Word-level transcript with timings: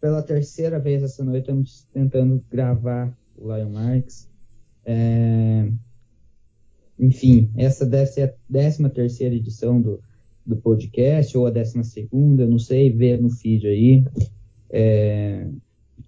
pela 0.00 0.22
terceira 0.22 0.78
vez 0.78 1.02
essa 1.02 1.22
noite, 1.22 1.42
estamos 1.42 1.86
tentando 1.92 2.42
gravar 2.50 3.16
o 3.36 3.54
Lion 3.54 3.70
Marks. 3.70 4.28
É... 4.84 5.70
Enfim, 6.98 7.50
essa 7.56 7.86
deve 7.86 8.06
ser 8.06 8.22
a 8.22 8.34
décima 8.48 8.88
terceira 8.88 9.34
edição 9.34 9.80
do, 9.80 10.00
do 10.44 10.56
podcast, 10.56 11.36
ou 11.36 11.46
a 11.46 11.50
décima 11.50 11.84
segunda, 11.84 12.46
não 12.46 12.58
sei, 12.58 12.90
ver 12.90 13.20
no 13.20 13.30
feed 13.30 13.66
aí. 13.66 14.04
É... 14.70 15.46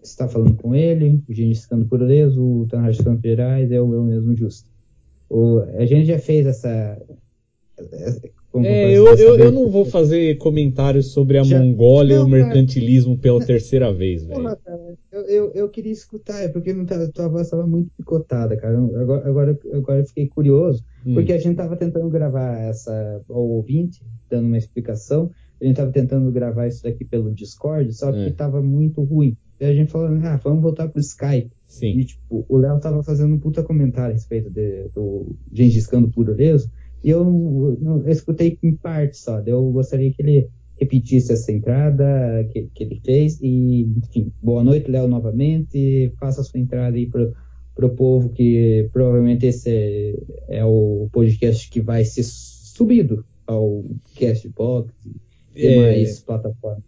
Está 0.03 0.27
falando 0.27 0.57
com 0.57 0.75
ele, 0.75 1.23
o 1.29 1.33
Gengis 1.33 1.67
Khan 1.67 1.81
do 1.81 1.87
Pureza, 1.87 2.41
o 2.41 2.67
Tanraj 2.69 2.99
Campos 2.99 3.23
Gerais, 3.23 3.71
é 3.71 3.81
o 3.81 3.95
eu 3.95 4.03
mesmo 4.03 4.35
justo. 4.35 4.69
O... 5.29 5.61
A 5.61 5.85
gente 5.85 6.07
já 6.07 6.19
fez 6.19 6.47
essa 6.47 7.01
é, 8.55 8.91
eu, 8.91 9.07
eu, 9.17 9.39
eu, 9.39 9.53
não 9.53 9.71
vou 9.71 9.85
fazer 9.85 10.37
comentários 10.37 11.13
sobre 11.13 11.39
a 11.39 11.43
Já... 11.43 11.59
Mongólia 11.59 12.17
não, 12.17 12.25
e 12.25 12.27
o 12.27 12.29
mercantilismo 12.29 13.17
pela 13.17 13.39
não, 13.39 13.47
terceira 13.47 13.93
vez, 13.93 14.25
velho. 14.25 14.57
Eu, 15.11 15.21
eu, 15.23 15.53
eu, 15.53 15.69
queria 15.69 15.93
escutar, 15.93 16.43
é 16.43 16.49
porque 16.49 16.73
não 16.73 16.85
tá, 16.85 17.09
tua 17.09 17.29
voz 17.29 17.47
estava 17.47 17.67
muito 17.67 17.91
picotada, 17.97 18.57
cara. 18.57 18.79
Agora, 18.79 19.29
agora, 19.29 19.59
agora 19.73 20.01
eu 20.01 20.07
fiquei 20.07 20.29
curioso, 20.29 20.85
hum. 21.07 21.15
porque 21.15 21.33
a 21.33 21.39
gente 21.39 21.53
estava 21.53 21.77
tentando 21.77 22.09
gravar 22.11 22.59
essa, 22.59 23.23
ao 23.29 23.49
ouvinte, 23.49 24.03
dando 24.29 24.47
uma 24.47 24.59
explicação, 24.59 25.31
a 25.61 25.65
gente 25.65 25.75
estava 25.75 25.93
tentando 25.93 26.31
gravar 26.31 26.67
isso 26.67 26.83
daqui 26.83 27.05
pelo 27.05 27.33
Discord, 27.33 27.93
só 27.93 28.13
que 28.13 28.29
estava 28.29 28.59
é. 28.59 28.63
muito 28.63 29.03
ruim. 29.03 29.37
E 29.61 29.65
a 29.65 29.73
gente 29.73 29.93
falou, 29.93 30.09
ah, 30.25 30.41
vamos 30.43 30.61
voltar 30.61 30.89
pro 30.89 31.01
Skype. 31.01 31.53
Sim. 31.69 32.01
E, 32.01 32.05
tipo, 32.05 32.45
o 32.49 32.57
Léo 32.57 32.77
estava 32.77 33.01
fazendo 33.03 33.35
um 33.35 33.39
puta 33.39 33.63
comentário 33.63 34.11
a 34.11 34.13
respeito 34.13 34.51
de, 34.51 34.89
do 34.89 35.37
Gengis 35.53 35.87
Khan 35.87 36.03
do 36.03 36.11
Puroreso, 36.11 36.69
eu, 37.11 37.79
eu, 37.83 38.09
escutei 38.09 38.59
em 38.63 38.75
parte 38.75 39.17
só. 39.17 39.41
Eu 39.41 39.71
gostaria 39.71 40.13
que 40.13 40.23
ele 40.23 40.49
repetisse 40.79 41.33
essa 41.33 41.53
entrada 41.53 42.05
que, 42.51 42.69
que 42.75 42.85
ele 42.85 43.01
fez. 43.05 43.39
E, 43.41 43.83
enfim, 43.83 44.33
boa 44.43 44.63
noite, 44.65 44.91
Léo, 44.91 45.09
novamente. 45.09 46.13
Faça 46.19 46.41
a 46.41 46.45
sua 46.45 46.61
entrada 46.61 46.97
aí 46.97 47.07
para 47.07 47.87
o 47.87 47.91
povo, 47.91 48.31
que 48.31 48.89
provavelmente 48.93 49.47
esse 49.47 49.71
é, 50.49 50.59
é, 50.59 50.65
o 50.65 51.09
podcast 51.13 51.69
que 51.71 51.81
vai 51.81 52.05
ser 52.05 52.25
subido 52.25 53.25
ao 53.47 53.85
Castbox 54.19 54.93
e 55.55 55.67
é... 55.67 55.71
demais 55.71 56.21
plataformas. 56.21 56.83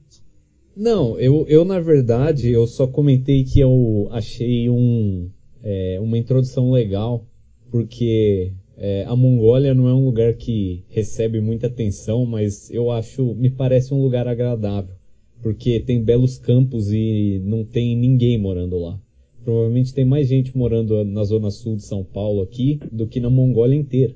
Não, 0.77 1.19
eu, 1.21 1.47
eu 1.49 1.65
na 1.65 1.79
verdade 1.79 2.51
eu 2.51 2.67
só 2.67 2.89
comentei 2.89 3.45
que 3.45 3.61
eu 3.61 4.09
achei 4.11 4.69
um, 4.69 5.31
é, 5.63 6.01
uma 6.01 6.19
introdução 6.19 6.73
legal, 6.73 7.25
porque 7.71 8.53
é, 8.77 9.05
a 9.07 9.15
Mongólia 9.15 9.73
não 9.75 9.89
é 9.89 9.95
um 9.95 10.05
lugar 10.05 10.35
que 10.35 10.85
recebe 10.89 11.41
muita 11.41 11.67
atenção, 11.69 12.27
mas 12.27 12.71
eu 12.71 12.91
acho, 12.91 13.35
me 13.35 13.51
parece 13.51 13.95
um 13.95 14.03
lugar 14.03 14.27
agradável, 14.27 14.95
porque 15.43 15.79
tem 15.81 16.03
belos 16.03 16.39
campos 16.39 16.93
e 16.93 17.41
não 17.45 17.65
tem 17.65 17.97
ninguém 17.97 18.39
morando 18.39 18.79
lá. 18.79 19.01
Provavelmente 19.45 19.93
tem 19.93 20.05
mais 20.05 20.27
gente 20.27 20.57
morando 20.57 21.05
na 21.05 21.23
zona 21.23 21.51
sul 21.51 21.77
de 21.77 21.85
São 21.85 22.03
Paulo 22.03 22.43
aqui 22.43 22.81
do 22.91 23.07
que 23.07 23.21
na 23.21 23.29
Mongólia 23.29 23.77
inteira. 23.77 24.15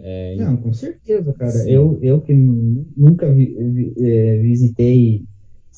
É, 0.00 0.36
não, 0.36 0.56
com 0.56 0.72
certeza, 0.72 1.32
cara. 1.32 1.68
Eu, 1.68 1.98
eu 2.02 2.20
que 2.20 2.32
nunca 2.32 3.32
vi, 3.32 3.46
vi, 3.46 3.94
é, 3.98 4.38
visitei 4.38 5.24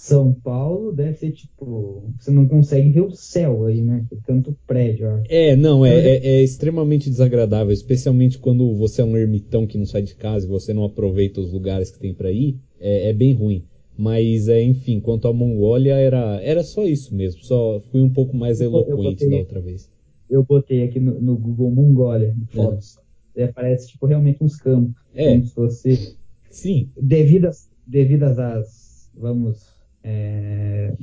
são 0.00 0.32
Paulo 0.32 0.92
deve 0.92 1.18
ser 1.18 1.30
tipo. 1.30 2.10
Você 2.18 2.30
não 2.30 2.48
consegue 2.48 2.88
ver 2.90 3.02
o 3.02 3.10
céu 3.10 3.66
aí, 3.66 3.82
né? 3.82 4.06
Tanto 4.26 4.56
prédio. 4.66 5.06
Ó. 5.06 5.22
É, 5.28 5.54
não, 5.54 5.84
é, 5.84 5.94
é, 5.94 6.26
é, 6.26 6.42
extremamente 6.42 7.10
desagradável, 7.10 7.70
especialmente 7.70 8.38
quando 8.38 8.74
você 8.76 9.02
é 9.02 9.04
um 9.04 9.14
ermitão 9.14 9.66
que 9.66 9.76
não 9.76 9.84
sai 9.84 10.00
de 10.00 10.14
casa 10.14 10.46
e 10.46 10.48
você 10.48 10.72
não 10.72 10.84
aproveita 10.84 11.38
os 11.38 11.52
lugares 11.52 11.90
que 11.90 11.98
tem 11.98 12.14
para 12.14 12.32
ir. 12.32 12.58
É, 12.80 13.10
é, 13.10 13.12
bem 13.12 13.34
ruim. 13.34 13.62
Mas, 13.94 14.48
é, 14.48 14.62
enfim, 14.62 15.00
quanto 15.00 15.28
à 15.28 15.34
Mongólia, 15.34 15.92
era, 15.96 16.40
era 16.42 16.64
só 16.64 16.86
isso 16.86 17.14
mesmo. 17.14 17.44
Só 17.44 17.78
fui 17.92 18.00
um 18.00 18.08
pouco 18.08 18.34
mais 18.34 18.58
eloquente 18.62 19.26
botei, 19.26 19.28
da 19.28 19.36
outra 19.36 19.60
vez. 19.60 19.90
Eu 20.30 20.42
botei 20.42 20.82
aqui 20.82 20.98
no, 20.98 21.20
no 21.20 21.36
Google 21.36 21.70
Mongólia, 21.70 22.34
fotos. 22.48 22.96
É. 23.36 23.48
Parece, 23.48 23.88
tipo, 23.88 24.06
realmente 24.06 24.42
uns 24.42 24.56
campos. 24.56 24.94
É. 25.14 25.30
Como 25.30 25.44
se 25.44 25.52
fosse. 25.52 26.16
Sim. 26.48 26.88
Devido 26.98 27.48
às, 27.48 27.68
devido 27.86 28.22
às 28.22 29.10
vamos 29.14 29.69
é, 30.02 30.94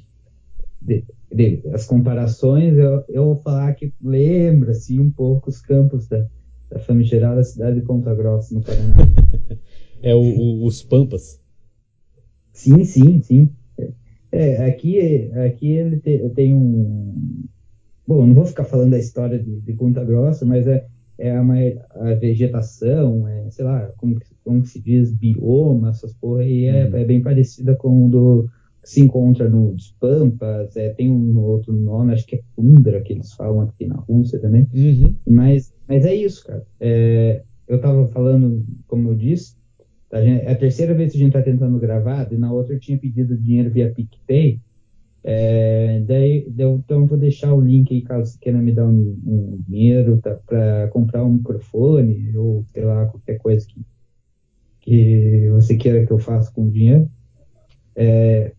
de, 0.82 1.04
de, 1.34 1.62
as 1.74 1.86
comparações, 1.86 2.78
eu, 2.78 3.04
eu 3.10 3.26
vou 3.26 3.36
falar 3.38 3.74
que 3.74 3.94
lembra 4.02 4.72
assim, 4.72 5.00
um 5.00 5.12
pouco 5.12 5.50
os 5.50 5.62
campos 5.62 6.08
da, 6.08 6.26
da 6.70 6.80
famigerada 6.80 7.44
cidade 7.44 7.80
de 7.80 7.86
Ponta 7.86 8.14
Grossa, 8.16 8.54
no 8.54 8.62
Paraná. 8.62 8.96
é 10.02 10.16
o, 10.16 10.22
o, 10.22 10.66
os 10.66 10.84
Pampas? 10.84 11.42
Sim, 12.54 12.84
sim, 12.84 13.22
sim. 13.22 13.50
É, 14.32 14.66
aqui, 14.66 15.32
aqui 15.34 15.68
ele 15.68 16.00
te, 16.00 16.30
tem 16.30 16.54
um. 16.54 17.46
Bom, 18.06 18.26
não 18.26 18.34
vou 18.34 18.46
ficar 18.46 18.66
falando 18.66 18.92
da 18.92 19.00
história 19.00 19.38
de, 19.38 19.62
de 19.62 19.74
Ponta 19.74 20.04
Grossa, 20.04 20.46
mas 20.46 20.66
é, 20.68 20.86
é 21.18 21.40
uma, 21.40 21.56
a 21.92 22.14
vegetação, 22.16 23.28
é, 23.28 23.50
sei 23.50 23.66
lá, 23.66 23.92
como, 23.98 24.18
como 24.44 24.66
se 24.66 24.82
diz, 24.82 25.12
bioma, 25.12 25.90
essas 25.90 26.14
porra, 26.14 26.44
e 26.44 26.66
é, 26.66 26.86
hum. 26.86 26.96
é 26.96 27.06
bem 27.06 27.22
parecida 27.22 27.76
com 27.76 28.06
o 28.06 28.10
do, 28.10 28.50
se 28.88 29.02
encontra 29.02 29.50
nos 29.50 29.94
Pampas, 30.00 30.78
é, 30.78 30.94
tem 30.94 31.12
um 31.12 31.38
outro 31.40 31.74
nome, 31.74 32.14
acho 32.14 32.26
que 32.26 32.38
é 32.38 32.42
Tundra, 32.56 33.02
que 33.02 33.12
eles 33.12 33.34
falam 33.34 33.60
aqui 33.60 33.86
na 33.86 33.98
Rússia 33.98 34.40
também. 34.40 34.66
Uhum. 34.74 35.14
Mas, 35.30 35.74
mas 35.86 36.06
é 36.06 36.16
isso, 36.16 36.48
cara. 36.48 36.66
É, 36.80 37.44
eu 37.68 37.76
estava 37.76 38.08
falando, 38.08 38.66
como 38.88 39.10
eu 39.10 39.16
disse, 39.16 39.58
a 40.10 40.22
gente, 40.22 40.46
é 40.46 40.52
a 40.54 40.56
terceira 40.56 40.94
vez 40.94 41.12
que 41.12 41.18
a 41.18 41.20
gente 41.20 41.36
está 41.36 41.42
tentando 41.42 41.78
gravar, 41.78 42.32
e 42.32 42.38
na 42.38 42.50
outra 42.50 42.76
eu 42.76 42.80
tinha 42.80 42.98
pedido 42.98 43.36
dinheiro 43.36 43.70
via 43.70 43.92
PicPay. 43.94 44.62
É, 45.22 46.02
daí, 46.08 46.46
então 46.48 47.02
eu 47.02 47.06
vou 47.06 47.18
deixar 47.18 47.54
o 47.54 47.60
link 47.60 47.94
aí 47.94 48.02
caso 48.02 48.32
você 48.32 48.40
queira 48.40 48.58
me 48.58 48.72
dar 48.72 48.88
um, 48.88 49.20
um 49.26 49.60
dinheiro 49.68 50.18
tá, 50.22 50.40
para 50.48 50.88
comprar 50.88 51.26
um 51.26 51.34
microfone 51.34 52.32
ou 52.38 52.64
sei 52.72 52.86
lá, 52.86 53.06
qualquer 53.08 53.38
coisa 53.40 53.68
que, 53.68 53.82
que 54.80 55.50
você 55.50 55.76
queira 55.76 56.06
que 56.06 56.14
eu 56.14 56.20
faça 56.20 56.50
com 56.54 56.68
o 56.68 56.72
dinheiro. 56.72 57.12
É, 57.94 58.54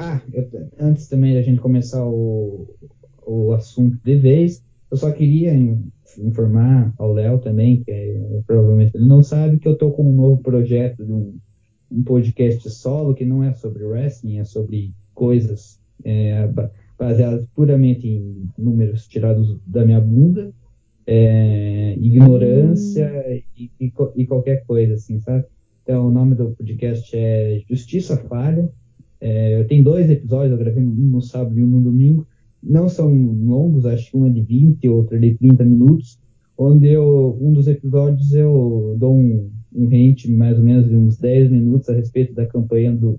ah, 0.00 0.22
eu, 0.32 0.48
antes 0.78 1.08
também 1.08 1.34
da 1.34 1.42
gente 1.42 1.60
começar 1.60 2.04
o, 2.06 2.74
o 3.26 3.52
assunto 3.52 3.98
de 4.02 4.16
vez, 4.16 4.64
eu 4.90 4.96
só 4.96 5.12
queria 5.12 5.52
informar 6.18 6.92
ao 6.98 7.12
Léo 7.12 7.38
também, 7.38 7.82
que 7.82 7.90
é, 7.90 8.40
provavelmente 8.46 8.96
ele 8.96 9.06
não 9.06 9.22
sabe, 9.22 9.58
que 9.58 9.68
eu 9.68 9.74
estou 9.74 9.92
com 9.92 10.02
um 10.02 10.14
novo 10.14 10.42
projeto 10.42 11.04
de 11.04 11.12
um, 11.12 11.38
um, 11.90 12.02
podcast 12.02 12.68
solo 12.70 13.14
que 13.14 13.26
não 13.26 13.44
é 13.44 13.52
sobre 13.52 13.84
wrestling, 13.84 14.38
é 14.38 14.44
sobre 14.44 14.94
coisas 15.14 15.78
é, 16.02 16.48
baseadas 16.98 17.46
puramente 17.54 18.08
em 18.08 18.48
números 18.56 19.06
tirados 19.06 19.60
da 19.66 19.84
minha 19.84 20.00
bunda, 20.00 20.50
é, 21.06 21.94
ignorância 21.98 23.12
e, 23.54 23.70
e, 23.78 23.92
e, 24.16 24.26
qualquer 24.26 24.64
coisa, 24.64 24.94
assim, 24.94 25.20
sabe? 25.20 25.44
Então, 25.82 26.06
o 26.06 26.10
nome 26.10 26.34
do 26.34 26.52
podcast 26.52 27.10
é 27.14 27.62
Justiça 27.68 28.16
Falha. 28.16 28.70
É, 29.20 29.62
tenho 29.64 29.84
dois 29.84 30.08
episódios, 30.08 30.52
eu 30.52 30.58
gravei 30.58 30.84
um 30.84 30.92
no 30.92 31.20
sábado 31.20 31.58
e 31.58 31.62
um 31.62 31.66
no 31.66 31.80
domingo. 31.82 32.26
Não 32.62 32.88
são 32.88 33.12
longos, 33.12 33.86
acho 33.86 34.10
que 34.10 34.16
um 34.16 34.26
é 34.26 34.30
de 34.30 34.40
20, 34.40 34.88
outro 34.88 35.16
é 35.16 35.18
de 35.18 35.34
30 35.34 35.64
minutos. 35.64 36.18
Onde 36.56 36.88
eu, 36.88 37.38
um 37.40 37.52
dos 37.52 37.68
episódios 37.68 38.34
eu 38.34 38.96
dou 38.98 39.16
um, 39.16 39.50
um 39.74 39.92
hint 39.92 40.26
mais 40.26 40.58
ou 40.58 40.64
menos 40.64 40.88
de 40.88 40.94
uns 40.94 41.16
10 41.18 41.50
minutos 41.50 41.88
a 41.88 41.94
respeito 41.94 42.34
da 42.34 42.46
campanha 42.46 42.92
do, 42.92 43.18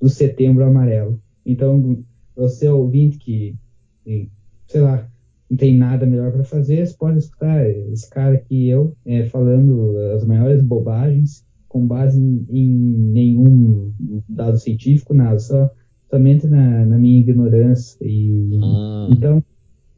do 0.00 0.08
Setembro 0.08 0.64
Amarelo. 0.64 1.20
Então, 1.44 2.04
você 2.34 2.68
ouvinte 2.68 3.18
que, 3.18 3.56
sei 4.04 4.80
lá, 4.80 5.08
não 5.48 5.56
tem 5.56 5.76
nada 5.76 6.04
melhor 6.06 6.32
para 6.32 6.44
fazer, 6.44 6.86
você 6.86 6.96
pode 6.96 7.18
escutar 7.18 7.68
esse 7.68 8.08
cara 8.10 8.34
aqui, 8.34 8.68
eu, 8.68 8.96
é, 9.04 9.24
falando 9.26 9.96
as 10.14 10.24
maiores 10.24 10.62
bobagens 10.62 11.45
com 11.76 11.86
base 11.86 12.18
em, 12.18 12.46
em 12.48 12.72
nenhum 13.12 13.92
dado 14.26 14.56
científico, 14.56 15.12
nada, 15.12 15.38
só 15.38 15.70
somente 16.10 16.46
na, 16.46 16.86
na 16.86 16.96
minha 16.96 17.20
ignorância. 17.20 17.98
E, 18.00 18.58
ah. 18.62 19.08
Então, 19.12 19.44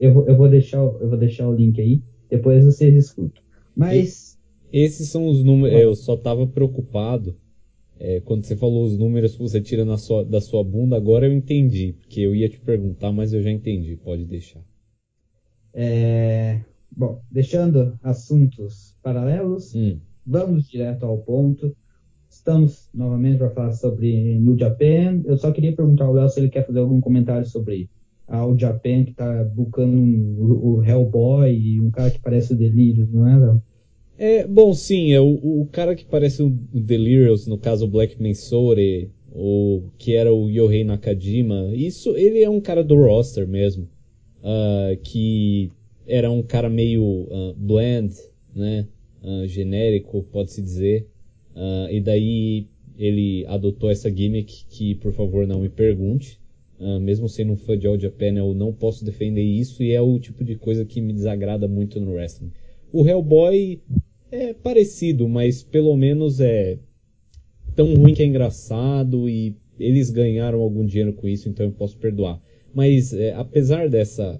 eu 0.00 0.12
vou, 0.12 0.26
eu, 0.26 0.36
vou 0.36 0.48
deixar, 0.48 0.78
eu 0.78 1.08
vou 1.08 1.16
deixar 1.16 1.48
o 1.48 1.54
link 1.54 1.80
aí, 1.80 2.02
depois 2.28 2.64
vocês 2.64 2.92
escutam. 2.96 3.40
Mas. 3.76 4.36
Esses 4.72 5.08
são 5.08 5.28
os 5.28 5.44
números. 5.44 5.78
Eu 5.78 5.94
só 5.94 6.14
estava 6.14 6.46
preocupado 6.48 7.36
é, 7.98 8.20
quando 8.20 8.44
você 8.44 8.56
falou 8.56 8.84
os 8.84 8.98
números 8.98 9.36
que 9.36 9.40
você 9.40 9.60
tira 9.60 9.96
sua, 9.96 10.24
da 10.24 10.40
sua 10.40 10.64
bunda. 10.64 10.96
Agora 10.96 11.26
eu 11.26 11.32
entendi, 11.32 11.92
porque 11.92 12.20
eu 12.20 12.34
ia 12.34 12.48
te 12.48 12.58
perguntar, 12.58 13.12
mas 13.12 13.32
eu 13.32 13.40
já 13.40 13.52
entendi. 13.52 13.96
Pode 13.96 14.26
deixar. 14.26 14.60
É, 15.72 16.60
bom, 16.94 17.22
deixando 17.30 17.96
assuntos 18.02 18.96
paralelos. 19.00 19.76
Hum 19.76 20.00
vamos 20.28 20.68
direto 20.68 21.06
ao 21.06 21.18
ponto. 21.18 21.74
Estamos 22.28 22.90
novamente 22.92 23.38
para 23.38 23.50
falar 23.50 23.72
sobre 23.72 24.38
New 24.38 24.56
Japan. 24.58 25.22
Eu 25.24 25.38
só 25.38 25.50
queria 25.50 25.74
perguntar 25.74 26.04
ao 26.04 26.12
Léo 26.12 26.28
se 26.28 26.38
ele 26.38 26.50
quer 26.50 26.66
fazer 26.66 26.80
algum 26.80 27.00
comentário 27.00 27.46
sobre 27.46 27.88
a 28.26 28.36
All 28.36 28.58
Japan 28.58 29.04
que 29.04 29.12
está 29.12 29.42
buscando 29.44 29.96
um, 29.96 30.36
o 30.38 30.84
Hellboy 30.84 31.50
e 31.50 31.80
um 31.80 31.90
cara 31.90 32.10
que 32.10 32.20
parece 32.20 32.52
o 32.52 32.56
Delirious, 32.56 33.10
não 33.10 33.26
é, 33.26 33.38
Léo? 33.38 33.62
É, 34.18 34.46
bom, 34.46 34.74
sim, 34.74 35.12
é 35.12 35.20
o, 35.20 35.62
o 35.62 35.66
cara 35.72 35.94
que 35.94 36.04
parece 36.04 36.42
o 36.42 36.50
Delirious, 36.50 37.46
no 37.46 37.56
caso 37.56 37.86
o 37.86 37.88
Black 37.88 38.20
Mensore, 38.20 39.10
o 39.32 39.84
que 39.96 40.14
era 40.14 40.32
o 40.34 40.50
Yohei 40.50 40.84
Nakajima. 40.84 41.70
Isso, 41.72 42.14
ele 42.16 42.42
é 42.42 42.50
um 42.50 42.60
cara 42.60 42.84
do 42.84 42.96
roster 42.96 43.48
mesmo, 43.48 43.88
uh, 44.42 44.96
que 45.02 45.70
era 46.06 46.30
um 46.30 46.42
cara 46.42 46.68
meio 46.68 47.02
uh, 47.02 47.54
bland, 47.56 48.12
né? 48.54 48.86
Uh, 49.22 49.46
genérico, 49.46 50.22
pode-se 50.30 50.62
dizer. 50.62 51.08
e 51.90 52.00
daí 52.00 52.66
ele 52.96 53.44
adotou 53.46 53.90
essa 53.90 54.08
gimmick 54.10 54.64
que, 54.68 54.94
por 54.96 55.12
favor, 55.12 55.46
não 55.46 55.60
me 55.60 55.68
pergunte. 55.68 56.38
mesmo 57.00 57.28
sendo 57.28 57.52
um 57.52 57.56
fã 57.56 57.76
de 57.76 57.86
All 57.86 57.98
Japan, 57.98 58.34
eu 58.36 58.54
não 58.54 58.72
posso 58.72 59.04
defender 59.04 59.42
isso 59.42 59.82
e 59.82 59.90
é 59.92 60.00
o 60.00 60.18
tipo 60.20 60.44
de 60.44 60.54
coisa 60.54 60.84
que 60.84 61.00
me 61.00 61.12
desagrada 61.12 61.66
muito 61.66 62.00
no 62.00 62.12
wrestling. 62.12 62.52
O 62.92 63.06
Hellboy 63.06 63.80
é 64.30 64.54
parecido, 64.54 65.28
mas 65.28 65.62
pelo 65.62 65.96
menos 65.96 66.40
é 66.40 66.78
tão 67.74 67.94
ruim 67.94 68.14
que 68.14 68.22
é 68.22 68.26
engraçado 68.26 69.28
e 69.28 69.54
eles 69.78 70.10
ganharam 70.10 70.60
algum 70.60 70.84
dinheiro 70.84 71.12
com 71.12 71.28
isso, 71.28 71.48
então 71.48 71.66
eu 71.66 71.72
posso 71.72 71.96
perdoar. 71.96 72.40
Mas 72.74 73.12
é, 73.12 73.32
apesar 73.34 73.88
dessa, 73.88 74.38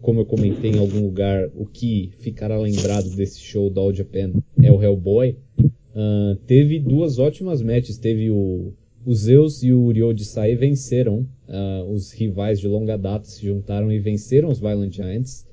como 0.00 0.20
eu 0.20 0.26
comentei 0.26 0.72
em 0.72 0.78
algum 0.78 1.00
lugar, 1.00 1.48
o 1.54 1.66
que 1.66 2.10
ficará 2.18 2.58
lembrado 2.58 3.08
desse 3.16 3.40
show 3.40 3.70
da 3.70 3.80
All 3.80 3.94
Japan 3.94 4.32
é 4.62 4.70
o 4.70 4.82
Hellboy. 4.82 5.36
Uh, 5.58 6.36
teve 6.46 6.78
duas 6.78 7.18
ótimas 7.18 7.62
matches. 7.62 7.98
Teve 7.98 8.30
o, 8.30 8.72
o 9.04 9.14
Zeus 9.14 9.62
e 9.62 9.72
o 9.72 9.90
Ryo 9.90 10.12
de 10.12 10.24
Sai 10.24 10.54
venceram. 10.54 11.26
Uh, 11.48 11.90
os 11.90 12.12
rivais 12.12 12.60
de 12.60 12.68
longa 12.68 12.96
data 12.96 13.24
se 13.24 13.44
juntaram 13.44 13.90
e 13.90 13.98
venceram 13.98 14.48
os 14.50 14.58
Violent 14.58 14.94
Giants 14.94 15.46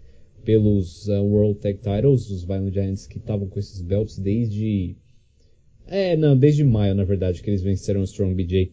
pelos 0.43 1.07
uh, 1.07 1.23
World 1.23 1.59
Tag 1.59 1.77
Titles. 1.77 2.29
Os 2.29 2.43
Violent 2.43 2.73
Giants 2.73 3.07
que 3.07 3.17
estavam 3.17 3.47
com 3.47 3.59
esses 3.59 3.81
belts 3.81 4.19
desde 4.19 4.95
é, 5.87 6.15
não, 6.15 6.37
desde 6.37 6.63
maio, 6.63 6.95
na 6.95 7.03
verdade, 7.03 7.41
que 7.41 7.49
eles 7.49 7.61
venceram 7.61 8.01
o 8.01 8.05
Strong 8.05 8.33
BJ. 8.33 8.71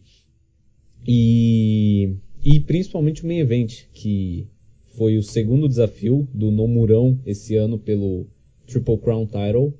E, 1.07 2.15
e 2.43 2.59
principalmente 2.59 3.23
o 3.23 3.27
Main 3.27 3.39
Event, 3.39 3.83
que 3.93 4.47
foi 4.95 5.17
o 5.17 5.23
segundo 5.23 5.67
desafio 5.67 6.27
do 6.33 6.51
Nomurão 6.51 7.19
esse 7.25 7.55
ano 7.55 7.77
pelo 7.77 8.27
Triple 8.65 8.97
Crown 8.97 9.25
Title, 9.25 9.73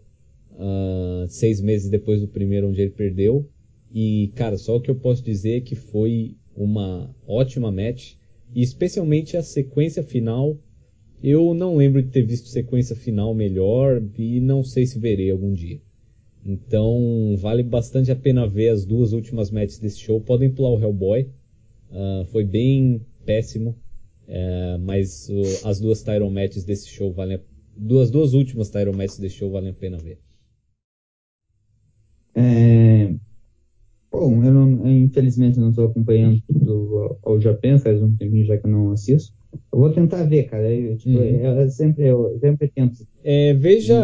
uh, 0.53 1.27
seis 1.27 1.61
meses 1.61 1.89
depois 1.89 2.21
do 2.21 2.27
primeiro 2.27 2.69
onde 2.69 2.81
ele 2.81 2.91
perdeu. 2.91 3.47
E, 3.93 4.31
cara, 4.35 4.57
só 4.57 4.77
o 4.77 4.81
que 4.81 4.89
eu 4.89 4.95
posso 4.95 5.23
dizer 5.23 5.57
é 5.57 5.61
que 5.61 5.75
foi 5.75 6.35
uma 6.55 7.13
ótima 7.27 7.71
match, 7.71 8.13
e 8.53 8.61
especialmente 8.61 9.37
a 9.37 9.43
sequência 9.43 10.03
final. 10.03 10.57
Eu 11.23 11.53
não 11.53 11.75
lembro 11.75 12.01
de 12.01 12.09
ter 12.09 12.23
visto 12.23 12.47
sequência 12.47 12.95
final 12.95 13.33
melhor, 13.33 14.01
e 14.17 14.39
não 14.39 14.63
sei 14.63 14.85
se 14.85 14.97
verei 14.97 15.29
algum 15.29 15.53
dia. 15.53 15.79
Então 16.43 17.35
vale 17.37 17.61
bastante 17.61 18.11
a 18.11 18.15
pena 18.15 18.47
ver 18.47 18.69
as 18.69 18.83
duas 18.85 19.13
últimas 19.13 19.51
matches 19.51 19.77
desse 19.77 19.99
show. 19.99 20.19
Podem 20.19 20.49
pular 20.49 20.71
o 20.71 20.81
Hellboy, 20.81 21.29
uh, 21.91 22.25
foi 22.25 22.43
bem 22.43 23.01
péssimo, 23.25 23.75
uh, 24.31 24.79
mas 24.79 25.29
uh, 25.29 25.67
as 25.67 25.79
duas 25.79 26.01
title 26.01 26.31
matches 26.31 26.63
desse 26.63 26.87
show 26.87 27.11
valem 27.11 27.35
a... 27.35 27.39
duas 27.75 28.09
duas 28.09 28.33
últimas 28.33 28.69
title 28.69 28.95
matches 28.95 29.19
desse 29.19 29.35
show 29.35 29.51
valem 29.51 29.69
a 29.69 29.73
pena 29.73 29.97
ver. 29.97 30.17
É... 32.33 33.13
Bom, 34.11 34.43
eu 34.43 34.53
não, 34.53 34.89
infelizmente 34.89 35.59
não 35.59 35.69
estou 35.69 35.85
acompanhando 35.85 36.41
do 36.49 37.17
ao 37.23 37.39
Japão, 37.39 37.79
faz 37.79 38.01
um 38.01 38.15
tempinho 38.15 38.45
já 38.45 38.57
que 38.57 38.65
eu 38.65 38.71
não 38.71 38.91
assisto. 38.91 39.33
Eu 39.71 39.79
vou 39.79 39.89
tentar 39.91 40.23
ver, 40.23 40.43
cara. 40.43 40.71
Eu, 40.71 40.97
tipo, 40.97 41.17
uhum. 41.17 41.23
eu, 41.23 41.69
sempre, 41.69 42.07
eu 42.07 42.37
sempre 42.39 42.67
tento. 42.69 43.05
É, 43.23 43.53
veja, 43.53 43.99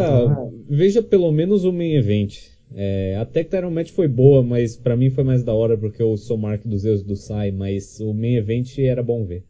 veja 0.68 1.02
pelo 1.02 1.32
menos 1.32 1.64
o 1.64 1.72
main 1.72 1.94
event. 1.94 2.58
É, 2.74 3.16
até 3.16 3.42
que 3.42 3.50
Tyron 3.50 3.70
Match 3.70 3.90
foi 3.92 4.08
boa, 4.08 4.42
mas 4.42 4.76
para 4.76 4.96
mim 4.96 5.08
foi 5.08 5.24
mais 5.24 5.42
da 5.42 5.54
hora 5.54 5.76
porque 5.76 6.02
eu 6.02 6.16
sou 6.18 6.36
Mark 6.36 6.66
dos 6.66 6.82
Zeus 6.82 7.02
do 7.02 7.16
Sai, 7.16 7.50
mas 7.50 7.98
o 8.00 8.12
main 8.12 8.34
event 8.34 8.78
era 8.78 9.02
bom 9.02 9.24
ver. 9.24 9.44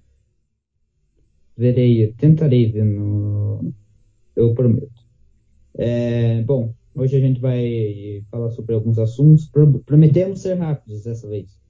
Verei, 1.58 2.12
tentarei 2.12 2.70
ver 2.70 2.84
no. 2.84 3.74
Eu 4.36 4.54
prometo. 4.54 5.04
É, 5.76 6.40
bom, 6.42 6.72
hoje 6.94 7.16
a 7.16 7.20
gente 7.20 7.40
vai 7.40 8.24
falar 8.30 8.50
sobre 8.50 8.76
alguns 8.76 8.96
assuntos. 8.96 9.50
Prometemos 9.84 10.40
ser 10.40 10.54
rápidos 10.54 11.02
dessa 11.02 11.28
vez. 11.28 11.60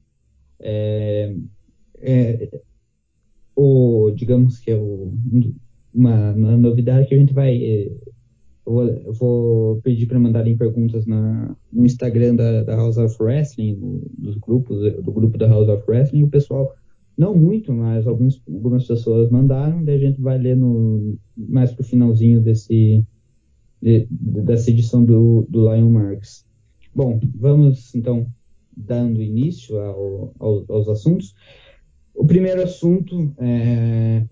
É, 0.60 1.34
é, 2.02 2.60
o, 3.56 4.10
digamos 4.14 4.58
que 4.58 4.72
é 4.72 4.76
o, 4.76 5.10
uma, 5.94 6.32
uma, 6.32 6.56
novidade 6.58 7.08
que 7.08 7.14
a 7.14 7.18
gente 7.18 7.32
vai. 7.32 7.56
Eh, 7.56 7.90
eu 8.66 8.72
vou, 8.72 8.84
eu 8.84 9.12
vou 9.14 9.80
pedir 9.80 10.06
para 10.06 10.18
mandarem 10.18 10.54
perguntas 10.54 11.06
na, 11.06 11.56
no 11.72 11.86
Instagram 11.86 12.36
da, 12.36 12.62
da 12.62 12.76
House 12.76 12.98
of 12.98 13.16
Wrestling, 13.22 13.76
do, 13.76 14.02
dos 14.18 14.36
grupos, 14.36 14.80
do 15.02 15.10
grupo 15.10 15.38
da 15.38 15.48
House 15.48 15.68
of 15.68 15.82
Wrestling. 15.88 16.24
O 16.24 16.28
pessoal, 16.28 16.76
não 17.18 17.36
muito, 17.36 17.72
mas 17.72 18.06
alguns, 18.06 18.40
algumas 18.46 18.86
pessoas 18.86 19.28
mandaram, 19.30 19.84
daí 19.84 19.96
a 19.96 19.98
gente 19.98 20.20
vai 20.20 20.38
ler 20.38 20.56
no, 20.56 21.18
mais 21.36 21.72
pro 21.72 21.84
finalzinho 21.84 22.40
desse, 22.40 23.04
de, 23.82 24.06
dessa 24.10 24.70
edição 24.70 25.04
do, 25.04 25.44
do 25.48 25.62
Lion 25.62 25.90
Marks. 25.90 26.46
Bom, 26.94 27.18
vamos 27.34 27.94
então 27.94 28.26
dando 28.76 29.20
início 29.20 29.78
ao, 29.78 30.32
ao, 30.38 30.64
aos 30.68 30.88
assuntos. 30.88 31.34
O 32.14 32.24
primeiro 32.24 32.62
assunto 32.62 33.34
é 33.38 34.24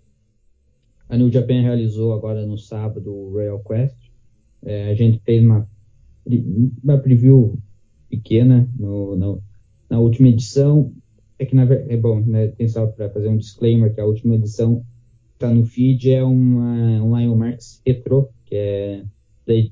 a 1.08 1.16
New 1.16 1.30
Japan 1.30 1.60
realizou 1.62 2.12
agora 2.12 2.44
no 2.46 2.58
sábado 2.58 3.12
o 3.12 3.32
Royal 3.32 3.60
Quest. 3.60 3.96
É, 4.64 4.90
a 4.90 4.94
gente 4.94 5.20
fez 5.24 5.44
uma, 5.44 5.68
uma 6.82 6.98
preview 6.98 7.58
pequena 8.08 8.68
no, 8.76 9.16
no, 9.16 9.42
na 9.88 10.00
última 10.00 10.28
edição. 10.28 10.92
É 11.38 11.44
que 11.44 11.54
na 11.54 11.64
é 11.64 11.96
bom, 11.96 12.20
né, 12.20 12.48
tem 12.48 12.66
só 12.66 12.86
para 12.86 13.10
fazer 13.10 13.28
um 13.28 13.36
disclaimer 13.36 13.94
que 13.94 14.00
a 14.00 14.06
última 14.06 14.34
edição 14.34 14.82
está 15.34 15.52
no 15.52 15.64
feed 15.64 16.10
é 16.10 16.24
uma 16.24 17.02
um 17.02 17.16
Lion 17.16 17.36
Marks 17.36 17.82
Retro, 17.86 18.30
que 18.46 18.54
é 18.54 19.04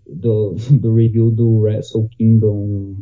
do, 0.06 0.54
do 0.80 0.94
review 0.94 1.30
do 1.30 1.58
Wrestle 1.58 2.08
Kingdom 2.08 2.96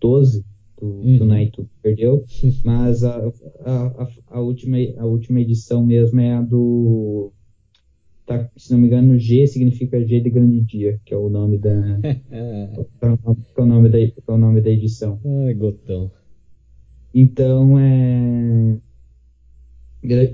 12 0.00 0.44
do, 0.80 0.86
uhum. 0.86 1.18
do 1.18 1.24
Naito 1.24 1.68
perdeu, 1.82 2.24
mas 2.64 3.04
a, 3.04 3.32
a, 3.64 4.08
a, 4.28 4.40
última, 4.40 4.76
a 4.98 5.04
última 5.04 5.40
edição 5.40 5.84
mesmo 5.84 6.20
é 6.20 6.34
a 6.34 6.42
do. 6.42 7.32
Tá, 8.26 8.50
se 8.56 8.72
não 8.72 8.78
me 8.78 8.86
engano, 8.86 9.18
G 9.18 9.46
significa 9.46 10.02
G 10.02 10.18
de 10.18 10.30
Grande 10.30 10.62
Dia, 10.62 10.98
que 11.04 11.12
é 11.12 11.16
o 11.16 11.28
nome 11.28 11.58
da. 11.58 12.00
que, 12.00 13.60
é 13.60 13.62
o 13.62 13.66
nome 13.66 13.88
da 13.90 13.98
que 13.98 14.22
é 14.26 14.32
o 14.32 14.38
nome 14.38 14.60
da 14.62 14.70
edição. 14.70 15.20
Ai, 15.46 15.54
gotão. 15.54 16.10
Então, 17.14 17.78
é. 17.78 18.76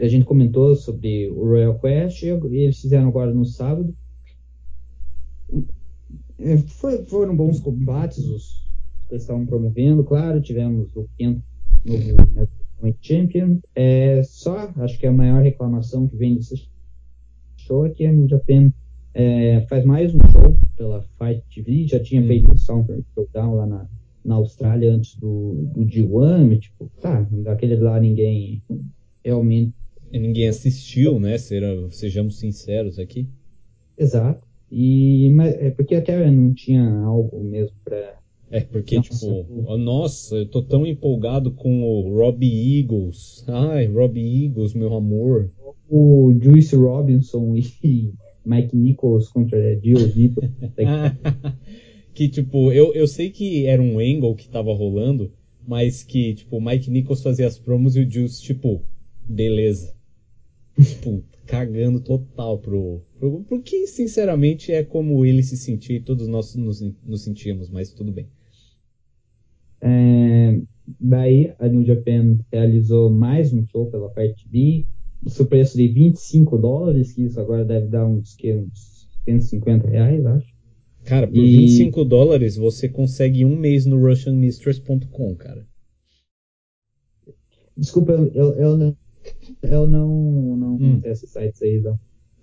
A 0.02 0.08
gente 0.08 0.24
comentou 0.24 0.74
sobre 0.74 1.30
o 1.30 1.44
Royal 1.44 1.78
Quest 1.78 2.22
e 2.24 2.26
eles 2.26 2.80
fizeram 2.80 3.06
agora 3.06 3.32
no 3.32 3.44
sábado. 3.44 3.94
É, 6.38 6.56
foi, 6.56 7.04
foram 7.04 7.36
bons 7.36 7.60
combates, 7.60 8.18
os, 8.18 8.66
eles 9.08 9.22
estavam 9.22 9.46
promovendo, 9.46 10.02
claro, 10.02 10.40
tivemos 10.40 10.96
o 10.96 11.06
quinto 11.16 11.40
novo 11.84 12.16
né, 12.82 12.94
Champion. 13.00 13.58
É, 13.76 14.22
só, 14.24 14.72
acho 14.76 14.98
que 14.98 15.06
a 15.06 15.12
maior 15.12 15.42
reclamação 15.42 16.08
que 16.08 16.16
vem 16.16 16.34
desse 16.34 16.68
show 17.56 17.86
é 17.86 17.90
que 17.90 18.06
a 18.06 18.12
New 18.12 18.26
Japan 18.26 18.72
é, 19.14 19.60
faz 19.68 19.84
mais 19.84 20.12
um 20.12 20.18
show 20.32 20.58
pela 20.76 21.02
Fight 21.16 21.44
TV, 21.54 21.86
já 21.86 22.00
tinha 22.00 22.26
feito 22.26 22.50
o 22.50 22.58
Sound 22.58 22.88
Showdown 23.14 23.54
lá 23.54 23.66
na, 23.66 23.88
na 24.24 24.36
Austrália 24.36 24.92
antes 24.92 25.16
do, 25.16 25.70
do 25.74 25.80
G1, 25.84 26.58
tipo, 26.58 26.90
tá, 27.00 27.26
daquele 27.30 27.76
lá 27.76 27.98
ninguém 27.98 28.62
realmente... 29.24 29.74
E 30.12 30.18
ninguém 30.18 30.48
assistiu, 30.48 31.20
né, 31.20 31.36
sejamos 31.90 32.38
sinceros 32.38 32.98
aqui. 32.98 33.28
Exato. 33.96 34.46
E, 34.70 35.30
mas, 35.30 35.54
é 35.54 35.70
porque 35.70 35.94
até 35.94 36.30
não 36.30 36.52
tinha 36.52 36.88
algo 37.00 37.42
mesmo 37.42 37.76
para 37.84 38.20
é, 38.50 38.60
porque, 38.60 38.96
nossa, 38.96 39.10
tipo, 39.10 39.76
nossa, 39.76 40.36
eu 40.36 40.46
tô 40.46 40.60
tão 40.60 40.84
empolgado 40.84 41.52
com 41.52 41.84
o 41.84 42.16
Robbie 42.18 42.80
Eagles. 42.80 43.44
Ai, 43.46 43.86
Robbie 43.86 44.46
Eagles, 44.46 44.74
meu 44.74 44.92
amor. 44.92 45.48
O 45.88 46.34
Juice 46.40 46.74
Robinson 46.74 47.54
e 47.84 48.12
Mike 48.44 48.76
Nichols 48.76 49.28
contra 49.28 49.76
Dio 49.76 49.98
Vito. 50.08 50.40
que, 52.14 52.28
tipo, 52.28 52.72
eu, 52.72 52.92
eu 52.94 53.06
sei 53.06 53.30
que 53.30 53.66
era 53.66 53.80
um 53.80 53.98
angle 53.98 54.34
que 54.34 54.48
tava 54.48 54.72
rolando, 54.74 55.32
mas 55.66 56.02
que, 56.02 56.34
tipo, 56.34 56.56
o 56.56 56.60
Mike 56.60 56.90
Nichols 56.90 57.22
fazia 57.22 57.46
as 57.46 57.58
promos 57.58 57.96
e 57.96 58.00
o 58.00 58.10
Juice, 58.10 58.42
tipo, 58.42 58.82
beleza. 59.28 59.94
tipo, 60.76 61.22
cagando 61.46 62.00
total 62.00 62.58
pro, 62.58 63.02
pro. 63.18 63.44
Porque, 63.48 63.86
sinceramente, 63.86 64.72
é 64.72 64.82
como 64.82 65.24
ele 65.24 65.42
se 65.42 65.56
sentia 65.56 65.96
e 65.96 66.00
todos 66.00 66.28
nós 66.28 66.54
nos, 66.54 66.80
nos 66.80 67.22
sentíamos, 67.22 67.68
mas 67.68 67.92
tudo 67.92 68.12
bem. 68.12 68.28
É, 69.80 70.60
daí 71.00 71.52
a 71.58 71.68
New 71.68 71.84
Japan 71.84 72.38
realizou 72.52 73.10
mais 73.10 73.52
um 73.52 73.64
show 73.66 73.90
pela 73.90 74.10
parte 74.10 74.46
B, 74.48 74.86
o 75.22 75.44
preço 75.44 75.76
de 75.76 75.88
25 75.88 76.58
dólares, 76.58 77.12
que 77.12 77.22
isso 77.22 77.40
agora 77.40 77.64
deve 77.64 77.86
dar 77.86 78.06
uns, 78.06 78.34
que, 78.34 78.54
uns 78.54 79.08
150 79.24 79.88
reais, 79.88 80.24
acho. 80.24 80.59
Cara, 81.10 81.26
por 81.26 81.44
e... 81.44 81.56
25 81.66 82.04
dólares 82.04 82.54
você 82.56 82.88
consegue 82.88 83.44
um 83.44 83.56
mês 83.56 83.84
no 83.84 83.98
RussianMistress.com, 83.98 85.34
cara. 85.34 85.66
Desculpa, 87.76 88.12
eu, 88.32 88.54
eu, 88.54 88.76
não- 88.76 88.96
eu 89.60 89.86
não, 89.88 90.56
não 90.56 90.74
Hum. 90.76 90.94
acesso 90.98 91.24
esses 91.24 91.30
sites 91.30 91.62
aí, 91.62 91.80
não. 91.80 91.98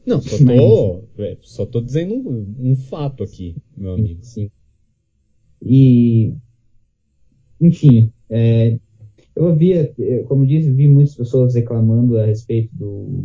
Não, 0.05 0.21
só 0.21 0.37
tô, 0.37 1.03
é, 1.23 1.37
só 1.43 1.65
tô 1.65 1.79
dizendo 1.79 2.13
um, 2.15 2.55
um 2.59 2.75
fato 2.75 3.23
aqui, 3.23 3.55
meu 3.77 3.93
amigo. 3.93 4.19
Sim. 4.21 4.51
E, 5.61 6.33
enfim, 7.61 8.11
é, 8.29 8.77
eu 9.33 9.45
ouvia, 9.45 9.93
eh, 9.97 10.23
como 10.23 10.43
eu 10.43 10.47
disse, 10.47 10.71
vi 10.71 10.89
muitas 10.89 11.15
pessoas 11.15 11.55
reclamando 11.55 12.17
a 12.17 12.25
respeito 12.25 12.75
do, 12.75 13.23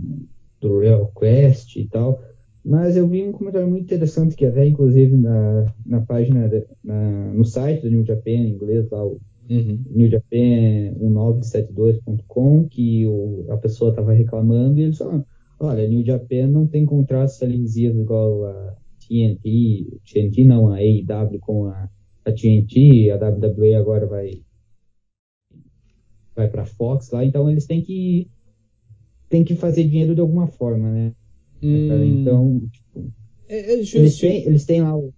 do 0.60 0.78
Real 0.78 1.12
Quest 1.18 1.74
e 1.76 1.88
tal, 1.88 2.22
mas 2.64 2.96
eu 2.96 3.08
vi 3.08 3.22
um 3.24 3.32
comentário 3.32 3.68
muito 3.68 3.84
interessante 3.84 4.36
que 4.36 4.44
até, 4.46 4.66
inclusive, 4.66 5.16
na, 5.16 5.64
na 5.84 6.00
página, 6.06 6.48
da- 6.48 6.62
na, 6.84 7.32
no 7.34 7.44
site 7.44 7.82
do 7.82 7.90
New 7.90 8.04
Japan, 8.04 8.30
em 8.30 8.50
inglês, 8.54 8.88
lá, 8.90 9.04
o 9.06 9.20
Uhum. 9.50 9.84
newjapan1972.com, 9.90 12.68
que 12.68 13.06
o, 13.06 13.44
a 13.50 13.56
pessoa 13.58 13.90
estava 13.90 14.12
reclamando 14.12 14.78
e 14.80 14.84
eles 14.84 14.98
falaram, 14.98 15.24
olha, 15.60 15.86
New 15.88 16.04
Japan 16.04 16.46
não 16.48 16.66
tem 16.66 16.84
contratos 16.86 17.38
televisivos 17.38 18.00
igual 18.00 18.44
a 18.46 18.76
TNT, 19.00 20.00
TNT 20.06 20.44
não, 20.44 20.68
a 20.68 20.76
AEW 20.76 21.38
com 21.40 21.66
a, 21.66 21.88
a 22.24 22.32
TNT, 22.32 23.10
a 23.10 23.16
WWE 23.16 23.74
agora 23.74 24.06
vai 24.06 24.42
vai 26.36 26.48
para 26.48 26.64
Fox 26.66 27.10
lá, 27.10 27.24
então 27.24 27.48
eles 27.50 27.66
têm 27.66 27.82
que 27.82 28.30
têm 29.28 29.44
que 29.44 29.56
fazer 29.56 29.84
dinheiro 29.84 30.14
de 30.14 30.20
alguma 30.20 30.46
forma, 30.46 30.90
né? 30.90 31.12
Cara? 31.62 32.04
Hum, 32.04 32.04
Então, 32.04 32.60
tipo, 32.70 33.12
é, 33.48 33.72
é 33.72 33.72
eles 33.74 34.18
têm, 34.18 34.44
eles 34.46 34.64
têm 34.64 34.82
lá 34.82 34.96
o 34.96 35.12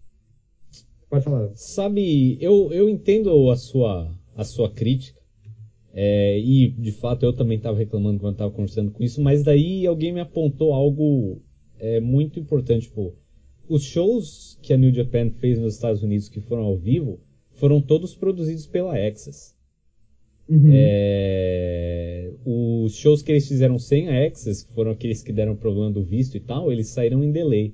Pode 1.09 1.25
falar. 1.25 1.51
Sabe, 1.55 2.37
eu, 2.41 2.73
eu 2.73 2.89
entendo 2.89 3.51
a 3.51 3.57
sua, 3.57 4.11
a 4.35 4.45
sua 4.45 4.71
crítica. 4.73 5.21
é, 5.93 6.39
e 6.41 6.69
de 6.71 6.93
fato 6.93 7.25
eu 7.25 7.33
também 7.33 7.57
estava 7.59 7.79
reclamando 7.79 8.21
quando 8.21 8.35
estava 8.35 8.51
conversando 8.51 8.91
com 8.91 9.03
isso, 9.03 9.23
mas 9.23 9.43
daí 9.45 9.87
alguém 9.87 10.13
me 10.13 10.21
apontou 10.21 10.73
algo 10.75 11.41
é, 11.79 12.01
muito 12.01 12.41
importante. 12.41 12.89
Tipo, 12.89 13.15
os 13.69 13.83
shows 13.85 14.59
que 14.63 14.73
a 14.73 14.77
New 14.77 14.93
Japan 14.93 15.31
fez 15.31 15.59
nos 15.59 15.75
Estados 15.75 16.03
Unidos 16.03 16.29
que 16.29 16.41
foram 16.41 16.65
ao 16.65 16.77
vivo 16.77 17.21
foram 17.53 17.81
todos 17.81 18.15
produzidos 18.15 18.67
pela 18.67 18.97
Access. 18.97 19.55
Uhum. 20.49 20.71
É, 20.73 22.31
os 22.45 22.95
shows 22.95 23.23
que 23.23 23.33
eles 23.33 23.49
fizeram 23.49 23.79
sem 23.79 24.09
a 24.09 24.27
Access, 24.27 24.65
que 24.67 24.73
foram 24.73 24.91
aqueles 24.91 25.23
que 25.23 25.33
deram 25.33 25.57
problema 25.57 25.91
do 25.91 26.03
visto 26.03 26.37
e 26.37 26.41
tal, 26.41 26.71
eles 26.71 26.89
saíram 26.89 27.25
em 27.25 27.33
delay. 27.33 27.73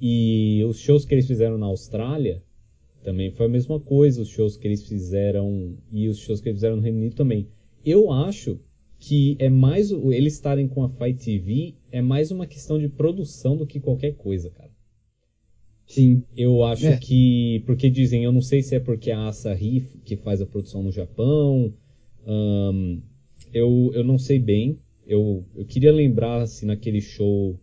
E 0.00 0.62
os 0.68 0.78
shows 0.78 1.04
que 1.04 1.14
eles 1.14 1.26
fizeram 1.26 1.56
na 1.56 1.66
Austrália 1.66 2.42
também 3.02 3.30
foi 3.30 3.46
a 3.46 3.48
mesma 3.48 3.80
coisa, 3.80 4.20
os 4.20 4.28
shows 4.28 4.56
que 4.56 4.66
eles 4.66 4.86
fizeram 4.86 5.74
e 5.90 6.08
os 6.08 6.18
shows 6.18 6.40
que 6.40 6.48
eles 6.48 6.58
fizeram 6.58 6.76
no 6.76 6.82
Reino 6.82 6.98
Unido 6.98 7.14
também. 7.14 7.46
Eu 7.84 8.10
acho 8.10 8.58
que 8.98 9.36
é 9.38 9.48
mais 9.48 9.90
eles 9.90 10.34
estarem 10.34 10.66
com 10.66 10.82
a 10.82 10.88
Fight 10.88 11.24
TV 11.24 11.74
é 11.92 12.02
mais 12.02 12.30
uma 12.30 12.46
questão 12.46 12.78
de 12.78 12.88
produção 12.88 13.56
do 13.56 13.66
que 13.66 13.78
qualquer 13.80 14.12
coisa, 14.14 14.50
cara. 14.50 14.70
Sim. 15.86 16.22
Eu 16.36 16.64
acho 16.64 16.86
É. 16.86 16.96
que. 16.98 17.62
Porque 17.64 17.88
dizem, 17.88 18.24
eu 18.24 18.32
não 18.32 18.40
sei 18.40 18.60
se 18.60 18.74
é 18.74 18.80
porque 18.80 19.10
a 19.10 19.28
Asahi 19.28 19.82
que 20.04 20.16
faz 20.16 20.40
a 20.40 20.46
produção 20.46 20.82
no 20.82 20.90
Japão. 20.90 21.72
Ahn, 22.26 22.98
eu, 23.52 23.90
eu 23.94 24.04
não 24.04 24.18
sei 24.18 24.38
bem. 24.38 24.78
Eu, 25.06 25.44
eu 25.54 25.64
queria 25.64 25.92
lembrar, 25.92 26.40
assim, 26.42 26.66
naquele 26.66 27.00
show 27.00 27.58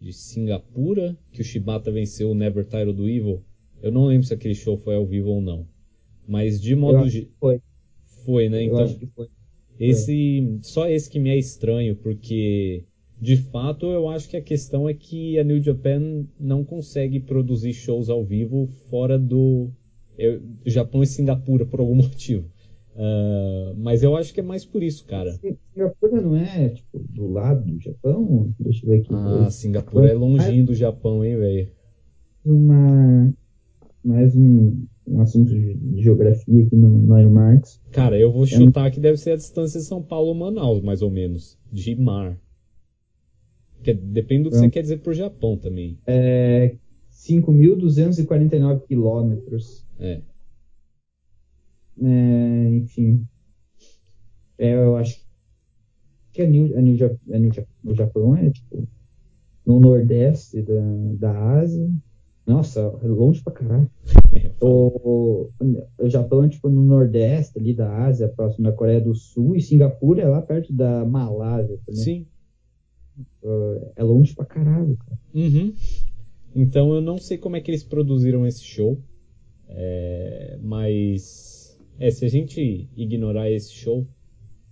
de 0.00 0.12
Singapura, 0.12 1.16
que 1.32 1.40
o 1.40 1.44
Shibata 1.44 1.90
venceu 1.90 2.30
o 2.30 2.34
Never 2.34 2.64
Title 2.64 2.92
do 2.92 3.08
Evil. 3.08 3.42
Eu 3.82 3.90
não 3.90 4.06
lembro 4.06 4.26
se 4.26 4.34
aquele 4.34 4.54
show 4.54 4.76
foi 4.76 4.94
ao 4.94 5.06
vivo 5.06 5.30
ou 5.30 5.40
não. 5.40 5.66
Mas 6.28 6.60
de 6.60 6.74
modo. 6.74 6.98
acho 6.98 7.10
ge- 7.10 7.22
que 7.22 7.30
foi. 7.40 7.60
Foi, 8.24 8.48
né? 8.48 8.62
Eu 8.62 8.66
Então. 8.66 8.84
acho 8.84 8.98
que 8.98 9.06
foi. 9.06 9.28
Esse, 9.78 10.58
só 10.62 10.88
esse 10.88 11.08
que 11.08 11.18
me 11.18 11.28
é 11.30 11.36
estranho, 11.38 11.96
porque 11.96 12.84
de 13.20 13.36
fato 13.36 13.86
eu 13.86 14.08
acho 14.08 14.28
que 14.28 14.36
a 14.36 14.40
questão 14.42 14.88
é 14.88 14.94
que 14.94 15.38
a 15.38 15.44
New 15.44 15.62
Japan 15.62 16.24
não 16.40 16.64
consegue 16.64 17.20
produzir 17.20 17.72
shows 17.74 18.08
ao 18.08 18.24
vivo 18.24 18.68
fora 18.90 19.18
do 19.18 19.70
eu- 20.18 20.40
Japão 20.64 21.02
e 21.02 21.06
Singapura 21.06 21.64
por 21.66 21.80
algum 21.80 21.94
motivo. 22.16 22.50
Ah, 22.98 23.74
mas 23.76 24.02
eu 24.02 24.16
acho 24.16 24.32
que 24.32 24.40
é 24.40 24.42
mais 24.42 24.64
por 24.64 24.82
isso, 24.82 25.04
cara. 25.04 25.32
Singapura 25.32 26.20
não 26.20 26.36
é, 26.36 26.70
tipo, 26.70 26.98
do 26.98 27.28
lado 27.28 27.64
do 27.64 27.78
Japão? 27.80 28.54
Deixa 28.58 28.86
eu 28.86 28.90
ver 28.90 29.00
aqui. 29.00 29.08
Ah, 29.12 29.50
Singapura 29.50 30.08
é 30.08 30.14
longinho 30.14 30.64
do 30.64 30.74
Japão, 30.74 31.24
hein, 31.24 31.36
velho? 31.36 31.68
uma, 32.44 33.34
mais 34.04 34.36
um, 34.36 34.86
um 35.06 35.20
assunto 35.20 35.50
de 35.50 36.00
geografia 36.00 36.62
aqui 36.64 36.76
no, 36.76 36.88
no 36.88 37.30
Marx. 37.30 37.80
Cara, 37.90 38.16
eu 38.18 38.30
vou 38.30 38.46
chutar 38.46 38.90
que 38.90 39.00
deve 39.00 39.16
ser 39.16 39.32
a 39.32 39.36
distância 39.36 39.80
de 39.80 39.86
São 39.86 40.00
Paulo-Manaus, 40.02 40.80
mais 40.80 41.02
ou 41.02 41.10
menos, 41.10 41.58
de 41.72 41.94
mar. 41.96 42.38
Que 43.82 43.92
depende 43.92 44.44
do 44.44 44.50
que 44.50 44.56
você 44.56 44.60
Então- 44.60 44.70
quer 44.70 44.82
dizer 44.82 44.98
por 44.98 45.12
Japão 45.12 45.56
também. 45.56 45.98
É 46.06 46.76
5.249 47.10 48.86
quilômetros. 48.86 49.84
É. 49.98 50.20
É, 52.02 52.68
enfim. 52.70 53.26
É, 54.58 54.74
eu 54.74 54.96
acho 54.96 55.24
que 56.32 56.42
a 56.42 56.46
New, 56.46 56.76
a 56.76 56.80
New, 56.80 57.18
a 57.32 57.38
New 57.38 57.50
o 57.84 57.94
Japão 57.94 58.36
é, 58.36 58.50
tipo, 58.50 58.86
no 59.64 59.80
nordeste 59.80 60.62
da, 60.62 60.80
da 61.18 61.58
Ásia. 61.58 61.90
Nossa, 62.46 62.80
é 63.02 63.06
longe 63.06 63.42
pra 63.42 63.52
caralho. 63.52 63.90
É. 64.32 64.46
O, 64.58 65.50
o 65.98 66.08
Japão 66.08 66.42
é 66.44 66.48
tipo 66.48 66.68
no 66.70 66.82
nordeste 66.82 67.58
ali 67.58 67.74
da 67.74 68.04
Ásia, 68.04 68.28
próximo 68.28 68.64
da 68.64 68.72
Coreia 68.72 69.00
do 69.00 69.14
Sul, 69.14 69.54
e 69.54 69.60
Singapura 69.60 70.22
é 70.22 70.28
lá 70.28 70.40
perto 70.40 70.72
da 70.72 71.04
Malásia 71.04 71.78
também. 71.84 72.02
Sim. 72.02 72.26
É 73.96 74.02
longe 74.02 74.34
pra 74.34 74.44
caralho, 74.44 74.96
cara. 74.96 75.18
Uhum. 75.34 75.74
Então 76.54 76.94
eu 76.94 77.02
não 77.02 77.18
sei 77.18 77.36
como 77.36 77.56
é 77.56 77.60
que 77.60 77.70
eles 77.70 77.84
produziram 77.84 78.46
esse 78.46 78.64
show. 78.64 78.98
É, 79.68 80.58
mas 80.62 81.45
é, 81.98 82.10
se 82.10 82.24
a 82.24 82.28
gente 82.28 82.88
ignorar 82.96 83.50
esse 83.50 83.72
show, 83.72 84.06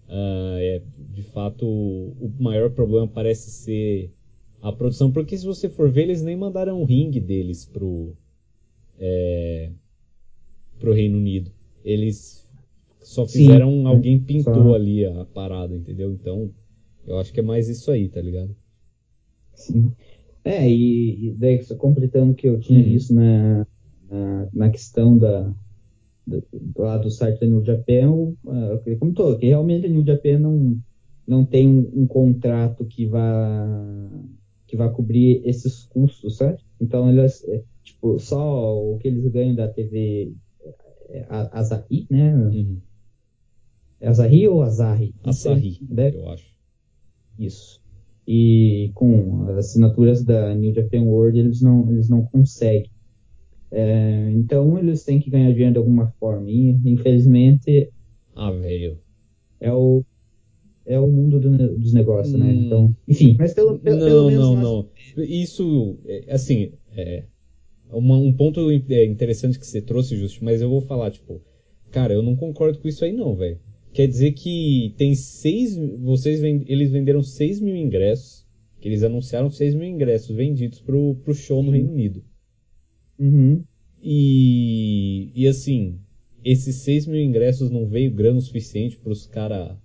ah, 0.08 0.56
é, 0.60 0.82
de 1.12 1.22
fato 1.22 1.66
o 1.66 2.32
maior 2.38 2.70
problema 2.70 3.08
parece 3.08 3.50
ser 3.50 4.12
a 4.62 4.72
produção, 4.72 5.12
porque 5.12 5.36
se 5.38 5.46
você 5.46 5.68
for 5.68 5.90
ver, 5.90 6.02
eles 6.04 6.22
nem 6.22 6.36
mandaram 6.36 6.80
o 6.80 6.84
ringue 6.84 7.20
deles 7.20 7.64
pro, 7.66 8.16
é, 8.98 9.72
pro 10.78 10.92
Reino 10.92 11.18
Unido. 11.18 11.50
Eles 11.84 12.46
só 13.02 13.26
Sim, 13.26 13.48
fizeram, 13.48 13.86
é, 13.88 13.88
alguém 13.88 14.18
pintou 14.20 14.72
só- 14.72 14.74
ali 14.74 15.04
a 15.04 15.24
parada, 15.26 15.76
entendeu? 15.76 16.12
Então 16.12 16.52
eu 17.06 17.18
acho 17.18 17.32
que 17.32 17.40
é 17.40 17.42
mais 17.42 17.68
isso 17.68 17.90
aí, 17.90 18.08
tá 18.08 18.20
ligado? 18.20 18.54
Sim. 19.54 19.94
É, 20.44 20.68
e, 20.68 21.28
e 21.30 21.34
daí, 21.34 21.62
só 21.62 21.76
completando 21.76 22.32
o 22.32 22.34
que 22.34 22.48
eu 22.48 22.60
tinha 22.60 22.82
Uhum. 22.82 22.84
visto 22.84 23.14
na, 23.14 23.66
na, 24.08 24.48
na 24.52 24.70
questão 24.70 25.16
da, 25.18 25.54
do, 26.26 26.42
do 27.02 27.10
site 27.10 27.40
da 27.40 27.46
New 27.46 27.64
Japan, 27.64 28.32
como 28.98 29.12
tô, 29.12 29.36
que 29.38 29.46
realmente 29.46 29.86
a 29.86 29.90
New 29.90 30.04
Japan 30.04 30.38
não, 30.38 30.78
não 31.26 31.44
tem 31.44 31.68
um, 31.68 31.90
um 32.02 32.06
contrato 32.06 32.84
que 32.84 33.06
vá 33.06 34.10
que 34.66 34.76
vai 34.76 34.90
cobrir 34.90 35.42
esses 35.44 35.84
custos, 35.84 36.36
sabe? 36.38 36.58
Então 36.80 37.08
elas, 37.08 37.44
é, 37.48 37.62
tipo, 37.82 38.18
só 38.18 38.76
o 38.76 38.98
que 38.98 39.08
eles 39.08 39.26
ganham 39.30 39.54
da 39.54 39.68
TV 39.68 40.32
é, 41.10 41.26
a- 41.28 41.60
Asahi, 41.60 42.06
né? 42.10 42.34
Uhum. 42.34 42.78
É 44.00 44.08
Asahi 44.08 44.48
ou 44.48 44.62
Asahi? 44.62 45.14
Asahi, 45.22 45.78
Deve- 45.82 46.16
eu 46.18 46.28
acho. 46.28 46.46
Isso. 47.38 47.80
E 48.26 48.90
com 48.94 49.44
as 49.48 49.58
assinaturas 49.58 50.24
da 50.24 50.54
New 50.54 50.72
Japan 50.74 51.02
World, 51.02 51.38
eles 51.38 51.60
não, 51.60 51.90
eles 51.90 52.08
não 52.08 52.24
conseguem. 52.24 52.90
É, 53.76 54.30
então, 54.30 54.78
eles 54.78 55.02
têm 55.04 55.18
que 55.18 55.28
ganhar 55.30 55.50
dinheiro 55.52 55.72
de 55.72 55.78
alguma 55.78 56.06
forma. 56.20 56.48
E, 56.50 56.70
infelizmente, 56.84 57.90
Ah, 58.34 58.50
velho. 58.52 58.98
é 59.60 59.72
o, 59.72 60.04
é 60.86 60.98
o 61.00 61.08
mundo 61.08 61.40
do 61.40 61.76
dos 61.78 61.92
negócios, 61.92 62.38
né? 62.38 62.52
Hum. 62.52 62.64
Então, 62.66 62.96
enfim, 63.08 63.36
mas 63.38 63.52
pelo, 63.52 63.78
pelo, 63.78 63.98
pelo 63.98 64.20
Não, 64.20 64.26
menos 64.28 64.44
não, 64.44 64.54
nós- 64.54 64.86
não. 65.16 65.24
Isso, 65.24 65.98
é, 66.06 66.24
assim, 66.32 66.72
é 66.96 67.24
uma- 67.90 68.16
um 68.18 68.32
ponto 68.32 68.70
é, 68.70 69.04
interessante 69.04 69.58
que 69.58 69.66
você 69.66 69.80
trouxe, 69.82 70.16
Justo, 70.16 70.44
mas 70.44 70.60
eu 70.62 70.68
vou 70.68 70.80
falar, 70.80 71.10
tipo, 71.10 71.42
cara, 71.90 72.12
eu 72.14 72.22
não 72.22 72.36
concordo 72.36 72.78
com 72.78 72.86
isso 72.88 73.04
aí 73.04 73.12
não, 73.12 73.34
velho. 73.34 73.58
Quer 73.92 74.06
dizer 74.08 74.32
que 74.32 74.92
tem 74.96 75.14
seis, 75.14 75.76
vocês 76.00 76.40
ven- 76.40 76.64
eles 76.66 76.90
venderam 76.90 77.22
6 77.22 77.60
mil 77.60 77.76
ingressos, 77.76 78.44
que 78.80 78.88
eles 78.88 79.02
anunciaram 79.04 79.50
6 79.50 79.74
mil 79.74 79.88
ingressos 79.88 80.34
vendidos 80.34 80.80
pro, 80.80 81.14
pro 81.24 81.32
show 81.34 81.62
no 81.62 81.70
Reino 81.70 81.92
Unido. 81.92 82.22
Uhum. 83.18 83.62
E, 84.02 85.30
e 85.34 85.46
assim, 85.46 85.98
esses 86.44 86.76
6 86.76 87.06
mil 87.06 87.20
ingressos 87.20 87.70
não 87.70 87.86
veio 87.86 88.10
grana 88.10 88.38
o 88.38 88.42
suficiente 88.42 88.96
para 88.98 89.12
os 89.12 89.26
caras 89.26 89.76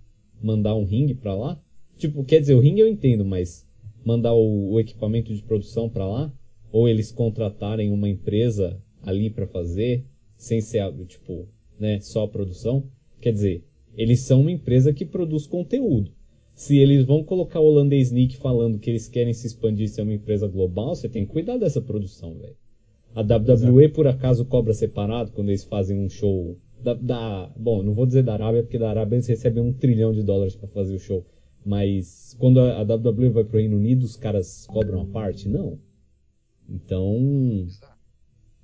mandar 0.41 0.75
um 0.75 0.83
ringue 0.83 1.13
pra 1.13 1.35
lá? 1.35 1.61
Tipo, 1.97 2.23
quer 2.23 2.39
dizer, 2.39 2.53
o 2.55 2.59
ringue 2.59 2.81
eu 2.81 2.87
entendo, 2.87 3.25
mas 3.25 3.65
mandar 4.05 4.33
o, 4.33 4.71
o 4.71 4.79
equipamento 4.79 5.33
de 5.33 5.41
produção 5.43 5.89
pra 5.89 6.07
lá? 6.07 6.33
Ou 6.71 6.87
eles 6.87 7.11
contratarem 7.11 7.91
uma 7.91 8.09
empresa 8.09 8.81
ali 9.01 9.29
pra 9.29 9.47
fazer, 9.47 10.05
sem 10.37 10.61
ser, 10.61 10.91
tipo, 11.05 11.47
né, 11.79 11.99
só 11.99 12.23
a 12.23 12.27
produção? 12.27 12.89
Quer 13.21 13.33
dizer, 13.33 13.63
Eles 13.95 14.19
são 14.21 14.41
uma 14.41 14.51
empresa 14.51 14.93
que 14.93 15.05
produz 15.05 15.45
conteúdo. 15.45 16.11
Se 16.53 16.77
eles 16.77 17.05
vão 17.05 17.23
colocar 17.23 17.59
o 17.59 17.65
holandês 17.65 18.11
Nick 18.11 18.37
falando 18.37 18.79
que 18.79 18.89
eles 18.89 19.07
querem 19.07 19.33
se 19.33 19.47
expandir 19.47 19.85
e 19.85 19.87
ser 19.89 20.01
uma 20.03 20.13
empresa 20.13 20.47
global, 20.47 20.95
você 20.95 21.07
tem 21.09 21.25
que 21.25 21.31
cuidar 21.31 21.57
dessa 21.57 21.81
produção, 21.81 22.37
velho. 22.37 22.55
A 23.15 23.21
WWE, 23.21 23.83
Exato. 23.83 23.95
por 23.95 24.07
acaso, 24.07 24.45
cobra 24.45 24.73
separado 24.73 25.31
quando 25.31 25.49
eles 25.49 25.63
fazem 25.63 25.99
um 25.99 26.09
show 26.09 26.57
da, 26.81 26.93
da, 26.93 27.51
Bom, 27.55 27.83
não 27.83 27.93
vou 27.93 28.05
dizer 28.05 28.23
da 28.23 28.33
Arábia, 28.33 28.63
porque 28.63 28.77
da 28.77 28.89
Arábia 28.89 29.17
eles 29.17 29.27
recebem 29.27 29.61
um 29.61 29.73
trilhão 29.73 30.13
de 30.13 30.23
dólares 30.23 30.55
para 30.55 30.67
fazer 30.69 30.95
o 30.95 30.99
show. 30.99 31.25
Mas 31.65 32.35
quando 32.39 32.59
a, 32.59 32.79
a 32.79 32.83
WWE 32.83 33.29
vai 33.29 33.43
pro 33.43 33.59
Reino 33.59 33.77
Unido, 33.77 34.03
os 34.03 34.15
caras 34.15 34.65
cobram 34.67 35.01
a 35.01 35.05
parte? 35.05 35.47
Não. 35.49 35.77
Então. 36.69 37.67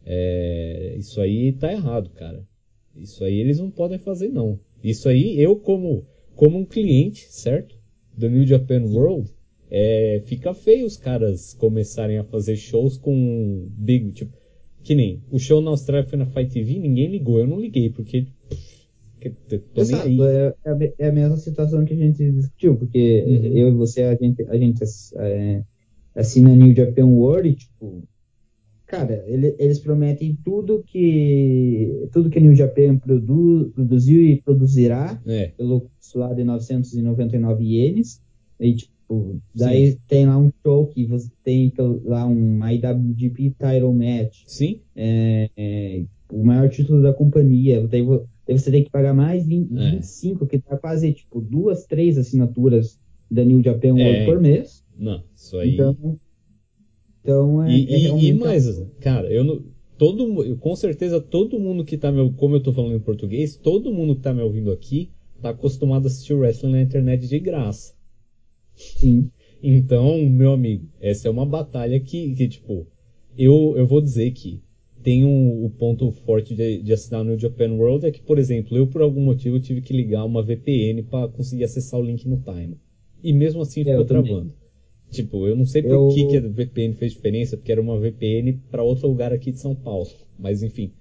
É, 0.05 0.95
isso 0.97 1.19
aí 1.19 1.51
tá 1.51 1.71
errado, 1.71 2.09
cara. 2.11 2.47
Isso 2.95 3.23
aí 3.23 3.37
eles 3.37 3.59
não 3.59 3.69
podem 3.69 3.97
fazer, 3.97 4.29
não. 4.29 4.59
Isso 4.83 5.09
aí, 5.09 5.37
eu 5.39 5.55
como, 5.57 6.05
como 6.35 6.57
um 6.57 6.65
cliente, 6.65 7.25
certo? 7.29 7.77
Do 8.15 8.29
New 8.29 8.45
Japan 8.45 8.83
World, 8.83 9.34
é, 9.77 10.21
fica 10.25 10.53
feio 10.53 10.85
os 10.85 10.95
caras 10.95 11.53
começarem 11.53 12.17
a 12.17 12.23
fazer 12.23 12.55
shows 12.55 12.97
com 12.97 13.67
big, 13.71 14.13
tipo, 14.13 14.31
que 14.81 14.95
nem 14.95 15.21
o 15.29 15.37
show 15.37 15.59
na 15.59 15.71
Austrália 15.71 16.07
foi 16.07 16.17
na 16.17 16.25
Fight 16.25 16.49
TV, 16.49 16.79
ninguém 16.79 17.09
ligou, 17.09 17.39
eu 17.39 17.45
não 17.45 17.59
liguei, 17.59 17.89
porque 17.89 18.25
tô 19.73 19.81
Exato, 19.81 20.07
nem 20.07 20.21
aí. 20.21 20.27
É, 20.27 20.55
é, 20.65 20.93
é, 20.97 21.07
a 21.09 21.11
mesma 21.11 21.35
situação 21.35 21.83
que 21.83 21.93
a 21.93 21.97
gente 21.97 22.31
discutiu, 22.31 22.77
porque 22.77 23.25
uhum. 23.27 23.57
eu 23.57 23.67
e 23.67 23.71
você, 23.71 24.03
a 24.03 24.15
gente, 24.15 24.43
a 24.43 24.55
gente 24.55 24.81
é, 25.17 25.61
assina 26.15 26.55
New 26.55 26.73
Japan 26.73 27.07
World 27.07 27.49
e, 27.49 27.55
tipo, 27.55 28.07
cara, 28.85 29.25
ele, 29.27 29.57
eles 29.59 29.79
prometem 29.79 30.37
tudo 30.41 30.85
que 30.87 32.07
tudo 32.13 32.29
que 32.29 32.39
a 32.39 32.41
New 32.41 32.55
Japan 32.55 32.97
produ, 32.97 33.73
produziu 33.75 34.21
e 34.21 34.41
produzirá 34.41 35.21
é. 35.25 35.47
pelo 35.47 35.91
lá 36.15 36.33
de 36.33 36.45
999 36.45 37.65
ienes, 37.65 38.21
e, 38.57 38.73
tipo, 38.73 38.94
daí 39.53 39.91
Sim. 39.91 39.97
tem 40.07 40.25
lá 40.25 40.37
um 40.37 40.51
show 40.63 40.87
que 40.87 41.05
você 41.05 41.29
tem 41.43 41.71
lá 42.03 42.25
um 42.25 42.59
IWGP 42.67 43.51
Title 43.51 43.93
Match. 43.93 44.43
Sim. 44.47 44.81
É, 44.95 45.49
é, 45.55 46.03
o 46.31 46.43
maior 46.43 46.69
título 46.69 47.01
da 47.01 47.13
companhia. 47.13 47.85
Daí, 47.87 48.03
daí 48.47 48.57
você 48.57 48.71
tem 48.71 48.83
que 48.83 48.89
pagar 48.89 49.13
mais 49.13 49.45
20, 49.45 49.71
é. 49.77 49.91
25, 49.91 50.47
que 50.47 50.59
tá 50.59 50.77
quase 50.77 51.13
tipo 51.13 51.39
duas, 51.41 51.85
três 51.85 52.17
assinaturas 52.17 52.99
da 53.29 53.43
New 53.43 53.61
Japan 53.63 53.93
World 53.93 54.17
é, 54.17 54.25
por 54.25 54.39
mês. 54.39 54.83
Não, 54.97 55.23
isso 55.35 55.57
aí. 55.57 55.73
Então, 55.73 56.19
então 57.21 57.63
é, 57.63 57.71
e, 57.71 57.93
é 57.93 57.99
e, 58.17 58.27
e 58.27 58.33
mais, 58.33 58.65
cara, 58.99 59.31
eu 59.31 59.43
não, 59.43 59.63
todo, 59.97 60.57
com 60.57 60.75
certeza 60.75 61.19
todo 61.19 61.59
mundo 61.59 61.83
que 61.83 61.97
tá 61.97 62.11
me, 62.11 62.31
como 62.33 62.55
eu 62.55 62.63
tô 62.63 62.73
falando 62.73 62.95
em 62.95 62.99
português, 62.99 63.55
todo 63.55 63.93
mundo 63.93 64.15
que 64.15 64.21
tá 64.21 64.33
me 64.33 64.41
ouvindo 64.41 64.71
aqui 64.71 65.09
tá 65.41 65.49
acostumado 65.49 66.05
a 66.05 66.07
assistir 66.07 66.33
wrestling 66.33 66.71
na 66.71 66.81
internet 66.81 67.27
de 67.27 67.39
graça. 67.39 67.93
Sim. 68.75 69.29
Então, 69.61 70.17
meu 70.29 70.51
amigo, 70.51 70.87
essa 70.99 71.27
é 71.27 71.31
uma 71.31 71.45
batalha 71.45 71.99
que, 71.99 72.33
que 72.35 72.47
tipo, 72.47 72.87
eu, 73.37 73.73
eu 73.75 73.87
vou 73.87 74.01
dizer 74.01 74.31
que 74.31 74.61
tem 75.01 75.23
um, 75.23 75.63
o 75.63 75.69
ponto 75.69 76.11
forte 76.11 76.55
de, 76.55 76.81
de 76.81 76.93
assinar 76.93 77.23
no 77.23 77.37
Japan 77.37 77.71
World 77.73 78.05
é 78.05 78.11
que, 78.11 78.21
por 78.21 78.39
exemplo, 78.39 78.75
eu 78.75 78.87
por 78.87 79.01
algum 79.01 79.21
motivo 79.21 79.59
tive 79.59 79.81
que 79.81 79.93
ligar 79.93 80.25
uma 80.25 80.41
VPN 80.41 81.03
para 81.03 81.27
conseguir 81.27 81.63
acessar 81.63 81.99
o 81.99 82.03
link 82.03 82.27
no 82.27 82.41
Time. 82.41 82.77
E 83.23 83.31
mesmo 83.31 83.61
assim 83.61 83.83
ficou 83.83 83.99
eu 83.99 84.05
travando. 84.05 84.51
Também. 84.51 84.53
Tipo, 85.11 85.47
eu 85.47 85.55
não 85.55 85.65
sei 85.65 85.81
por 85.81 85.91
eu... 85.91 86.07
que, 86.09 86.27
que 86.27 86.37
a 86.37 86.41
VPN 86.41 86.95
fez 86.95 87.13
diferença, 87.13 87.55
porque 87.55 87.71
era 87.71 87.81
uma 87.81 87.99
VPN 87.99 88.53
para 88.69 88.83
outro 88.83 89.07
lugar 89.07 89.31
aqui 89.31 89.51
de 89.51 89.59
São 89.59 89.75
Paulo. 89.75 90.09
Mas 90.37 90.63
enfim. 90.63 90.91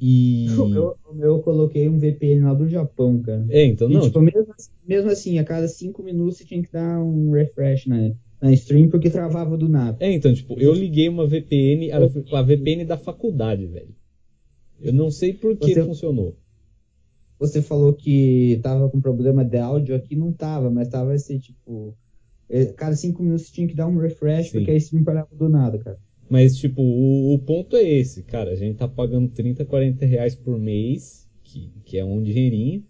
E... 0.00 0.48
O 0.58 0.66
meu, 0.66 0.96
o 1.08 1.14
meu 1.14 1.28
eu 1.36 1.38
coloquei 1.40 1.88
um 1.88 1.98
VPN 1.98 2.44
lá 2.44 2.54
do 2.54 2.68
Japão, 2.68 3.20
cara. 3.22 3.46
É, 3.50 3.64
então 3.64 3.88
não. 3.88 4.00
E, 4.00 4.04
tipo, 4.04 4.20
mesmo, 4.20 4.52
assim, 4.58 4.70
mesmo 4.86 5.10
assim, 5.10 5.38
a 5.38 5.44
cada 5.44 5.68
cinco 5.68 6.02
minutos 6.02 6.38
você 6.38 6.44
tinha 6.44 6.62
que 6.62 6.72
dar 6.72 7.00
um 7.00 7.30
refresh 7.30 7.86
na, 7.86 8.12
na 8.40 8.52
stream 8.52 8.88
porque 8.88 9.08
travava 9.08 9.56
do 9.56 9.68
nada. 9.68 9.96
É, 10.00 10.10
então, 10.12 10.34
tipo, 10.34 10.58
eu 10.58 10.72
liguei 10.72 11.08
uma 11.08 11.26
VPN, 11.26 11.92
a, 11.92 12.38
a 12.38 12.42
VPN 12.42 12.84
da 12.84 12.96
faculdade, 12.96 13.66
velho. 13.66 13.94
Eu 14.80 14.92
não 14.92 15.10
sei 15.10 15.32
por 15.32 15.56
que 15.56 15.72
você, 15.72 15.84
funcionou. 15.84 16.36
Você 17.38 17.62
falou 17.62 17.92
que 17.92 18.58
tava 18.62 18.88
com 18.88 19.00
problema 19.00 19.44
de 19.44 19.58
áudio 19.58 19.94
aqui, 19.94 20.16
não 20.16 20.32
tava, 20.32 20.70
mas 20.70 20.88
tava 20.88 21.12
assim, 21.12 21.38
tipo. 21.38 21.96
É, 22.48 22.66
cada 22.66 22.94
cinco 22.96 23.22
minutos 23.22 23.50
tinha 23.50 23.66
que 23.66 23.74
dar 23.74 23.86
um 23.86 23.96
refresh 23.96 24.50
Sim. 24.50 24.58
porque 24.58 24.72
a 24.72 24.76
stream 24.76 25.04
parava 25.04 25.34
do 25.34 25.48
nada, 25.48 25.78
cara. 25.78 25.98
Mas, 26.32 26.56
tipo, 26.56 26.80
o, 26.80 27.34
o, 27.34 27.38
ponto 27.40 27.76
é 27.76 27.82
esse, 27.82 28.22
cara. 28.22 28.52
A 28.52 28.56
gente 28.56 28.78
tá 28.78 28.88
pagando 28.88 29.28
30, 29.28 29.66
40 29.66 30.06
reais 30.06 30.34
por 30.34 30.58
mês, 30.58 31.28
que, 31.44 31.70
que 31.84 31.98
é 31.98 32.04
um 32.06 32.22
dinheirinho. 32.22 32.82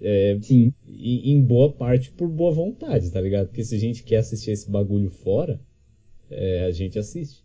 É, 0.00 0.38
Sim. 0.40 0.72
E, 0.86 1.30
em 1.30 1.42
boa 1.42 1.70
parte 1.70 2.10
por 2.10 2.26
boa 2.26 2.50
vontade, 2.52 3.10
tá 3.10 3.20
ligado? 3.20 3.48
Porque 3.48 3.62
se 3.62 3.74
a 3.74 3.78
gente 3.78 4.02
quer 4.02 4.16
assistir 4.16 4.52
esse 4.52 4.70
bagulho 4.70 5.10
fora, 5.10 5.60
é, 6.30 6.64
a 6.64 6.70
gente 6.70 6.98
assiste. 6.98 7.44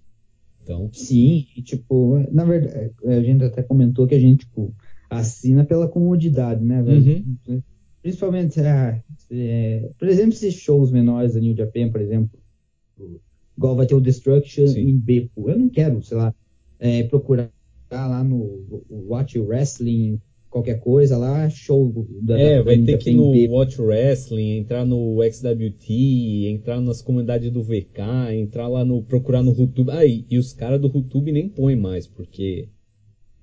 Então. 0.64 0.90
Sim, 0.94 1.46
e, 1.58 1.62
tipo, 1.62 2.26
na 2.32 2.46
verdade, 2.46 2.94
a 3.04 3.22
gente 3.22 3.44
até 3.44 3.62
comentou 3.62 4.08
que 4.08 4.16
a 4.16 4.20
gente, 4.20 4.46
tipo, 4.46 4.74
assina 5.10 5.66
pela 5.66 5.90
comodidade, 5.90 6.64
né, 6.64 6.82
velho? 6.82 7.26
Uhum. 7.46 7.62
Principalmente, 8.02 8.58
ah, 8.62 9.04
é, 9.30 9.92
por 10.00 10.08
exemplo, 10.08 10.32
esses 10.32 10.54
shows 10.54 10.92
menores 10.92 11.34
da 11.34 11.42
New 11.42 11.58
Japan, 11.58 11.92
por 11.92 12.00
exemplo, 12.00 12.40
igual 13.58 13.76
vai 13.76 13.86
ter 13.86 13.96
o 13.96 14.02
Destruction 14.02 14.68
Sim. 14.68 14.82
em 14.82 14.98
Beppo. 14.98 15.50
Eu 15.50 15.58
não 15.58 15.70
quero, 15.70 16.02
sei 16.04 16.18
lá, 16.18 16.34
é, 16.80 17.04
procurar 17.04 17.52
lá 17.92 18.24
no 18.24 18.84
Watch 18.90 19.38
Wrestling, 19.38 20.20
qualquer 20.50 20.80
coisa 20.80 21.18
lá, 21.18 21.50
show 21.50 22.08
da 22.22 22.40
É, 22.40 22.58
da, 22.58 22.64
vai 22.64 22.78
ter 22.80 22.98
que 22.98 23.12
ir 23.12 23.16
no. 23.16 23.32
Watch 23.52 23.82
Wrestling, 23.82 24.58
entrar 24.58 24.86
no 24.86 25.22
XWT, 25.24 26.48
entrar 26.50 26.80
nas 26.82 27.02
comunidades 27.02 27.52
do 27.52 27.64
VK, 27.64 28.34
entrar 28.34 28.68
lá 28.68 28.84
no. 28.84 29.02
procurar 29.04 29.42
no 29.42 29.54
YouTube. 29.54 29.92
Ah, 29.92 30.06
e, 30.06 30.26
e 30.30 30.38
os 30.38 30.54
caras 30.54 30.80
do 30.80 30.88
YouTube 30.88 31.32
nem 31.32 31.48
põem 31.50 31.76
mais, 31.76 32.08
porque 32.08 32.70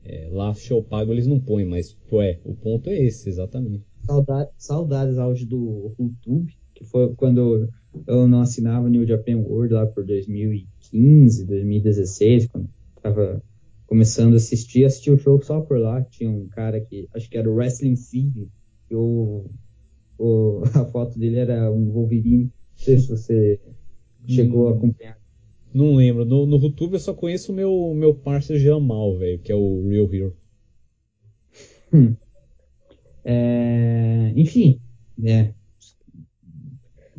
é, 0.05 0.29
lá 0.31 0.55
show 0.55 0.83
pago 0.83 1.13
eles 1.13 1.27
não 1.27 1.41
põem, 1.41 1.65
mas, 1.65 1.97
ué, 2.13 2.39
o 2.45 2.55
ponto 2.55 2.89
é 2.89 2.99
esse, 2.99 3.29
exatamente. 3.29 3.85
Saudade, 4.07 4.51
saudades 4.57 5.19
auge 5.19 5.45
do 5.45 5.95
YouTube, 5.99 6.55
que 6.75 6.85
foi 6.85 7.15
quando 7.15 7.69
eu 8.07 8.29
não 8.29 8.41
assinava 8.41 8.89
New 8.89 9.07
Japan 9.07 9.37
World 9.39 9.75
lá 9.75 9.87
por 9.87 10.05
2015, 10.05 11.45
2016, 11.47 12.47
quando 12.47 12.69
tava 13.03 13.43
começando 13.87 14.35
a 14.35 14.37
assistir, 14.37 14.85
assisti 14.85 15.11
o 15.11 15.19
show 15.19 15.41
só 15.43 15.61
por 15.61 15.79
lá. 15.79 16.03
Tinha 16.03 16.31
um 16.31 16.47
cara 16.49 16.81
que, 16.81 17.09
acho 17.15 17.29
que 17.29 17.39
era 17.39 17.51
o 17.51 17.55
Wrestling 17.55 17.97
Seed, 17.97 18.49
que 18.87 18.95
o, 18.95 19.47
o, 20.19 20.63
a 20.75 20.85
foto 20.85 21.19
dele 21.19 21.39
era 21.39 21.73
um 21.73 21.91
Wolverine. 21.91 22.45
Não 22.45 22.53
sei 22.77 22.99
se 22.99 23.09
você 23.09 23.61
chegou 24.27 24.67
hum, 24.67 24.69
a 24.69 24.77
acompanhar. 24.77 25.19
Não 25.73 25.95
lembro. 25.97 26.25
No, 26.25 26.47
no 26.47 26.59
YouTube 26.59 26.95
eu 26.95 27.01
só 27.01 27.15
conheço 27.15 27.53
o 27.53 27.55
meu, 27.55 27.95
meu 27.95 28.15
parceiro 28.15 28.63
Jamal, 28.63 29.19
velho, 29.19 29.39
que 29.39 29.51
é 29.51 29.55
o 29.55 29.89
Real 29.89 30.15
Hero. 30.15 30.37
Hum. 31.93 32.15
É, 33.25 34.33
enfim, 34.37 34.81
né? 35.17 35.55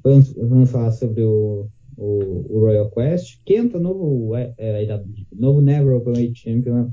Vamos, 0.04 0.34
vamos 0.34 0.72
falar 0.72 0.92
sobre 0.92 1.24
o, 1.24 1.68
o, 1.98 2.58
o 2.58 2.60
Royal 2.62 2.90
Quest. 2.92 3.42
Kenta, 3.46 3.80
novo, 3.80 4.36
é, 4.36 4.54
é, 4.58 5.04
novo 5.34 5.62
Never 5.62 5.96
Openweight 5.96 6.40
Champion. 6.40 6.92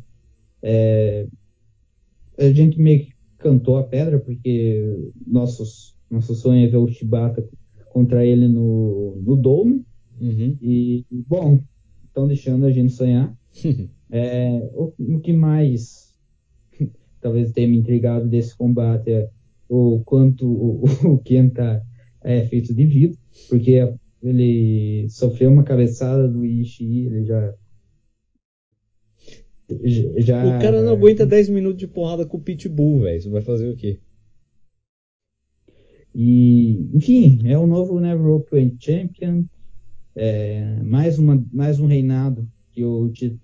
É, 0.62 1.26
a 2.38 2.52
gente 2.52 2.80
meio 2.80 3.00
que 3.00 3.12
cantou 3.38 3.76
a 3.76 3.84
pedra, 3.84 4.18
porque 4.18 5.10
nossos, 5.26 5.96
nosso 6.10 6.34
sonho 6.34 6.66
é 6.66 6.68
ver 6.68 6.76
o 6.76 6.88
Shibata 6.88 7.46
contra 7.90 8.24
ele 8.26 8.48
no, 8.48 9.16
no 9.24 9.36
Dome. 9.36 9.84
Uhum. 10.20 10.56
E, 10.60 11.04
bom, 11.28 11.60
estão 12.06 12.26
deixando 12.26 12.66
a 12.66 12.72
gente 12.72 12.92
sonhar. 12.92 13.34
é, 14.10 14.70
o, 14.74 14.92
o, 14.98 15.20
que 15.20 15.32
mais 15.32 16.14
talvez 17.20 17.52
tenha 17.52 17.68
me 17.68 17.78
intrigado 17.78 18.28
desse 18.28 18.56
combate 18.56 19.10
é 19.10 19.30
o 19.68 20.00
quanto 20.04 20.46
o, 20.46 20.84
o 21.14 21.18
Kenta 21.18 21.84
é 22.26 22.44
feito 22.44 22.74
de 22.74 22.84
vidro, 22.84 23.16
porque 23.48 23.88
ele 24.20 25.08
sofreu 25.08 25.50
uma 25.50 25.62
cabeçada 25.62 26.26
do 26.26 26.44
Ishii, 26.44 27.06
ele 27.06 27.24
já. 27.24 27.54
já 30.16 30.56
o 30.56 30.60
cara 30.60 30.82
não 30.82 30.92
aguenta 30.92 31.24
10 31.24 31.50
minutos 31.50 31.78
de 31.78 31.86
porrada 31.86 32.26
com 32.26 32.36
o 32.36 32.42
Pitbull, 32.42 33.02
velho. 33.02 33.22
Você 33.22 33.30
vai 33.30 33.42
fazer 33.42 33.70
o 33.70 33.76
quê? 33.76 34.00
E, 36.12 36.88
enfim, 36.94 37.40
é 37.44 37.56
o 37.56 37.66
novo 37.66 38.00
Never 38.00 38.26
Open 38.26 38.76
Champion. 38.80 39.44
É, 40.16 40.82
mais, 40.82 41.18
uma, 41.18 41.44
mais 41.52 41.78
um 41.78 41.86
reinado 41.86 42.48
que 42.72 42.82
o, 42.82 43.10
que 43.10 43.38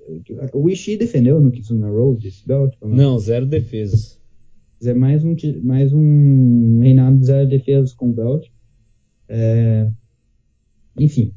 o 0.55 0.68
Ishii 0.71 0.97
defendeu 0.97 1.40
no 1.40 1.53
Kitsuna 1.53 1.88
Road 1.88 2.27
esse 2.27 2.47
belt? 2.47 2.75
Não, 2.83 3.18
zero 3.18 3.47
defesas. 3.47 4.21
É 4.83 4.92
mais 4.92 5.23
um, 5.23 5.37
mais 5.62 5.92
um 5.92 6.81
reinado 6.81 7.18
de 7.18 7.27
zero 7.27 7.49
defesas 7.49 7.92
com 7.92 8.11
o 8.11 8.12
belt. 8.12 8.52
É, 9.29 9.89
enfim, 10.99 11.33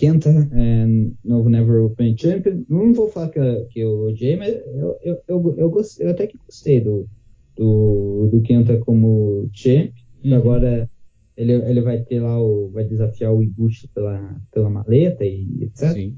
Kenta, 0.00 0.30
é, 0.30 0.86
novo 1.22 1.50
Never 1.50 1.84
Open 1.84 2.16
Champion. 2.16 2.64
Não 2.68 2.94
vou 2.94 3.08
falar 3.08 3.28
que, 3.28 3.40
que 3.70 3.80
eu 3.80 4.06
odiei, 4.06 4.34
mas 4.34 4.48
eu, 4.54 4.96
eu, 5.02 5.22
eu, 5.28 5.54
eu, 5.58 5.70
gostei, 5.70 6.06
eu 6.06 6.10
até 6.10 6.26
que 6.26 6.38
gostei 6.38 6.80
do, 6.80 7.06
do, 7.54 8.28
do 8.32 8.40
Kenta 8.40 8.78
como 8.78 9.48
champ. 9.52 9.92
Uhum. 10.24 10.34
Agora 10.34 10.90
ele, 11.36 11.52
ele 11.52 11.80
vai 11.82 12.00
ter 12.02 12.20
lá 12.20 12.40
o. 12.40 12.70
vai 12.70 12.84
desafiar 12.84 13.32
o 13.32 13.42
Ibushi 13.42 13.88
pela, 13.88 14.40
pela 14.50 14.70
maleta 14.70 15.24
e 15.24 15.64
etc. 15.64 15.92
Sim. 15.92 16.16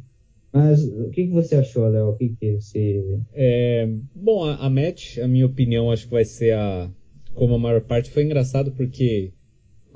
Mas 0.52 0.84
o 0.84 1.08
que, 1.10 1.26
que 1.26 1.32
você 1.32 1.56
achou, 1.56 1.88
Léo? 1.88 2.10
O 2.10 2.16
que, 2.16 2.28
que 2.30 2.60
você. 2.60 3.04
É, 3.32 3.88
bom, 4.14 4.44
a, 4.44 4.56
a 4.56 4.70
match, 4.70 5.18
a 5.18 5.26
minha 5.26 5.46
opinião, 5.46 5.90
acho 5.90 6.06
que 6.06 6.12
vai 6.12 6.24
ser 6.24 6.54
a. 6.54 6.90
Como 7.34 7.54
a 7.54 7.58
maior 7.58 7.80
parte, 7.80 8.10
foi 8.10 8.24
engraçado 8.24 8.72
porque 8.72 9.32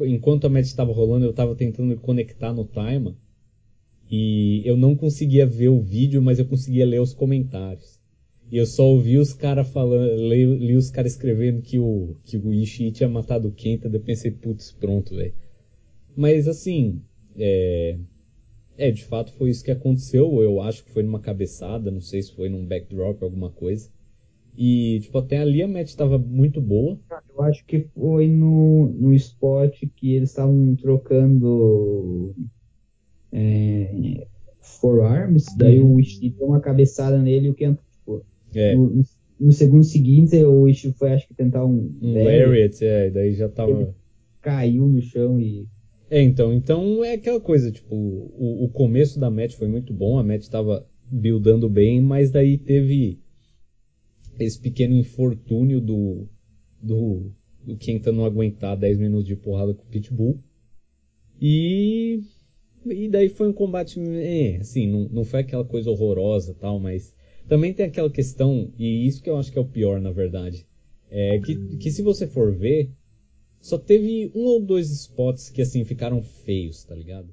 enquanto 0.03 0.47
a 0.47 0.49
match 0.49 0.67
estava 0.67 0.93
rolando, 0.93 1.25
eu 1.25 1.31
estava 1.31 1.55
tentando 1.55 1.89
me 1.89 1.97
conectar 1.97 2.53
no 2.53 2.65
timer 2.65 3.15
e 4.11 4.63
eu 4.65 4.77
não 4.77 4.95
conseguia 4.95 5.47
ver 5.47 5.69
o 5.69 5.81
vídeo, 5.81 6.23
mas 6.23 6.39
eu 6.39 6.47
conseguia 6.47 6.87
ler 6.87 7.01
os 7.01 7.13
comentários. 7.13 7.99
E 8.51 8.57
eu 8.57 8.67
só 8.67 8.87
ouvi 8.87 9.19
os 9.19 9.33
caras 9.33 9.69
falando, 9.69 10.17
li, 10.17 10.45
li 10.45 10.77
os 10.77 10.91
caras 10.91 11.13
escrevendo 11.13 11.63
que 11.63 11.79
o, 11.79 12.17
que 12.25 12.37
o 12.37 12.53
Ishii 12.53 12.93
tinha 12.93 13.09
matado 13.09 13.49
o 13.49 13.53
Kenta, 13.53 13.89
daí 13.89 13.99
eu 13.99 14.05
pensei, 14.05 14.31
putz, 14.31 14.71
pronto, 14.71 15.17
velho. 15.17 15.35
Mas 16.17 16.47
assim, 16.47 17.03
é, 17.37 17.99
é, 18.79 18.91
de 18.91 19.05
fato 19.05 19.33
foi 19.33 19.51
isso 19.51 19.65
que 19.65 19.71
aconteceu. 19.71 20.41
Eu 20.43 20.61
acho 20.61 20.85
que 20.85 20.93
foi 20.93 21.03
numa 21.03 21.19
cabeçada, 21.19 21.91
não 21.91 22.01
sei 22.01 22.23
se 22.23 22.33
foi 22.33 22.49
num 22.49 22.65
backdrop, 22.65 23.23
alguma 23.23 23.51
coisa. 23.51 23.91
E, 24.57 25.01
tipo, 25.01 25.19
até 25.19 25.39
ali 25.39 25.63
a 25.63 25.69
match 25.69 25.89
estava 25.89 26.19
muito 26.19 26.61
boa. 26.61 26.99
Eu 27.29 27.43
acho 27.43 27.65
que 27.67 27.81
foi 27.95 28.27
no, 28.27 28.89
no 28.89 29.13
spot 29.15 29.79
que 29.95 30.15
eles 30.15 30.31
estavam 30.31 30.75
trocando 30.77 32.35
é, 33.31 34.27
forearms, 34.61 35.45
daí 35.59 35.79
uhum. 35.79 35.95
o 35.95 36.01
Ishii 36.01 36.31
deu 36.31 36.47
uma 36.47 36.61
cabeçada 36.61 37.19
nele 37.19 37.49
e 37.49 37.51
o 37.51 37.55
Kenta, 37.55 37.83
tipo, 37.93 38.25
é. 38.55 38.75
no, 38.75 39.03
no, 39.39 39.53
segundo 39.53 39.85
seguinte 39.85 40.43
o 40.43 40.67
Ishii 40.67 40.93
foi, 40.93 41.13
acho 41.13 41.29
que, 41.29 41.35
tentar 41.35 41.65
um... 41.67 41.95
Um 42.01 42.15
Lariat, 42.15 42.83
é, 42.83 43.11
daí 43.11 43.35
já 43.35 43.49
tava... 43.49 43.95
caiu 44.41 44.87
no 44.87 45.03
chão 45.03 45.39
e 45.39 45.67
é, 46.09 46.23
então, 46.23 46.53
então 46.53 47.05
é 47.05 47.15
aquela 47.15 47.41
coisa, 47.41 47.71
tipo, 47.73 47.95
o, 47.95 48.65
o 48.65 48.69
começo 48.69 49.19
da 49.19 49.29
match 49.29 49.55
foi 49.55 49.67
muito 49.67 49.93
bom, 49.93 50.19
a 50.19 50.23
match 50.23 50.43
estava 50.43 50.87
buildando 51.11 51.69
bem, 51.69 52.01
mas 52.01 52.31
daí 52.31 52.57
teve 52.57 53.19
esse 54.45 54.59
pequeno 54.59 54.95
infortúnio 54.97 55.81
do, 55.81 56.29
do, 56.81 57.33
do 57.65 57.77
Kenta 57.77 58.13
não 58.13 58.25
aguentar 58.25 58.77
10 58.77 58.99
minutos 58.99 59.27
de 59.27 59.37
porrada 59.37 59.75
com 59.75 59.83
o 59.83 59.87
Pitbull. 59.87 60.41
E, 61.41 62.21
e 62.87 63.09
daí 63.09 63.29
foi 63.29 63.49
um 63.49 63.53
combate, 63.53 64.01
é, 64.01 64.57
assim, 64.57 64.87
não, 64.87 65.09
não 65.09 65.25
foi 65.25 65.41
aquela 65.41 65.65
coisa 65.65 65.91
horrorosa 65.91 66.55
tal, 66.55 66.79
mas 66.79 67.15
também 67.49 67.73
tem 67.73 67.87
aquela 67.87 68.11
questão, 68.11 68.73
e 68.79 69.07
isso 69.07 69.23
que 69.23 69.31
eu 69.31 69.37
acho 69.37 69.53
que 69.53 69.59
é 69.59 69.61
o 69.61 69.69
pior 69.69 70.01
na 70.01 70.11
verdade, 70.11 70.67
é 71.11 71.39
que, 71.39 71.77
que 71.77 71.91
se 71.91 72.03
você 72.03 72.27
for 72.27 72.55
ver, 72.55 72.91
só 73.61 73.79
teve 73.79 74.31
um 74.35 74.45
ou 74.45 74.61
dois 74.61 74.91
spots 74.91 75.51
que 75.51 75.63
assim 75.63 75.85
ficaram 75.85 76.23
feios, 76.23 76.85
tá 76.85 76.95
ligado? 76.95 77.33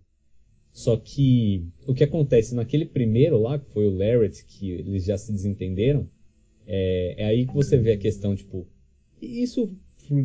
Só 0.72 0.98
que 0.98 1.68
o 1.86 1.94
que 1.94 2.04
acontece 2.04 2.56
naquele 2.56 2.86
primeiro 2.86 3.39
lá, 3.39 3.60
que 3.60 3.70
foi 3.72 3.88
o 3.88 3.96
Larrett, 3.96 4.44
que 4.46 4.72
eles 4.72 5.06
já 5.06 5.18
se 5.18 5.32
desentenderam, 5.32 6.10
é, 6.67 7.15
é 7.17 7.26
aí 7.26 7.45
que 7.45 7.54
você 7.54 7.78
vê 7.78 7.93
a 7.93 7.97
questão, 7.97 8.36
tipo. 8.36 8.67
Isso 9.21 9.71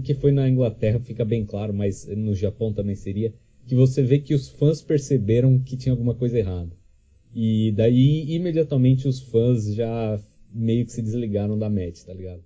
que 0.02 0.14
foi 0.14 0.32
na 0.32 0.48
Inglaterra 0.48 0.98
fica 0.98 1.24
bem 1.24 1.44
claro, 1.44 1.72
mas 1.72 2.06
no 2.06 2.34
Japão 2.34 2.72
também 2.72 2.94
seria. 2.94 3.32
Que 3.66 3.74
você 3.74 4.02
vê 4.02 4.18
que 4.18 4.34
os 4.34 4.48
fãs 4.48 4.82
perceberam 4.82 5.58
que 5.58 5.76
tinha 5.76 5.92
alguma 5.92 6.14
coisa 6.14 6.38
errada. 6.38 6.76
E 7.34 7.72
daí, 7.72 8.24
imediatamente, 8.34 9.06
os 9.06 9.20
fãs 9.20 9.74
já 9.74 10.20
meio 10.52 10.86
que 10.86 10.92
se 10.92 11.02
desligaram 11.02 11.58
da 11.58 11.68
match, 11.68 12.02
tá 12.02 12.14
ligado? 12.14 12.42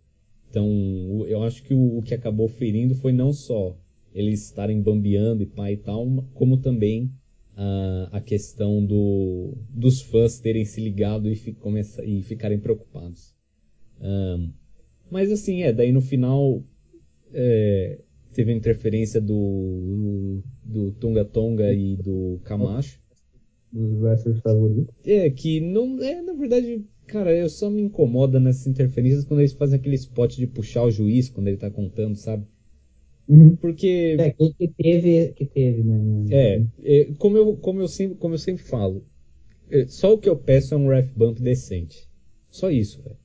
Então, 0.50 1.24
eu 1.26 1.42
acho 1.42 1.62
que 1.62 1.72
o, 1.72 1.98
o 1.98 2.02
que 2.02 2.12
acabou 2.12 2.48
ferindo 2.48 2.94
foi 2.94 3.12
não 3.12 3.32
só 3.32 3.76
eles 4.14 4.44
estarem 4.44 4.82
bambeando 4.82 5.42
e 5.42 5.46
pai 5.46 5.74
e 5.74 5.76
tal, 5.78 6.06
como 6.34 6.58
também 6.58 7.10
a, 7.56 8.08
a 8.12 8.20
questão 8.20 8.84
do, 8.84 9.54
dos 9.70 10.02
fãs 10.02 10.38
terem 10.38 10.64
se 10.64 10.80
ligado 10.80 11.30
e, 11.30 11.36
fi, 11.36 11.52
começa, 11.52 12.04
e 12.04 12.22
ficarem 12.22 12.58
preocupados. 12.58 13.34
Um, 14.02 14.50
mas 15.10 15.30
assim, 15.30 15.62
é, 15.62 15.72
daí 15.72 15.92
no 15.92 16.00
final 16.00 16.62
é, 17.32 18.00
teve 18.32 18.52
a 18.52 18.56
interferência 18.56 19.20
do, 19.20 20.42
do 20.64 20.92
Tonga 20.92 21.24
Tonga 21.24 21.72
e 21.72 21.96
do 21.96 22.40
Camacho. 22.44 23.00
Dos 23.72 24.00
wrestlers 24.00 24.40
favoritos. 24.40 24.94
É, 25.06 25.30
que 25.30 25.60
não. 25.60 26.02
É, 26.02 26.20
na 26.20 26.34
verdade, 26.34 26.84
Cara, 27.06 27.36
eu 27.36 27.48
só 27.48 27.68
me 27.68 27.82
incomoda 27.82 28.38
nessas 28.38 28.66
interferências 28.66 29.24
quando 29.24 29.40
eles 29.40 29.52
fazem 29.52 29.78
aquele 29.78 29.96
spot 29.96 30.36
de 30.36 30.46
puxar 30.46 30.84
o 30.84 30.90
juiz 30.90 31.28
quando 31.28 31.48
ele 31.48 31.56
tá 31.56 31.70
contando, 31.70 32.16
sabe? 32.16 32.46
Uhum. 33.28 33.56
Porque. 33.56 34.16
É, 34.18 34.30
que, 34.30 34.68
teve, 34.68 35.32
que 35.32 35.44
teve, 35.44 35.82
né? 35.82 36.24
É, 36.30 36.64
é, 36.82 37.04
como, 37.18 37.36
eu, 37.36 37.56
como, 37.56 37.80
eu 37.80 37.88
sempre, 37.88 38.16
como 38.16 38.34
eu 38.34 38.38
sempre 38.38 38.62
falo, 38.62 39.04
é, 39.70 39.86
só 39.86 40.14
o 40.14 40.18
que 40.18 40.28
eu 40.28 40.36
peço 40.36 40.74
é 40.74 40.76
um 40.76 40.88
ref 40.88 41.12
bump 41.14 41.40
decente. 41.40 42.08
Só 42.50 42.70
isso, 42.70 43.02
velho. 43.02 43.16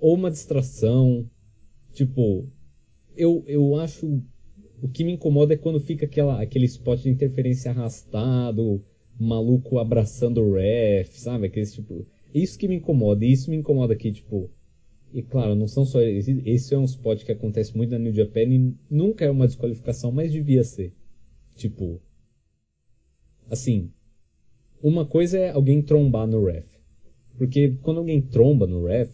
Ou 0.00 0.14
uma 0.14 0.30
distração. 0.30 1.28
Tipo, 1.92 2.46
eu, 3.16 3.44
eu 3.46 3.76
acho. 3.76 4.22
O 4.80 4.88
que 4.88 5.04
me 5.04 5.12
incomoda 5.12 5.54
é 5.54 5.56
quando 5.56 5.80
fica 5.80 6.06
aquela, 6.06 6.40
aquele 6.40 6.66
spot 6.66 7.02
de 7.02 7.10
interferência 7.10 7.72
arrastado, 7.72 8.80
maluco 9.18 9.78
abraçando 9.78 10.40
o 10.40 10.54
ref, 10.54 11.18
sabe? 11.18 11.46
Aquele 11.46 11.66
tipo. 11.66 12.06
Isso 12.32 12.58
que 12.58 12.68
me 12.68 12.76
incomoda. 12.76 13.24
E 13.24 13.32
isso 13.32 13.50
me 13.50 13.56
incomoda 13.56 13.92
aqui, 13.92 14.12
tipo. 14.12 14.50
E 15.12 15.22
claro, 15.22 15.54
não 15.54 15.66
são 15.66 15.84
só. 15.84 16.00
Esse 16.00 16.74
é 16.74 16.78
um 16.78 16.84
spot 16.84 17.24
que 17.24 17.32
acontece 17.32 17.76
muito 17.76 17.90
na 17.90 17.98
New 17.98 18.12
Japan 18.12 18.42
e 18.42 18.74
nunca 18.90 19.24
é 19.24 19.30
uma 19.30 19.46
desqualificação, 19.46 20.12
mas 20.12 20.30
devia 20.30 20.62
ser. 20.62 20.92
Tipo. 21.56 22.00
Assim. 23.50 23.90
Uma 24.80 25.04
coisa 25.04 25.38
é 25.38 25.50
alguém 25.50 25.82
trombar 25.82 26.28
no 26.28 26.44
ref. 26.44 26.66
Porque 27.36 27.76
quando 27.82 27.98
alguém 27.98 28.20
tromba 28.20 28.64
no 28.64 28.86
ref, 28.86 29.10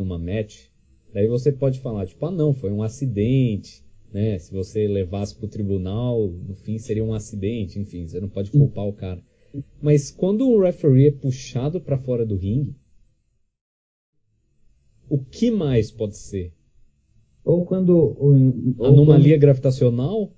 numa 0.00 0.18
match, 0.18 0.66
daí 1.12 1.28
você 1.28 1.52
pode 1.52 1.80
falar, 1.80 2.06
tipo, 2.06 2.24
ah 2.26 2.30
não, 2.30 2.52
foi 2.52 2.72
um 2.72 2.82
acidente, 2.82 3.84
né? 4.12 4.38
Se 4.38 4.52
você 4.52 4.88
levasse 4.88 5.34
pro 5.36 5.48
tribunal, 5.48 6.28
no 6.28 6.54
fim 6.54 6.78
seria 6.78 7.04
um 7.04 7.14
acidente, 7.14 7.78
enfim, 7.78 8.06
você 8.06 8.20
não 8.20 8.28
pode 8.28 8.50
culpar 8.50 8.86
o 8.86 8.92
cara. 8.92 9.22
Mas 9.80 10.10
quando 10.10 10.48
um 10.48 10.60
referee 10.60 11.08
é 11.08 11.12
puxado 11.12 11.80
para 11.80 11.98
fora 11.98 12.24
do 12.24 12.36
ringue, 12.36 12.74
o 15.08 15.18
que 15.18 15.50
mais 15.50 15.90
pode 15.90 16.16
ser? 16.16 16.52
Ou 17.44 17.64
quando. 17.64 18.16
Ou 18.18 18.86
Anomalia 18.86 19.34
quando, 19.34 19.40
gravitacional? 19.40 20.32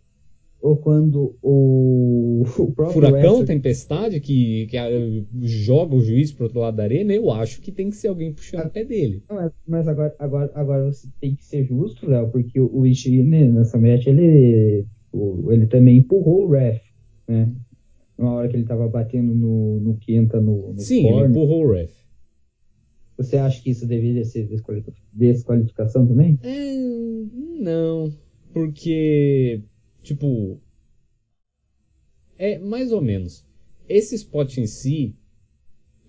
Ou 0.63 0.77
quando 0.77 1.37
o, 1.43 2.45
o 2.57 2.93
Furacão, 2.93 3.45
tempestade, 3.45 4.21
que, 4.21 4.67
que 4.67 4.77
joga 5.43 5.95
o 5.95 6.01
juiz 6.01 6.33
pro 6.33 6.45
outro 6.45 6.61
lado 6.61 6.77
da 6.77 6.85
arena, 6.85 7.13
eu 7.13 7.31
acho 7.31 7.61
que 7.61 7.73
tem 7.73 7.91
que 7.91 7.97
ser 7.97 8.09
alguém 8.09 8.33
puxando 8.33 8.67
o 8.67 8.71
pé 8.71 8.85
dele. 8.85 9.23
Mas, 9.29 9.53
mas, 9.67 9.89
agora, 9.89 10.15
agora, 10.19 10.51
agora 10.55 10.85
você 10.93 11.09
tem 11.21 11.35
que 11.35 11.45
ser 11.45 11.65
justo, 11.65 12.09
Léo, 12.09 12.31
porque 12.31 12.61
o, 12.61 12.71
o 12.73 12.87
Ishii, 12.87 13.25
né, 13.25 13.49
nessa 13.49 13.77
match, 13.77 14.07
ele, 14.07 14.87
ele 15.51 15.67
também 15.67 15.99
empurrou 15.99 16.47
o 16.47 16.51
ref. 16.51 16.81
Né? 17.29 17.53
uma 18.23 18.35
hora 18.35 18.49
que 18.49 18.55
ele 18.55 18.63
estava 18.63 18.89
batendo 18.89 19.35
no, 19.35 19.81
no 19.81 19.97
Quinta 19.97 20.41
no, 20.41 20.73
no 20.73 20.81
Sim, 20.81 21.03
corner. 21.03 21.25
ele 21.25 21.31
empurrou 21.31 21.65
o 21.65 21.73
ref. 21.73 21.93
Você 23.17 23.37
acha 23.37 23.63
que 23.63 23.71
isso 23.71 23.87
deveria 23.87 24.25
ser 24.25 24.49
desqualificação 25.13 26.07
também? 26.07 26.39
É, 26.43 26.75
não, 27.61 28.13
porque, 28.53 29.63
tipo, 30.03 30.61
é 32.39 32.59
mais 32.59 32.93
ou 32.93 33.01
menos. 33.01 33.45
Esse 33.89 34.15
spot 34.15 34.59
em 34.59 34.67
si, 34.67 35.15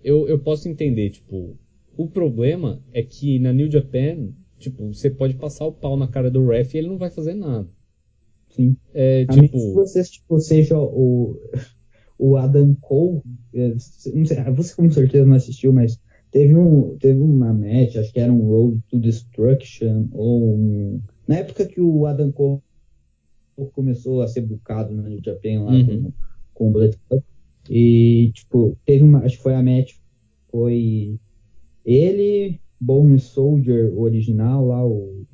eu, 0.02 0.28
eu 0.28 0.38
posso 0.38 0.68
entender, 0.68 1.10
tipo, 1.10 1.56
o 1.96 2.08
problema 2.08 2.82
é 2.92 3.02
que 3.02 3.38
na 3.38 3.52
New 3.52 3.70
Japan, 3.70 4.30
tipo, 4.58 4.92
você 4.92 5.10
pode 5.10 5.34
passar 5.34 5.66
o 5.66 5.72
pau 5.72 5.96
na 5.96 6.08
cara 6.08 6.30
do 6.30 6.46
ref 6.46 6.74
e 6.74 6.78
ele 6.78 6.88
não 6.88 6.98
vai 6.98 7.10
fazer 7.10 7.34
nada. 7.34 7.68
Sim. 8.50 8.76
É, 8.92 9.26
a 9.28 9.32
tipo... 9.32 9.58
se 9.58 9.72
você 9.74 10.02
tipo, 10.04 10.40
seja 10.40 10.78
o 10.78 11.36
o 12.18 12.36
Adam 12.36 12.74
Cole, 12.80 13.22
é, 13.52 13.68
não 13.68 14.24
sei, 14.24 14.36
você 14.54 14.74
com 14.74 14.90
certeza 14.90 15.26
não 15.26 15.34
assistiu, 15.34 15.72
mas 15.72 16.00
teve, 16.30 16.54
um, 16.54 16.96
teve 16.98 17.20
uma 17.20 17.52
match, 17.52 17.96
acho 17.96 18.12
que 18.12 18.20
era 18.20 18.32
um 18.32 18.46
Road 18.46 18.80
to 18.88 18.98
Destruction, 18.98 20.08
ou 20.12 20.56
um, 20.56 21.00
na 21.26 21.36
época 21.36 21.66
que 21.66 21.80
o 21.80 22.06
Adam 22.06 22.30
Cole 22.32 22.60
começou 23.72 24.22
a 24.22 24.28
ser 24.28 24.42
bucado 24.42 24.92
no 24.92 25.22
Japan 25.22 25.64
lá 25.64 25.72
uhum. 25.72 26.02
com, 26.02 26.12
com 26.54 26.68
o 26.68 26.72
Blood 26.72 26.98
Club, 27.08 27.22
e 27.68 28.30
tipo, 28.34 28.76
teve 28.84 29.02
uma, 29.02 29.20
acho 29.20 29.36
que 29.36 29.42
foi 29.42 29.54
a 29.54 29.62
match, 29.62 29.94
foi 30.50 31.18
ele, 31.84 32.60
Bone 32.80 33.18
Soldier 33.18 33.92
original 33.98 34.66
lá, 34.66 34.86
o 34.86 35.24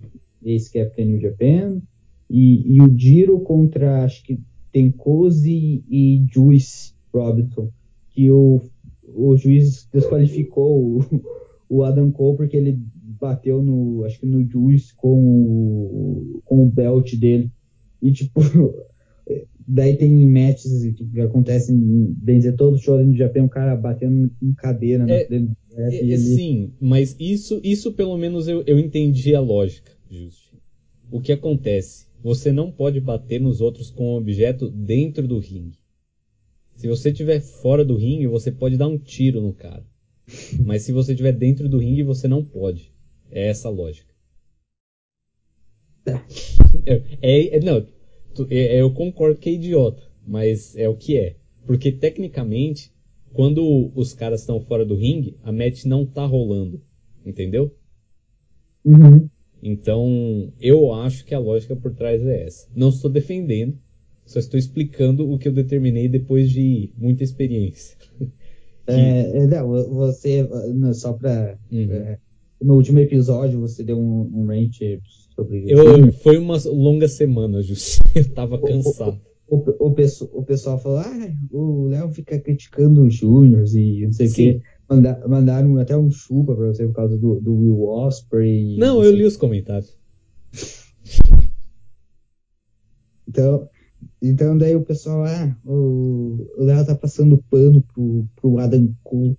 ex-Captain 0.42 1.06
New 1.06 1.20
Japan, 1.20 1.80
e, 2.28 2.76
e 2.76 2.80
o 2.80 2.96
Jiro 2.96 3.40
contra, 3.40 4.04
acho 4.04 4.22
que 4.22 4.40
tem 4.72 4.90
Cozy 4.90 5.84
e 5.88 6.24
Juice 6.32 6.94
Robinson, 7.12 7.70
que 8.10 8.30
o, 8.30 8.60
o 9.02 9.36
juiz 9.36 9.88
desqualificou 9.92 10.98
o, 10.98 11.22
o 11.68 11.82
Adam 11.84 12.10
Cole 12.10 12.36
porque 12.36 12.56
ele 12.56 12.80
bateu 13.20 13.62
no, 13.62 14.04
acho 14.04 14.20
que 14.20 14.26
no 14.26 14.48
Juice 14.48 14.94
com 14.94 15.18
o, 15.22 16.40
com 16.44 16.62
o 16.62 16.70
belt 16.70 17.14
dele. 17.16 17.50
E 18.02 18.12
tipo, 18.12 18.40
daí 19.66 19.96
tem 19.96 20.10
matches 20.26 20.94
que 20.94 21.20
acontecem, 21.20 22.14
dizer, 22.22 22.56
todo 22.56 22.78
show 22.78 23.02
no 23.02 23.14
Japão, 23.14 23.44
um 23.44 23.48
cara 23.48 23.76
batendo 23.76 24.30
em 24.42 24.52
cadeira 24.52 25.04
é, 25.04 25.28
na 25.28 25.48
é, 25.76 26.12
é, 26.12 26.16
Sim, 26.16 26.72
mas 26.80 27.16
isso, 27.18 27.60
isso 27.62 27.92
pelo 27.92 28.16
menos 28.16 28.48
eu, 28.48 28.62
eu 28.66 28.78
entendi 28.78 29.34
a 29.34 29.40
lógica, 29.40 29.92
Justi. 30.10 30.50
O 31.10 31.20
que 31.20 31.32
acontece? 31.32 32.06
Você 32.22 32.52
não 32.52 32.70
pode 32.70 33.00
bater 33.00 33.40
nos 33.40 33.60
outros 33.60 33.90
com 33.90 34.14
um 34.14 34.16
objeto 34.16 34.68
dentro 34.68 35.26
do 35.26 35.38
ringue. 35.38 35.78
Se 36.76 36.86
você 36.88 37.10
estiver 37.10 37.40
fora 37.40 37.84
do 37.84 37.96
ringue, 37.96 38.26
você 38.26 38.50
pode 38.50 38.76
dar 38.76 38.88
um 38.88 38.98
tiro 38.98 39.40
no 39.40 39.52
cara. 39.52 39.84
Mas 40.64 40.82
se 40.82 40.92
você 40.92 41.12
estiver 41.12 41.32
dentro 41.32 41.68
do 41.68 41.78
ringue, 41.78 42.02
você 42.02 42.26
não 42.28 42.44
pode. 42.44 42.92
É 43.30 43.48
essa 43.48 43.68
a 43.68 43.70
lógica. 43.70 44.10
É, 46.06 46.12
é, 46.86 47.56
é 47.56 47.60
não, 47.60 47.86
é, 48.48 48.80
eu 48.80 48.92
concordo 48.92 49.38
que 49.38 49.50
é 49.50 49.52
idiota, 49.52 50.02
mas 50.26 50.76
é 50.76 50.88
o 50.88 50.96
que 50.96 51.16
é. 51.16 51.36
Porque 51.66 51.92
tecnicamente, 51.92 52.92
quando 53.32 53.90
os 53.94 54.12
caras 54.12 54.40
estão 54.40 54.60
fora 54.60 54.84
do 54.84 54.96
ringue, 54.96 55.36
a 55.42 55.52
match 55.52 55.84
não 55.84 56.04
tá 56.06 56.24
rolando. 56.24 56.80
Entendeu? 57.24 57.74
Uhum. 58.84 59.28
Então, 59.62 60.52
eu 60.60 60.92
acho 60.94 61.24
que 61.24 61.34
a 61.34 61.38
lógica 61.38 61.76
por 61.76 61.94
trás 61.94 62.24
é 62.24 62.46
essa. 62.46 62.66
Não 62.74 62.88
estou 62.88 63.10
defendendo, 63.10 63.78
só 64.24 64.38
estou 64.38 64.58
explicando 64.58 65.30
o 65.30 65.38
que 65.38 65.48
eu 65.48 65.52
determinei 65.52 66.08
depois 66.08 66.50
de 66.50 66.90
muita 66.96 67.22
experiência. 67.22 67.96
É, 68.86 69.38
é, 69.38 69.46
não, 69.46 69.68
você, 69.68 70.48
só 70.94 71.12
para. 71.12 71.58
Uhum. 71.70 71.92
É, 71.92 72.18
no 72.60 72.74
último 72.74 72.98
episódio, 72.98 73.60
você 73.60 73.84
deu 73.84 73.98
um, 73.98 74.28
um 74.34 74.46
rant 74.46 74.80
eu, 75.66 76.12
Foi 76.12 76.38
uma 76.38 76.56
longa 76.66 77.08
semana, 77.08 77.62
Justo. 77.62 78.02
Eu 78.14 78.28
tava 78.32 78.60
cansado. 78.60 79.20
O, 79.48 79.56
o, 79.56 79.88
o, 79.88 80.38
o, 80.40 80.44
pessoal 80.44 80.78
falou: 80.78 80.98
ah, 80.98 81.34
o 81.50 81.88
Léo 81.88 82.10
fica 82.10 82.38
criticando 82.38 83.04
os 83.04 83.14
Júniors 83.14 83.74
e 83.74 84.04
não 84.04 84.12
sei 84.12 84.28
o 84.28 84.32
quê. 84.32 84.60
Manda, 84.88 85.22
mandaram 85.28 85.76
até 85.78 85.96
um 85.96 86.10
chupa 86.10 86.54
pra 86.54 86.66
você 86.66 86.86
por 86.86 86.94
causa 86.94 87.16
do, 87.16 87.40
do 87.40 87.54
Will 87.54 87.82
Osprey. 87.82 88.76
Não, 88.76 89.02
eu 89.02 89.12
li 89.12 89.24
os 89.24 89.36
comentários. 89.36 89.96
Então, 93.30 93.68
então 94.20 94.58
daí 94.58 94.74
o 94.74 94.82
pessoal, 94.82 95.24
ah, 95.24 95.56
o 95.64 96.48
Léo 96.58 96.84
tá 96.84 96.96
passando 96.96 97.42
pano 97.48 97.80
pro, 97.80 98.26
pro 98.34 98.58
Adam 98.58 98.92
Cole. 99.04 99.38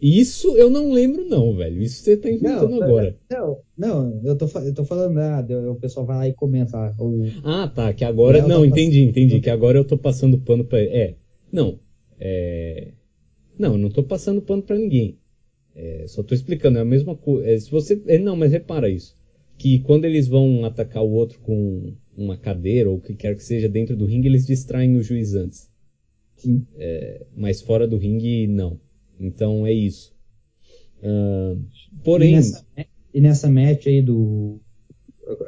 Isso 0.00 0.56
eu 0.56 0.70
não 0.70 0.92
lembro, 0.92 1.24
não, 1.28 1.54
velho. 1.54 1.82
Isso 1.82 2.02
você 2.02 2.16
tá 2.16 2.30
inventando 2.30 2.70
não, 2.70 2.82
agora. 2.82 3.16
Não, 3.30 3.58
não, 3.76 4.20
eu 4.24 4.36
tô, 4.36 4.46
eu 4.58 4.74
tô 4.74 4.84
falando, 4.84 5.18
ah, 5.18 5.44
o 5.70 5.74
pessoal 5.74 6.06
vai 6.06 6.16
lá 6.16 6.28
e 6.28 6.32
comenta. 6.32 6.76
Ah, 6.76 6.94
ah, 7.44 7.68
tá, 7.68 7.92
que 7.92 8.04
agora. 8.04 8.40
Não, 8.46 8.62
tá 8.62 8.66
entendi, 8.66 9.02
entendi. 9.02 9.40
Que 9.40 9.50
agora 9.50 9.78
eu 9.78 9.84
tô 9.84 9.98
passando 9.98 10.38
pano 10.38 10.64
pra. 10.64 10.80
É. 10.80 11.16
Não. 11.52 11.78
É. 12.18 12.92
Não, 13.58 13.72
eu 13.72 13.78
não 13.78 13.90
tô 13.90 14.02
passando 14.02 14.40
pano 14.40 14.62
pra 14.62 14.78
ninguém. 14.78 15.18
É, 15.74 16.06
só 16.08 16.22
tô 16.22 16.34
explicando, 16.34 16.78
é 16.78 16.80
a 16.80 16.84
mesma 16.84 17.14
coisa. 17.14 17.46
É, 17.48 17.58
se 17.58 17.70
você. 17.70 18.00
É, 18.06 18.18
não, 18.18 18.34
mas 18.34 18.52
repara 18.52 18.88
isso. 18.88 19.14
Que 19.58 19.80
quando 19.80 20.06
eles 20.06 20.26
vão 20.26 20.64
atacar 20.64 21.04
o 21.04 21.10
outro 21.10 21.38
com 21.40 21.92
uma 22.16 22.36
cadeira 22.36 22.88
ou 22.88 22.96
o 22.96 23.00
que 23.00 23.14
quer 23.14 23.36
que 23.36 23.44
seja 23.44 23.68
dentro 23.68 23.94
do 23.94 24.06
ringue, 24.06 24.28
eles 24.28 24.46
distraem 24.46 24.96
o 24.96 25.02
juiz 25.02 25.34
antes. 25.34 25.68
Sim. 26.36 26.64
É, 26.78 27.26
mas 27.36 27.60
fora 27.60 27.86
do 27.86 27.98
ringue, 27.98 28.46
não. 28.46 28.78
Então 29.20 29.66
é 29.66 29.72
isso. 29.72 30.14
Uh, 30.98 31.62
porém. 32.02 32.30
E 32.30 32.36
nessa, 32.36 32.66
e 33.14 33.20
nessa, 33.20 33.50
match 33.50 33.86
aí 33.86 34.02
do. 34.02 34.60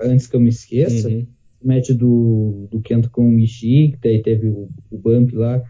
Antes 0.02 0.26
que 0.26 0.36
eu 0.36 0.40
me 0.40 0.50
esqueça, 0.50 1.08
uhum. 1.08 1.26
match 1.64 1.90
do, 1.90 2.68
do 2.70 2.80
Kento 2.80 3.10
com 3.10 3.34
o 3.34 3.38
Ishii, 3.38 3.92
que 3.92 3.98
daí 4.00 4.22
teve 4.22 4.48
o, 4.48 4.68
o 4.90 4.98
bump 4.98 5.34
lá. 5.34 5.62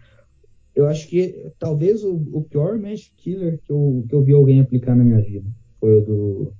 Eu 0.75 0.87
acho 0.87 1.07
que 1.07 1.51
talvez 1.59 2.03
o, 2.03 2.15
o 2.31 2.41
pior 2.43 2.79
match 2.79 3.09
killer 3.15 3.59
que 3.63 3.71
eu, 3.71 4.05
que 4.07 4.13
eu 4.13 4.23
vi 4.23 4.33
alguém 4.33 4.59
aplicar 4.59 4.95
na 4.95 5.03
minha 5.03 5.21
vida 5.21 5.47
foi 5.79 5.97
o 5.97 6.01
do, 6.01 6.53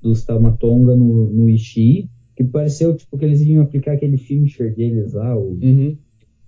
do 0.00 0.12
Stamatonga 0.12 0.96
no, 0.96 1.30
no 1.30 1.50
Ishii, 1.50 2.08
que 2.34 2.44
pareceu 2.44 2.96
tipo 2.96 3.18
que 3.18 3.24
eles 3.24 3.42
iam 3.42 3.62
aplicar 3.62 3.92
aquele 3.92 4.16
finisher 4.16 4.74
deles 4.74 5.12
lá, 5.12 5.36
ou, 5.36 5.50
uhum. 5.50 5.96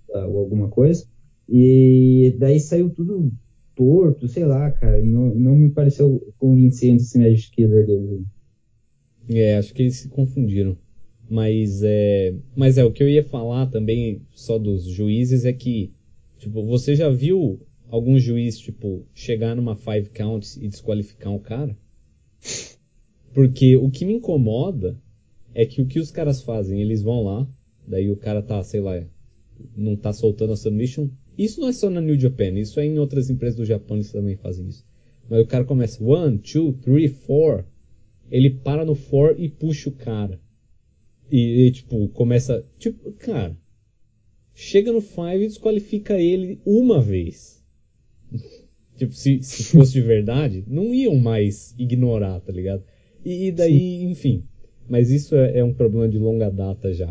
ou 0.09 0.39
alguma 0.39 0.67
coisa. 0.67 1.05
E 1.47 2.35
daí 2.39 2.59
saiu 2.59 2.89
tudo 2.89 3.31
torto, 3.75 4.27
sei 4.27 4.45
lá, 4.45 4.71
cara. 4.71 5.01
Não, 5.03 5.33
não 5.35 5.55
me 5.55 5.69
pareceu 5.69 6.33
convincente 6.37 7.03
esse 7.03 7.17
Magic 7.17 7.51
Killer 7.51 7.85
dele. 7.85 8.25
É, 9.29 9.57
acho 9.57 9.73
que 9.73 9.83
eles 9.83 9.97
se 9.97 10.09
confundiram. 10.09 10.77
Mas 11.29 11.81
é, 11.83 12.35
mas 12.55 12.77
é 12.77 12.83
o 12.83 12.91
que 12.91 13.01
eu 13.01 13.09
ia 13.09 13.23
falar 13.23 13.67
também 13.67 14.21
só 14.31 14.59
dos 14.59 14.85
juízes 14.85 15.45
é 15.45 15.53
que 15.53 15.91
tipo, 16.37 16.65
você 16.65 16.95
já 16.95 17.09
viu 17.09 17.59
algum 17.87 18.19
juiz 18.19 18.59
tipo 18.59 19.05
chegar 19.13 19.55
numa 19.55 19.75
five 19.75 20.09
counts 20.09 20.57
e 20.57 20.67
desqualificar 20.67 21.31
um 21.31 21.39
cara? 21.39 21.77
Porque 23.33 23.75
o 23.77 23.89
que 23.89 24.05
me 24.05 24.13
incomoda 24.13 24.99
é 25.55 25.65
que 25.65 25.81
o 25.81 25.85
que 25.85 25.99
os 25.99 26.11
caras 26.11 26.41
fazem, 26.41 26.81
eles 26.81 27.01
vão 27.01 27.23
lá, 27.23 27.47
daí 27.87 28.11
o 28.11 28.17
cara 28.17 28.41
tá, 28.41 28.61
sei 28.63 28.81
lá, 28.81 29.03
não 29.75 29.95
tá 29.95 30.11
soltando 30.11 30.53
a 30.53 30.57
submission, 30.57 31.07
isso 31.37 31.61
não 31.61 31.69
é 31.69 31.73
só 31.73 31.89
na 31.89 32.01
New 32.01 32.19
Japan, 32.19 32.59
isso 32.59 32.79
é 32.79 32.85
em 32.85 32.99
outras 32.99 33.29
empresas 33.29 33.55
do 33.57 33.65
Japão, 33.65 33.97
eles 33.97 34.11
também 34.11 34.35
fazem 34.35 34.67
isso. 34.67 34.85
Mas 35.29 35.41
o 35.41 35.47
cara 35.47 35.63
começa 35.63 36.03
one, 36.03 36.37
two, 36.37 36.73
three, 36.73 37.07
four. 37.07 37.65
Ele 38.29 38.49
para 38.49 38.85
no 38.85 38.95
four 38.95 39.35
e 39.37 39.49
puxa 39.49 39.89
o 39.89 39.93
cara. 39.93 40.39
E, 41.31 41.65
e 41.65 41.71
tipo, 41.71 42.07
começa. 42.09 42.65
Tipo, 42.77 43.11
cara. 43.13 43.57
Chega 44.55 44.91
no 44.91 45.01
five 45.01 45.43
e 45.43 45.47
desqualifica 45.47 46.19
ele 46.19 46.59
uma 46.63 47.01
vez. 47.01 47.63
tipo, 48.95 49.13
se, 49.13 49.41
se 49.41 49.63
fosse 49.63 49.93
de 49.93 50.01
verdade, 50.01 50.63
não 50.67 50.93
iam 50.93 51.15
mais 51.15 51.73
ignorar, 51.77 52.39
tá 52.39 52.51
ligado? 52.51 52.83
E, 53.25 53.47
e 53.47 53.51
daí, 53.51 53.79
Sim. 53.79 54.11
enfim. 54.11 54.43
Mas 54.87 55.09
isso 55.09 55.35
é, 55.35 55.59
é, 55.59 55.63
um 55.63 55.73
problema 55.73 56.07
de 56.07 56.19
longa 56.19 56.49
data 56.51 56.93
já. 56.93 57.09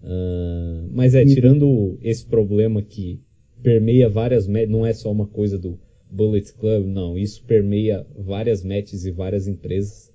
Uh, 0.00 0.88
mas 0.92 1.14
é, 1.14 1.24
tirando 1.24 1.98
esse 2.00 2.24
problema 2.24 2.80
que 2.80 3.20
permeia 3.62 4.08
várias 4.08 4.46
não 4.46 4.84
é 4.84 4.92
só 4.92 5.10
uma 5.10 5.26
coisa 5.26 5.58
do 5.58 5.78
Bullet 6.10 6.52
Club, 6.54 6.86
não. 6.86 7.16
Isso 7.18 7.42
permeia 7.44 8.06
várias 8.16 8.62
matches 8.62 9.04
e 9.04 9.10
várias 9.10 9.46
empresas 9.46 10.12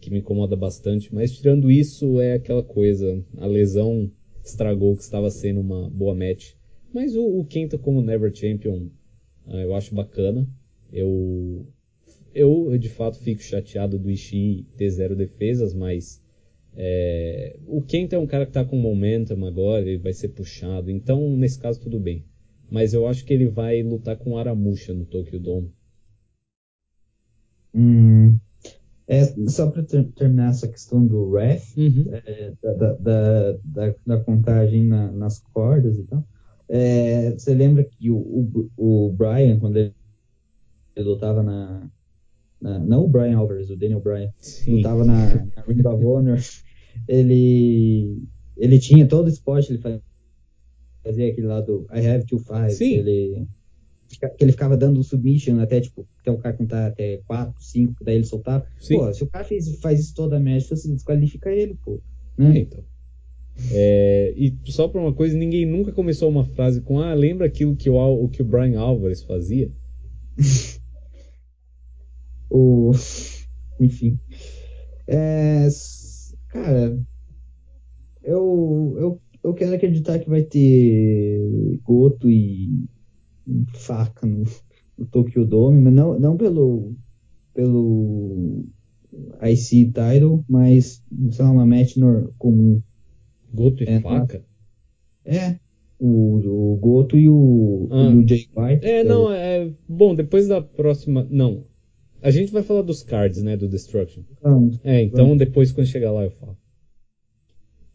que 0.00 0.10
me 0.10 0.18
incomoda 0.18 0.56
bastante. 0.56 1.14
Mas 1.14 1.32
tirando 1.32 1.70
isso, 1.70 2.20
é 2.20 2.34
aquela 2.34 2.62
coisa. 2.62 3.24
A 3.38 3.46
lesão 3.46 4.10
estragou 4.44 4.92
o 4.92 4.96
que 4.96 5.02
estava 5.02 5.30
sendo 5.30 5.60
uma 5.60 5.88
boa 5.90 6.14
match. 6.14 6.52
Mas 6.92 7.16
o, 7.16 7.24
o 7.24 7.44
Kenta 7.44 7.78
como 7.78 8.02
Never 8.02 8.34
Champion 8.34 8.88
uh, 9.46 9.56
eu 9.56 9.74
acho 9.74 9.94
bacana. 9.94 10.48
Eu, 10.92 11.66
eu 12.34 12.76
de 12.78 12.88
fato 12.88 13.18
fico 13.18 13.42
chateado 13.42 13.98
do 13.98 14.10
Ishii 14.10 14.66
ter 14.76 14.90
zero 14.90 15.16
defesas, 15.16 15.74
mas 15.74 16.22
é, 16.76 17.56
o 17.66 17.82
Kenta 17.82 18.16
é 18.16 18.18
um 18.18 18.26
cara 18.26 18.44
que 18.44 18.50
está 18.50 18.64
com 18.64 18.76
momentum 18.76 19.44
agora, 19.44 19.88
ele 19.88 19.98
vai 19.98 20.12
ser 20.12 20.28
puxado. 20.28 20.90
Então, 20.90 21.36
nesse 21.36 21.58
caso, 21.58 21.80
tudo 21.80 21.98
bem. 21.98 22.24
Mas 22.70 22.92
eu 22.92 23.06
acho 23.06 23.24
que 23.24 23.32
ele 23.32 23.48
vai 23.48 23.82
lutar 23.82 24.16
com 24.16 24.36
Aramusha 24.36 24.92
no 24.92 25.04
Tokyo 25.04 25.38
Dome. 25.38 25.72
Hum, 27.74 28.38
é, 29.08 29.24
só 29.48 29.70
para 29.70 29.84
ter, 29.84 30.04
terminar 30.12 30.50
essa 30.50 30.66
questão 30.66 31.06
do 31.06 31.32
ref, 31.32 31.76
uhum. 31.76 32.06
é, 32.10 32.52
da, 32.60 32.72
da, 32.74 33.52
da, 33.62 33.94
da, 34.04 34.20
contagem 34.20 34.84
na, 34.84 35.12
nas 35.12 35.38
cordas 35.38 35.96
e 35.96 36.02
tal, 36.04 36.26
é, 36.68 37.30
você 37.30 37.54
lembra 37.54 37.84
que 37.84 38.10
o, 38.10 38.16
o, 38.16 38.70
o 38.76 39.12
Brian, 39.12 39.60
quando 39.60 39.76
ele, 39.76 39.94
ele 40.96 41.08
lutava 41.08 41.42
na, 41.42 41.88
na, 42.60 42.80
Não 42.80 43.04
o 43.04 43.08
Brian 43.08 43.38
Alvarez, 43.38 43.70
o 43.70 43.76
Daniel 43.76 44.00
Bryan, 44.00 44.32
Sim. 44.40 44.78
lutava 44.78 45.04
na, 45.04 45.34
na 45.54 45.62
Ring 45.62 45.86
of 45.86 46.04
Honor, 46.04 46.38
ele, 47.06 48.22
ele 48.56 48.78
tinha 48.80 49.06
todo 49.06 49.26
o 49.26 49.30
esporte, 49.30 49.70
ele 49.70 49.78
fazia 49.78 50.02
fazia 51.06 51.28
aquele 51.28 51.46
lá 51.46 51.60
do 51.60 51.86
I 51.92 52.06
have 52.06 52.26
two 52.26 52.38
fives. 52.38 52.76
Sim. 52.76 52.94
Ele, 52.94 53.46
que 54.08 54.44
ele 54.44 54.52
ficava 54.52 54.76
dando 54.76 55.02
submission 55.02 55.60
até, 55.60 55.80
tipo, 55.80 56.06
até 56.20 56.30
o 56.30 56.38
cara 56.38 56.56
contar 56.56 56.86
até 56.86 57.18
4, 57.26 57.54
5, 57.58 58.04
daí 58.04 58.16
ele 58.16 58.24
soltava. 58.24 58.66
Sim. 58.80 58.98
Pô, 58.98 59.12
se 59.12 59.22
o 59.22 59.26
cara 59.26 59.44
fez, 59.44 59.78
faz 59.80 60.00
isso 60.00 60.14
toda 60.14 60.36
a 60.36 60.40
match, 60.40 60.68
você 60.68 60.88
desqualifica 60.88 61.50
ele, 61.50 61.76
pô. 61.84 62.00
Né? 62.36 62.58
É, 62.58 62.60
então. 62.60 62.84
É, 63.72 64.34
e 64.36 64.54
só 64.66 64.86
pra 64.86 65.00
uma 65.00 65.14
coisa, 65.14 65.36
ninguém 65.36 65.64
nunca 65.64 65.92
começou 65.92 66.28
uma 66.28 66.44
frase 66.44 66.82
com 66.82 67.00
Ah, 67.00 67.14
lembra 67.14 67.46
aquilo 67.46 67.74
que 67.74 67.88
o, 67.88 67.96
o, 67.96 68.28
que 68.28 68.42
o 68.42 68.44
Brian 68.44 68.78
Alvarez 68.78 69.22
fazia? 69.22 69.70
o... 72.50 72.92
Enfim. 73.80 74.18
É, 75.06 75.66
cara, 76.48 76.98
eu, 78.22 78.96
eu 78.98 79.20
eu 79.46 79.54
quero 79.54 79.74
acreditar 79.74 80.18
que 80.18 80.28
vai 80.28 80.42
ter 80.42 81.78
Goto 81.84 82.28
e 82.30 82.84
faca 83.74 84.26
no, 84.26 84.44
no 84.98 85.06
Tokyo 85.06 85.44
Dome, 85.44 85.80
mas 85.80 85.94
não, 85.94 86.18
não 86.18 86.36
pelo, 86.36 86.94
pelo 87.54 88.64
IC 89.42 89.92
title, 89.92 90.44
mas 90.48 91.02
sei 91.30 91.44
lá, 91.44 91.50
uma 91.52 91.66
match 91.66 91.94
comum. 92.38 92.82
Goto 93.54 93.82
e 93.84 93.88
É, 93.88 94.00
faca? 94.00 94.44
É, 95.24 95.58
o, 95.98 96.72
o 96.72 96.76
Goto 96.76 97.16
e 97.16 97.28
o, 97.28 97.88
Ah. 97.90 98.10
e 98.12 98.16
o 98.16 98.28
Jay 98.28 98.48
White. 98.54 98.84
É, 98.84 99.04
não, 99.04 99.32
é. 99.32 99.70
Bom, 99.88 100.14
depois 100.14 100.48
da 100.48 100.60
próxima. 100.60 101.26
Não. 101.30 101.64
A 102.20 102.30
gente 102.30 102.52
vai 102.52 102.62
falar 102.62 102.82
dos 102.82 103.02
cards, 103.02 103.42
né? 103.42 103.56
Do 103.56 103.68
Destruction. 103.68 104.22
Vamos. 104.42 104.80
É, 104.82 105.02
então 105.02 105.24
Vamos. 105.26 105.38
depois 105.38 105.70
quando 105.72 105.86
chegar 105.86 106.10
lá 106.10 106.24
eu 106.24 106.30
falo. 106.32 106.56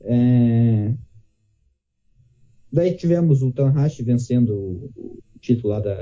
É... 0.02 0.94
Daí 2.72 2.94
tivemos 2.96 3.42
o 3.42 3.52
Tanahashi 3.52 4.04
vencendo 4.04 4.54
o 4.96 5.20
título 5.40 5.74
lá 5.74 5.80
da, 5.80 5.96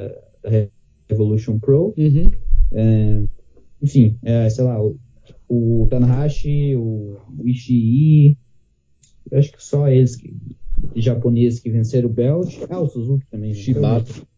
da 0.43 0.67
Revolution 1.09 1.59
Pro. 1.59 1.93
Uhum. 1.97 2.29
É, 2.71 3.21
enfim, 3.81 4.17
é, 4.23 4.49
sei 4.49 4.63
lá, 4.63 4.81
o, 4.81 4.99
o 5.47 5.87
Tanahashi, 5.89 6.75
o, 6.75 7.17
o 7.37 7.47
Ishii, 7.47 8.37
eu 9.31 9.39
acho 9.39 9.51
que 9.51 9.63
só 9.63 9.87
eles 9.87 10.15
que, 10.15 10.35
japoneses 10.95 11.59
que 11.59 11.69
venceram 11.69 12.09
o 12.09 12.13
belt. 12.13 12.57
Ah, 12.69 12.79
o 12.79 12.87
Suzuki 12.87 13.25
também. 13.29 13.53
venceu, 13.53 13.73
Shibata. 13.75 14.28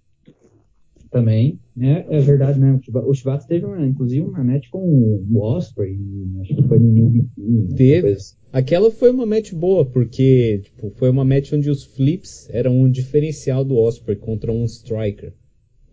Né? 1.14 1.20
Também. 1.20 1.60
É, 1.80 2.18
é 2.18 2.20
verdade, 2.20 2.60
né? 2.60 2.74
O 2.74 2.82
Shiba- 2.82 3.06
O 3.06 3.14
Shibata 3.14 3.46
teve, 3.48 3.66
uma, 3.66 3.86
inclusive, 3.86 4.22
uma 4.22 4.44
match 4.44 4.70
com 4.70 4.80
o 4.80 5.40
Osprey, 5.40 6.00
acho 6.42 6.56
que 6.56 6.64
foi 6.64 6.80
no 6.80 6.92
New 6.92 7.10
Bikini. 7.10 7.68
uma 7.68 7.76
Teve. 7.76 8.18
Aquela 8.54 8.92
foi 8.92 9.10
uma 9.12 9.26
match 9.26 9.54
boa, 9.54 9.86
porque 9.86 10.60
tipo, 10.64 10.90
foi 10.92 11.10
uma 11.10 11.24
match 11.24 11.54
onde 11.54 11.70
os 11.70 11.84
flips 11.84 12.50
eram 12.52 12.78
um 12.78 12.90
diferencial 12.90 13.64
do 13.64 13.78
Osprey 13.78 14.16
contra 14.16 14.52
um 14.52 14.66
striker. 14.66 15.34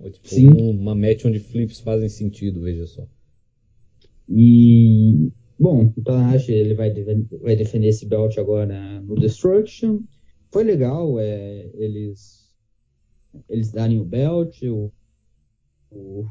Ou, 0.00 0.10
tipo, 0.10 0.28
Sim. 0.28 0.48
um- 0.48 0.70
uma 0.70 0.94
match 0.94 1.24
onde 1.24 1.38
flips 1.40 1.80
fazem 1.80 2.08
sentido, 2.08 2.60
veja 2.60 2.86
só. 2.86 3.06
E, 4.28 5.30
bom, 5.58 5.92
o 5.96 6.02
Tanahashi 6.02 6.52
ele 6.52 6.74
vai, 6.74 6.92
vai 7.42 7.56
defender 7.56 7.88
esse 7.88 8.06
belt 8.06 8.36
agora 8.38 9.00
no 9.00 9.14
Destruction. 9.14 10.00
Foi 10.50 10.64
legal 10.64 11.18
é, 11.18 11.68
eles, 11.74 12.48
eles 13.48 13.70
darem 13.72 14.00
o 14.00 14.04
belt. 14.04 14.62
O, 14.64 14.90
o, 15.90 16.24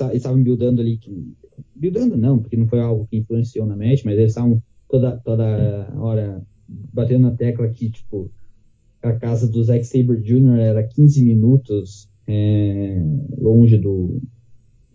eles 0.00 0.16
estavam 0.16 0.42
buildando 0.42 0.80
ali. 0.80 0.96
Que, 0.98 1.34
buildando 1.74 2.16
não, 2.16 2.38
porque 2.38 2.56
não 2.56 2.66
foi 2.66 2.80
algo 2.80 3.06
que 3.10 3.16
influenciou 3.18 3.66
na 3.66 3.76
match, 3.76 4.04
mas 4.04 4.18
eles 4.18 4.30
estavam 4.30 4.62
toda, 4.88 5.16
toda 5.18 5.92
hora 5.98 6.42
batendo 6.68 7.22
na 7.22 7.32
tecla 7.36 7.68
que, 7.68 7.90
tipo, 7.90 8.30
a 9.02 9.12
casa 9.12 9.48
do 9.50 9.62
Zack 9.64 9.84
Sabre 9.84 10.20
Jr. 10.20 10.58
era 10.58 10.86
15 10.86 11.24
minutos 11.24 12.08
é, 12.26 13.02
longe 13.38 13.76
do, 13.78 14.20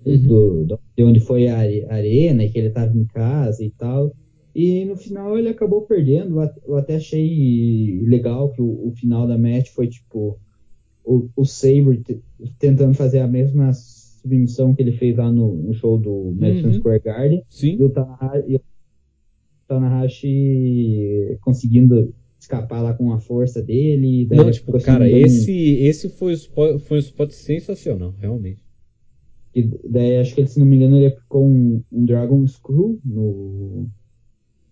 Uhum. 0.06 0.66
do, 0.66 0.80
de 0.96 1.04
onde 1.04 1.20
foi 1.20 1.48
a 1.48 1.58
are- 1.60 1.86
arena 1.90 2.44
e 2.44 2.50
que 2.52 2.60
ele 2.60 2.68
estava 2.68 2.96
em 2.96 3.06
casa 3.06 3.64
e 3.64 3.72
tal. 3.72 4.16
E 4.54 4.86
no 4.86 4.96
final 4.96 5.38
ele 5.38 5.50
acabou 5.50 5.82
perdendo. 5.82 6.40
Eu 6.66 6.78
até 6.78 6.96
achei 6.96 8.00
legal 8.04 8.52
que 8.52 8.62
o, 8.62 8.88
o 8.88 8.92
final 8.96 9.28
da 9.28 9.38
match 9.38 9.70
foi 9.70 9.88
tipo 9.88 10.40
o, 11.06 11.30
o 11.36 11.46
Sabre 11.46 11.98
te- 12.04 12.20
tentando 12.60 12.94
fazer 12.94 13.20
a 13.20 13.28
mesma 13.28 13.72
submissão 13.74 14.74
que 14.74 14.82
ele 14.82 14.92
fez 14.92 15.16
lá 15.18 15.32
no, 15.32 15.54
no 15.56 15.74
show 15.74 15.98
do 15.98 16.34
Madison 16.38 16.68
Uhum. 16.70 16.74
Square 16.74 17.02
Garden 17.04 17.40
e 17.40 17.56
Sim. 17.56 17.82
o 17.82 17.90
Tanahashi, 17.90 18.44
e 18.48 18.56
o 18.56 18.62
Tanahashi 19.68 21.38
conseguindo 21.42 22.14
escapar 22.40 22.82
lá 22.82 22.94
com 22.94 23.12
a 23.12 23.20
força 23.20 23.62
dele. 23.62 24.26
daí 24.26 24.38
Não, 24.38 24.52
tipo, 24.52 24.78
cara, 24.82 25.10
esse, 25.10 25.52
esse 25.80 26.10
foi, 26.10 26.32
o 26.32 26.36
spot, 26.36 26.80
foi 26.80 26.98
um 26.98 27.00
spot 27.00 27.32
sensacional, 27.32 28.14
realmente. 28.20 28.60
E 29.54 29.64
daí 29.90 30.18
acho 30.18 30.36
que 30.36 30.42
ele, 30.42 30.48
se 30.48 30.60
não 30.60 30.66
me 30.66 30.76
engano, 30.76 30.98
ele 30.98 31.08
aplicou 31.08 31.46
um, 31.48 31.82
um 31.92 32.06
Dragon 32.06 32.46
Screw 32.46 33.00
no, 33.06 33.88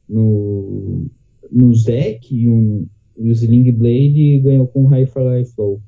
no, 0.10 1.06
no 1.52 1.74
Zack 1.74 2.36
e, 2.36 2.50
um, 2.50 2.86
e 3.18 3.30
o 3.30 3.32
Sling 3.32 3.72
Blade 3.72 4.20
e 4.20 4.40
ganhou 4.40 4.68
com 4.68 4.84
um 4.84 4.88
High 4.88 5.06
Fly 5.06 5.46
Flow. 5.56 5.82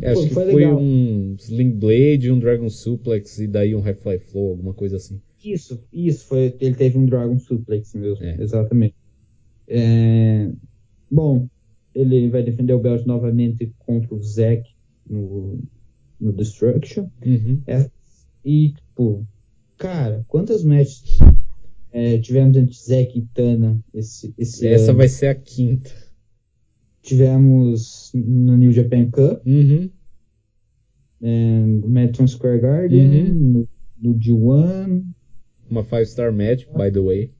É, 0.00 0.10
acho 0.10 0.22
Pô, 0.22 0.28
que 0.28 0.34
foi 0.34 0.52
foi, 0.52 0.66
um 0.66 1.34
Sling 1.38 1.70
Blade, 1.72 2.30
um 2.30 2.38
Dragon 2.38 2.68
Suplex 2.68 3.38
e 3.38 3.46
daí 3.46 3.74
um 3.74 3.80
High 3.80 3.94
Fly 3.94 4.18
Flow, 4.18 4.50
alguma 4.50 4.74
coisa 4.74 4.96
assim. 4.96 5.20
Isso, 5.42 5.82
isso, 5.92 6.26
foi, 6.26 6.54
ele 6.60 6.74
teve 6.74 6.98
um 6.98 7.06
Dragon 7.06 7.38
Suplex 7.38 7.94
mesmo, 7.94 8.24
É. 8.24 8.36
exatamente. 8.42 8.94
É, 9.66 10.50
bom, 11.10 11.46
ele 11.94 12.28
vai 12.28 12.42
defender 12.42 12.72
o 12.72 12.78
belt 12.80 13.04
novamente 13.06 13.72
contra 13.78 14.14
o 14.14 14.22
Zack 14.22 14.68
no, 15.08 15.58
no 16.20 16.32
Destruction. 16.32 17.08
Uhum. 17.24 17.60
É, 17.66 17.90
e, 18.44 18.72
tipo, 18.72 19.26
cara, 19.76 20.24
quantas 20.28 20.64
matches 20.64 21.18
é, 21.92 22.18
tivemos 22.18 22.56
entre 22.56 22.74
Zack 22.74 23.18
e 23.18 23.22
Tana 23.22 23.78
esse, 23.94 24.34
esse 24.38 24.66
Essa 24.66 24.90
ano? 24.90 24.98
vai 24.98 25.08
ser 25.08 25.28
a 25.28 25.34
quinta. 25.34 25.90
Tivemos 27.02 28.10
no 28.14 28.56
New 28.56 28.72
Japan 28.72 29.10
Cup, 29.10 29.40
Uhum. 29.46 29.90
no 31.20 31.88
Madison 31.88 32.26
Square 32.26 32.60
Garden, 32.60 33.32
no, 33.32 33.68
no 34.00 34.14
G1, 34.14 35.04
Uma 35.70 35.82
5 35.82 36.04
star 36.06 36.32
match, 36.32 36.64
by 36.76 36.90
the 36.90 37.00
way. 37.00 37.32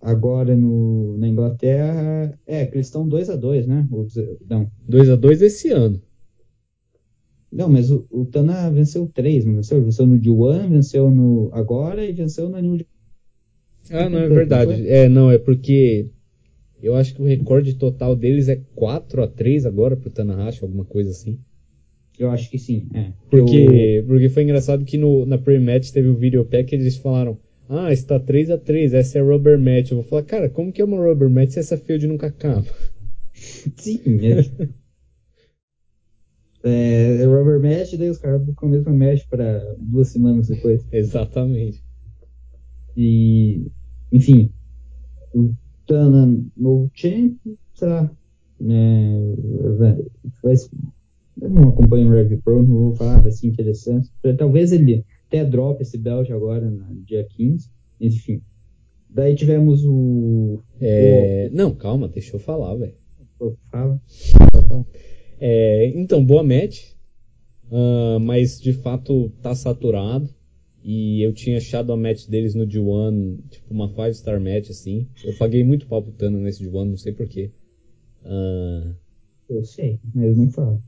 agora 0.00 0.56
no, 0.56 1.16
na 1.18 1.28
Inglaterra. 1.28 2.38
É, 2.46 2.66
que 2.66 2.76
eles 2.76 2.86
estão 2.86 3.06
2x2, 3.08 3.66
né? 3.66 3.86
Ou 3.90 4.04
dizer- 4.04 4.36
Não, 4.48 4.70
2 4.88 5.08
a 5.10 5.16
2 5.16 5.42
esse 5.42 5.70
ano. 5.70 6.00
não 7.52 7.68
mas 7.68 7.90
o, 7.90 8.06
o 8.10 8.24
Tana 8.26 8.70
venceu 8.70 9.06
três, 9.12 9.44
não 9.44 9.54
venceu? 9.56 9.82
Venceu 9.82 10.06
no 10.06 10.18
G1, 10.18 10.68
venceu 10.68 11.10
no 11.10 11.50
agora 11.52 12.04
e 12.04 12.12
venceu 12.12 12.48
no 12.48 12.58
New 12.60 12.78
Japan. 12.78 12.90
Ah, 13.90 14.08
não, 14.08 14.18
é 14.18 14.28
verdade. 14.28 14.86
É, 14.88 15.08
não, 15.08 15.30
é 15.30 15.38
porque 15.38 16.10
eu 16.82 16.94
acho 16.94 17.14
que 17.14 17.22
o 17.22 17.26
recorde 17.26 17.74
total 17.74 18.14
deles 18.14 18.48
é 18.48 18.60
4 18.74 19.22
a 19.22 19.28
3 19.28 19.66
agora 19.66 19.96
pro 19.96 20.10
Tanahashi, 20.10 20.62
alguma 20.62 20.84
coisa 20.84 21.10
assim. 21.10 21.38
Eu 22.18 22.30
acho 22.30 22.50
que 22.50 22.58
sim, 22.58 22.88
é. 22.94 23.12
Porque, 23.30 24.04
porque 24.06 24.28
foi 24.28 24.42
engraçado 24.42 24.84
que 24.84 24.98
no, 24.98 25.24
na 25.24 25.38
pre-match 25.38 25.90
teve 25.90 26.08
o 26.08 26.16
video 26.16 26.44
pack 26.44 26.74
e 26.74 26.78
eles 26.78 26.96
falaram 26.96 27.38
ah, 27.68 27.92
está 27.92 28.18
3 28.18 28.50
a 28.50 28.58
3 28.58 28.94
essa 28.94 29.18
é 29.18 29.22
rubber 29.22 29.58
match. 29.58 29.90
Eu 29.90 29.98
vou 29.98 30.04
falar, 30.04 30.22
cara, 30.22 30.48
como 30.48 30.72
que 30.72 30.80
é 30.80 30.84
uma 30.84 30.96
rubber 30.96 31.28
match 31.28 31.50
se 31.50 31.58
essa 31.58 31.76
field 31.76 32.06
nunca 32.06 32.28
acaba? 32.28 32.64
Sim, 33.76 34.00
é. 34.22 34.40
é, 36.64 37.24
rubber 37.24 37.60
match, 37.60 37.94
daí 37.94 38.08
os 38.08 38.18
caras 38.18 38.42
buscam 38.42 38.66
a 38.66 38.70
mesma 38.70 38.92
match 38.92 39.26
para 39.28 39.76
duas 39.78 40.08
semanas 40.08 40.48
depois. 40.48 40.84
Exatamente. 40.90 41.82
E, 42.96 43.70
enfim, 44.10 44.50
Tana, 45.88 46.38
novo 46.56 46.90
champ, 46.94 47.36
sei 47.74 47.88
lá, 47.88 48.10
é, 48.60 49.34
vai, 49.78 49.96
vai, 50.42 50.54
eu 51.40 51.50
não 51.50 51.68
acompanho 51.70 52.08
o 52.08 52.10
Rev 52.12 52.40
Pro, 52.44 52.62
não 52.62 52.76
vou 52.76 52.94
falar, 52.94 53.22
vai 53.22 53.32
ser 53.32 53.48
interessante. 53.48 54.10
Talvez 54.36 54.70
ele 54.70 55.04
até 55.26 55.44
drop 55.44 55.80
esse 55.82 55.98
belt 55.98 56.30
agora, 56.30 56.70
no 56.70 57.02
dia 57.04 57.24
15, 57.24 57.70
enfim. 58.00 58.42
Daí 59.08 59.34
tivemos 59.34 59.84
o. 59.84 60.60
É, 60.80 61.48
não, 61.52 61.74
calma, 61.74 62.06
deixa 62.06 62.36
eu 62.36 62.40
falar, 62.40 62.76
velho. 62.76 62.94
o 63.40 63.56
fala. 63.70 64.00
É, 65.40 65.86
então, 65.94 66.24
boa 66.24 66.42
match. 66.42 66.92
Ah, 67.70 68.18
mas 68.20 68.60
de 68.60 68.72
fato 68.72 69.30
tá 69.42 69.54
saturado. 69.54 70.28
E 70.82 71.20
eu 71.22 71.32
tinha 71.32 71.58
achado 71.58 71.92
a 71.92 71.96
match 71.96 72.26
deles 72.28 72.54
no 72.54 72.66
D1, 72.66 73.38
tipo 73.50 73.74
uma 73.74 73.88
5 73.88 74.14
star 74.14 74.40
match 74.40 74.70
assim. 74.70 75.06
Eu 75.24 75.34
paguei 75.36 75.62
muito 75.64 75.86
pau 75.86 76.02
pro 76.02 76.12
Tana 76.12 76.38
nesse 76.38 76.62
D1, 76.64 76.84
não 76.84 76.96
sei 76.96 77.12
porquê. 77.12 77.50
Ah, 78.24 78.92
Eu 79.48 79.64
sei, 79.64 79.98
mas 80.14 80.36
não 80.36 80.48
falo. 80.50 80.82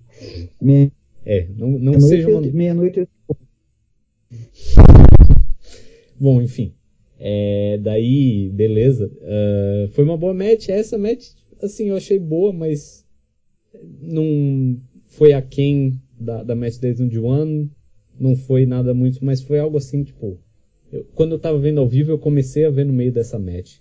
Meia- 0.61 0.93
é, 1.25 1.49
não, 1.57 1.71
não 1.71 1.79
Meia-noite 1.79 2.09
seja 2.09 2.29
uma. 2.29 2.47
eu- 2.47 2.53
meia-noite 2.53 3.01
eu 3.01 3.09
Bom, 6.19 6.41
enfim. 6.43 6.75
É, 7.19 7.79
daí, 7.83 8.49
beleza. 8.51 9.11
Ah, 9.23 9.89
foi 9.93 10.05
uma 10.05 10.17
boa 10.17 10.33
match. 10.35 10.69
Essa 10.69 10.97
match, 10.97 11.31
assim, 11.63 11.89
eu 11.89 11.97
achei 11.97 12.19
boa, 12.19 12.53
mas 12.53 13.05
não 14.01 14.81
foi 15.09 15.33
aquém 15.33 16.01
da, 16.19 16.43
da 16.43 16.55
match 16.55 16.77
deles 16.79 17.01
no 17.01 17.09
D1. 17.09 17.69
Não 18.21 18.37
foi 18.37 18.67
nada 18.67 18.95
muito, 18.95 19.25
mas 19.25 19.41
foi 19.43 19.59
algo 19.59 19.79
assim, 19.79 20.05
tipo. 20.05 20.39
eu- 20.93 21.05
quando 21.15 21.33
eu 21.33 21.39
tava 21.39 21.59
vendo 21.59 21.81
ao 21.81 21.89
vivo, 21.89 22.11
eu 22.13 22.19
comecei 22.19 22.65
a 22.67 22.71
ver 22.71 22.85
no 22.85 22.93
meio 22.93 23.11
dessa 23.13 23.39
match. 23.39 23.79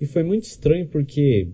E 0.00 0.06
foi 0.06 0.22
muito 0.22 0.44
estranho 0.44 0.86
porque 0.88 1.48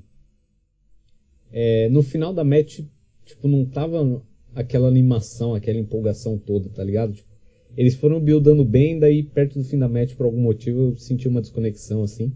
é, 1.53 1.89
no 1.89 2.03
final 2.03 2.33
da 2.33 2.45
match, 2.45 2.81
tipo, 3.25 3.49
não 3.49 3.65
tava 3.65 4.23
aquela 4.55 4.89
animação, 4.89 5.55
aquela 5.55 5.79
empolgação 5.79 6.39
toda, 6.39 6.69
tá 6.69 6.83
ligado? 6.83 7.13
Tipo, 7.13 7.29
eles 7.77 7.95
foram 7.95 8.21
buildando 8.21 8.65
bem, 8.65 8.99
daí 8.99 9.23
perto 9.23 9.59
do 9.59 9.65
fim 9.65 9.79
da 9.79 9.89
match, 9.89 10.15
por 10.15 10.27
algum 10.27 10.41
motivo, 10.41 10.81
eu 10.81 10.97
senti 10.97 11.29
uma 11.29 11.41
desconexão, 11.41 12.03
assim. 12.03 12.33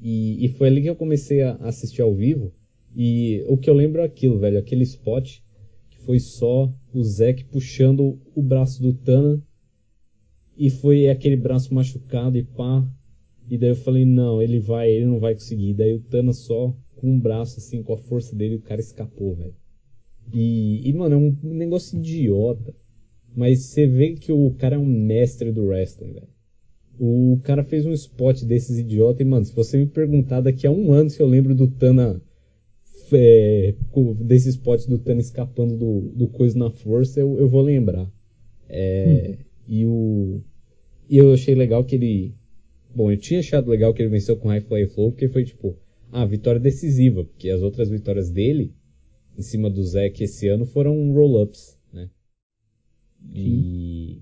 E, 0.00 0.44
e 0.44 0.48
foi 0.48 0.68
ali 0.68 0.82
que 0.82 0.90
eu 0.90 0.96
comecei 0.96 1.42
a 1.42 1.54
assistir 1.56 2.02
ao 2.02 2.14
vivo. 2.14 2.52
E 2.94 3.44
o 3.48 3.56
que 3.56 3.68
eu 3.70 3.74
lembro 3.74 4.00
é 4.00 4.04
aquilo, 4.04 4.38
velho, 4.38 4.58
aquele 4.58 4.82
spot 4.82 5.38
que 5.90 5.98
foi 5.98 6.18
só 6.18 6.72
o 6.94 7.02
Zack 7.02 7.44
puxando 7.44 8.18
o 8.34 8.42
braço 8.42 8.82
do 8.82 8.92
Tana 8.92 9.42
e 10.56 10.70
foi 10.70 11.08
aquele 11.08 11.36
braço 11.36 11.74
machucado 11.74 12.36
e 12.36 12.42
pá. 12.42 12.86
E 13.48 13.58
daí 13.58 13.70
eu 13.70 13.76
falei, 13.76 14.04
não, 14.04 14.40
ele 14.40 14.60
vai, 14.60 14.90
ele 14.90 15.06
não 15.06 15.18
vai 15.18 15.34
conseguir. 15.34 15.74
Daí 15.74 15.94
o 15.94 16.00
Thanos 16.00 16.38
só 16.38 16.76
com 16.96 17.10
um 17.10 17.18
braço 17.18 17.58
assim, 17.58 17.82
com 17.82 17.92
a 17.92 17.98
força 17.98 18.34
dele, 18.36 18.54
o 18.54 18.60
cara 18.60 18.80
escapou, 18.80 19.34
velho. 19.34 19.54
E, 20.32 20.88
e, 20.88 20.92
mano, 20.92 21.14
é 21.14 21.18
um 21.18 21.36
negócio 21.42 21.98
idiota. 21.98 22.74
Mas 23.34 23.60
você 23.60 23.86
vê 23.86 24.12
que 24.12 24.30
o 24.30 24.50
cara 24.52 24.76
é 24.76 24.78
um 24.78 24.86
mestre 24.86 25.50
do 25.50 25.64
wrestling, 25.64 26.12
velho. 26.12 26.28
O 26.98 27.40
cara 27.42 27.64
fez 27.64 27.84
um 27.84 27.92
spot 27.92 28.42
desses 28.44 28.78
idiota 28.78 29.22
e, 29.22 29.24
mano, 29.24 29.44
se 29.44 29.54
você 29.54 29.76
me 29.78 29.86
perguntar 29.86 30.40
daqui 30.42 30.66
a 30.66 30.70
um 30.70 30.92
ano 30.92 31.10
se 31.10 31.20
eu 31.20 31.26
lembro 31.26 31.54
do 31.54 31.66
Tana. 31.66 32.22
É, 33.12 33.74
desse 34.20 34.50
spot 34.50 34.86
do 34.86 34.98
Tana 34.98 35.20
escapando 35.20 35.76
do, 35.76 36.00
do 36.14 36.28
coisa 36.28 36.58
na 36.58 36.70
força, 36.70 37.20
eu, 37.20 37.38
eu 37.38 37.48
vou 37.48 37.62
lembrar. 37.62 38.10
É, 38.68 39.36
hum. 39.38 39.44
E 39.68 39.86
o. 39.86 40.40
E 41.08 41.16
eu 41.18 41.32
achei 41.32 41.54
legal 41.54 41.84
que 41.84 41.94
ele. 41.94 42.34
Bom, 42.94 43.10
eu 43.10 43.16
tinha 43.16 43.40
achado 43.40 43.70
legal 43.70 43.92
que 43.94 44.02
ele 44.02 44.10
venceu 44.10 44.36
com 44.36 44.48
High 44.48 44.60
Fly 44.60 44.86
Flow, 44.86 45.12
porque 45.12 45.28
foi 45.28 45.44
tipo. 45.44 45.76
Ah, 46.10 46.26
vitória 46.26 46.60
decisiva, 46.60 47.24
porque 47.24 47.48
as 47.48 47.62
outras 47.62 47.88
vitórias 47.88 48.28
dele, 48.28 48.74
em 49.36 49.40
cima 49.40 49.70
do 49.70 49.82
Zack 49.82 50.22
esse 50.22 50.46
ano, 50.48 50.66
foram 50.66 51.12
roll-ups, 51.12 51.78
né? 51.92 52.10
E. 53.34 54.20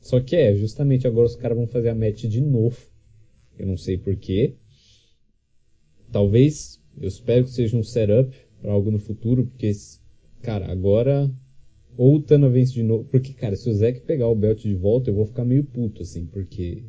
Só 0.00 0.20
que 0.20 0.34
é, 0.36 0.54
justamente 0.54 1.06
agora 1.06 1.26
os 1.26 1.36
caras 1.36 1.56
vão 1.56 1.66
fazer 1.66 1.88
a 1.88 1.94
match 1.94 2.24
de 2.24 2.40
novo. 2.40 2.78
Eu 3.58 3.66
não 3.66 3.76
sei 3.76 3.96
porquê. 3.96 4.56
Talvez, 6.10 6.81
eu 7.00 7.08
espero 7.08 7.44
que 7.44 7.50
seja 7.50 7.76
um 7.76 7.82
setup 7.82 8.34
para 8.60 8.72
algo 8.72 8.90
no 8.90 8.98
futuro, 8.98 9.46
porque, 9.46 9.72
cara, 10.40 10.70
agora 10.70 11.30
ou 11.96 12.16
o 12.16 12.22
Tana 12.22 12.48
vence 12.48 12.72
de 12.72 12.82
novo. 12.82 13.04
Porque, 13.04 13.32
cara, 13.32 13.56
se 13.56 13.68
o 13.68 13.74
Zack 13.74 14.00
pegar 14.00 14.28
o 14.28 14.34
belt 14.34 14.62
de 14.62 14.74
volta, 14.74 15.10
eu 15.10 15.14
vou 15.14 15.26
ficar 15.26 15.44
meio 15.44 15.64
puto, 15.64 16.02
assim, 16.02 16.26
porque. 16.26 16.84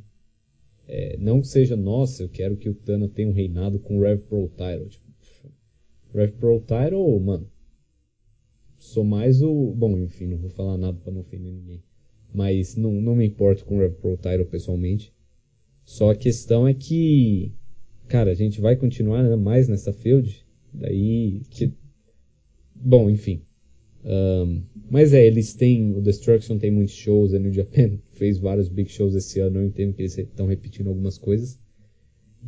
É, 0.85 1.15
não 1.17 1.39
que 1.39 1.47
seja, 1.47 1.77
nossa, 1.77 2.23
eu 2.23 2.29
quero 2.29 2.57
que 2.57 2.69
o 2.69 2.73
Tana 2.73 3.07
tenha 3.07 3.29
um 3.29 3.33
reinado 3.33 3.79
com 3.79 3.97
o 3.97 4.01
Rev 4.01 4.19
Pro 4.21 4.49
Title. 4.49 4.89
Tipo, 4.89 5.05
Rev 6.13 6.31
Pro 6.33 6.59
Title, 6.59 7.19
mano. 7.19 7.49
Sou 8.77 9.03
mais 9.03 9.41
o. 9.41 9.73
Bom, 9.73 9.97
enfim, 9.97 10.27
não 10.27 10.37
vou 10.37 10.49
falar 10.49 10.77
nada 10.77 10.97
para 10.97 11.13
não 11.13 11.21
ofender 11.21 11.53
ninguém. 11.53 11.81
Mas 12.33 12.75
não, 12.75 12.91
não 12.91 13.15
me 13.15 13.25
importo 13.25 13.65
com 13.65 13.77
o 13.77 13.79
Rev 13.79 13.93
Pro 13.93 14.17
Title 14.17 14.45
pessoalmente. 14.45 15.13
Só 15.85 16.11
a 16.11 16.15
questão 16.15 16.67
é 16.67 16.73
que. 16.73 17.53
Cara, 18.13 18.29
a 18.29 18.35
gente 18.35 18.61
vai 18.61 18.75
continuar 18.75 19.23
né, 19.23 19.35
mais 19.35 19.67
nessa 19.67 19.91
field. 19.91 20.45
Daí. 20.71 21.41
Que, 21.49 21.73
bom, 22.75 23.09
enfim. 23.09 23.41
Um, 24.05 24.61
mas 24.87 25.13
é, 25.13 25.25
eles 25.25 25.55
têm. 25.55 25.97
O 25.97 25.99
Destruction 25.99 26.59
tem 26.59 26.69
muitos 26.69 26.93
shows, 26.93 27.33
a 27.33 27.39
New 27.39 27.51
Japan 27.51 27.97
fez 28.13 28.37
vários 28.37 28.69
big 28.69 28.87
shows 28.91 29.15
esse 29.15 29.39
ano, 29.39 29.61
eu 29.61 29.65
entendo 29.65 29.95
que 29.95 30.03
eles 30.03 30.15
estão 30.15 30.45
repetindo 30.45 30.89
algumas 30.89 31.17
coisas. 31.17 31.59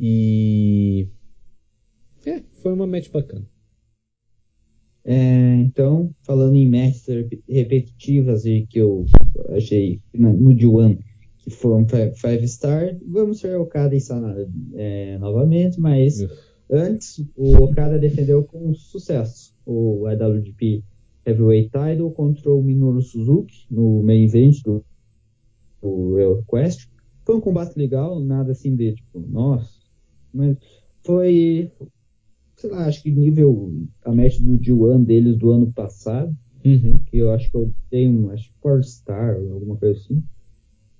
E. 0.00 1.08
É, 2.24 2.44
foi 2.62 2.72
uma 2.72 2.86
match 2.86 3.10
bacana. 3.10 3.44
É, 5.04 5.56
então, 5.56 6.14
falando 6.22 6.54
em 6.54 6.70
matches 6.70 7.06
repetitivas 7.48 8.46
e 8.46 8.64
que 8.70 8.78
eu 8.78 9.04
achei 9.48 10.00
no 10.14 10.54
D1 10.54 10.96
que 10.96 11.15
foram 11.50 11.86
5 11.88 12.46
star, 12.46 12.96
vamos 13.06 13.40
ver 13.40 13.56
o 13.56 13.62
Okada 13.62 13.94
e 13.94 14.00
Sanada 14.00 14.48
é, 14.74 15.16
novamente, 15.18 15.80
mas 15.80 16.26
antes 16.70 17.24
o 17.36 17.56
Okada 17.64 17.98
defendeu 17.98 18.42
com 18.44 18.74
sucesso 18.74 19.54
o 19.64 20.08
IWGP 20.08 20.82
Heavyweight 21.24 21.70
Title 21.70 22.10
contra 22.10 22.52
o 22.52 22.62
Minoru 22.62 23.00
Suzuki 23.00 23.66
no 23.70 24.02
main 24.02 24.24
event 24.24 24.62
do, 24.62 24.84
do 25.82 26.14
Real 26.16 26.42
Quest. 26.48 26.88
Foi 27.24 27.36
um 27.36 27.40
combate 27.40 27.76
legal, 27.76 28.20
nada 28.20 28.52
assim 28.52 28.76
de 28.76 28.94
tipo, 28.94 29.20
nossa, 29.20 29.80
mas 30.32 30.56
foi, 31.02 31.72
sei 32.56 32.70
lá, 32.70 32.86
acho 32.86 33.02
que 33.02 33.10
nível 33.10 33.72
a 34.04 34.12
match 34.12 34.40
do 34.40 34.58
G1 34.58 35.04
deles 35.04 35.36
do 35.36 35.50
ano 35.50 35.72
passado, 35.72 36.36
uhum. 36.64 36.90
que 37.06 37.18
eu 37.18 37.30
acho 37.32 37.50
que 37.50 37.56
eu 37.56 37.72
tenho, 37.90 38.30
acho 38.30 38.48
que 38.48 38.54
4 38.60 38.82
star, 38.84 39.36
alguma 39.36 39.76
coisa 39.76 39.98
assim. 39.98 40.22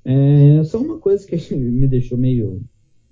É, 0.08 0.62
só 0.62 0.80
uma 0.80 0.98
coisa 0.98 1.26
que 1.26 1.36
me 1.54 1.88
deixou 1.88 2.16
meio 2.16 2.62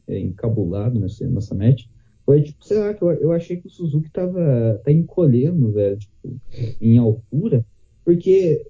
é, 0.06 0.18
encabulado 0.18 1.00
nessa, 1.00 1.26
nessa 1.26 1.54
match 1.54 1.86
foi, 2.24 2.42
tipo, 2.42 2.64
sei 2.64 2.78
lá, 2.78 2.94
que 2.94 3.02
eu, 3.02 3.10
eu 3.12 3.32
achei 3.32 3.56
que 3.56 3.66
o 3.66 3.70
Suzuki 3.70 4.10
tava 4.10 4.80
tá 4.82 4.90
encolhendo, 4.90 5.72
velho, 5.72 5.98
tipo, 5.98 6.40
em 6.80 6.96
altura, 6.96 7.66
porque 8.02 8.64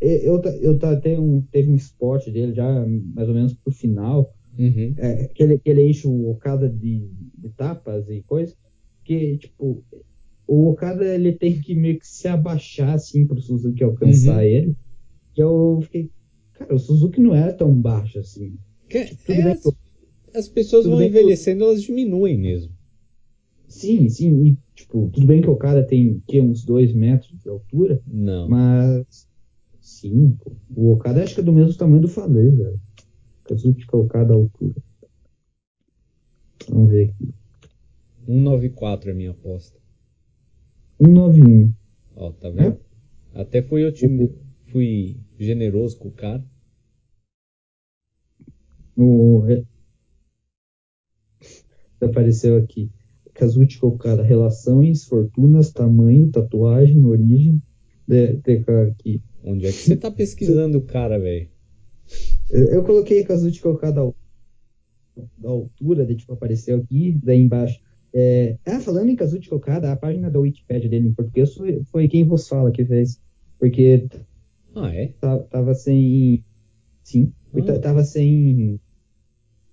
eu, 0.00 0.40
eu 0.60 0.78
tá, 0.78 0.96
teve, 0.96 1.20
um, 1.20 1.40
teve 1.42 1.70
um 1.70 1.76
spot 1.76 2.28
dele 2.28 2.54
já 2.54 2.84
mais 3.14 3.28
ou 3.28 3.34
menos 3.34 3.54
pro 3.54 3.72
final, 3.72 4.34
uhum. 4.58 4.94
é, 4.96 5.28
que, 5.28 5.42
ele, 5.42 5.58
que 5.58 5.70
ele 5.70 5.88
enche 5.88 6.08
o 6.08 6.30
Okada 6.30 6.68
de, 6.68 7.08
de 7.36 7.48
tapas 7.50 8.08
e 8.08 8.22
coisa, 8.22 8.54
que, 9.04 9.36
tipo, 9.38 9.84
o 10.46 10.70
Okada 10.70 11.04
ele 11.04 11.32
tem 11.32 11.60
que 11.60 11.76
meio 11.76 12.00
que 12.00 12.06
se 12.06 12.26
abaixar 12.26 12.94
assim 12.94 13.26
pro 13.26 13.40
Suzuki 13.40 13.84
alcançar 13.84 14.38
uhum. 14.38 14.42
ele, 14.42 14.76
que 15.34 15.42
eu 15.42 15.78
fiquei, 15.82 16.10
cara, 16.58 16.74
o 16.74 16.78
Suzuki 16.78 17.20
não 17.20 17.34
era 17.34 17.52
tão 17.52 17.72
baixo 17.72 18.18
assim. 18.18 18.58
Que, 18.88 18.98
é, 18.98 19.52
as, 19.52 19.62
as, 20.34 20.48
pessoas 20.48 20.86
vão 20.86 21.02
envelhecendo, 21.02 21.64
elas 21.64 21.82
diminuem 21.82 22.38
mesmo. 22.38 22.72
Sim, 23.68 24.08
sim. 24.08 24.44
E, 24.44 24.58
tipo, 24.74 25.10
tudo 25.12 25.26
bem 25.26 25.42
que 25.42 25.50
o 25.50 25.56
cara 25.56 25.82
tem 25.82 26.22
que, 26.26 26.40
uns 26.40 26.64
dois 26.64 26.92
metros 26.92 27.38
de 27.38 27.48
altura. 27.48 28.00
Não. 28.06 28.48
Mas. 28.48 29.28
Sim, 29.80 30.36
pô. 30.42 30.52
O 30.74 30.92
Okada 30.92 31.22
acho 31.22 31.34
que 31.34 31.40
é 31.40 31.44
do 31.44 31.52
mesmo 31.52 31.74
tamanho 31.74 32.02
do 32.02 32.08
Falei, 32.08 32.50
velho. 32.50 32.80
Kazuki 33.44 33.84
Okada 33.92 34.32
a 34.32 34.36
altura. 34.36 34.74
Vamos 36.68 36.90
ver 36.90 37.10
aqui. 37.10 37.34
194 38.26 39.08
é 39.08 39.12
a 39.12 39.16
minha 39.16 39.30
aposta. 39.30 39.78
191. 41.00 41.72
Ó, 42.16 42.32
tá 42.32 42.50
vendo? 42.50 42.78
É? 43.34 43.40
Até 43.40 43.62
fui 43.62 43.90
time, 43.92 44.30
fui 44.70 45.16
generoso 45.38 45.98
com 45.98 46.08
o 46.08 46.12
cara. 46.12 46.44
O... 48.96 49.42
Apareceu 52.00 52.56
aqui. 52.56 52.90
Kazuchi 53.34 53.78
Okada, 53.84 54.22
relações, 54.22 55.04
fortunas, 55.04 55.70
tamanho, 55.70 56.30
tatuagem, 56.30 57.04
origem. 57.04 57.62
De, 58.06 58.34
de, 58.36 58.64
aqui. 58.88 59.22
Onde 59.44 59.66
é 59.66 59.68
que 59.70 59.76
você 59.76 59.96
tá 59.96 60.10
pesquisando 60.10 60.78
o 60.78 60.82
cara, 60.82 61.18
velho? 61.18 61.48
Eu 62.50 62.82
coloquei 62.82 63.22
Kazuchi 63.22 63.66
Okada 63.66 64.12
da 65.36 65.48
altura, 65.48 66.06
de, 66.06 66.16
tipo, 66.16 66.32
apareceu 66.32 66.78
aqui, 66.78 67.18
daí 67.22 67.40
embaixo. 67.40 67.80
É, 68.12 68.56
ah, 68.66 68.80
falando 68.80 69.10
em 69.10 69.16
Kazuchi 69.16 69.52
Okada, 69.54 69.92
a 69.92 69.96
página 69.96 70.30
da 70.30 70.40
Wikipedia 70.40 70.88
dele 70.88 71.08
em 71.08 71.12
português 71.12 71.54
foi 71.90 72.08
quem 72.08 72.24
vos 72.24 72.48
fala 72.48 72.72
que 72.72 72.84
fez. 72.84 73.20
Porque. 73.58 74.08
Ah, 74.74 74.94
é? 74.94 75.08
Tava 75.50 75.74
sem. 75.74 76.44
Sim. 77.02 77.32
Ah. 77.54 77.78
Tava 77.78 78.04
sem 78.04 78.80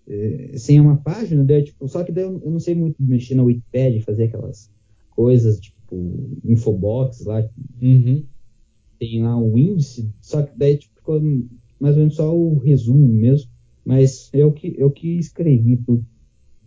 é, 0.07 0.57
sem 0.57 0.79
uma 0.79 0.97
página, 0.97 1.43
daí, 1.43 1.63
tipo, 1.63 1.87
só 1.87 2.03
que 2.03 2.11
daí 2.11 2.23
eu, 2.23 2.39
não 2.39 2.59
sei 2.59 2.75
muito 2.75 3.01
mexer 3.01 3.35
na 3.35 3.43
Wikipedia, 3.43 4.03
fazer 4.03 4.25
aquelas 4.25 4.71
coisas, 5.09 5.59
tipo, 5.59 6.39
infobox 6.43 7.25
lá. 7.25 7.47
Uhum. 7.81 8.23
Tem 8.99 9.23
lá 9.23 9.37
o 9.37 9.57
índice, 9.57 10.09
só 10.21 10.43
que 10.43 10.57
daí 10.57 10.77
tipo, 10.77 10.95
ficou 10.95 11.21
mais 11.79 11.95
ou 11.95 11.99
menos 11.99 12.15
só 12.15 12.35
o 12.35 12.57
resumo 12.57 13.07
mesmo. 13.07 13.49
Mas 13.83 14.29
eu 14.33 14.51
que, 14.51 14.73
eu 14.77 14.89
que 14.89 15.17
escrevi 15.19 15.77
tudo. 15.77 16.05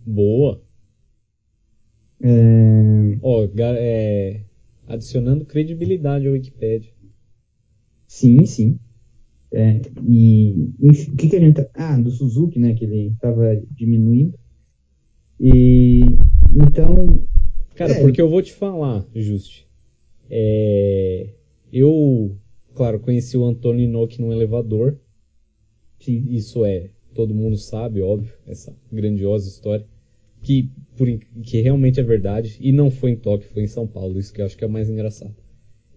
Boa. 0.07 0.62
É... 2.20 3.18
Ó, 3.22 3.45
oh, 3.45 3.49
é... 3.61 4.43
adicionando 4.87 5.45
credibilidade 5.45 6.29
à 6.29 6.31
Wikipedia. 6.31 6.93
Sim, 8.09 8.46
sim. 8.46 8.78
É, 9.52 9.80
e 10.02 10.72
o 10.80 11.16
que, 11.16 11.28
que 11.28 11.36
a 11.36 11.40
gente. 11.40 11.64
Ah, 11.74 11.98
do 11.98 12.11
Suzuki, 12.11 12.59
né? 12.59 12.74
Que 12.74 12.84
ele 12.84 13.09
estava 13.09 13.54
diminuindo. 13.70 14.36
E 15.38 16.00
então. 16.54 16.94
Cara, 17.76 17.92
é, 17.92 18.00
porque 18.00 18.20
eu 18.20 18.28
vou 18.28 18.42
te 18.42 18.52
falar, 18.52 19.06
Juste. 19.14 19.68
É, 20.30 21.28
eu, 21.72 22.36
claro, 22.74 22.98
conheci 22.98 23.36
o 23.36 23.44
Antônio 23.44 23.84
Inoki 23.84 24.20
num 24.20 24.32
elevador. 24.32 24.98
Sim. 26.00 26.24
Isso 26.30 26.64
é, 26.64 26.90
todo 27.14 27.34
mundo 27.34 27.56
sabe, 27.56 28.00
óbvio, 28.00 28.32
essa 28.46 28.74
grandiosa 28.90 29.48
história. 29.48 29.86
Que, 30.42 30.70
por, 30.96 31.09
que 31.42 31.61
realmente 31.61 32.00
é 32.00 32.02
verdade. 32.02 32.56
E 32.61 32.72
não 32.72 32.90
foi 32.90 33.11
em 33.11 33.16
Tóquio, 33.16 33.50
foi 33.50 33.64
em 33.64 33.68
São 33.68 33.86
Paulo. 33.86 34.18
Isso 34.18 34.32
que 34.32 34.40
eu 34.40 34.46
acho 34.46 34.56
que 34.56 34.64
é 34.64 34.66
o 34.66 34.70
mais 34.70 34.88
engraçado. 34.88 35.34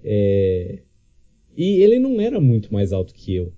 É, 0.03 0.81
e 1.55 1.81
ele 1.81 1.99
não 1.99 2.19
era 2.19 2.39
muito 2.39 2.73
mais 2.73 2.93
alto 2.93 3.13
que 3.13 3.35
eu. 3.35 3.53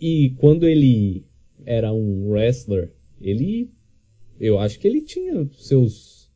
E 0.00 0.30
quando 0.38 0.66
ele 0.66 1.24
era 1.64 1.92
um 1.92 2.30
wrestler, 2.30 2.92
ele. 3.20 3.70
Eu 4.38 4.58
acho 4.58 4.78
que 4.78 4.86
ele 4.86 5.00
tinha 5.00 5.48
seus. 5.54 6.30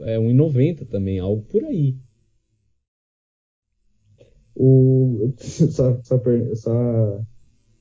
É, 0.00 0.16
1,90 0.16 0.86
também, 0.86 1.18
algo 1.18 1.42
por 1.42 1.64
aí. 1.64 1.96
O, 4.54 5.32
só, 5.38 6.00
só, 6.02 6.20
só 6.54 7.24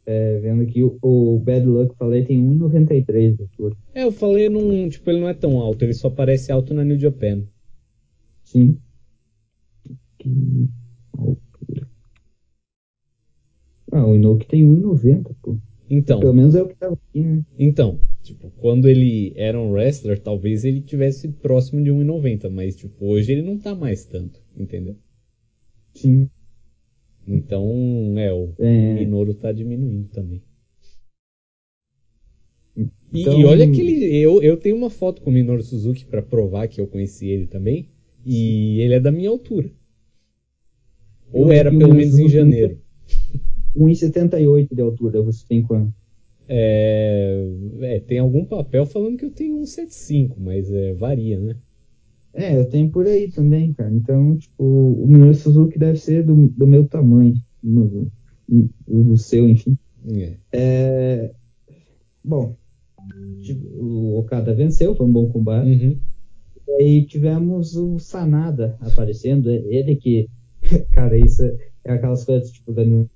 É, 0.06 0.40
vendo 0.40 0.62
aqui, 0.62 0.84
o, 0.84 0.98
o 1.02 1.40
Bad 1.40 1.66
Luck 1.66 1.96
falei 1.96 2.24
tem 2.24 2.40
1,93 2.40 3.36
de 3.36 3.42
altura. 3.42 3.76
É, 3.94 4.04
eu 4.04 4.12
falei 4.12 4.50
num. 4.50 4.88
Tipo, 4.90 5.10
ele 5.10 5.20
não 5.20 5.30
é 5.30 5.34
tão 5.34 5.60
alto, 5.60 5.84
ele 5.84 5.94
só 5.94 6.10
parece 6.10 6.52
alto 6.52 6.74
na 6.74 6.84
New 6.84 7.00
Japan. 7.00 7.44
Sim. 8.44 8.80
Que. 10.20 10.70
Ah, 13.92 14.06
o 14.06 14.16
Inoki 14.16 14.46
tem 14.48 14.64
1,90, 14.64 15.34
pô. 15.42 15.58
Então. 15.90 16.20
Pelo 16.20 16.34
menos 16.34 16.54
é 16.56 16.62
o 16.62 16.68
que 16.68 16.76
tava 16.76 16.94
aqui, 16.96 17.22
né? 17.22 17.46
Então, 17.58 18.00
tipo, 18.22 18.52
quando 18.58 18.90
ele 18.90 19.32
era 19.36 19.58
um 19.60 19.72
wrestler, 19.72 20.20
talvez 20.20 20.66
ele 20.66 20.82
tivesse 20.82 21.30
próximo 21.30 21.82
de 21.82 21.90
1,90, 21.92 22.50
mas 22.50 22.76
tipo, 22.76 23.06
hoje 23.06 23.32
ele 23.32 23.42
não 23.42 23.58
tá 23.58 23.74
mais 23.74 24.04
tanto, 24.06 24.42
entendeu? 24.56 24.96
Sim. 25.94 26.30
Então, 27.26 27.64
é, 28.18 28.32
o 28.34 28.54
É. 28.60 28.94
Minoru 28.96 29.34
tá 29.34 29.52
diminuindo 29.52 30.10
também. 30.10 30.42
E, 32.76 33.22
Então- 33.22 33.40
e 33.40 33.46
olha 33.46 33.70
que 33.72 33.80
ele, 33.80 34.16
eu, 34.18 34.42
eu 34.44 34.58
tenho 34.58 34.76
uma 34.76 34.90
foto 34.90 35.22
com 35.22 35.30
o 35.30 35.34
Minoru 35.34 35.64
Suzuki 35.64 36.06
pra 36.06 36.22
provar 36.22 36.68
que 36.68 36.80
eu 36.80 36.88
conheci 36.88 37.28
ele 37.28 37.48
também, 37.48 37.90
e 38.26 38.80
ele 38.82 38.94
é 38.96 39.00
da 39.00 39.12
minha 39.12 39.30
altura. 39.30 39.72
Ou 41.32 41.52
era 41.52 41.70
pelo 41.70 41.94
me 41.94 42.02
menos 42.02 42.18
em 42.18 42.28
janeiro. 42.28 42.80
1,78 43.76 44.74
de 44.74 44.82
altura, 44.82 45.22
você 45.22 45.46
tem 45.48 45.62
quanto? 45.62 45.94
É, 46.50 47.46
é, 47.82 48.00
tem 48.00 48.20
algum 48.20 48.46
papel 48.46 48.86
falando 48.86 49.18
que 49.18 49.26
eu 49.26 49.32
tenho 49.32 49.60
1,75, 49.62 50.36
mas 50.38 50.72
é, 50.72 50.94
varia, 50.94 51.40
né? 51.40 51.56
É, 52.34 52.56
eu 52.56 52.66
tenho 52.66 52.90
por 52.90 53.06
aí 53.06 53.30
também, 53.32 53.74
cara. 53.74 53.92
Então, 53.92 54.38
tipo, 54.38 54.64
o 54.64 55.08
Minoru 55.08 55.34
Suzuki 55.34 55.78
deve 55.78 55.98
ser 55.98 56.24
do, 56.24 56.48
do 56.50 56.68
meu 56.68 56.88
tamanho, 56.88 57.34
do, 57.62 58.12
do, 58.48 59.04
do 59.04 59.18
seu, 59.18 59.48
enfim. 59.50 59.78
É. 60.08 60.34
É, 60.54 61.32
bom, 62.24 62.56
tipo, 63.42 63.68
o 63.76 64.20
Okada 64.20 64.54
venceu, 64.54 64.96
foi 64.96 65.06
um 65.06 65.12
bom 65.12 65.28
combate. 65.30 65.68
Uhum. 65.68 65.98
E 66.68 66.72
aí 66.82 67.06
tivemos 67.06 67.76
o 67.76 67.98
Sanada 67.98 68.78
aparecendo, 68.82 69.50
ele 69.50 69.96
que, 69.96 70.30
cara, 70.92 71.18
isso 71.18 71.44
é 71.44 71.92
aquelas 71.92 72.24
coisas 72.26 72.52
tipo 72.52 72.74
da 72.74 72.84
New 72.84 73.10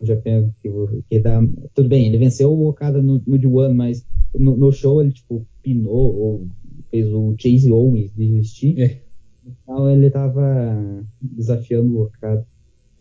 Japan 0.00 0.50
que, 0.60 0.70
que 1.08 1.18
dá. 1.20 1.40
Tudo 1.74 1.88
bem, 1.88 2.06
ele 2.06 2.18
venceu 2.18 2.52
o 2.52 2.68
Okada 2.68 3.00
no, 3.00 3.22
no 3.26 3.38
D1, 3.38 3.72
mas 3.74 4.06
no, 4.34 4.56
no 4.56 4.72
show 4.72 5.00
ele 5.00 5.12
tipo 5.12 5.46
pinou 5.62 6.16
ou 6.16 6.48
fez 6.90 7.06
o 7.12 7.34
Chase 7.38 7.70
Owens 7.70 8.12
desistir. 8.12 8.80
É. 8.80 9.02
Então 9.44 9.90
ele 9.90 10.10
tava 10.10 11.04
desafiando 11.20 11.96
o 11.96 12.02
Okada. 12.02 12.46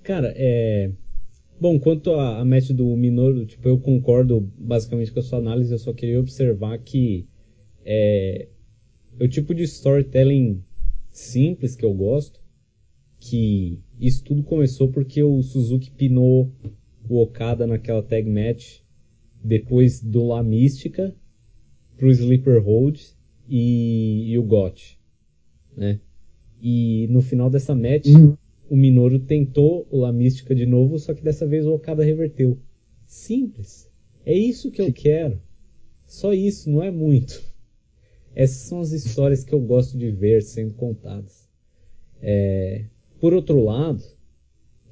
Cara, 0.04 0.34
é. 0.36 0.92
Bom, 1.60 1.80
quanto 1.80 2.14
a, 2.14 2.40
a 2.40 2.46
match 2.46 2.72
do 2.72 2.96
Minoru, 2.98 3.46
tipo, 3.46 3.68
eu 3.70 3.78
concordo 3.78 4.50
basicamente 4.58 5.12
com 5.12 5.20
a 5.20 5.24
sua 5.24 5.38
análise, 5.38 5.72
eu 5.72 5.78
só 5.78 5.94
queria 5.94 6.20
observar 6.20 6.76
que 6.80 7.28
é, 7.86 8.48
é 9.20 9.24
o 9.24 9.28
tipo 9.28 9.54
de 9.54 9.62
storytelling 9.64 10.64
simples 11.12 11.76
que 11.76 11.86
eu 11.86 11.94
gosto, 11.94 12.41
que 13.22 13.80
isso 14.00 14.24
tudo 14.24 14.42
começou 14.42 14.90
porque 14.90 15.22
o 15.22 15.42
Suzuki 15.44 15.92
pinou 15.92 16.52
o 17.08 17.22
Okada 17.22 17.68
naquela 17.68 18.02
tag 18.02 18.28
match 18.28 18.80
depois 19.44 20.02
do 20.02 20.26
La 20.26 20.42
Mística 20.42 21.16
pro 21.98 22.10
Sleeper 22.10 22.60
Hold 22.64 23.00
e, 23.48 24.32
e 24.32 24.38
o 24.40 24.44
Got, 24.44 24.98
né? 25.78 26.00
E 26.60 27.08
no 27.12 27.22
final 27.22 27.50
dessa 27.50 27.76
match, 27.76 28.08
Uhum. 28.08 28.36
o 28.68 28.76
Minoru 28.76 29.20
tentou 29.20 29.88
o 29.92 29.98
La 29.98 30.12
Mística 30.12 30.56
de 30.56 30.66
novo, 30.66 30.98
só 30.98 31.14
que 31.14 31.24
dessa 31.24 31.46
vez 31.46 31.66
o 31.68 31.74
Okada 31.74 32.04
reverteu. 32.04 32.58
Simples. 33.06 33.88
É 34.26 34.34
isso 34.34 34.72
que 34.72 34.82
eu 34.82 34.92
quero. 34.92 35.40
Só 36.08 36.34
isso, 36.34 36.70
não 36.72 36.82
é 36.82 36.90
muito. 36.90 37.42
Essas 38.34 38.68
são 38.68 38.80
as 38.80 38.92
histórias 38.92 39.44
que 39.44 39.54
eu 39.54 39.60
gosto 39.60 39.96
de 39.98 40.10
ver 40.10 40.42
sendo 40.42 40.74
contadas. 40.74 41.48
É, 42.22 42.86
Por 43.22 43.34
outro 43.34 43.64
lado, 43.64 44.04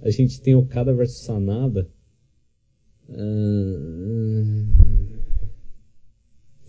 a 0.03 0.09
gente 0.11 0.39
tem 0.39 0.53
Okada 0.55 0.93
versus 0.93 1.25
Sanada. 1.25 1.89
Ahn, 3.09 4.67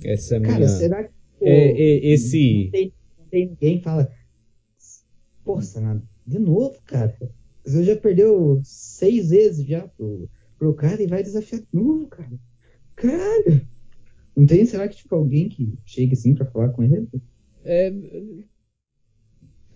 Essa 0.02 0.36
é 0.36 0.38
a 0.38 0.40
Cara, 0.40 0.56
minha. 0.56 0.68
será 0.68 1.04
que. 1.04 1.12
pô, 1.38 1.46
É, 1.46 1.70
é, 1.70 2.06
esse- 2.12 2.64
Não 2.64 2.70
tem, 2.70 2.94
não 3.18 3.26
tem 3.26 3.46
ninguém 3.50 3.76
que 3.78 3.84
fala. 3.84 4.10
Pô, 5.44 5.60
Sanada, 5.60 6.02
de 6.26 6.38
novo, 6.38 6.80
cara. 6.86 7.14
Você 7.62 7.84
já 7.84 7.94
perdeu 7.94 8.60
seis 8.64 9.28
vezes 9.28 9.66
já 9.66 9.86
pro, 9.86 10.30
pro 10.58 10.72
cara 10.74 11.02
e 11.02 11.06
vai 11.06 11.22
desafiar 11.22 11.60
de 11.60 11.68
novo, 11.74 12.06
cara. 12.08 12.32
Caralho! 12.96 13.68
Não 14.34 14.46
tem, 14.46 14.64
será 14.64 14.88
que 14.88 14.96
tipo 14.96 15.14
alguém 15.14 15.46
que 15.48 15.74
chega 15.84 16.14
assim 16.14 16.34
pra 16.34 16.46
falar 16.50 16.70
com 16.70 16.82
ele? 16.82 17.06
É, 17.64 17.92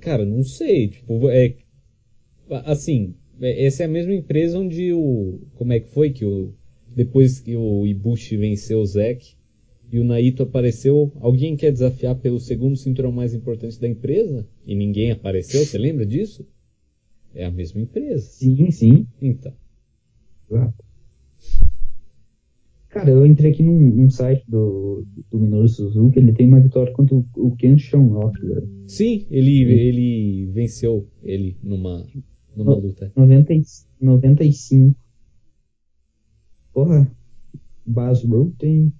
cara, 0.00 0.24
não 0.24 0.42
sei. 0.42 0.88
Tipo, 0.88 1.28
é, 1.28 1.56
assim, 2.50 3.14
é- 3.40 3.64
essa 3.64 3.82
é 3.82 3.86
a 3.86 3.88
mesma 3.88 4.14
empresa 4.14 4.58
onde 4.58 4.92
o. 4.92 5.40
Como 5.54 5.72
é 5.72 5.80
que 5.80 5.88
foi 5.88 6.10
que 6.10 6.24
o. 6.24 6.52
Depois 6.94 7.40
que 7.40 7.56
o 7.56 7.86
Ibushi 7.86 8.36
venceu 8.36 8.80
o 8.80 8.86
Zack 8.86 9.34
e 9.90 9.98
o 9.98 10.04
Naito 10.04 10.44
apareceu, 10.44 11.10
alguém 11.16 11.56
quer 11.56 11.72
desafiar 11.72 12.14
pelo 12.14 12.38
segundo 12.38 12.76
cinturão 12.76 13.10
mais 13.10 13.34
importante 13.34 13.80
da 13.80 13.88
empresa? 13.88 14.46
E 14.64 14.74
ninguém 14.74 15.10
apareceu, 15.10 15.64
você 15.64 15.76
lembra 15.76 16.06
disso? 16.06 16.46
É 17.34 17.44
a 17.44 17.50
mesma 17.50 17.80
empresa. 17.80 18.24
Sim, 18.24 18.70
sim. 18.70 19.06
Então. 19.20 19.52
Exato. 20.48 20.84
Cara, 22.94 23.10
eu 23.10 23.26
entrei 23.26 23.50
aqui 23.50 23.60
num, 23.60 23.80
num 23.90 24.08
site 24.08 24.44
do, 24.48 25.04
do 25.28 25.40
Minoru 25.40 25.66
Suzuki, 25.66 26.16
ele 26.16 26.32
tem 26.32 26.46
uma 26.46 26.60
vitória 26.60 26.92
contra 26.92 27.16
o, 27.16 27.26
o 27.36 27.56
Ken 27.56 27.76
Shamrock, 27.76 28.40
velho. 28.40 28.68
Sim, 28.86 29.26
ele, 29.32 29.64
ele 29.64 30.46
venceu 30.52 31.08
ele 31.24 31.56
numa, 31.60 32.06
numa 32.56 32.74
luta. 32.74 33.12
90, 33.16 33.52
e- 33.54 33.64
95. 34.00 34.96
Porra, 36.72 37.10
Bas 37.86 38.22
tem. 38.58 38.92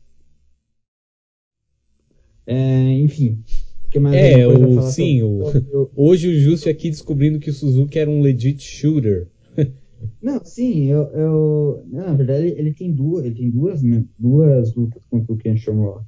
É, 2.47 2.93
enfim. 2.99 3.43
O 3.87 3.89
que 3.91 3.99
mais 3.99 4.17
É, 4.17 4.47
o- 4.47 4.75
falar 4.75 4.91
sim, 4.91 5.21
sobre- 5.21 5.23
o- 5.23 5.53
sobre 5.53 5.77
o- 5.77 5.91
Hoje 5.97 6.29
o 6.29 6.41
Juste 6.41 6.69
aqui 6.69 6.91
descobrindo 6.91 7.39
que 7.39 7.51
o 7.51 7.53
Suzuki 7.55 7.99
era 7.99 8.11
um 8.11 8.21
legit 8.21 8.63
shooter. 8.63 9.29
Não, 10.21 10.45
sim, 10.45 10.87
eu, 10.87 11.03
eu- 11.13 11.85
não, 11.91 12.07
na 12.07 12.13
verdade 12.15 12.49
ele 12.49 12.73
tem 12.75 12.93
duas, 12.93 13.25
ele 13.25 13.35
tem 13.35 13.51
duas, 13.51 13.83
né, 13.83 14.05
duas 14.19 14.75
lutas 14.75 15.03
contra 15.07 15.33
o 15.33 15.37
Ken 15.37 15.57
Shamrock. 15.57 16.05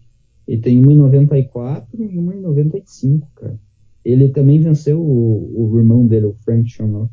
Ele 0.46 0.60
tem 0.60 0.78
uma 0.78 0.92
em 0.92 0.96
94 0.96 2.02
e 2.02 2.18
uma 2.18 2.34
em 2.34 2.40
95, 2.40 3.28
cara. 3.34 3.58
Ele 4.04 4.28
também 4.28 4.60
venceu 4.60 5.00
o, 5.00 5.70
o 5.72 5.78
irmão 5.78 6.06
dele, 6.06 6.26
o 6.26 6.34
Frank 6.44 6.68
Shamrock. 6.68 7.10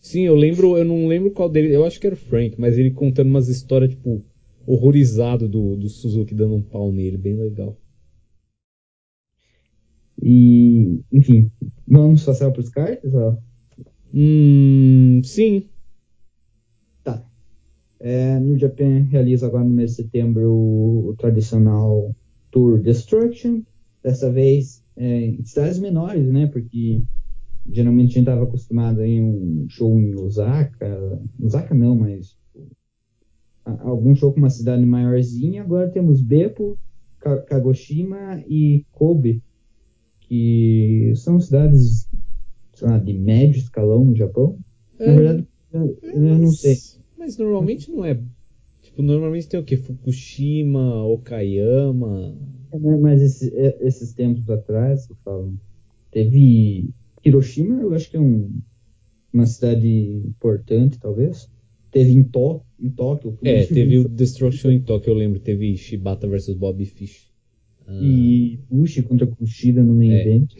Sim, 0.00 0.22
eu 0.22 0.34
lembro, 0.34 0.78
eu 0.78 0.84
não 0.84 1.06
lembro 1.06 1.30
qual 1.30 1.48
dele, 1.48 1.74
eu 1.74 1.84
acho 1.84 2.00
que 2.00 2.06
era 2.06 2.14
o 2.14 2.18
Frank, 2.18 2.58
mas 2.58 2.78
ele 2.78 2.90
contando 2.90 3.28
umas 3.28 3.48
histórias, 3.48 3.90
tipo, 3.90 4.24
horrorizado 4.66 5.48
do, 5.48 5.76
do 5.76 5.88
Suzuki 5.88 6.34
dando 6.34 6.54
um 6.54 6.62
pau 6.62 6.90
nele, 6.90 7.18
bem 7.18 7.36
legal. 7.36 7.76
E, 10.22 11.00
enfim, 11.12 11.50
vamos 11.86 12.24
passar 12.24 12.50
para 12.50 12.60
os 12.60 12.68
cards, 12.68 13.14
ó. 13.14 13.36
Hum, 14.12 15.20
sim. 15.24 15.68
Tá. 17.04 17.24
É, 17.98 18.38
New 18.40 18.58
Japan 18.58 19.04
realiza 19.04 19.46
agora 19.46 19.64
no 19.64 19.70
mês 19.70 19.90
de 19.90 19.96
setembro 19.96 20.50
o, 20.52 21.08
o 21.08 21.16
tradicional 21.16 22.14
Tour 22.50 22.80
Destruction. 22.80 23.62
Dessa 24.02 24.30
vez 24.30 24.82
é, 24.96 25.26
em 25.26 25.44
cidades 25.44 25.78
menores, 25.78 26.26
né? 26.26 26.46
Porque 26.46 27.02
geralmente 27.72 28.10
a 28.10 28.14
gente 28.14 28.18
estava 28.20 28.44
acostumado 28.44 29.02
em 29.02 29.22
um 29.22 29.66
show 29.68 29.98
em 29.98 30.14
Osaka. 30.14 31.20
Osaka 31.40 31.74
não, 31.74 31.94
mas 31.96 32.36
a- 33.64 33.82
algum 33.88 34.14
show 34.14 34.32
com 34.32 34.38
uma 34.40 34.50
cidade 34.50 34.84
maiorzinha. 34.84 35.62
Agora 35.62 35.88
temos 35.90 36.20
Beppo, 36.20 36.78
Ka- 37.18 37.42
Kagoshima 37.42 38.42
e 38.48 38.84
Kobe, 38.92 39.42
que 40.20 41.12
são 41.16 41.40
cidades 41.40 42.08
sei 42.74 42.88
lá, 42.88 42.98
de 42.98 43.12
médio 43.12 43.58
escalão 43.58 44.04
no 44.04 44.16
Japão. 44.16 44.58
Na 44.98 45.12
verdade, 45.12 45.46
eu, 45.72 45.98
eu 46.02 46.38
não 46.38 46.46
sei. 46.52 46.76
Mas 47.18 47.36
normalmente 47.36 47.90
não 47.90 48.04
é. 48.04 48.18
Tipo, 48.80 49.02
normalmente 49.02 49.48
tem 49.48 49.60
o 49.60 49.64
que? 49.64 49.76
Fukushima, 49.76 51.04
Okayama. 51.04 52.34
É, 52.72 52.78
Mas 52.78 53.20
esse- 53.20 53.54
é, 53.54 53.78
esses 53.86 54.14
tempos 54.14 54.48
atrás, 54.48 55.08
eu 55.10 55.16
falo, 55.24 55.54
teve 56.10 56.88
Hiroshima, 57.24 57.80
eu 57.82 57.92
acho 57.94 58.10
que 58.10 58.16
é 58.16 58.20
um, 58.20 58.60
uma 59.32 59.46
cidade 59.46 59.88
importante, 60.26 60.98
talvez. 60.98 61.50
Teve 61.90 62.12
em, 62.12 62.22
Tó, 62.22 62.62
em 62.78 62.88
Tóquio. 62.90 63.36
É, 63.42 63.64
teve 63.66 63.98
o 63.98 64.08
Destruction 64.08 64.70
em 64.70 64.80
Tóquio, 64.80 65.10
eu 65.10 65.14
lembro. 65.16 65.40
Teve 65.40 65.76
Shibata 65.76 66.28
vs 66.28 66.54
Bobby 66.54 66.86
Fish. 66.86 67.28
Ah, 67.86 67.98
E 68.00 68.60
Bushi 68.70 69.02
contra 69.02 69.26
Kushida 69.26 69.82
no 69.82 69.94
main 69.94 70.12
É. 70.12 70.20
event. 70.20 70.54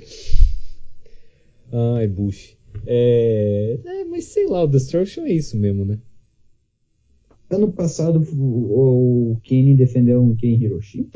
Ai, 1.72 2.08
Bush. 2.08 2.56
É... 2.86 3.78
é, 3.84 4.04
mas 4.04 4.24
sei 4.24 4.46
lá, 4.46 4.64
o 4.64 4.66
Destruction 4.66 5.24
é 5.24 5.32
isso 5.32 5.56
mesmo, 5.56 5.84
né? 5.84 5.98
Ano 7.48 7.72
passado 7.72 8.22
o, 8.36 9.32
o 9.32 9.40
Kenny 9.42 9.74
defendeu 9.74 10.22
um 10.22 10.34
Ken 10.36 10.54
Hiroshima? 10.54 11.08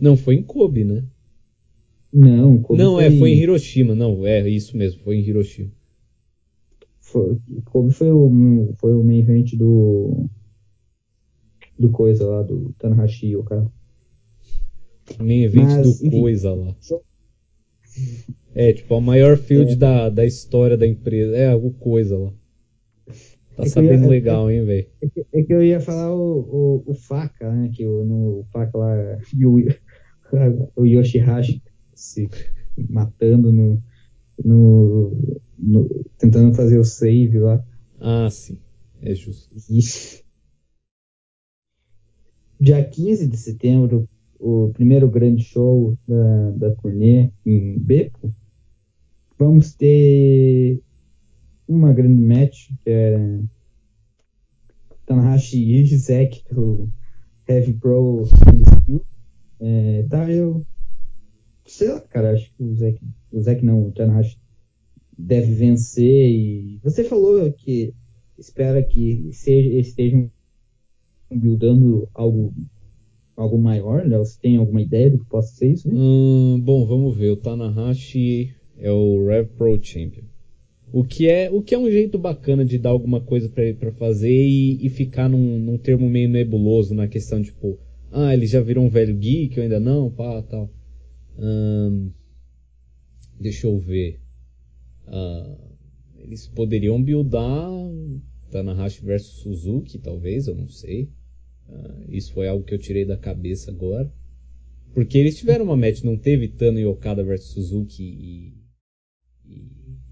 Não, 0.00 0.16
foi 0.16 0.34
em 0.36 0.42
Kobe, 0.42 0.84
né? 0.84 1.04
Não, 2.12 2.58
Kobe 2.62 2.78
Não, 2.82 2.94
foi, 2.94 3.04
é, 3.04 3.10
foi 3.10 3.30
em 3.32 3.38
Hiroshima. 3.38 3.94
Não, 3.94 4.26
é 4.26 4.48
isso 4.48 4.76
mesmo, 4.76 5.02
foi 5.02 5.16
em 5.16 5.20
Hiroshima. 5.20 5.70
Foi, 7.00 7.38
Kobe 7.66 7.92
foi 7.92 8.10
o, 8.10 8.72
foi 8.78 8.94
o 8.94 9.02
main 9.02 9.18
event 9.20 9.54
do. 9.54 10.28
Do 11.78 11.90
coisa 11.90 12.26
lá, 12.26 12.42
do 12.42 12.74
Tanahashi, 12.78 13.36
o 13.36 13.44
cara. 13.44 13.70
Main 15.20 15.42
event 15.44 15.64
Mas, 15.64 15.82
do 16.00 16.06
enfim. 16.06 16.20
coisa 16.20 16.52
lá. 16.54 16.74
É, 18.54 18.72
tipo, 18.72 18.94
a 18.94 19.00
maior 19.00 19.36
field 19.36 19.72
É. 19.72 19.76
da, 19.76 20.08
da 20.10 20.24
história 20.26 20.76
da 20.76 20.86
empresa. 20.86 21.36
É, 21.36 21.54
o 21.54 21.70
coisa 21.70 22.18
lá. 22.18 22.32
Tá 23.56 23.64
É 23.64 23.66
sabendo 23.66 24.04
ia- 24.04 24.08
legal, 24.10 24.50
hein, 24.50 24.64
velho? 24.64 24.86
É 25.00 25.08
que, 25.08 25.26
é 25.32 25.42
que 25.42 25.52
eu 25.52 25.62
ia 25.62 25.80
falar 25.80 26.14
o, 26.14 26.82
o, 26.86 26.90
o 26.90 26.94
Faca, 26.94 27.50
né? 27.52 27.70
Que 27.72 27.86
o, 27.86 28.04
no 28.04 28.40
o 28.40 28.44
Faca 28.52 28.76
lá, 28.78 29.18
e 29.36 29.46
o, 29.46 29.56
o 30.76 30.84
Yoshihashi 30.86 31.62
se 31.98 32.28
matando 32.88 33.52
no, 33.52 33.82
no, 34.44 35.40
no- 35.58 36.04
tentando 36.16 36.54
fazer 36.54 36.78
o 36.78 36.84
save 36.84 37.38
lá. 37.38 37.64
Ah, 38.00 38.28
sim. 38.30 38.58
É 39.02 39.14
justo. 39.14 39.54
Ixi. 39.68 40.24
Dia 42.60 42.82
15 42.84 43.28
de 43.28 43.36
setembro, 43.36 44.08
o 44.38 44.70
primeiro 44.72 45.08
grande 45.08 45.42
show 45.44 45.96
da, 46.06 46.50
da 46.52 46.74
turnê 46.74 47.30
em 47.46 47.78
Beco, 47.78 48.34
vamos 49.38 49.74
ter 49.74 50.80
uma 51.68 51.92
grande 51.92 52.20
match, 52.20 52.70
que 52.82 52.90
é 52.90 53.40
Tanahashi 55.06 55.58
e 55.58 55.96
Zack 55.96 56.42
pelo 56.48 56.90
Heavy 57.48 57.72
Pro 57.74 58.24
Skill. 58.24 59.04
É, 59.60 60.02
tá, 60.08 60.30
eu 60.30 60.64
sei 61.70 61.88
lá, 61.88 62.00
cara, 62.00 62.32
acho 62.32 62.52
que 62.54 62.62
o 62.62 62.74
Zack, 62.74 62.98
o 63.32 63.42
Zack 63.42 63.64
não, 63.64 63.86
o 63.86 63.92
Tanahashi 63.92 64.38
deve 65.16 65.52
vencer 65.52 66.30
e 66.30 66.78
você 66.82 67.04
falou 67.04 67.50
que 67.52 67.92
espera 68.38 68.82
que 68.82 69.30
seja, 69.32 69.68
estejam 69.78 70.30
buildando 71.30 72.08
algo 72.14 72.54
algo 73.36 73.56
maior, 73.56 74.04
né? 74.04 74.18
Você 74.18 74.38
tem 74.40 74.56
alguma 74.56 74.82
ideia 74.82 75.10
do 75.10 75.18
que 75.18 75.24
possa 75.26 75.54
ser 75.54 75.72
isso? 75.72 75.88
Né? 75.88 75.94
Hum, 75.96 76.60
bom, 76.60 76.84
vamos 76.86 77.16
ver. 77.16 77.30
O 77.30 77.36
Tanahashi 77.36 78.52
é 78.76 78.90
o 78.90 79.26
Rev 79.26 79.46
Pro 79.56 79.78
Champion. 79.80 80.24
O 80.92 81.04
que 81.04 81.28
é, 81.28 81.50
o 81.50 81.62
que 81.62 81.74
é 81.74 81.78
um 81.78 81.90
jeito 81.90 82.18
bacana 82.18 82.64
de 82.64 82.78
dar 82.78 82.90
alguma 82.90 83.20
coisa 83.20 83.48
pra 83.48 83.62
ele 83.62 83.74
pra 83.74 83.92
fazer 83.92 84.32
e, 84.32 84.84
e 84.84 84.88
ficar 84.88 85.28
num, 85.28 85.58
num 85.58 85.76
termo 85.76 86.08
meio 86.08 86.28
nebuloso 86.28 86.94
na 86.94 87.06
questão, 87.06 87.42
tipo, 87.42 87.78
ah, 88.10 88.32
ele 88.32 88.46
já 88.46 88.60
virou 88.60 88.84
um 88.84 88.88
velho 88.88 89.14
geek, 89.14 89.56
eu 89.56 89.62
ainda 89.62 89.78
não, 89.78 90.10
pá, 90.10 90.42
tal. 90.42 90.70
Hum, 91.38 92.10
deixa 93.38 93.66
eu 93.66 93.78
ver. 93.78 94.20
Ah, 95.06 95.56
eles 96.16 96.46
poderiam 96.48 97.02
buildar 97.02 97.70
Tanahashi 98.50 99.04
versus 99.04 99.40
Suzuki, 99.42 99.98
talvez, 99.98 100.46
eu 100.48 100.54
não 100.54 100.68
sei. 100.68 101.08
Ah, 101.68 102.00
isso 102.08 102.32
foi 102.32 102.48
algo 102.48 102.64
que 102.64 102.74
eu 102.74 102.78
tirei 102.78 103.04
da 103.04 103.16
cabeça 103.16 103.70
agora. 103.70 104.12
Porque 104.94 105.18
eles 105.18 105.36
tiveram 105.38 105.64
uma 105.66 105.76
match, 105.76 106.02
não 106.02 106.16
teve 106.16 106.48
Tano 106.48 106.78
e 106.78 106.86
Okada 106.86 107.22
versus 107.22 107.52
Suzuki 107.52 108.02
e, 108.02 108.54
e, 109.46 109.66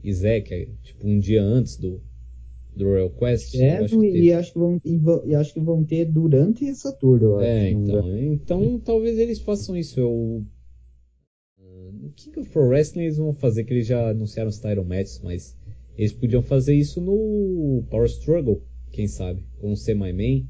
e 0.04 0.12
Zack, 0.12 0.52
é, 0.54 0.68
tipo, 0.82 1.08
um 1.08 1.18
dia 1.18 1.42
antes 1.42 1.76
do, 1.76 2.00
do 2.76 2.84
Royal 2.84 3.10
Quest. 3.10 3.54
É, 3.56 3.78
acho 3.78 4.04
e, 4.04 4.32
acho 4.32 4.52
que 4.52 4.58
vão, 4.58 4.80
e, 4.84 4.96
vão- 4.98 5.22
e 5.26 5.34
acho 5.34 5.54
que 5.54 5.60
vão 5.60 5.82
ter 5.82 6.04
durante 6.04 6.66
essa 6.68 6.92
tour, 6.92 7.20
eu 7.22 7.36
acho. 7.38 7.46
É, 7.46 7.64
me 7.64 7.70
engano. 7.72 8.18
então, 8.18 8.62
então 8.62 8.80
talvez 8.80 9.18
eles 9.18 9.40
façam 9.40 9.76
isso. 9.76 9.98
Eu, 9.98 10.44
Ah, 12.16 12.28
no 12.28 12.32
King 12.32 12.40
of 12.40 12.50
Pro 12.50 12.68
Wrestling 12.68 13.02
eles 13.04 13.16
vão 13.18 13.34
fazer, 13.34 13.64
que 13.64 13.72
eles 13.74 13.86
já 13.86 14.10
anunciaram 14.10 14.48
os 14.48 14.58
title 14.58 14.84
matches, 14.84 15.20
mas 15.22 15.56
eles 15.96 16.12
podiam 16.12 16.42
fazer 16.42 16.74
isso 16.74 17.00
no 17.00 17.84
Power 17.90 18.06
Struggle, 18.06 18.62
quem 18.90 19.06
sabe, 19.06 19.42
com 19.58 19.72
o 19.72 19.76
Semi-Man. 19.76 20.46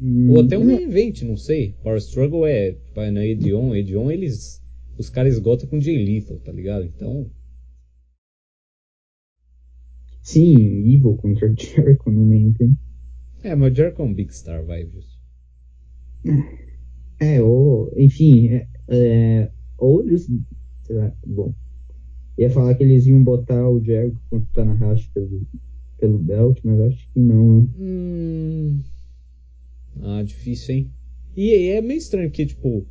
Hum, 0.00 0.30
Ou 0.30 0.40
até 0.40 0.58
um 0.58 0.64
main 0.64 0.82
event, 0.82 1.22
não 1.22 1.36
sei. 1.36 1.74
Power 1.82 1.98
Struggle 1.98 2.46
é, 2.46 2.76
na 3.12 3.24
Edion, 3.24 3.74
Edion 3.74 4.10
eles, 4.10 4.62
os 4.98 5.08
caras 5.08 5.34
esgotam 5.34 5.68
com 5.68 5.80
Jay 5.80 6.04
Lethal, 6.04 6.38
tá 6.40 6.52
ligado? 6.52 6.84
Então, 6.84 7.30
Sim, 10.22 10.56
Evil 10.92 11.16
contra 11.16 11.52
Jericho 11.54 12.10
no 12.10 12.24
main 12.24 12.48
event. 12.48 12.76
é, 13.42 13.54
mas 13.54 13.72
o 13.72 13.74
Jericho 13.74 14.02
é 14.02 14.04
um 14.04 14.14
Big 14.14 14.34
Star, 14.34 14.64
vai. 14.64 14.88
É, 17.20 17.40
ou, 17.40 17.92
enfim, 17.96 18.48
é, 18.48 18.68
é, 18.88 19.52
ou 19.82 20.00
eles. 20.02 20.28
Será? 20.84 21.12
Bom. 21.26 21.52
Ia 22.38 22.48
falar 22.50 22.74
que 22.74 22.82
eles 22.82 23.06
iam 23.06 23.22
botar 23.22 23.68
o 23.68 23.82
Jericho 23.82 24.18
contra 24.30 24.46
o 24.48 24.54
Tanahashi 24.54 25.10
pelo, 25.12 25.42
pelo 25.98 26.18
belt, 26.18 26.58
mas 26.64 26.80
acho 26.80 27.08
que 27.12 27.20
não, 27.20 27.60
né? 27.62 27.68
Hum... 27.78 28.80
Ah, 30.00 30.22
difícil, 30.22 30.74
hein? 30.74 30.90
E 31.36 31.54
é 31.70 31.80
meio 31.82 31.98
estranho, 31.98 32.28
porque, 32.30 32.46
tipo, 32.46 32.86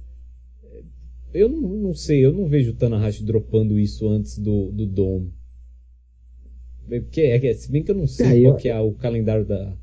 eu 1.33 1.49
não, 1.49 1.61
não 1.61 1.93
sei, 1.93 2.23
eu 2.23 2.31
não 2.33 2.45
vejo 2.45 2.71
o 2.71 2.75
Tanahashi 2.75 3.23
dropando 3.23 3.79
isso 3.79 4.07
antes 4.07 4.37
do, 4.37 4.71
do 4.71 4.85
Dome. 4.85 5.33
É 6.89 6.99
Porque, 6.99 7.21
é, 7.21 7.39
que- 7.39 7.53
se 7.53 7.71
bem 7.71 7.83
que 7.83 7.91
eu 7.91 7.95
não 7.95 8.07
sei 8.07 8.25
Ah, 8.25 8.29
qual 8.29 8.53
eu- 8.53 8.55
que 8.57 8.69
é 8.69 8.79
o 8.79 8.91
calendário 8.93 9.45
da, 9.45 9.75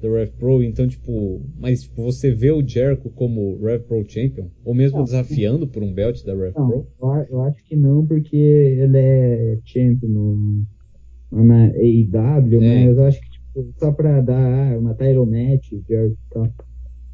da 0.00 0.08
Rev 0.08 0.30
Pro, 0.38 0.62
então, 0.62 0.86
tipo, 0.86 1.40
mas 1.58 1.82
tipo, 1.82 2.02
você 2.02 2.30
vê 2.30 2.50
o 2.50 2.66
Jericho 2.66 3.10
como 3.10 3.58
Rev 3.62 3.82
Pro 3.82 4.04
Champion, 4.08 4.48
ou 4.64 4.74
mesmo 4.74 5.02
desafiando 5.04 5.66
por 5.66 5.82
um 5.82 5.92
belt 5.92 6.24
da 6.24 6.34
Rev 6.34 6.54
Não, 6.56 6.68
Pro? 6.68 6.86
eu, 7.30 7.42
acho 7.42 7.64
que 7.64 7.76
não, 7.76 8.06
porque 8.06 8.36
ele 8.36 8.98
é 8.98 9.58
champion 9.64 10.08
no, 10.08 10.66
na 11.32 11.66
AEW, 11.68 12.62
É, 12.62 12.86
mas 12.86 12.98
eu 12.98 13.04
acho 13.06 13.20
que 13.20 13.30
tipo, 13.30 13.72
só 13.78 13.92
pra 13.92 14.20
dar 14.20 14.72
ah, 14.74 14.78
uma 14.78 14.94
title 14.94 15.26
match, 15.26 15.72
o 15.72 15.82
Jericho 15.88 16.18
e 16.30 16.34
tal. 16.34 16.52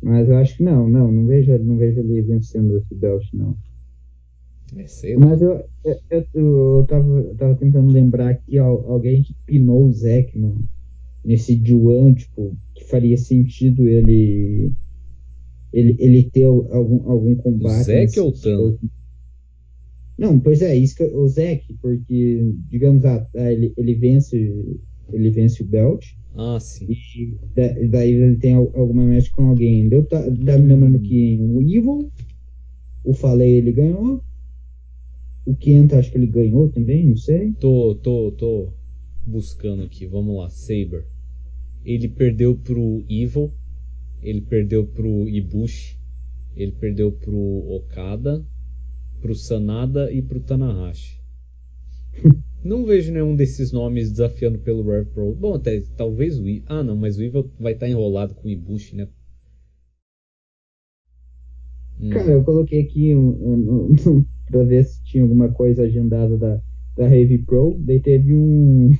Mas 0.02 0.28
eu 0.28 0.36
acho 0.36 0.56
que 0.56 0.62
não, 0.62 0.88
não, 0.88 1.10
não 1.10 1.26
vejo, 1.26 1.58
não 1.58 1.76
vejo 1.78 2.00
ele 2.00 2.22
vencendo 2.22 2.76
esse 2.78 2.94
belt, 2.94 3.24
não. 3.32 3.56
É, 4.76 5.14
lá. 5.14 5.26
Mas 5.26 5.40
eu, 5.42 5.64
eu, 5.84 5.96
eu, 6.10 6.24
eu 6.34 6.86
tava, 6.86 7.06
eu 7.20 7.36
tava 7.36 7.54
tentando 7.56 7.92
lembrar 7.92 8.30
aqui 8.30 8.58
al- 8.58 8.90
alguém 8.90 9.22
que 9.22 9.34
pinou 9.46 9.86
o 9.86 9.92
Zack 9.92 10.36
no, 10.38 10.64
nesse 11.24 11.56
Juan, 11.64 12.14
tipo, 12.14 12.56
que 12.74 12.84
faria 12.84 13.16
sentido 13.16 13.86
ele 13.88 14.72
ele, 15.72 15.96
ele 15.98 16.30
ter 16.30 16.44
al- 16.44 16.72
algum, 16.72 17.10
algum 17.10 17.34
combate. 17.36 17.90
Nesse 17.90 18.20
ou 18.20 18.28
o 18.28 18.32
Tano? 18.32 18.78
show. 18.78 18.78
Não, 20.16 20.38
pois 20.38 20.62
é, 20.62 20.76
isso 20.76 20.94
que 20.94 21.02
o 21.04 21.26
Zack, 21.26 21.74
porque, 21.82 22.40
digamos, 22.70 23.04
ah, 23.04 23.26
ah, 23.34 23.52
ele, 23.52 23.72
ele 23.76 23.94
vence 23.94 24.36
ele 25.12 25.30
vence 25.30 25.62
o 25.62 25.66
belt 25.66 26.04
Ah, 26.36 26.58
sim. 26.60 26.86
e 26.88 27.34
da- 27.54 27.72
daí 27.88 28.12
ele 28.12 28.36
tem 28.36 28.54
al- 28.54 28.70
alguma 28.74 29.04
match 29.06 29.30
com 29.32 29.46
alguém. 29.46 29.88
Eu 29.92 30.04
tá, 30.06 30.22
tá 30.22 30.58
me 30.58 30.66
lembrando 30.68 31.00
que 31.00 31.36
o 31.40 31.60
Evil, 31.60 32.10
o 33.04 33.14
Falei 33.14 33.52
ele 33.58 33.72
ganhou, 33.72 34.22
o 35.46 35.54
Kenta 35.56 35.98
acho 35.98 36.10
que 36.10 36.18
ele 36.18 36.26
ganhou 36.26 36.68
também, 36.68 37.06
não 37.06 37.16
sei. 37.16 37.52
Tô, 37.54 37.94
tô, 37.96 38.32
tô 38.32 38.68
buscando 39.26 39.82
aqui, 39.82 40.06
vamos 40.06 40.36
lá, 40.36 40.48
Saber. 40.48 41.06
Ele 41.84 42.08
perdeu 42.08 42.56
pro 42.56 43.04
Evil, 43.08 43.52
ele 44.22 44.40
perdeu 44.40 44.86
pro 44.86 45.28
Ibushi, 45.28 45.98
ele 46.56 46.72
perdeu 46.72 47.12
pro 47.12 47.36
Okada, 47.36 48.44
pro 49.20 49.34
Sanada 49.34 50.10
e 50.12 50.22
pro 50.22 50.40
Tanahashi. 50.40 51.20
Não 52.64 52.86
vejo 52.86 53.12
nenhum 53.12 53.36
desses 53.36 53.72
nomes 53.72 54.10
desafiando 54.10 54.58
pelo 54.58 54.82
Rev 54.82 55.06
Pro. 55.08 55.34
Bom, 55.34 55.54
até 55.54 55.82
talvez 55.98 56.38
o 56.38 56.48
Evil. 56.48 56.64
Ah, 56.66 56.82
não, 56.82 56.96
mas 56.96 57.18
o 57.18 57.22
Evil 57.22 57.50
vai 57.60 57.74
estar 57.74 57.86
enrolado 57.86 58.34
com 58.34 58.48
o 58.48 58.50
Ibushi, 58.50 58.96
né? 58.96 59.06
Hum. 62.00 62.08
Cara, 62.08 62.30
eu 62.30 62.42
coloquei 62.42 62.80
aqui 62.80 63.14
um, 63.14 63.28
um, 63.28 63.92
um, 63.92 64.24
pra 64.50 64.62
ver 64.62 64.84
se 64.84 65.02
tinha 65.04 65.22
alguma 65.22 65.50
coisa 65.52 65.82
agendada 65.82 66.38
da, 66.38 66.62
da 66.96 67.14
Heavy 67.14 67.38
Pro. 67.38 67.76
Daí 67.80 68.00
teve 68.00 68.34
um. 68.34 68.96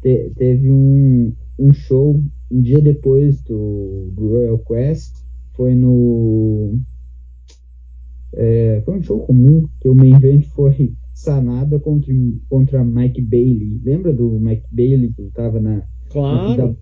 Te- 0.00 0.30
teve 0.36 0.70
um, 0.70 1.32
um 1.58 1.72
show 1.72 2.22
um 2.50 2.60
dia 2.60 2.80
depois 2.80 3.42
do, 3.42 4.10
do 4.14 4.28
Royal 4.28 4.58
Quest. 4.58 5.16
Foi 5.54 5.74
no. 5.74 6.78
é, 8.34 8.80
foi 8.84 8.98
um 8.98 9.02
show 9.02 9.20
comum, 9.20 9.68
que 9.80 9.88
o 9.88 9.94
main 9.94 10.14
event 10.14 10.44
foi 10.46 10.92
Sanada 11.14 11.80
contra, 11.80 12.14
contra 12.48 12.84
Mike 12.84 13.20
Bailey. 13.20 13.80
Lembra 13.84 14.12
do 14.12 14.38
Mike 14.38 14.66
Bailey 14.70 15.12
que 15.12 15.22
tava 15.34 15.58
na, 15.58 15.82
Claro, 16.10 16.76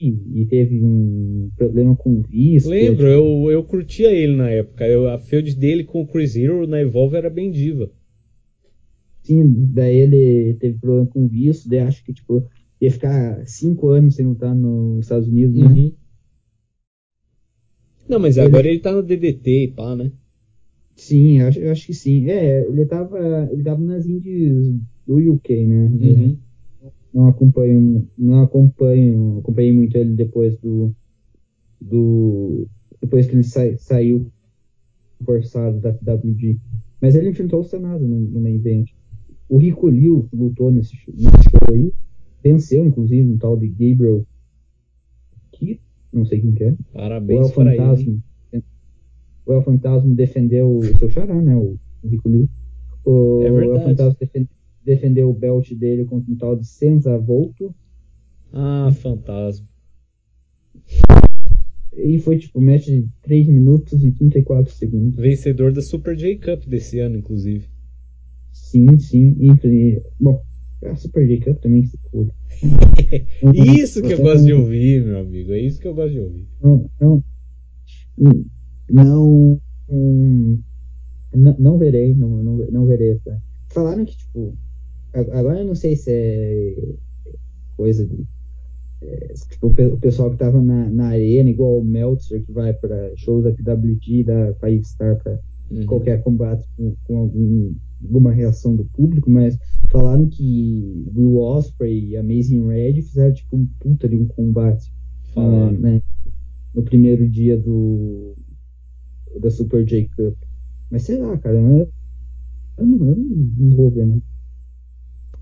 e 0.00 0.46
teve 0.46 0.82
um 0.82 1.50
problema 1.56 1.94
com 1.94 2.22
visto? 2.22 2.70
lembro, 2.70 3.06
eu, 3.06 3.50
eu 3.50 3.62
curtia 3.62 4.10
ele 4.10 4.34
na 4.34 4.48
época. 4.48 4.86
Eu, 4.86 5.08
a 5.08 5.18
feud 5.18 5.54
dele 5.54 5.84
com 5.84 6.00
o 6.02 6.06
Chris 6.06 6.34
Hero 6.34 6.66
na 6.66 6.80
Evolve 6.80 7.16
era 7.16 7.30
bem 7.30 7.50
diva. 7.50 7.90
Sim, 9.22 9.68
daí 9.72 9.96
ele 9.98 10.54
teve 10.54 10.78
problema 10.78 11.06
com 11.06 11.28
visto, 11.28 11.68
daí 11.68 11.78
acho 11.80 12.04
que, 12.04 12.12
tipo, 12.12 12.42
ia 12.82 12.90
ficar 12.90 13.46
cinco 13.46 13.90
anos 13.90 14.16
sem 14.16 14.26
lutar 14.26 14.52
nos 14.56 15.04
Estados 15.04 15.28
Unidos, 15.28 15.56
né? 15.56 15.66
Uhum. 15.66 15.92
Não, 18.08 18.18
mas 18.18 18.36
agora 18.36 18.66
ele 18.66 18.80
tá 18.80 18.92
no 18.92 19.04
DDT 19.04 19.64
e 19.64 19.68
pá, 19.68 19.94
né? 19.94 20.10
Sim, 20.96 21.38
eu 21.38 21.46
acho, 21.46 21.58
eu 21.60 21.70
acho 21.70 21.86
que 21.86 21.94
sim. 21.94 22.28
É, 22.28 22.66
ele 22.66 22.84
tava, 22.84 23.48
ele 23.52 23.62
tava 23.62 23.80
nas 23.80 24.04
indies 24.04 24.74
do 25.06 25.16
UK, 25.16 25.64
né? 25.64 25.84
Uhum. 25.84 26.36
Não 27.14 27.26
acompanho, 27.28 28.08
não 28.18 28.42
acompanho, 28.42 29.38
acompanhei 29.38 29.72
muito 29.72 29.96
ele 29.96 30.14
depois 30.14 30.58
do, 30.58 30.92
do 31.80 32.66
depois 33.00 33.28
que 33.28 33.36
ele 33.36 33.44
sa, 33.44 33.76
saiu 33.78 34.26
forçado 35.24 35.78
da 35.78 36.14
WG. 36.14 36.58
Mas 37.00 37.14
ele 37.14 37.28
enfrentou 37.28 37.60
o 37.60 37.64
Senado 37.64 38.06
no, 38.08 38.20
no 38.22 38.40
main 38.40 38.56
event. 38.56 38.90
O 39.48 39.58
Rico 39.58 39.88
Liu 39.88 40.28
lutou 40.32 40.72
nesse, 40.72 40.96
nesse 41.08 41.50
show 41.50 41.72
aí, 41.72 41.92
venceu 42.42 42.84
inclusive 42.84 43.28
um 43.28 43.38
tal 43.38 43.56
de 43.56 43.68
Gabriel 43.68 44.26
que 45.52 45.80
não 46.12 46.24
sei 46.24 46.40
quem 46.40 46.52
que 46.52 46.64
é. 46.64 46.74
Parabéns 46.92 47.40
o 47.40 47.42
El 47.44 47.48
Fantasma. 47.50 48.22
Ele. 48.52 48.64
O 49.46 49.52
El 49.52 49.62
Fantasma 49.62 50.14
defendeu 50.14 50.78
o 50.78 50.98
seu 50.98 51.08
xará, 51.08 51.40
né? 51.40 51.56
O, 51.56 51.78
o 52.02 52.08
Rico 52.08 52.28
Liu. 52.28 52.48
O, 53.04 53.42
é 53.42 53.50
o 53.50 53.60
El 53.60 53.80
Fantasma 53.80 54.16
defendeu 54.18 54.48
defendeu 54.84 55.30
o 55.30 55.34
belt 55.34 55.72
dele 55.74 56.04
contra 56.04 56.32
um 56.32 56.36
tal 56.36 56.56
de 56.56 56.66
Senza 56.66 57.16
Volto. 57.18 57.74
Ah, 58.52 58.90
fantasma. 58.92 59.66
E 61.96 62.18
foi 62.18 62.38
tipo 62.38 62.58
um 62.58 62.64
match 62.64 62.86
de 62.86 63.08
3 63.22 63.46
minutos 63.48 64.04
e 64.04 64.10
34 64.12 64.72
segundos. 64.72 65.16
Vencedor 65.16 65.72
da 65.72 65.82
Super 65.82 66.16
J 66.16 66.36
Cup 66.38 66.66
desse 66.66 66.98
ano, 66.98 67.16
inclusive. 67.16 67.68
Sim, 68.50 68.98
sim. 68.98 69.36
E, 69.38 70.02
bom, 70.18 70.42
a 70.84 70.96
Super 70.96 71.26
J 71.26 71.40
Cup 71.40 71.60
também 71.60 71.84
se 71.84 71.98
foda. 72.10 72.32
isso 73.78 74.02
que 74.02 74.12
eu 74.12 74.22
gosto 74.22 74.44
de 74.44 74.52
ouvir, 74.52 75.04
meu 75.04 75.20
amigo. 75.20 75.52
É 75.52 75.60
isso 75.60 75.80
que 75.80 75.88
eu 75.88 75.94
gosto 75.94 76.12
de 76.12 76.20
ouvir. 76.20 76.48
Não, 76.62 76.90
não, 77.00 77.24
não, 78.90 79.60
não, 81.34 81.56
não 81.58 81.78
verei, 81.78 82.14
não, 82.14 82.42
não, 82.42 82.56
não 82.70 82.86
verei 82.86 83.12
essa. 83.12 83.42
Falaram 83.70 84.04
que, 84.04 84.16
tipo, 84.16 84.56
Agora 85.12 85.60
eu 85.60 85.66
não 85.66 85.74
sei 85.74 85.94
se 85.94 86.10
é 86.10 86.74
coisa 87.76 88.06
de. 88.06 88.26
É, 89.02 89.34
tipo, 89.50 89.66
o 89.66 89.98
pessoal 89.98 90.30
que 90.30 90.38
tava 90.38 90.62
na, 90.62 90.88
na 90.88 91.08
arena, 91.08 91.50
igual 91.50 91.78
o 91.78 91.84
Meltzer, 91.84 92.42
que 92.44 92.52
vai 92.52 92.72
para 92.72 93.12
shows 93.16 93.44
da 93.44 93.52
PWG, 93.52 94.24
da 94.24 94.54
Five 94.54 94.84
Star, 94.84 95.22
para 95.22 95.38
uhum. 95.70 95.84
qualquer 95.86 96.22
combate 96.22 96.66
com, 96.76 96.94
com 97.04 97.18
algum, 97.18 97.74
alguma 98.02 98.32
reação 98.32 98.76
do 98.76 98.84
público, 98.86 99.28
mas 99.28 99.58
falaram 99.92 100.26
que 100.26 101.04
Will 101.14 101.36
Osprey 101.36 102.08
e 102.08 102.16
Amazing 102.16 102.66
Red 102.66 103.02
fizeram 103.02 103.34
tipo 103.34 103.56
um 103.56 103.66
puta 103.78 104.08
de 104.08 104.16
um 104.16 104.26
combate 104.26 104.90
uh, 105.36 105.70
né, 105.70 106.02
no 106.74 106.82
primeiro 106.82 107.28
dia 107.28 107.58
do 107.58 108.34
da 109.38 109.50
Super 109.50 109.84
J 109.84 110.08
Cup. 110.16 110.36
Mas 110.90 111.02
sei 111.02 111.18
lá, 111.18 111.36
cara, 111.38 111.58
eu, 111.58 111.88
eu, 112.78 112.86
não, 112.86 113.08
eu 113.08 113.16
não 113.16 113.76
vou 113.76 113.90
ver, 113.90 114.06
não. 114.06 114.22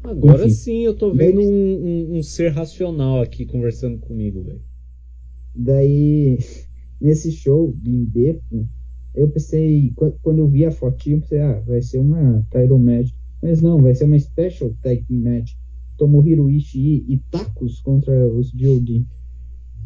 Agora 0.03 0.46
Enfim. 0.46 0.55
sim 0.55 0.80
eu 0.80 0.94
tô 0.94 1.12
vendo 1.12 1.40
um, 1.40 1.44
um, 1.44 2.18
um, 2.18 2.22
ser 2.22 2.48
racional 2.48 3.20
aqui 3.20 3.44
conversando 3.44 3.98
comigo, 3.98 4.42
velho. 4.42 4.62
Daí, 5.55 6.38
nesse 7.01 7.30
show 7.32 7.72
de 7.76 7.90
Indepo, 7.90 8.68
eu 9.14 9.28
pensei, 9.28 9.92
quando 10.22 10.38
eu 10.38 10.48
vi 10.48 10.64
a 10.64 10.70
fotinha, 10.70 11.16
eu 11.16 11.20
pensei, 11.20 11.40
ah, 11.40 11.61
vai 11.66 11.82
ser 11.82 11.98
uma 11.98 12.46
title 12.51 12.78
match. 12.78 13.11
Mas 13.43 13.62
não, 13.62 13.80
vai 13.80 13.95
ser 13.95 14.05
uma 14.05 14.18
special 14.18 14.74
tag 14.82 15.05
match. 15.09 15.53
Tomohiro 15.97 16.51
Ishii 16.51 17.05
e 17.09 17.18
Takus 17.30 17.80
contra 17.80 18.26
os 18.28 18.53
GOD. 18.53 19.07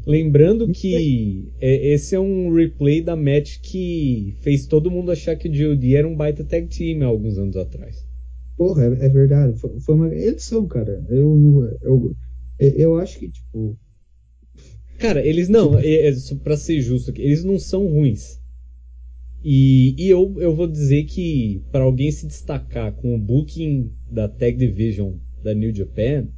Lembrando 0.07 0.71
que 0.71 1.51
é, 1.61 1.93
esse 1.93 2.15
é 2.15 2.21
um 2.21 2.53
replay 2.53 3.01
da 3.03 3.17
match 3.17 3.59
que 3.61 4.37
fez 4.41 4.67
todo 4.67 4.91
mundo 4.91 5.11
achar 5.11 5.35
que 5.35 5.49
o 5.49 5.51
GOD 5.51 5.97
era 5.97 6.07
um 6.07 6.15
baita 6.15 6.45
tag 6.45 6.69
team 6.69 7.03
há 7.03 7.07
alguns 7.07 7.39
anos 7.39 7.57
atrás. 7.57 8.07
Porra, 8.57 8.85
é, 8.85 9.07
é 9.07 9.09
verdade. 9.09 9.59
Foi, 9.59 9.81
foi, 9.81 9.95
uma 9.95 10.15
edição, 10.15 10.67
cara. 10.67 11.05
Eu, 11.09 11.77
eu, 11.83 12.17
eu 12.59 12.99
acho 12.99 13.19
que, 13.19 13.31
tipo. 13.31 13.77
Cara, 14.99 15.27
eles 15.27 15.49
não, 15.49 15.71
tipo... 15.71 15.87
é, 15.87 16.09
é, 16.09 16.15
pra 16.43 16.57
ser 16.57 16.81
justo 16.81 17.11
aqui, 17.11 17.23
eles 17.23 17.43
não 17.43 17.59
são 17.59 17.87
ruins. 17.87 18.41
E, 19.45 19.95
e 19.99 20.09
eu, 20.09 20.41
eu 20.41 20.55
vou 20.55 20.67
dizer 20.67 21.05
que 21.05 21.63
para 21.71 21.85
alguém 21.85 22.11
se 22.11 22.27
destacar 22.27 22.93
com 22.95 23.15
o 23.15 23.19
booking 23.19 23.93
da 24.11 24.27
Tag 24.27 24.57
Division 24.57 25.17
da 25.43 25.53
New 25.53 25.75
Japan, 25.75 26.29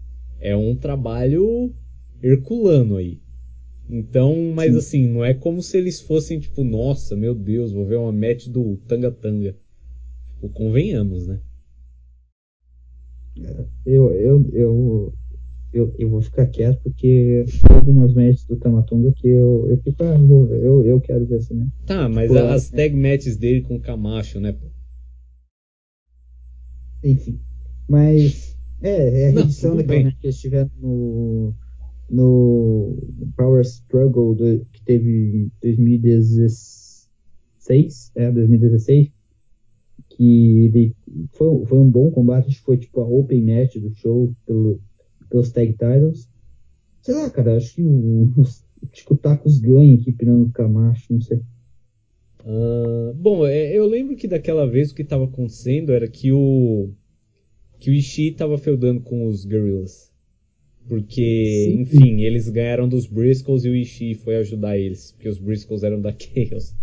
é 0.40 0.56
um 0.56 0.74
trabalho 0.74 1.72
herculano 2.20 2.96
aí. 2.96 3.20
Então, 3.88 4.52
mas 4.52 4.72
Sim. 4.72 4.78
assim, 4.78 5.06
não 5.06 5.24
é 5.24 5.32
como 5.32 5.62
se 5.62 5.78
eles 5.78 6.00
fossem 6.00 6.40
tipo, 6.40 6.64
nossa, 6.64 7.14
meu 7.14 7.32
Deus, 7.32 7.70
vou 7.70 7.86
ver 7.86 7.96
uma 7.96 8.10
match 8.10 8.48
do 8.48 8.76
Tanga 8.88 9.12
Tanga. 9.12 9.56
Tipo, 10.34 10.48
convenhamos, 10.48 11.28
né? 11.28 11.40
Eu, 13.84 14.10
eu, 14.12 14.50
eu, 14.52 15.14
eu, 15.76 15.94
eu 15.98 16.08
vou 16.08 16.22
ficar 16.22 16.46
quieto 16.46 16.80
porque 16.82 17.44
tem 17.66 17.76
algumas 17.76 18.14
matches 18.14 18.46
do 18.46 18.56
Tamatunga 18.56 19.12
que 19.12 19.28
eu, 19.28 19.66
eu 19.68 19.76
fico, 19.78 20.02
ah, 20.02 20.16
eu, 20.16 20.82
eu 20.84 21.00
quero 21.00 21.24
ver 21.26 21.36
essa 21.36 21.54
match. 21.54 21.68
Tá, 21.84 22.08
mas 22.08 22.30
tipo, 22.30 22.42
as 22.42 22.72
é... 22.72 22.76
tag 22.76 22.96
matches 22.96 23.36
dele 23.36 23.60
com 23.62 23.76
o 23.76 23.80
Camacho, 23.80 24.40
né, 24.40 24.52
pô? 24.52 24.68
Enfim. 27.04 27.38
Mas 27.88 28.58
é, 28.80 29.22
é 29.22 29.26
a 29.28 29.32
edição 29.32 29.76
daquela 29.76 30.04
match 30.04 30.18
que 30.18 30.26
eles 30.26 30.40
tiveram 30.40 30.70
no, 30.80 31.54
no 32.08 32.96
Power 33.36 33.60
Struggle 33.62 34.34
do, 34.34 34.66
que 34.72 34.82
teve 34.82 35.10
em 35.10 35.52
2016. 35.62 38.12
É, 38.14 38.32
2016 38.32 39.14
que 40.08 40.66
ele 40.66 40.96
foi, 41.32 41.66
foi 41.66 41.78
um 41.78 41.90
bom 41.90 42.10
combate, 42.10 42.48
acho 42.48 42.58
que 42.58 42.64
foi 42.64 42.78
tipo 42.78 43.00
a 43.00 43.06
open 43.06 43.42
match 43.42 43.76
do 43.76 43.94
show 43.94 44.34
pelo, 44.46 44.80
pelos 45.28 45.50
tag 45.50 45.72
titles. 45.72 46.28
Sei 47.02 47.14
lá, 47.14 47.30
cara, 47.30 47.56
acho 47.56 47.74
que 47.74 47.82
o, 47.82 48.32
acho 48.92 49.06
que 49.06 49.12
o 49.12 49.16
Tacos 49.16 49.58
ganha 49.58 49.94
aqui 49.94 50.12
pirando 50.12 50.50
Camacho, 50.50 51.12
não 51.12 51.20
sei. 51.20 51.40
Uh, 52.44 53.12
bom, 53.14 53.46
é, 53.46 53.76
eu 53.76 53.86
lembro 53.86 54.16
que 54.16 54.28
daquela 54.28 54.66
vez 54.66 54.90
o 54.90 54.94
que 54.94 55.02
estava 55.02 55.24
acontecendo 55.24 55.92
era 55.92 56.06
que 56.06 56.30
o 56.32 56.90
que 57.78 57.90
o 57.90 57.94
Ishii 57.94 58.30
estava 58.30 58.56
feudando 58.56 59.00
com 59.00 59.26
os 59.26 59.44
Guerrillas. 59.44 60.12
Porque, 60.88 61.66
Sim. 61.66 61.80
enfim, 61.80 62.22
eles 62.22 62.48
ganharam 62.48 62.88
dos 62.88 63.06
Briscoes 63.06 63.64
e 63.64 63.68
o 63.68 63.74
Ishii 63.74 64.14
foi 64.14 64.36
ajudar 64.36 64.78
eles, 64.78 65.12
porque 65.12 65.28
os 65.28 65.38
Briscoes 65.38 65.82
eram 65.82 66.00
da 66.00 66.14
Chaos. 66.16 66.74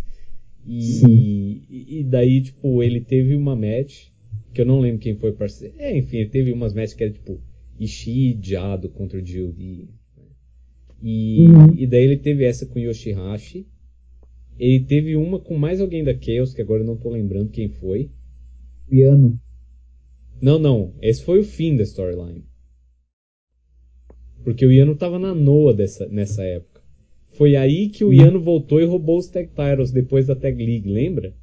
E, 0.66 1.98
e 2.00 2.04
daí, 2.04 2.42
tipo, 2.42 2.84
ele 2.84 3.02
teve 3.02 3.36
uma 3.36 3.56
match, 3.56 4.08
que 4.54 4.62
eu 4.62 4.66
não 4.66 4.80
lembro 4.80 5.00
quem 5.00 5.16
foi 5.16 5.32
parceiro. 5.32 5.74
É, 5.78 5.98
enfim, 5.98 6.18
ele 6.18 6.30
teve 6.30 6.52
umas 6.52 6.74
matches 6.74 6.94
que 6.94 7.04
era 7.04 7.14
tipo 7.14 7.42
Ishii 7.80 8.40
Jado 8.42 8.90
contra 8.90 9.20
o 9.20 9.26
Jildi. 9.26 9.90
Né? 10.18 10.24
E, 11.02 11.48
uhum. 11.48 11.74
e 11.76 11.88
daí 11.88 12.04
ele 12.04 12.18
teve 12.18 12.46
essa 12.46 12.66
com 12.66 12.80
Yoshihashi. 12.80 13.68
Ele 14.58 14.86
teve 14.86 15.16
uma 15.16 15.40
com 15.40 15.58
mais 15.58 15.82
alguém 15.82 16.04
da 16.04 16.14
Chaos, 16.18 16.54
que 16.54 16.62
agora 16.62 16.84
eu 16.84 16.88
não 16.88 16.96
tô 16.96 17.10
lembrando 17.10 17.50
quem 17.50 17.70
foi. 17.70 18.12
Piano. 18.88 19.40
Não, 20.42 20.60
não. 20.60 20.94
Esse 21.02 21.24
foi 21.24 21.40
o 21.40 21.44
fim 21.44 21.76
da 21.76 21.84
storyline. 21.84 22.46
Porque 24.44 24.66
o 24.66 24.72
Yano 24.72 24.96
tava 24.96 25.18
na 25.18 25.34
Noa 25.34 25.74
dessa, 25.74 26.08
nessa 26.08 26.44
época. 26.44 26.82
Foi 27.32 27.56
aí 27.56 27.90
que 27.90 28.04
o 28.04 28.14
Yano 28.14 28.40
voltou 28.40 28.80
e 28.80 28.86
roubou 28.86 29.18
os 29.18 29.28
Tag 29.28 29.48
Titles 29.48 29.92
depois 29.92 30.28
da 30.28 30.36
Tag 30.36 30.64
League, 30.64 30.88
lembra? 30.88 31.34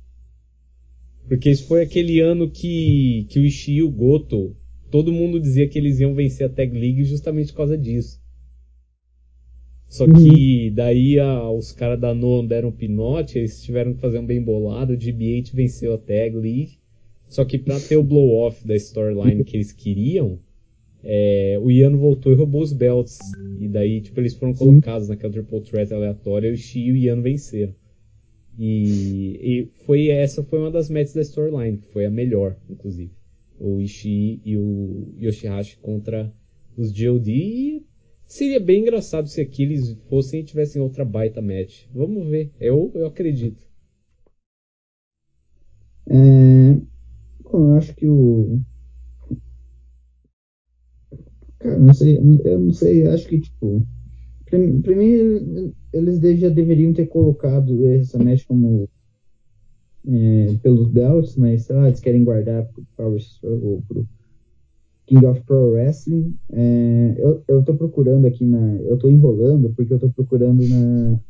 Porque 1.27 1.49
esse 1.49 1.65
foi 1.65 1.83
aquele 1.83 2.21
ano 2.21 2.51
que, 2.51 3.27
que 3.29 3.39
o 3.39 3.45
Ishii 3.45 3.77
e 3.77 3.83
o 3.83 3.91
Goto, 3.91 4.57
todo 4.91 5.13
mundo 5.13 5.41
dizia 5.41 5.69
que 5.69 5.79
eles 5.79 6.01
iam 6.01 6.15
vencer 6.15 6.47
a 6.47 6.51
Tag 6.51 6.73
League 6.79 7.05
justamente 7.05 7.53
por 7.53 7.59
causa 7.59 7.79
disso. 7.79 8.21
Só 9.89 10.07
que 10.07 10.69
uhum. 10.69 10.75
daí 10.75 11.19
a, 11.19 11.51
os 11.51 11.73
caras 11.73 12.01
da 12.01 12.15
Noam 12.15 12.47
deram 12.47 12.69
um 12.69 12.73
pinote, 12.73 13.39
eles 13.39 13.61
tiveram 13.63 13.93
que 13.93 14.01
fazer 14.01 14.21
um 14.21 14.27
bem 14.27 14.41
bolado, 14.41 14.93
o 14.93 14.97
GBH 14.97 15.53
venceu 15.53 15.95
a 15.95 15.99
Tag 15.99 16.37
League. 16.37 16.79
Só 17.29 17.45
que 17.45 17.59
pra 17.59 17.79
ter 17.79 17.97
o 17.97 18.03
blow-off 18.03 18.67
da 18.67 18.75
storyline 18.77 19.45
que 19.45 19.57
eles 19.57 19.73
queriam, 19.73 20.39
é, 21.03 21.59
o 21.61 21.71
Ian 21.71 21.97
voltou 21.97 22.33
e 22.33 22.37
roubou 22.37 22.63
os 22.63 22.73
belts. 22.73 23.19
E 23.59 23.69
daí, 23.69 24.01
tipo, 24.01 24.21
eles 24.21 24.35
foram 24.35 24.53
Sim. 24.53 24.59
colocados 24.59 25.09
naquela 25.09 25.33
triple 25.33 25.61
threat 25.61 25.93
aleatória 25.93 26.49
e 26.49 26.53
o 26.53 26.57
Shi 26.57 26.81
e 26.81 26.93
o 26.93 26.97
Ian 26.97 27.21
venceram. 27.21 27.75
E, 28.59 29.39
e, 29.43 29.69
foi 29.87 30.09
essa 30.09 30.43
foi 30.43 30.59
uma 30.59 30.71
das 30.71 30.91
matches 30.91 31.15
da 31.15 31.23
storyline, 31.23 31.79
que 31.79 31.89
foi 31.89 32.05
a 32.05 32.11
melhor, 32.11 32.57
inclusive. 32.69 33.11
O 33.61 33.81
Ishii 33.81 34.41
e 34.45 34.57
o 34.57 35.15
Yoshihashi 35.21 35.77
contra 35.79 36.33
os 36.77 36.91
GOD. 36.91 37.31
E 37.31 37.87
seria 38.27 38.59
bem 38.59 38.81
engraçado 38.83 39.29
se 39.29 39.41
aqui 39.41 39.63
eles 39.63 39.97
fossem 40.09 40.41
e 40.41 40.45
tivessem 40.45 40.81
outra 40.81 41.05
baita 41.05 41.43
match. 41.43 41.87
Vamos 41.95 42.27
ver. 42.27 42.53
Eu, 42.59 42.91
eu 42.95 43.07
acredito. 43.07 43.69
É, 46.09 46.75
bom, 47.45 47.69
eu 47.69 47.75
acho 47.77 47.95
que 47.95 48.09
o, 48.09 48.61
Cara, 51.61 51.79
não 51.79 51.93
sei, 51.93 52.19
eu 52.45 52.59
não 52.59 52.73
sei, 52.73 53.07
acho 53.07 53.29
que, 53.29 53.39
tipo, 53.39 53.87
pra 54.47 54.97
mim, 54.97 55.75
eles 55.93 56.19
já 56.41 56.49
deveriam 56.49 56.93
ter 56.93 57.07
colocado 57.07 57.87
essa 57.87 58.19
match 58.19 58.45
como 58.47 58.89
é, 60.07 60.55
pelos 60.63 60.89
belts, 60.89 61.37
mas 61.37 61.63
sei 61.63 61.77
lá, 61.77 61.89
eles 61.89 62.01
querem 62.01 62.25
guardar 62.25 62.65
pro 62.67 62.85
Power 62.97 63.19
Struggle, 63.19 63.83
pro 63.87 64.09
King 65.07 65.27
of 65.27 65.41
Pro 65.43 65.73
Wrestling. 65.73 66.35
É, 66.53 67.15
eu, 67.19 67.43
eu 67.49 67.63
tô 67.63 67.75
procurando 67.75 68.27
aqui 68.27 68.45
na. 68.45 68.77
Eu 68.83 68.97
tô 68.97 69.11
enrolando 69.11 69.71
porque 69.71 69.93
eu 69.93 69.99
tô 69.99 70.09
procurando 70.11 70.67
na. 70.67 71.21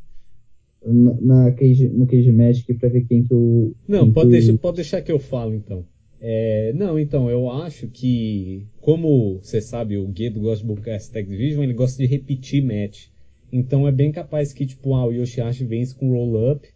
Na, 0.83 1.21
na 1.21 1.51
cage, 1.51 1.87
no 1.89 2.07
Cage 2.07 2.31
Magic 2.31 2.73
pra 2.73 2.89
ver 2.89 3.05
quem 3.05 3.23
que 3.23 3.33
eu. 3.33 3.75
Não, 3.87 4.11
pode, 4.11 4.31
deixar, 4.31 4.57
pode 4.57 4.77
deixar 4.77 5.01
que 5.01 5.11
eu 5.11 5.19
falo 5.19 5.53
então. 5.53 5.85
É, 6.19 6.71
não, 6.73 6.99
então, 6.99 7.29
eu 7.29 7.49
acho 7.49 7.87
que, 7.87 8.67
como 8.79 9.39
você 9.41 9.59
sabe, 9.59 9.97
o 9.97 10.07
Guedo 10.07 10.39
gosta 10.39 10.65
de 10.65 10.71
buscar 10.71 10.91
essa 10.91 11.11
Tag 11.11 11.27
Division, 11.27 11.63
ele 11.63 11.73
gosta 11.73 11.97
de 12.01 12.07
repetir 12.07 12.63
match. 12.63 13.07
Então 13.51 13.87
é 13.87 13.91
bem 13.91 14.11
capaz 14.11 14.53
que, 14.53 14.65
tipo, 14.65 14.93
ah, 14.93 15.05
o 15.05 15.11
Yoshihashi 15.11 15.65
vence 15.65 15.93
com 15.93 16.11
roll-up 16.11 16.67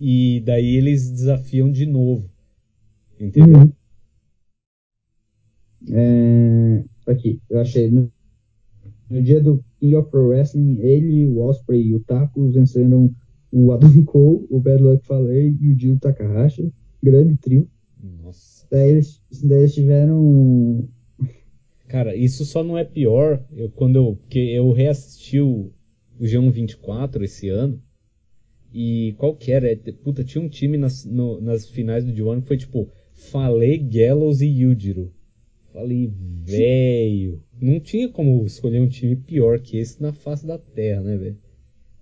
e 0.00 0.42
daí 0.44 0.76
eles 0.76 1.10
desafiam 1.10 1.70
de 1.70 1.86
novo. 1.86 2.30
Entendeu? 3.20 3.60
Uhum. 3.60 3.72
É, 5.90 6.84
aqui, 7.06 7.40
eu 7.48 7.60
achei. 7.60 7.90
No, 7.90 8.10
no, 9.08 9.22
dia 9.22 9.40
do 9.40 9.64
King 9.80 9.96
of 9.96 10.10
Pro 10.10 10.28
Wrestling, 10.28 10.78
ele, 10.80 11.26
o 11.26 11.38
Osprey 11.40 11.88
e 11.88 11.94
o 11.94 12.00
Taco 12.00 12.48
venceram 12.50 13.14
o 13.50 13.72
Adam 13.72 14.02
Cole, 14.04 14.46
o 14.50 14.60
Bad 14.60 14.82
Luck 14.82 15.06
Fale 15.06 15.56
e 15.60 15.72
o 15.72 15.78
Jill 15.78 15.98
Takahashi. 15.98 16.72
Grande 17.02 17.36
trio. 17.36 17.68
Nossa. 18.02 18.66
Daí 18.70 18.90
eles, 18.90 19.22
daí 19.42 19.60
eles 19.60 19.74
tiveram. 19.74 20.88
Cara, 21.88 22.14
isso 22.14 22.44
só 22.44 22.62
não 22.62 22.76
é 22.76 22.84
pior 22.84 23.42
eu, 23.52 23.70
quando 23.70 23.96
eu. 23.96 24.16
Porque 24.16 24.38
eu 24.38 24.70
reassisti 24.72 25.40
o, 25.40 25.72
o 26.18 26.24
G124 26.24 27.22
esse 27.22 27.48
ano. 27.48 27.80
E 28.72 29.14
qual 29.18 29.34
que 29.34 29.50
era? 29.50 29.70
É, 29.70 29.76
puta, 29.76 30.22
tinha 30.24 30.42
um 30.42 30.48
time 30.48 30.76
nas, 30.76 31.04
no, 31.04 31.40
nas 31.40 31.68
finais 31.68 32.04
do 32.04 32.12
G1 32.12 32.42
que 32.42 32.48
foi 32.48 32.56
tipo 32.56 32.88
Fale, 33.12 33.78
Gallows 33.78 34.40
e 34.40 34.46
Yujiro. 34.46 35.12
Falei, 35.72 36.12
velho. 36.44 37.42
Não 37.60 37.80
tinha 37.80 38.08
como 38.08 38.44
escolher 38.44 38.80
um 38.80 38.88
time 38.88 39.16
pior 39.16 39.60
que 39.60 39.78
esse 39.78 40.00
na 40.00 40.12
face 40.12 40.46
da 40.46 40.58
terra, 40.58 41.02
né, 41.02 41.16
velho? 41.16 41.36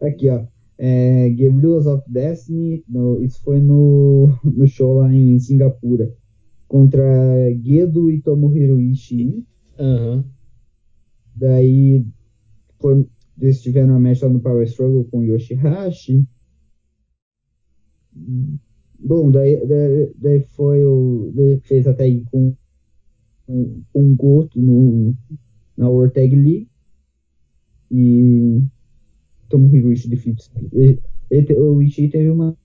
Aqui, 0.01 0.29
ó. 0.29 0.47
É, 0.79 1.31
Guerrillas 1.31 1.87
of 1.87 2.03
Destiny, 2.11 2.85
no, 2.89 3.23
isso 3.25 3.41
foi 3.43 3.61
no, 3.61 4.29
no 4.45 4.67
show 4.67 4.95
lá 4.95 5.13
em 5.13 5.39
Singapura. 5.39 6.13
Contra 6.69 7.05
Gedo 7.63 8.11
e 8.11 8.21
Tomohiro 8.21 8.81
Ishii. 8.81 9.45
Aham. 9.79 10.17
Uhum. 10.17 10.25
Daí 11.35 12.03
foi, 12.81 13.07
eles 13.41 13.63
tiveram 13.63 13.91
uma 13.91 14.01
match 14.01 14.23
lá 14.23 14.29
no 14.29 14.41
Power 14.41 14.67
Struggle 14.67 15.05
com 15.05 15.23
Yoshihashi. 15.23 16.27
Bom, 18.99 19.31
daí, 19.31 19.65
daí, 19.67 20.13
daí 20.17 20.41
foi 20.41 20.85
o. 20.85 21.31
Daí 21.35 21.61
fez 21.61 21.87
até 21.87 22.05
aí 22.05 22.25
com 22.31 22.55
um, 23.49 24.15
gosto 24.17 24.61
no, 24.61 25.15
na 25.77 25.89
World 25.89 26.15
Tag 26.15 26.35
League. 26.35 26.69
E 27.91 28.63
Tomohiro 29.49 29.93
Ishii 29.93 30.11
defeats. 30.11 30.51
O 31.57 31.83
Ishii 31.83 32.09
teve 32.09 32.31
uma, 32.31 32.57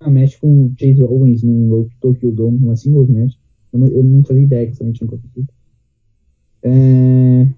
uma 0.00 0.10
match 0.10 0.38
com 0.38 0.66
o 0.66 0.74
Chase 0.78 1.02
Owens 1.02 1.42
no 1.42 1.88
Tokyo 2.00 2.30
Dome, 2.30 2.58
uma 2.58 2.76
singles 2.76 3.08
match. 3.08 3.34
Eu 3.72 3.78
não, 3.78 3.88
eu 3.88 4.04
não 4.04 4.24
fazia 4.24 4.42
ideia 4.42 4.66
que 4.66 4.72
essa 4.72 4.84
match 4.84 4.98
tinha 4.98 5.08
acontecido. 5.08 5.48
É... 6.62 7.48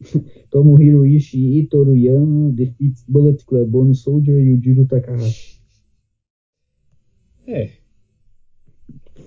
Tomohiro 0.50 1.06
Ishii 1.06 1.58
e 1.58 1.66
Toru 1.66 1.96
Yano 1.96 2.52
defeats 2.52 3.04
Bullet 3.08 3.44
Club, 3.44 3.68
Bonus 3.68 4.02
Soldier 4.02 4.38
e 4.38 4.52
o 4.52 4.62
Jiro 4.62 4.84
Takahashi. 4.84 5.55
É. 7.46 7.70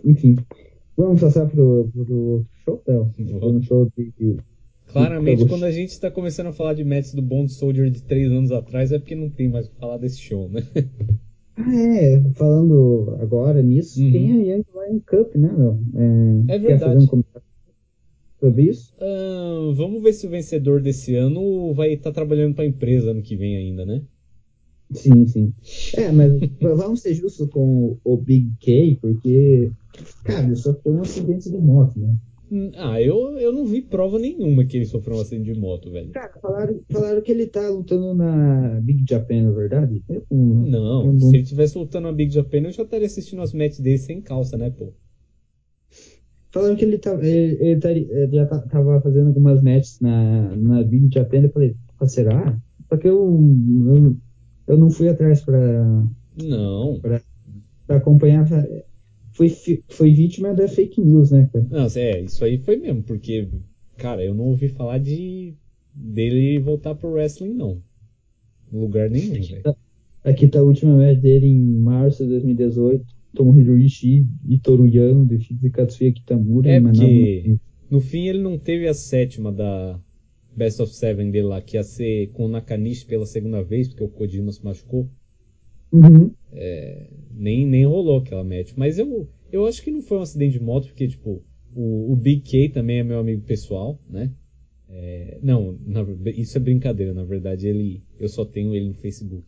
Enfim. 0.04 0.36
Vamos 0.98 1.22
passar 1.22 1.48
pro, 1.48 1.90
pro 1.94 2.46
show, 2.66 2.78
Theo? 2.86 3.14
No 3.18 3.62
show 3.64 3.90
de, 3.98 4.38
Claramente, 4.92 5.46
quando 5.46 5.64
a 5.64 5.72
gente 5.72 5.90
está 5.90 6.10
começando 6.10 6.48
a 6.48 6.54
falar 6.54 6.74
de 6.74 6.84
matches 6.84 7.14
do 7.14 7.22
Bond 7.22 7.52
Soldier 7.52 7.90
de 7.90 8.04
três 8.04 8.32
anos 8.32 8.52
atrás, 8.52 8.92
é 8.92 9.00
porque 9.00 9.16
não 9.16 9.30
tem 9.30 9.48
mais 9.48 9.68
o 9.68 9.72
que 9.72 9.78
falar 9.78 9.98
desse 9.98 10.20
show, 10.20 10.50
né? 10.50 10.62
Ah, 11.62 11.76
é. 11.76 12.24
Falando 12.36 13.18
agora 13.20 13.62
nisso, 13.62 14.02
uhum. 14.02 14.12
tem 14.14 14.32
a 14.32 14.56
Young 14.56 14.66
Lion 14.74 15.00
Cup, 15.06 15.36
né, 15.36 15.52
meu? 15.52 15.78
É, 16.48 16.56
é 16.56 16.58
verdade. 16.58 17.06
Um 17.14 17.24
sobre 18.40 18.64
isso? 18.64 18.96
Uh, 18.96 19.74
vamos 19.74 20.02
ver 20.02 20.14
se 20.14 20.26
o 20.26 20.30
vencedor 20.30 20.82
desse 20.82 21.16
ano 21.16 21.74
vai 21.74 21.92
estar 21.92 22.12
tá 22.12 22.16
trabalhando 22.16 22.56
para 22.56 22.64
a 22.64 22.68
empresa 22.68 23.12
ano 23.12 23.22
que 23.22 23.36
vem 23.36 23.58
ainda, 23.58 23.86
né? 23.86 24.02
Sim, 24.92 25.28
sim. 25.28 25.54
É, 25.96 26.12
mas 26.12 26.32
vamos 26.60 27.02
ser 27.02 27.14
justos 27.14 27.48
com 27.50 27.98
o 28.04 28.18
Big 28.18 28.52
K, 28.60 28.98
porque, 29.02 29.72
cara, 30.24 30.46
ele 30.46 30.56
sofreu 30.56 30.94
um 30.94 31.02
acidente 31.02 31.50
de 31.50 31.58
moto, 31.58 32.00
né? 32.00 32.16
Hum, 32.52 32.72
ah, 32.76 33.00
eu, 33.00 33.38
eu 33.38 33.52
não 33.52 33.64
vi 33.64 33.80
prova 33.80 34.18
nenhuma 34.18 34.66
que 34.66 34.78
ele 34.78 34.86
sofreu 34.86 35.18
um 35.18 35.22
acidente 35.22 35.54
de 35.54 35.60
moto, 35.60 35.92
velho. 35.92 36.10
Cara, 36.10 36.34
falaram, 36.42 36.82
falaram 36.92 37.22
que 37.22 37.32
ele 37.32 37.46
tá 37.46 37.70
lutando 37.70 38.16
na 38.16 38.80
Big 38.82 39.06
Japan, 39.08 39.44
na 39.44 39.52
verdade? 39.52 40.04
Eu, 40.10 40.26
não, 40.32 41.06
eu, 41.06 41.20
se 41.20 41.36
ele 41.36 41.44
tivesse 41.44 41.78
lutando 41.78 42.08
na 42.08 42.14
Big 42.14 42.34
Japan, 42.34 42.58
eu 42.58 42.72
já 42.72 42.82
estaria 42.82 43.06
assistindo 43.06 43.44
as 43.44 43.54
matches 43.54 43.80
dele 43.80 44.00
sem 44.00 44.20
calça, 44.20 44.58
né, 44.58 44.72
pô? 44.72 44.92
Falaram 46.52 46.76
que 46.76 46.84
ele, 46.84 46.98
tá, 46.98 47.14
ele, 47.14 47.58
ele, 47.64 47.80
tá, 47.80 47.92
ele 47.92 48.30
já 48.32 48.48
tá, 48.48 48.58
tava 48.62 49.00
fazendo 49.02 49.28
algumas 49.28 49.62
matches 49.62 50.00
na, 50.00 50.56
na 50.56 50.82
Big 50.82 51.14
Japan, 51.14 51.44
eu 51.44 51.52
falei, 51.52 51.76
será? 52.08 52.60
Porque 52.90 53.08
eu, 53.08 53.40
eu 53.86 54.18
eu 54.70 54.78
não 54.78 54.90
fui 54.90 55.10
atrás 55.10 55.42
para 55.42 56.06
não. 56.42 57.00
para 57.00 57.98
acompanhar 57.98 58.48
foi 59.34 59.50
foi 59.90 60.14
vítima 60.14 60.54
da 60.54 60.68
fake 60.68 61.02
news 61.02 61.32
né 61.32 61.50
cara? 61.52 61.66
não 61.70 61.88
é 61.96 62.22
isso 62.22 62.46
aí 62.46 62.58
foi 62.60 62.78
mesmo 62.78 63.04
porque 63.04 63.50
cara 63.98 64.24
eu 64.24 64.34
não 64.34 64.46
ouvi 64.46 64.70
falar 64.70 65.00
de 65.00 65.54
dele 65.94 66.60
voltar 66.60 66.96
pro 66.96 67.12
wrestling 67.12 67.54
não. 67.54 67.82
Em 68.72 68.80
lugar 68.80 69.10
nenhum 69.10 69.36
aqui, 69.36 69.56
tá, 69.62 69.76
aqui 70.24 70.48
tá 70.48 70.60
a 70.60 70.64
última 70.64 70.96
vez 70.98 71.20
dele 71.20 71.48
em 71.48 71.78
março 71.78 72.24
de 72.24 72.30
2018 72.30 73.06
Tomohiro 73.34 73.78
Ishii 73.78 74.28
e 74.48 74.60
Toru 74.60 74.88
Yano 74.88 75.26
de 75.26 75.70
Katsuya 75.70 76.12
Kitamura 76.12 76.70
é 76.70 76.80
porque 76.80 77.58
no 77.90 78.00
fim 78.00 78.28
ele 78.28 78.40
não 78.40 78.58
teve 78.58 78.88
a 78.88 78.94
sétima 78.94 79.52
da 79.52 80.00
Best 80.60 80.82
of 80.82 80.94
Seven 80.94 81.32
dele 81.32 81.48
lá, 81.48 81.62
que 81.62 81.78
ia 81.78 81.84
ser 81.84 82.32
com 82.34 82.46
o 82.46 82.50
Nakanishi 82.50 83.06
pela 83.06 83.26
segunda 83.26 83.64
vez, 83.64 83.88
porque 83.88 84.04
o 84.04 84.10
Kojima 84.10 84.52
se 84.52 84.64
machucou. 84.64 85.10
Uhum. 85.92 86.32
É, 86.52 87.08
nem, 87.32 87.66
nem 87.66 87.86
rolou 87.86 88.18
aquela 88.18 88.44
match. 88.44 88.74
Mas 88.76 89.00
eu, 89.00 89.30
eu 89.52 89.66
acho 89.66 89.82
que 89.82 89.90
não 89.90 90.02
foi 90.02 90.18
um 90.18 90.22
acidente 90.22 90.60
de 90.60 90.64
moto, 90.64 90.88
porque, 90.88 91.08
tipo, 91.08 91.42
o, 91.74 92.12
o 92.12 92.16
Big 92.16 92.42
K 92.42 92.74
também 92.74 93.00
é 93.00 93.04
meu 93.04 93.20
amigo 93.20 93.42
pessoal, 93.44 93.98
né? 94.10 94.34
É, 94.90 95.40
não, 95.42 95.78
na, 95.86 96.06
isso 96.36 96.58
é 96.58 96.60
brincadeira, 96.60 97.14
na 97.14 97.24
verdade 97.24 97.68
ele, 97.68 98.04
eu 98.20 98.28
só 98.28 98.44
tenho 98.44 98.76
ele 98.76 98.90
no 98.90 98.96
Facebook. 98.96 99.48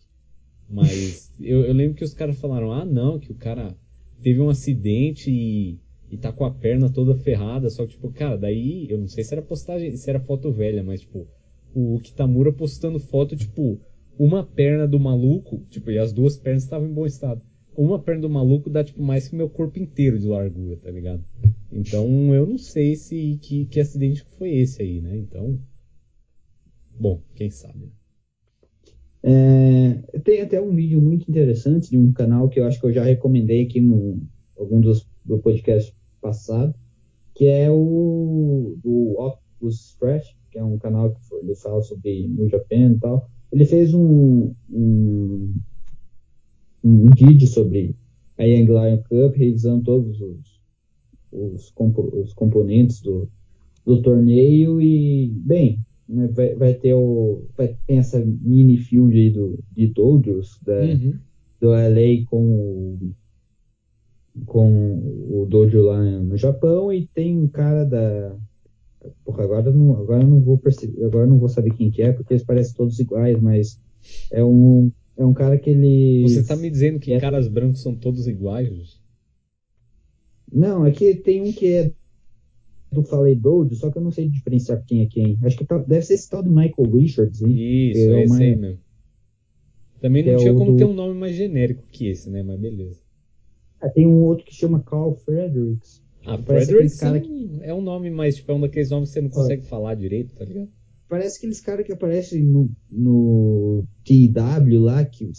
Mas 0.69 1.33
eu, 1.41 1.65
eu 1.65 1.73
lembro 1.73 1.95
que 1.95 2.05
os 2.05 2.13
caras 2.13 2.39
falaram, 2.39 2.71
ah 2.71 2.85
não, 2.85 3.19
que 3.19 3.31
o 3.31 3.35
cara 3.35 3.75
teve 4.21 4.39
um 4.39 4.49
acidente 4.49 5.29
e 5.29 5.77
e 6.11 6.17
tá 6.17 6.29
com 6.29 6.43
a 6.43 6.51
perna 6.51 6.89
toda 6.89 7.15
ferrada, 7.15 7.69
só 7.69 7.85
que, 7.85 7.93
tipo, 7.93 8.11
cara, 8.11 8.37
daí, 8.37 8.85
eu 8.89 8.97
não 8.97 9.07
sei 9.07 9.23
se 9.23 9.33
era 9.33 9.41
postagem, 9.41 9.95
se 9.95 10.09
era 10.09 10.19
foto 10.19 10.51
velha, 10.51 10.83
mas, 10.83 10.99
tipo, 10.99 11.25
o 11.73 11.97
Kitamura 11.99 12.51
postando 12.51 12.99
foto, 12.99 13.33
tipo, 13.33 13.79
uma 14.19 14.43
perna 14.43 14.85
do 14.85 14.99
maluco, 14.99 15.65
tipo, 15.69 15.89
e 15.89 15.97
as 15.97 16.11
duas 16.11 16.35
pernas 16.35 16.63
estavam 16.63 16.89
em 16.89 16.93
bom 16.93 17.05
estado. 17.05 17.41
Uma 17.77 17.97
perna 17.97 18.23
do 18.23 18.29
maluco 18.29 18.69
dá, 18.69 18.83
tipo, 18.83 19.01
mais 19.01 19.29
que 19.29 19.35
o 19.35 19.37
meu 19.37 19.47
corpo 19.47 19.79
inteiro 19.79 20.19
de 20.19 20.27
largura, 20.27 20.75
tá 20.75 20.91
ligado? 20.91 21.23
Então, 21.71 22.35
eu 22.35 22.45
não 22.45 22.57
sei 22.57 22.97
se, 22.97 23.39
que, 23.41 23.63
que 23.65 23.79
acidente 23.79 24.25
foi 24.37 24.51
esse 24.51 24.81
aí, 24.81 24.99
né? 24.99 25.15
Então, 25.15 25.57
bom, 26.99 27.21
quem 27.33 27.49
sabe, 27.49 27.85
né? 27.85 27.91
É, 29.23 30.19
tem 30.19 30.41
até 30.41 30.59
um 30.59 30.75
vídeo 30.75 30.99
muito 30.99 31.29
interessante 31.29 31.89
de 31.89 31.97
um 31.97 32.11
canal 32.11 32.49
que 32.49 32.59
eu 32.59 32.65
acho 32.65 32.81
que 32.81 32.87
eu 32.87 32.91
já 32.91 33.03
recomendei 33.03 33.63
aqui 33.63 33.79
no 33.79 34.19
algum 34.57 34.81
dos 34.81 35.07
do 35.23 35.37
podcast 35.39 35.95
passado, 36.21 36.73
que 37.33 37.45
é 37.45 37.69
o 37.69 38.77
do 38.83 39.15
Octopus 39.19 39.95
Fresh, 39.99 40.35
que 40.51 40.59
é 40.59 40.63
um 40.63 40.77
canal 40.77 41.11
que 41.11 41.35
ele 41.35 41.55
fala 41.55 41.81
sobre 41.81 42.27
New 42.27 42.47
Japan 42.47 42.93
e 42.93 42.99
tal. 42.99 43.29
Ele 43.51 43.65
fez 43.65 43.93
um, 43.93 44.53
um, 44.69 45.53
um 46.83 47.09
vídeo 47.17 47.47
sobre 47.47 47.95
a 48.37 48.43
Young 48.43 48.67
Lion 48.67 48.97
Cup, 48.97 49.35
revisando 49.35 49.83
todos 49.83 50.21
os, 50.21 50.59
os, 51.31 51.69
compo 51.71 52.09
os 52.17 52.33
componentes 52.33 53.01
do, 53.01 53.29
do 53.85 54.01
torneio 54.01 54.81
e, 54.81 55.29
bem, 55.29 55.79
né, 56.07 56.27
vai, 56.27 56.55
vai, 56.55 56.73
ter 56.73 56.93
o 56.93 57.45
vai 57.55 57.77
ter 57.87 57.95
essa 57.95 58.23
mini 58.23 58.77
field 58.77 59.17
aí 59.17 59.29
do, 59.29 59.59
de 59.71 59.87
Dodgers 59.87 60.59
da, 60.63 60.81
uhum. 60.81 61.13
do 61.59 61.69
LA 61.69 62.25
com 62.29 62.43
o 62.43 63.13
com 64.45 64.97
o 65.29 65.45
dojo 65.45 65.81
lá 65.81 66.01
no 66.01 66.37
Japão 66.37 66.91
e 66.91 67.07
tem 67.07 67.37
um 67.37 67.47
cara 67.47 67.83
da 67.83 68.35
Porra, 69.25 69.43
agora 69.43 69.71
não, 69.71 69.97
agora 69.97 70.23
não 70.23 70.39
vou 70.39 70.57
perceber, 70.57 71.03
agora 71.03 71.25
não 71.25 71.39
vou 71.39 71.49
saber 71.49 71.73
quem 71.73 71.89
que 71.89 72.03
é, 72.03 72.11
porque 72.11 72.33
eles 72.33 72.43
parecem 72.43 72.75
todos 72.75 72.99
iguais, 72.99 73.39
mas 73.41 73.81
é 74.31 74.43
um, 74.43 74.91
é 75.17 75.25
um 75.25 75.33
cara 75.33 75.57
que 75.57 75.69
ele. 75.69 76.23
Você 76.23 76.43
tá 76.43 76.55
me 76.55 76.69
dizendo 76.69 76.99
que 76.99 77.13
é... 77.13 77.19
caras 77.19 77.47
brancos 77.47 77.81
são 77.81 77.95
todos 77.95 78.27
iguais? 78.27 79.01
Não, 80.51 80.85
é 80.85 80.91
que 80.91 81.15
tem 81.15 81.41
um 81.41 81.51
que 81.51 81.73
é 81.73 81.91
do 82.91 83.01
Falei 83.03 83.35
Dold, 83.35 83.73
só 83.75 83.89
que 83.89 83.97
eu 83.97 84.01
não 84.01 84.11
sei 84.11 84.27
diferenciar 84.27 84.83
quem 84.85 85.01
é 85.01 85.05
quem. 85.07 85.39
Acho 85.43 85.57
que 85.57 85.65
tá, 85.65 85.77
deve 85.77 86.05
ser 86.05 86.13
esse 86.13 86.29
tal 86.29 86.43
de 86.43 86.49
Michael 86.49 86.91
Richards, 86.93 87.41
hein? 87.41 87.55
Isso, 87.89 87.99
é, 87.99 88.19
é 88.19 88.23
esse 88.23 88.43
aí 88.43 88.55
mesmo. 88.55 88.79
Também 89.99 90.25
não 90.25 90.33
é 90.33 90.35
tinha 90.35 90.53
como 90.53 90.71
do... 90.73 90.77
ter 90.77 90.85
um 90.85 90.93
nome 90.93 91.13
mais 91.15 91.35
genérico 91.35 91.83
que 91.91 92.07
esse, 92.07 92.29
né? 92.29 92.43
Mas 92.43 92.59
beleza. 92.59 93.00
Ah, 93.81 93.89
tem 93.89 94.05
um 94.05 94.21
outro 94.23 94.45
que 94.45 94.53
chama 94.53 94.81
Carl 94.83 95.15
Fredericks. 95.15 96.01
Ah, 96.25 96.37
Fredericks 96.37 96.99
que... 96.99 97.59
é 97.61 97.73
um 97.73 97.81
nome 97.81 98.11
mais, 98.11 98.35
tipo, 98.35 98.51
é 98.51 98.55
um 98.55 98.61
daqueles 98.61 98.91
nomes 98.91 99.09
que 99.09 99.13
você 99.13 99.21
não 99.21 99.29
consegue 99.29 99.63
ah. 99.63 99.69
falar 99.69 99.95
direito, 99.95 100.35
tá 100.35 100.45
ligado? 100.45 100.69
Parece 101.09 101.39
aqueles 101.39 101.59
caras 101.59 101.85
que 101.85 101.91
aparecem 101.91 102.43
no, 102.43 102.69
no 102.89 103.83
TW 104.05 104.79
lá, 104.79 105.03
que, 105.03 105.31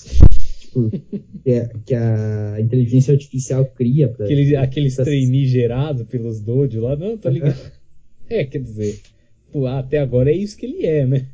tipo, 0.58 0.90
que, 1.42 1.52
a, 1.52 1.68
que, 1.68 1.94
a, 1.94 2.60
inteligência 2.60 3.14
artificial 3.14 3.64
cria. 3.64 4.08
Pra, 4.08 4.26
Aquele, 4.26 4.56
aqueles 4.56 4.96
pra... 4.96 5.04
trainee 5.04 5.46
gerados 5.46 6.02
pelos 6.06 6.40
dojo 6.40 6.80
lá, 6.80 6.96
não, 6.96 7.16
tá 7.16 7.30
ligado? 7.30 7.72
É, 8.28 8.44
quer 8.44 8.60
dizer, 8.60 9.00
pô, 9.50 9.66
até 9.66 9.98
agora 9.98 10.30
é 10.30 10.36
isso 10.36 10.56
que 10.56 10.66
ele 10.66 10.84
é, 10.84 11.06
né? 11.06 11.28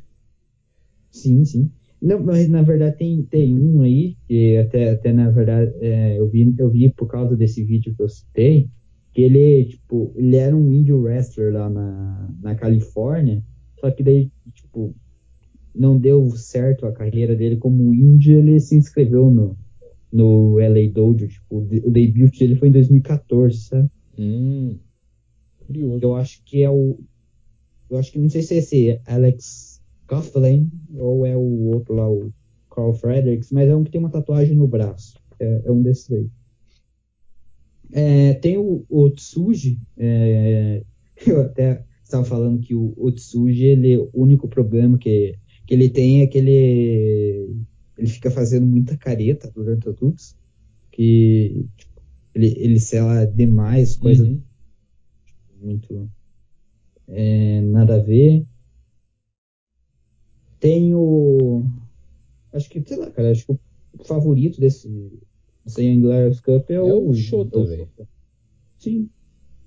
Sim, 1.11 1.43
sim. 1.43 1.71
Não, 2.01 2.23
mas 2.23 2.47
na 2.47 2.61
verdade 2.61 2.97
tem, 2.97 3.23
tem 3.23 3.59
um 3.59 3.81
aí, 3.81 4.15
que 4.27 4.57
até, 4.57 4.91
até 4.91 5.11
na 5.11 5.29
verdade 5.29 5.73
é, 5.81 6.17
eu, 6.17 6.29
vi, 6.29 6.53
eu 6.57 6.69
vi 6.69 6.89
por 6.93 7.07
causa 7.07 7.35
desse 7.35 7.63
vídeo 7.63 7.93
que 7.95 8.01
eu 8.01 8.07
citei, 8.07 8.69
que 9.13 9.21
ele, 9.21 9.65
tipo, 9.65 10.13
ele 10.15 10.35
era 10.37 10.55
um 10.55 10.71
indie 10.71 10.93
wrestler 10.93 11.53
lá 11.53 11.69
na, 11.69 12.29
na 12.41 12.55
Califórnia, 12.55 13.43
só 13.79 13.91
que 13.91 14.01
daí, 14.01 14.31
tipo, 14.53 14.95
não 15.75 15.97
deu 15.97 16.29
certo 16.31 16.85
a 16.85 16.91
carreira 16.91 17.35
dele 17.35 17.57
como 17.57 17.93
indie, 17.93 18.33
ele 18.33 18.59
se 18.59 18.75
inscreveu 18.75 19.29
no, 19.29 19.57
no 20.11 20.59
LA 20.59 20.89
Dojo, 20.91 21.27
tipo, 21.27 21.57
o 21.57 21.91
debut 21.91 22.37
dele 22.37 22.55
foi 22.55 22.69
em 22.69 22.71
2014, 22.71 23.57
sabe? 23.63 23.89
Hum, 24.17 24.77
curioso. 25.65 25.99
Eu 26.03 26.15
acho 26.15 26.41
que 26.45 26.63
é 26.63 26.69
o, 26.69 26.99
eu 27.89 27.97
acho 27.97 28.11
que 28.11 28.19
não 28.19 28.29
sei 28.29 28.41
se 28.41 28.53
é 28.53 28.57
esse 28.57 29.01
Alex 29.05 29.68
Coughlin, 30.09 30.71
ou 30.95 31.25
é 31.25 31.37
o 31.37 31.71
outro 31.71 31.93
lá, 31.93 32.09
o 32.09 32.33
Carl 32.69 32.93
Fredericks, 32.93 33.51
mas 33.51 33.69
é 33.69 33.75
um 33.75 33.83
que 33.83 33.91
tem 33.91 33.99
uma 33.99 34.09
tatuagem 34.09 34.55
no 34.55 34.67
braço. 34.67 35.19
É, 35.39 35.61
é 35.65 35.71
um 35.71 35.81
desses 35.83 36.11
aí. 36.11 36.29
É, 37.91 38.33
tem 38.33 38.57
o, 38.57 38.85
o 38.89 39.09
Tsuji, 39.11 39.79
é, 39.97 40.83
eu 41.25 41.41
até 41.41 41.85
estava 42.03 42.25
falando 42.25 42.59
que 42.59 42.73
o, 42.73 42.93
o 42.97 43.11
Tsuji, 43.11 43.65
ele, 43.65 43.97
o 43.97 44.09
único 44.13 44.47
problema 44.47 44.97
que, 44.97 45.35
que 45.65 45.73
ele 45.73 45.89
tem 45.89 46.21
é 46.21 46.27
que 46.27 46.37
ele, 46.37 47.55
ele 47.97 48.07
fica 48.07 48.31
fazendo 48.31 48.65
muita 48.65 48.97
careta 48.97 49.51
durante 49.53 49.87
o 49.87 49.93
Tux, 49.93 50.35
que 50.91 51.65
tipo, 51.77 52.01
ele, 52.33 52.55
ele 52.57 52.79
sela 52.79 53.25
demais, 53.25 53.95
coisa 53.95 54.23
uhum. 54.23 54.41
muito 55.61 56.09
é, 57.07 57.61
nada 57.61 57.95
a 57.95 57.99
ver. 57.99 58.45
Tem 60.59 60.93
o. 60.93 61.63
Acho 62.51 62.69
que, 62.69 62.83
sei 62.85 62.97
lá, 62.97 63.09
cara, 63.11 63.31
acho 63.31 63.45
que 63.45 63.51
o 63.53 64.03
favorito 64.03 64.59
desse, 64.59 64.89
desse 65.63 65.83
Young 65.83 66.01
Lions 66.01 66.39
Cup 66.41 66.69
é, 66.69 66.73
é 66.73 66.81
o. 66.81 67.09
o 67.09 67.13
Shota, 67.13 67.63
velho. 67.63 67.87
Sim. 68.77 69.09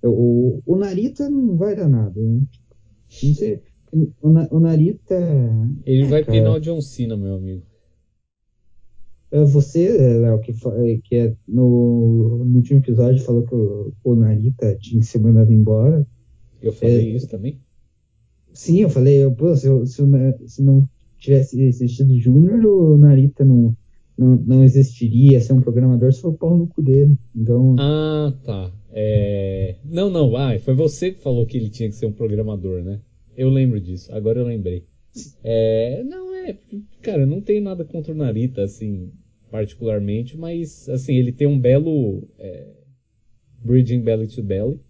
O, 0.03 0.61
o 0.67 0.77
Narita 0.77 1.31
não 1.31 1.57
vai 1.57 1.77
dar 1.77 1.89
nada. 1.89 2.21
Né? 2.21 2.43
Não 3.23 3.35
sei. 3.35 3.63
O, 3.93 4.57
o 4.57 4.61
Narita. 4.61 5.17
Ele 5.87 6.03
é, 6.03 6.07
vai 6.07 6.25
cara, 6.25 6.39
pinar 6.39 6.57
o 6.57 6.61
John 6.61 6.81
Cena, 6.81 7.17
meu 7.17 7.35
amigo. 7.35 7.63
É 9.31 9.45
você, 9.45 10.19
Léo, 10.19 10.41
que, 10.41 10.53
que 11.05 11.15
é 11.15 11.37
no, 11.49 12.45
no 12.45 12.57
último 12.57 12.81
episódio 12.81 13.25
falou 13.25 13.45
que 13.45 13.55
o, 13.55 13.95
o 14.05 14.15
Narita 14.15 14.77
tinha 14.77 15.01
que 15.01 15.07
ser 15.07 15.21
mandado 15.21 15.51
embora. 15.51 16.07
Eu 16.61 16.73
falei 16.73 17.13
é, 17.13 17.17
isso 17.17 17.29
também? 17.29 17.59
Sim, 18.53 18.83
eu 18.83 18.91
falei, 18.91 19.29
pô, 19.31 19.55
se, 19.57 19.67
eu, 19.67 19.87
se, 19.87 20.03
se 20.47 20.63
não 20.63 20.89
tivesse 21.19 21.61
existido 21.63 22.19
Júnior, 22.19 22.65
o 22.65 22.97
Narita 22.97 23.45
não, 23.45 23.77
não, 24.19 24.37
não 24.37 24.65
existiria, 24.65 25.41
ser 25.41 25.53
um 25.53 25.61
programador, 25.61 26.13
se 26.13 26.21
for 26.21 26.31
o 26.31 26.37
pau 26.37 26.57
no 26.57 26.67
cu 26.67 26.83
dele. 26.83 27.17
Então... 27.35 27.77
Ah, 27.79 28.33
tá. 28.45 28.73
É... 28.91 29.77
Não, 29.85 30.11
não, 30.11 30.37
ah, 30.37 30.59
foi 30.59 30.75
você 30.75 31.13
que 31.13 31.23
falou 31.23 31.47
que 31.47 31.57
ele 31.57 31.71
tinha 31.71 31.89
que 31.89 31.95
ser 31.95 32.07
um 32.07 32.13
programador, 32.13 32.83
né? 32.83 33.01
Eu 33.37 33.49
lembro 33.49 33.81
disso, 33.81 34.15
agora 34.15 34.41
eu 34.41 34.47
lembrei. 34.47 34.85
É... 35.43 36.03
Não, 36.05 36.35
é. 36.35 36.57
Cara, 37.01 37.25
não 37.25 37.41
tem 37.41 37.61
nada 37.61 37.85
contra 37.85 38.13
o 38.13 38.17
Narita, 38.17 38.63
assim, 38.63 39.11
particularmente, 39.51 40.37
mas, 40.37 40.89
assim, 40.89 41.15
ele 41.15 41.33
tem 41.33 41.47
um 41.47 41.59
belo. 41.59 42.29
É... 42.39 42.67
Bridging 43.65 44.01
Belly 44.01 44.27
to 44.27 44.43
Belly. 44.43 44.81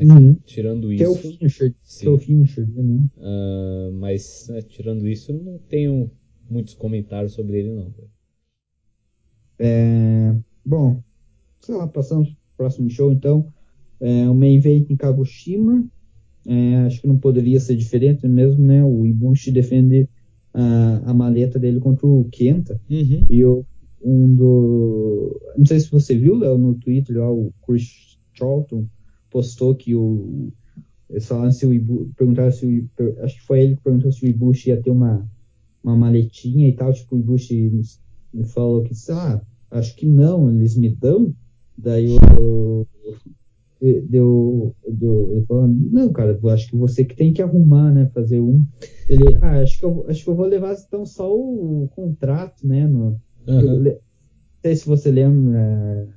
Uhum. 0.00 0.34
Tirando 0.44 0.88
que 0.88 0.94
isso. 0.94 1.04
É 1.04 1.08
o 1.08 1.14
finisher, 1.14 1.74
sim. 1.82 2.00
que 2.00 2.06
é 2.06 2.10
o 2.10 2.18
finisher, 2.18 2.68
né? 2.68 3.08
Uh, 3.16 3.92
mas 3.92 4.48
né, 4.48 4.62
tirando 4.62 5.06
isso, 5.08 5.32
não 5.32 5.58
tenho 5.68 6.10
muitos 6.48 6.74
comentários 6.74 7.32
sobre 7.32 7.58
ele, 7.60 7.72
não. 7.72 7.92
É, 9.58 10.34
bom, 10.64 11.02
sei 11.60 11.74
lá, 11.74 11.86
passamos 11.86 12.30
pro 12.30 12.38
próximo 12.56 12.88
show 12.88 13.12
então. 13.12 13.52
É, 14.00 14.28
o 14.28 14.34
main 14.34 14.56
event 14.56 14.88
em 14.88 14.96
Kagoshima. 14.96 15.84
É, 16.46 16.76
acho 16.86 17.02
que 17.02 17.06
não 17.06 17.18
poderia 17.18 17.60
ser 17.60 17.76
diferente 17.76 18.26
mesmo, 18.26 18.64
né? 18.64 18.82
O 18.82 19.06
Ibushi 19.06 19.52
defende 19.52 20.08
a, 20.54 21.10
a 21.10 21.14
maleta 21.14 21.58
dele 21.58 21.78
contra 21.78 22.06
o 22.06 22.24
Kenta. 22.32 22.80
Uhum. 22.88 23.20
E 23.28 23.44
o, 23.44 23.66
um 24.02 24.34
do. 24.34 25.40
Não 25.56 25.66
sei 25.66 25.80
se 25.80 25.90
você 25.90 26.16
viu, 26.16 26.36
Léo, 26.36 26.56
no 26.56 26.74
Twitter 26.74 27.18
o 27.18 27.52
Chris 27.66 28.18
Charlton 28.32 28.88
postou 29.30 29.74
que 29.74 29.94
o. 29.94 30.52
Eles 31.08 31.26
falaram 31.26 31.50
se 31.50 31.66
o 31.66 31.74
Ibu, 31.74 32.12
perguntaram 32.16 32.52
se 32.52 32.66
o. 32.66 33.22
Acho 33.22 33.36
que 33.36 33.46
foi 33.46 33.60
ele 33.60 33.76
que 33.76 33.82
perguntou 33.82 34.12
se 34.12 34.24
o 34.24 34.28
Ibushi 34.28 34.70
ia 34.70 34.80
ter 34.80 34.90
uma, 34.90 35.28
uma 35.82 35.96
maletinha 35.96 36.68
e 36.68 36.72
tal. 36.72 36.92
Tipo, 36.92 37.16
o 37.16 37.18
Ibushi 37.18 37.82
me 38.32 38.44
falou 38.44 38.82
que, 38.82 38.94
ah, 39.10 39.40
acho 39.70 39.96
que 39.96 40.06
não, 40.06 40.50
eles 40.50 40.76
me 40.76 40.88
dão. 40.88 41.34
Daí 41.76 42.16
o. 42.38 42.86
Deu, 43.80 44.76
deu, 44.86 45.32
ele 45.32 45.46
falou, 45.46 45.66
não, 45.66 46.12
cara, 46.12 46.38
acho 46.52 46.68
que 46.68 46.76
você 46.76 47.02
que 47.02 47.16
tem 47.16 47.32
que 47.32 47.40
arrumar, 47.40 47.90
né? 47.90 48.10
Fazer 48.12 48.38
um. 48.38 48.62
Ele, 49.08 49.24
ah, 49.40 49.62
acho 49.62 49.78
que 49.78 49.84
eu, 49.86 50.04
acho 50.06 50.22
que 50.22 50.28
eu 50.28 50.34
vou 50.34 50.46
levar 50.46 50.76
então 50.86 51.06
só 51.06 51.34
o 51.34 51.88
contrato, 51.96 52.66
né? 52.66 52.86
No, 52.86 53.18
uhum. 53.48 53.82
Não 53.82 53.96
sei 54.62 54.76
se 54.76 54.86
você 54.86 55.10
lembra 55.10 56.08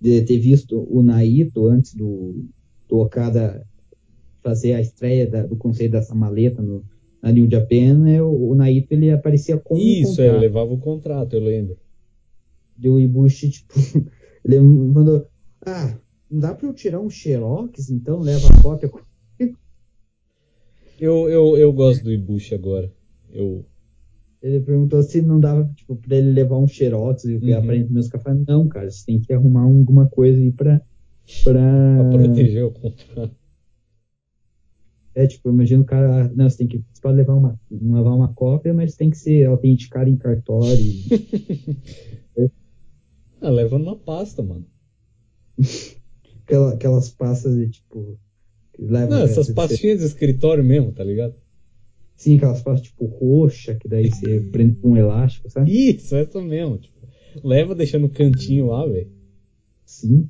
de 0.00 0.22
ter 0.22 0.38
visto 0.38 0.86
o 0.90 1.02
Naito 1.02 1.66
antes 1.66 1.94
do, 1.94 2.44
do 2.88 2.98
Okada 2.98 3.66
fazer 4.42 4.74
a 4.74 4.80
estreia 4.80 5.26
da, 5.26 5.42
do 5.44 5.56
conceito 5.56 5.92
dessa 5.92 6.14
maleta 6.14 6.62
no, 6.62 6.84
na 7.20 7.32
New 7.32 7.50
Japan, 7.50 8.08
é, 8.08 8.22
o, 8.22 8.50
o 8.50 8.54
Naito 8.54 8.92
ele 8.92 9.10
aparecia 9.10 9.58
com 9.58 9.76
Isso, 9.76 10.12
um 10.12 10.16
contrato. 10.16 10.34
eu 10.34 10.40
levava 10.40 10.72
o 10.72 10.78
contrato, 10.78 11.34
eu 11.34 11.40
lembro. 11.40 11.76
Deu 12.76 12.98
Ibushi, 13.00 13.50
tipo, 13.50 13.74
ele 14.44 14.60
mandou, 14.60 15.26
ah, 15.66 15.98
não 16.30 16.40
dá 16.40 16.54
pra 16.54 16.68
eu 16.68 16.72
tirar 16.72 17.00
um 17.00 17.10
Xerox, 17.10 17.90
então 17.90 18.20
leva 18.20 18.46
a 18.48 18.62
cópia 18.62 18.90
Eu, 21.00 21.28
eu, 21.28 21.56
eu 21.56 21.72
gosto 21.72 22.04
do 22.04 22.12
Ibushi 22.12 22.54
agora. 22.54 22.92
Eu, 23.30 23.64
ele 24.42 24.60
perguntou 24.60 25.02
se 25.02 25.20
não 25.20 25.40
dava, 25.40 25.68
tipo, 25.74 25.96
pra 25.96 26.16
ele 26.16 26.30
levar 26.30 26.58
um 26.58 26.68
xerox 26.68 27.24
e 27.24 27.36
uhum. 27.36 27.56
aprender 27.56 27.90
meus 27.90 28.08
cafés. 28.08 28.38
Não, 28.46 28.68
cara, 28.68 28.90
você 28.90 29.04
tem 29.04 29.20
que 29.20 29.32
arrumar 29.32 29.62
alguma 29.62 30.08
coisa 30.08 30.40
aí 30.40 30.52
pra. 30.52 30.80
Pra, 31.44 31.60
pra 32.10 32.18
proteger 32.18 32.64
o 32.64 32.70
contrato. 32.70 33.36
É, 35.14 35.26
tipo, 35.26 35.50
imagina 35.50 35.82
o 35.82 35.84
cara. 35.84 36.32
Não, 36.34 36.48
você 36.48 36.58
tem 36.58 36.68
que. 36.68 36.82
Você 36.92 37.02
pode 37.02 37.16
levar 37.16 37.34
uma, 37.34 37.60
levar 37.70 38.14
uma 38.14 38.32
cópia, 38.32 38.72
mas 38.72 38.94
tem 38.94 39.10
que 39.10 39.18
ser 39.18 39.46
autenticado 39.46 40.08
em 40.08 40.16
cartório. 40.16 40.78
é. 42.38 42.48
Ah, 43.40 43.50
leva 43.50 43.78
numa 43.78 43.96
pasta, 43.96 44.42
mano. 44.42 44.64
Aquela, 46.46 46.72
aquelas 46.72 47.10
pastas 47.10 47.56
de 47.56 47.68
tipo. 47.68 48.18
Leva, 48.78 49.16
não, 49.16 49.22
essas 49.24 49.50
pastinhas 49.50 49.98
de 49.98 50.06
escritório 50.06 50.64
mesmo, 50.64 50.92
tá 50.92 51.02
ligado? 51.02 51.34
Sim, 52.18 52.36
aquelas 52.36 52.60
pastas 52.60 52.88
tipo 52.88 53.06
roxa, 53.06 53.76
que 53.76 53.86
daí 53.86 54.10
você 54.10 54.40
prende 54.40 54.74
com 54.74 54.90
um 54.90 54.96
elástico, 54.96 55.48
sabe? 55.48 55.70
Isso, 55.70 56.16
essa 56.16 56.42
mesmo. 56.42 56.76
Tipo, 56.76 56.98
leva 57.44 57.76
deixando 57.76 58.02
no 58.02 58.08
cantinho 58.08 58.66
lá, 58.66 58.84
velho. 58.84 59.08
Sim. 59.86 60.28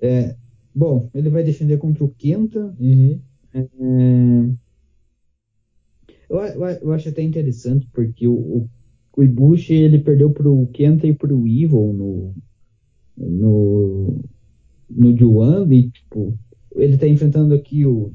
É, 0.00 0.34
bom, 0.74 1.10
ele 1.14 1.28
vai 1.28 1.44
defender 1.44 1.76
contra 1.76 2.02
o 2.02 2.08
Kenta. 2.08 2.74
Uhum. 2.80 3.20
É, 3.52 3.68
eu, 6.30 6.38
eu, 6.38 6.64
eu, 6.80 6.92
acho 6.92 7.10
até 7.10 7.20
interessante, 7.20 7.86
porque 7.92 8.26
o, 8.26 8.32
o, 8.32 8.70
o 9.14 9.22
Ibushi 9.22 9.74
ele 9.74 9.98
perdeu 9.98 10.30
pro 10.30 10.66
Kenta 10.68 11.06
e 11.06 11.12
pro 11.12 11.46
Evil 11.46 11.92
no, 11.92 12.34
no, 13.14 14.24
no 14.88 15.18
Juan, 15.18 15.70
e 15.70 15.90
tipo, 15.90 16.34
ele 16.74 16.94
está 16.94 17.06
enfrentando 17.06 17.52
aqui 17.52 17.84
o, 17.84 18.10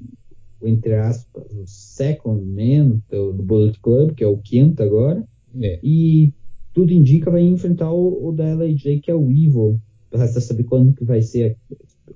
o, 0.60 0.68
entre 0.68 0.96
aspas, 0.96 1.44
o 1.52 1.66
second 1.66 2.46
man 2.46 3.02
do, 3.10 3.34
do 3.34 3.44
Bullet 3.44 3.80
Club, 3.80 4.14
que 4.14 4.24
é 4.24 4.28
o 4.28 4.38
quinto 4.38 4.82
agora. 4.82 5.28
É. 5.62 5.80
E 5.84 6.34
tudo 6.74 6.94
indica 6.94 7.32
vai 7.32 7.42
enfrentar 7.42 7.92
o, 7.92 8.28
o 8.28 8.32
da 8.32 8.54
LAJ, 8.54 9.00
que 9.02 9.12
é 9.12 9.16
o 9.16 9.32
Evil. 9.32 9.80
Resta 10.14 10.40
saber 10.40 10.64
quando 10.64 10.94
que 10.94 11.04
vai 11.04 11.22
ser. 11.22 11.58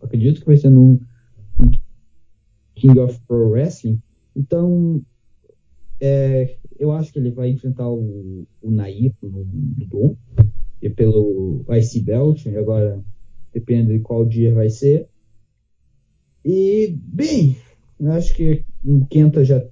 Acredito 0.02 0.40
que 0.40 0.46
vai 0.46 0.58
ser 0.58 0.70
no 0.70 1.00
King 2.76 3.00
of 3.00 3.20
Pro 3.28 3.50
Wrestling. 3.50 4.02
Então, 4.36 5.04
é, 6.00 6.56
eu 6.80 6.92
acho 6.92 7.14
que 7.14 7.20
ele 7.20 7.32
vai 7.32 7.50
enfrentar 7.50 7.88
o, 7.88 8.48
o 8.62 8.72
Naito 8.72 9.30
no, 9.30 9.46
no 9.46 9.86
Dom, 9.86 10.16
e 10.82 10.90
pelo 10.90 11.64
IC 11.70 12.02
Belt, 12.02 12.48
agora 12.48 13.04
depende 13.54 13.94
de 13.94 14.00
qual 14.00 14.26
dia 14.26 14.54
vai 14.54 14.70
ser. 14.70 15.08
E, 16.44 16.98
bem, 17.04 17.56
eu 18.02 18.12
acho 18.14 18.34
que 18.36 18.66
o 18.84 19.06
Kenta 19.06 19.46
já 19.46 19.64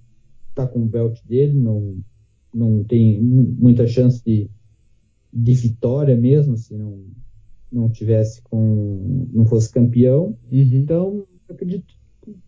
tá 0.54 0.68
com 0.68 0.84
o 0.84 0.88
belt 0.88 1.20
dele, 1.26 1.54
não, 1.54 1.98
não 2.54 2.84
tem 2.84 3.20
muita 3.22 3.88
chance 3.88 4.24
de, 4.24 4.50
de 5.34 5.54
vitória 5.54 6.16
mesmo, 6.16 6.56
se 6.56 6.76
não, 6.76 7.04
não 7.72 7.90
tivesse 7.90 8.42
com. 8.44 9.28
não 9.34 9.46
fosse 9.46 9.72
campeão. 9.72 10.38
Uhum. 10.52 10.60
Então, 10.74 11.28
eu 11.48 11.56
acredito 11.56 11.96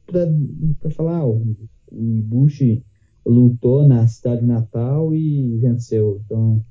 para 0.06 0.92
falar, 0.92 1.26
o, 1.26 1.58
o 1.92 2.16
Ibushi 2.16 2.84
lutou 3.26 3.88
na 3.88 4.08
cidade 4.08 4.46
natal 4.46 5.16
e 5.16 5.58
venceu. 5.58 6.22
Então, 6.24 6.64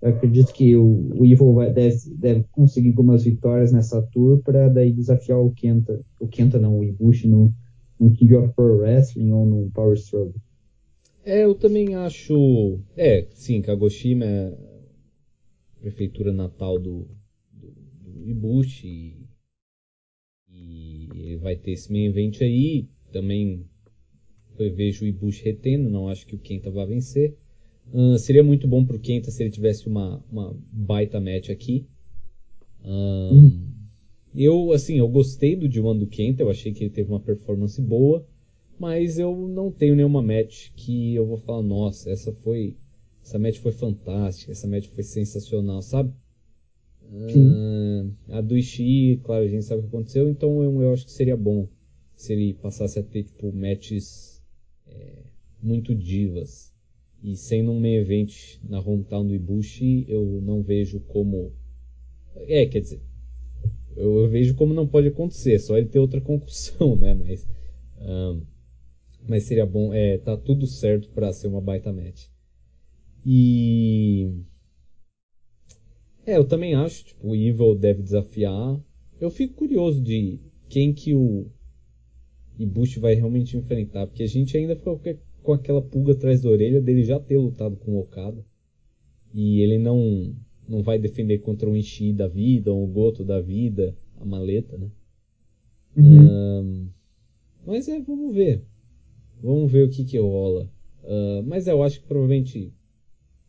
eu 0.00 0.10
acredito 0.10 0.54
que 0.54 0.74
o, 0.74 1.10
o 1.18 1.26
Evil 1.26 1.52
vai, 1.52 1.70
deve, 1.70 2.14
deve, 2.14 2.44
conseguir 2.52 2.90
algumas 2.90 3.24
vitórias 3.24 3.72
nessa 3.72 4.00
tour 4.00 4.40
para 4.42 4.68
daí 4.68 4.90
desafiar 4.92 5.38
o 5.38 5.50
Kenta, 5.50 6.00
o 6.18 6.28
Kenta 6.28 6.58
não, 6.58 6.78
o 6.78 6.84
Ibushi 6.84 7.28
no, 7.28 7.52
no 7.98 8.10
King 8.10 8.34
of 8.34 8.54
Pro 8.54 8.78
Wrestling 8.78 9.32
ou 9.32 9.46
no 9.46 9.70
Power 9.70 9.96
Struggle. 9.96 10.40
É, 11.24 11.44
eu 11.44 11.54
também 11.54 11.94
acho. 11.94 12.80
É, 12.96 13.26
sim, 13.30 13.60
Kagoshima 13.60 14.24
é 14.24 14.46
a 14.48 15.80
prefeitura 15.80 16.32
natal 16.32 16.78
do, 16.78 17.06
do, 17.52 17.70
do 18.00 18.28
Ibushi 18.28 19.16
e, 20.50 21.08
e 21.14 21.36
vai 21.36 21.56
ter 21.56 21.72
esse 21.72 21.92
main 21.92 22.06
event 22.06 22.40
aí. 22.40 22.88
Também 23.12 23.66
eu 24.58 24.74
vejo 24.74 25.04
o 25.04 25.08
Ibushi 25.08 25.44
retendo, 25.44 25.88
não 25.88 26.08
acho 26.08 26.26
que 26.26 26.34
o 26.34 26.38
Kenta 26.38 26.70
vai 26.70 26.86
vencer. 26.86 27.36
Uh, 27.92 28.18
seria 28.18 28.42
muito 28.42 28.66
bom 28.66 28.84
pro 28.84 28.98
Kenta 28.98 29.30
se 29.30 29.42
ele 29.42 29.50
tivesse 29.50 29.86
uma, 29.86 30.22
uma 30.30 30.56
baita 30.72 31.20
match 31.20 31.50
aqui. 31.50 31.86
Uh, 32.84 33.34
uhum. 33.34 33.77
Eu, 34.40 34.70
assim, 34.70 35.00
eu 35.00 35.08
gostei 35.08 35.56
do 35.56 35.68
D1 35.68 35.98
do 35.98 36.06
Kenta, 36.06 36.44
eu 36.44 36.48
achei 36.48 36.72
que 36.72 36.84
ele 36.84 36.90
teve 36.90 37.10
uma 37.10 37.18
performance 37.18 37.82
boa, 37.82 38.24
mas 38.78 39.18
eu 39.18 39.36
não 39.48 39.68
tenho 39.68 39.96
nenhuma 39.96 40.22
match 40.22 40.70
que 40.76 41.12
eu 41.12 41.26
vou 41.26 41.38
falar, 41.38 41.60
nossa, 41.60 42.08
essa 42.08 42.32
foi. 42.32 42.76
Essa 43.20 43.36
match 43.36 43.58
foi 43.58 43.72
fantástica, 43.72 44.52
essa 44.52 44.68
match 44.68 44.86
foi 44.86 45.02
sensacional, 45.02 45.82
sabe? 45.82 46.14
Uh, 47.02 48.12
a 48.28 48.40
do 48.40 48.56
Ishii, 48.56 49.16
claro, 49.24 49.44
a 49.44 49.48
gente 49.48 49.64
sabe 49.64 49.80
o 49.80 49.82
que 49.82 49.88
aconteceu, 49.88 50.30
então 50.30 50.62
eu, 50.62 50.82
eu 50.82 50.92
acho 50.92 51.06
que 51.06 51.10
seria 51.10 51.36
bom 51.36 51.68
se 52.14 52.32
ele 52.32 52.54
passasse 52.54 52.96
a 52.96 53.02
ter, 53.02 53.24
tipo, 53.24 53.52
matches 53.52 54.40
é, 54.86 55.24
muito 55.60 55.96
divas. 55.96 56.72
E 57.24 57.34
sendo 57.34 57.72
um 57.72 57.80
main 57.80 57.96
event 57.96 58.60
na 58.62 58.78
hometown 58.78 59.26
do 59.26 59.34
Ibushi, 59.34 60.04
eu 60.06 60.40
não 60.40 60.62
vejo 60.62 61.00
como. 61.00 61.52
É, 62.36 62.64
quer 62.66 62.82
dizer. 62.82 63.07
Eu, 63.98 64.28
vejo 64.28 64.54
como 64.54 64.72
não 64.72 64.86
pode 64.86 65.08
acontecer, 65.08 65.58
só 65.58 65.76
ele 65.76 65.88
ter 65.88 65.98
outra 65.98 66.20
concussão, 66.20 66.94
né? 66.96 67.14
Mas. 67.14 67.46
Um, 68.00 68.42
mas 69.28 69.42
seria 69.42 69.66
bom. 69.66 69.92
É, 69.92 70.18
tá 70.18 70.36
tudo 70.36 70.66
certo 70.66 71.10
para 71.10 71.32
ser 71.32 71.48
uma 71.48 71.60
baita 71.60 71.92
match. 71.92 72.26
E. 73.26 74.30
É, 76.24 76.36
eu 76.36 76.44
também 76.44 76.74
acho, 76.74 77.06
tipo, 77.06 77.28
o 77.28 77.34
Evil 77.34 77.74
deve 77.74 78.02
desafiar. 78.02 78.80
Eu 79.20 79.30
fico 79.30 79.54
curioso 79.54 80.00
de 80.00 80.38
quem 80.68 80.92
que 80.92 81.14
o 81.14 81.46
Ibushi 82.58 83.00
vai 83.00 83.14
realmente 83.14 83.56
enfrentar, 83.56 84.06
porque 84.06 84.22
a 84.22 84.28
gente 84.28 84.56
ainda 84.56 84.76
ficou 84.76 85.00
com 85.42 85.52
aquela 85.52 85.82
pulga 85.82 86.12
atrás 86.12 86.42
da 86.42 86.50
orelha 86.50 86.80
dele 86.80 87.02
já 87.02 87.18
ter 87.18 87.38
lutado 87.38 87.76
com 87.76 87.92
o 87.92 88.00
Okada. 88.00 88.44
E 89.34 89.60
ele 89.60 89.78
não 89.78 90.34
não 90.68 90.82
vai 90.82 90.98
defender 90.98 91.38
contra 91.38 91.68
o 91.68 91.76
Ishii 91.76 92.12
da 92.12 92.28
vida, 92.28 92.72
ou 92.72 92.84
o 92.84 92.86
Goto 92.86 93.24
da 93.24 93.40
vida, 93.40 93.96
a 94.20 94.24
maleta, 94.24 94.76
né? 94.76 94.90
Uhum. 95.96 96.60
Um, 96.62 96.88
mas 97.66 97.88
é, 97.88 98.00
vamos 98.00 98.34
ver. 98.34 98.62
Vamos 99.42 99.70
ver 99.70 99.86
o 99.86 99.90
que 99.90 100.04
que 100.04 100.18
rola. 100.18 100.70
Uh, 101.02 101.42
mas 101.46 101.66
eu 101.66 101.82
acho 101.82 102.00
que 102.00 102.06
provavelmente, 102.06 102.72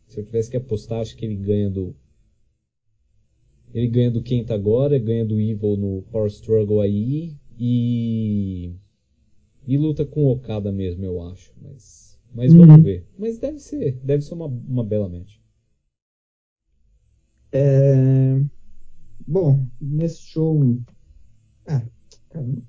se 0.06 0.20
eu 0.20 0.24
tivesse 0.24 0.50
que 0.50 0.56
apostar, 0.56 1.00
acho 1.00 1.16
que 1.16 1.24
ele 1.24 1.36
ganha 1.36 1.68
do. 1.68 1.94
Ele 3.72 3.86
ganha 3.86 4.10
do 4.10 4.22
Kenta 4.22 4.54
agora, 4.54 4.98
ganha 4.98 5.24
do 5.24 5.40
Evil 5.40 5.76
no 5.76 6.02
Power 6.10 6.28
Struggle 6.28 6.80
aí, 6.80 7.36
e 7.58 8.74
e 9.66 9.76
luta 9.78 10.04
com 10.04 10.26
Okada 10.26 10.72
mesmo, 10.72 11.04
eu 11.04 11.22
acho. 11.22 11.52
Mas, 11.60 12.18
mas 12.34 12.52
uhum. 12.52 12.66
vamos 12.66 12.82
ver. 12.82 13.06
Mas 13.18 13.38
deve 13.38 13.58
ser, 13.58 13.92
deve 14.02 14.22
ser 14.24 14.34
uma, 14.34 14.46
uma 14.46 14.84
bela 14.84 15.08
match. 15.08 15.36
É... 17.52 18.40
Bom, 19.26 19.64
nesse 19.80 20.22
show. 20.22 20.78
Ah, 21.66 21.82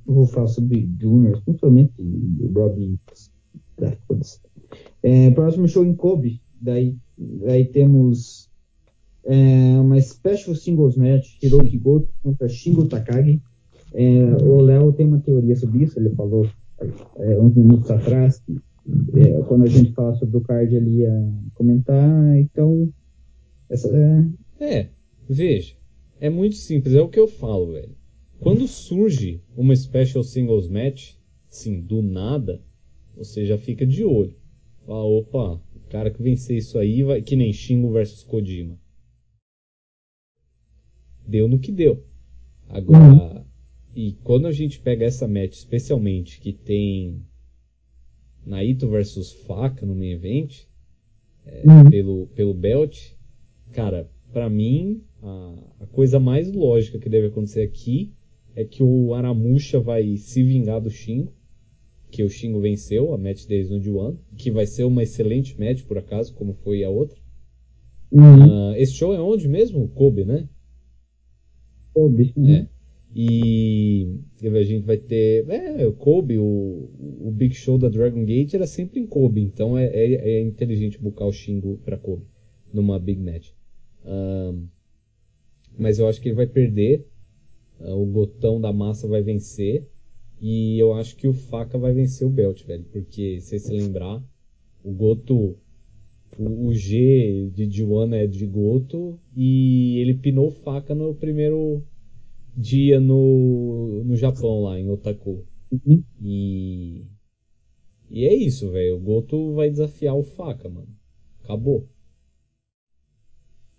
vou 0.06 0.26
falar 0.28 0.48
sobre 0.48 0.90
Juniors, 1.00 1.40
principalmente 1.42 1.94
o 2.00 2.52
Robbie. 2.54 3.00
É, 5.02 5.32
próximo 5.32 5.68
show 5.68 5.84
em 5.84 5.96
Kobe. 5.96 6.42
Daí, 6.60 6.96
daí 7.18 7.66
temos 7.66 8.52
é, 9.24 9.80
uma 9.80 10.00
Special 10.00 10.56
Singles 10.56 10.96
Match: 10.96 11.42
Hiroki 11.42 11.78
Goto 11.78 12.10
contra 12.22 12.48
Shingo 12.48 12.86
Takagi. 12.86 13.42
É, 13.94 14.24
o 14.44 14.62
Léo 14.62 14.94
tem 14.94 15.08
uma 15.08 15.20
teoria 15.20 15.56
sobre 15.56 15.84
isso, 15.84 16.00
ele 16.00 16.12
falou 16.12 16.48
é, 17.18 17.40
uns 17.40 17.54
minutos 17.56 17.92
atrás, 17.92 18.40
que, 18.40 18.58
é, 19.16 19.42
quando 19.44 19.64
a 19.64 19.68
gente 19.68 19.92
fala 19.94 20.16
sobre 20.16 20.38
o 20.38 20.42
card 20.42 20.74
ele 20.74 21.02
ia 21.02 21.34
comentar, 21.54 22.38
então 22.38 22.90
essa 23.70 23.90
é... 24.64 24.90
veja, 25.30 25.76
é 26.20 26.30
muito 26.30 26.56
simples, 26.56 26.96
é 26.96 27.02
o 27.02 27.10
que 27.10 27.20
eu 27.20 27.28
falo, 27.28 27.74
velho. 27.74 27.96
Quando 28.40 28.68
surge 28.68 29.42
uma 29.56 29.76
Special 29.76 30.24
Singles 30.24 30.68
Match, 30.68 31.14
sim, 31.50 31.80
do 31.80 32.02
nada, 32.02 32.62
você 33.16 33.46
já 33.46 33.58
fica 33.58 33.86
de 33.86 34.04
olho. 34.04 34.36
Fala, 34.86 35.04
opa, 35.04 35.62
o 35.76 35.80
cara 35.90 36.10
que 36.10 36.22
vencer 36.24 36.58
isso 36.58 36.80
aí 36.80 37.04
vai 37.04 37.22
que 37.22 37.36
nem 37.36 37.54
Shingo 37.54 37.92
versus 37.92 38.24
Kojima. 38.24 38.80
Deu 41.28 41.48
no 41.48 41.60
que 41.60 41.72
deu. 41.72 42.04
Agora, 42.68 43.36
uhum. 43.36 43.46
E 43.96 44.14
quando 44.24 44.48
a 44.48 44.52
gente 44.52 44.80
pega 44.80 45.06
essa 45.06 45.28
match, 45.28 45.54
especialmente 45.54 46.40
que 46.40 46.54
tem 46.54 47.22
Naito 48.46 48.88
versus 48.88 49.34
Faca 49.34 49.86
no 49.86 49.94
main 49.94 50.12
event, 50.12 50.62
é, 51.46 51.64
uhum. 51.66 51.90
pelo, 51.90 52.28
pelo 52.28 52.54
belt, 52.54 53.12
cara, 53.74 54.10
para 54.32 54.50
mim, 54.50 55.02
a, 55.22 55.56
a, 55.82 55.86
coisa 55.88 56.20
mais 56.20 56.52
lógica 56.52 57.00
que 57.00 57.10
deve 57.10 57.28
acontecer 57.28 57.62
aqui 57.62 58.12
é 58.56 58.64
que 58.64 58.84
o 58.84 59.14
Aramusha 59.14 59.80
vai 59.80 60.18
se 60.18 60.44
vingar 60.44 60.82
do 60.82 60.90
Shingo, 60.90 61.34
que 62.10 62.24
o 62.24 62.30
Shingo 62.30 62.60
venceu 62.60 63.14
a 63.14 63.18
match 63.18 63.46
deles 63.46 63.70
no 63.70 63.80
D1, 63.80 64.18
que 64.38 64.52
vai 64.52 64.66
ser 64.66 64.84
uma 64.84 65.04
excelente 65.04 65.58
match, 65.60 65.84
por 65.84 65.98
acaso, 65.98 66.34
como 66.34 66.54
foi 66.54 66.84
a 66.84 66.90
outra. 66.90 67.18
Uhum. 68.12 68.72
Uh, 68.72 68.76
esse 68.76 68.94
show 68.94 69.14
é 69.14 69.20
onde 69.22 69.48
mesmo? 69.48 69.88
Kobe, 69.90 70.26
né? 70.26 70.50
Kobe. 71.94 72.34
Uhum. 72.36 72.54
É. 72.54 72.68
E 73.14 74.20
a 74.42 74.64
gente 74.64 74.86
vai 74.86 74.98
ter. 74.98 75.46
É, 75.50 75.86
o 75.86 75.94
Kobe, 75.94 76.38
o, 76.38 76.90
o 77.22 77.32
Big 77.32 77.54
Show 77.54 77.78
da 77.78 77.90
Dragon 77.90 78.24
Gate 78.24 78.54
era 78.54 78.66
sempre 78.66 79.02
em 79.02 79.06
Kobe, 79.06 79.42
então 79.42 79.78
é, 79.78 79.86
é, 79.86 80.14
é 80.14 80.42
inteligente 80.42 80.98
buscar 80.98 81.26
o 81.26 81.32
Shingo 81.32 81.78
pra 81.84 81.98
Kobe 81.98 82.24
numa 82.74 82.98
Big 82.98 83.22
Match. 83.22 83.50
Um, 84.06 84.68
mas 85.78 86.00
eu 86.00 86.08
acho 86.08 86.22
que 86.22 86.30
ele 86.30 86.36
vai 86.36 86.48
perder. 86.48 87.08
Uh, 87.80 87.94
o 87.94 88.06
Gotão 88.06 88.60
da 88.60 88.72
massa 88.72 89.08
vai 89.08 89.22
vencer. 89.22 89.88
E 90.40 90.80
eu 90.80 90.94
acho 90.94 91.16
que 91.16 91.28
o 91.28 91.34
Faca 91.34 91.78
vai 91.78 91.94
vencer 91.94 92.28
o 92.28 92.32
Belt, 92.32 92.64
velho. 92.66 92.86
Porque, 92.92 93.40
se 93.40 93.50
você 93.50 93.60
se 93.60 93.72
lembrar, 93.72 94.24
o 94.84 94.92
Goto. 94.92 95.58
O, 96.38 96.68
o 96.68 96.74
G 96.74 97.52
de 97.54 97.70
Juana 97.70 98.18
é 98.18 98.28
de 98.28 98.46
Goto. 98.46 99.20
E 99.36 100.00
ele 100.00 100.16
pinou 100.16 100.48
o 100.48 100.52
Faca 100.52 100.96
no 100.96 101.14
primeiro 101.14 101.84
dia 102.56 103.00
no, 103.00 104.04
no 104.04 104.16
Japão, 104.16 104.64
lá 104.64 104.80
em 104.80 104.90
Otaku. 104.90 105.44
Uhum. 105.72 106.04
E. 106.22 107.06
E 108.10 108.26
é 108.26 108.34
isso, 108.34 108.70
velho. 108.70 108.98
O 108.98 109.00
Goto 109.00 109.54
vai 109.54 109.70
desafiar 109.70 110.16
o 110.18 110.24
faca, 110.24 110.68
mano. 110.68 110.90
Acabou. 111.44 111.88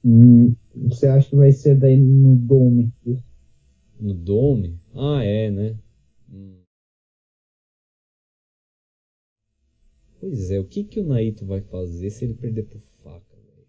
Hum, 0.05 0.55
você 0.75 1.07
acha 1.09 1.29
que 1.31 1.37
vai 1.37 1.51
ser 1.53 1.77
daí 1.77 1.97
no 1.97 2.37
Dome? 2.37 2.93
Isso? 3.07 3.25
No 4.01 4.15
Dome? 4.15 4.79
Ah, 4.95 5.23
é, 5.25 5.51
né? 5.51 5.77
Hum. 6.33 6.63
Pois 10.19 10.51
é, 10.51 10.59
o 10.59 10.65
que, 10.65 10.85
que 10.85 11.01
o 11.01 11.05
Naito 11.07 11.45
vai 11.45 11.61
fazer 11.61 12.09
se 12.09 12.25
ele 12.25 12.33
perder 12.33 12.63
por 12.63 12.81
faca, 13.05 13.37
velho? 13.37 13.67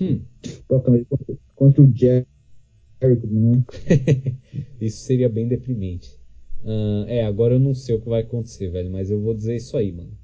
Hum. 0.00 0.20
Contra 1.54 1.82
o 1.82 1.92
Jericho, 1.94 2.26
né? 3.00 3.64
isso 4.80 5.04
seria 5.04 5.28
bem 5.28 5.48
deprimente. 5.48 6.18
Uh, 6.64 7.04
é, 7.06 7.24
agora 7.24 7.54
eu 7.54 7.60
não 7.60 7.74
sei 7.74 7.94
o 7.94 8.00
que 8.00 8.08
vai 8.08 8.22
acontecer, 8.22 8.68
velho, 8.70 8.90
mas 8.90 9.10
eu 9.10 9.20
vou 9.20 9.34
dizer 9.34 9.56
isso 9.56 9.76
aí, 9.76 9.92
mano. 9.92 10.16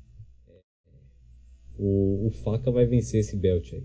O, 1.84 2.28
o 2.28 2.30
Faca 2.30 2.70
vai 2.70 2.86
vencer 2.86 3.18
esse 3.18 3.36
belt 3.36 3.72
aí. 3.72 3.84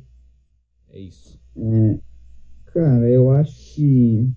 É 0.89 0.99
isso. 0.99 1.41
É, 1.55 1.99
cara, 2.67 3.09
eu 3.09 3.31
acho 3.31 3.73
que. 3.73 4.29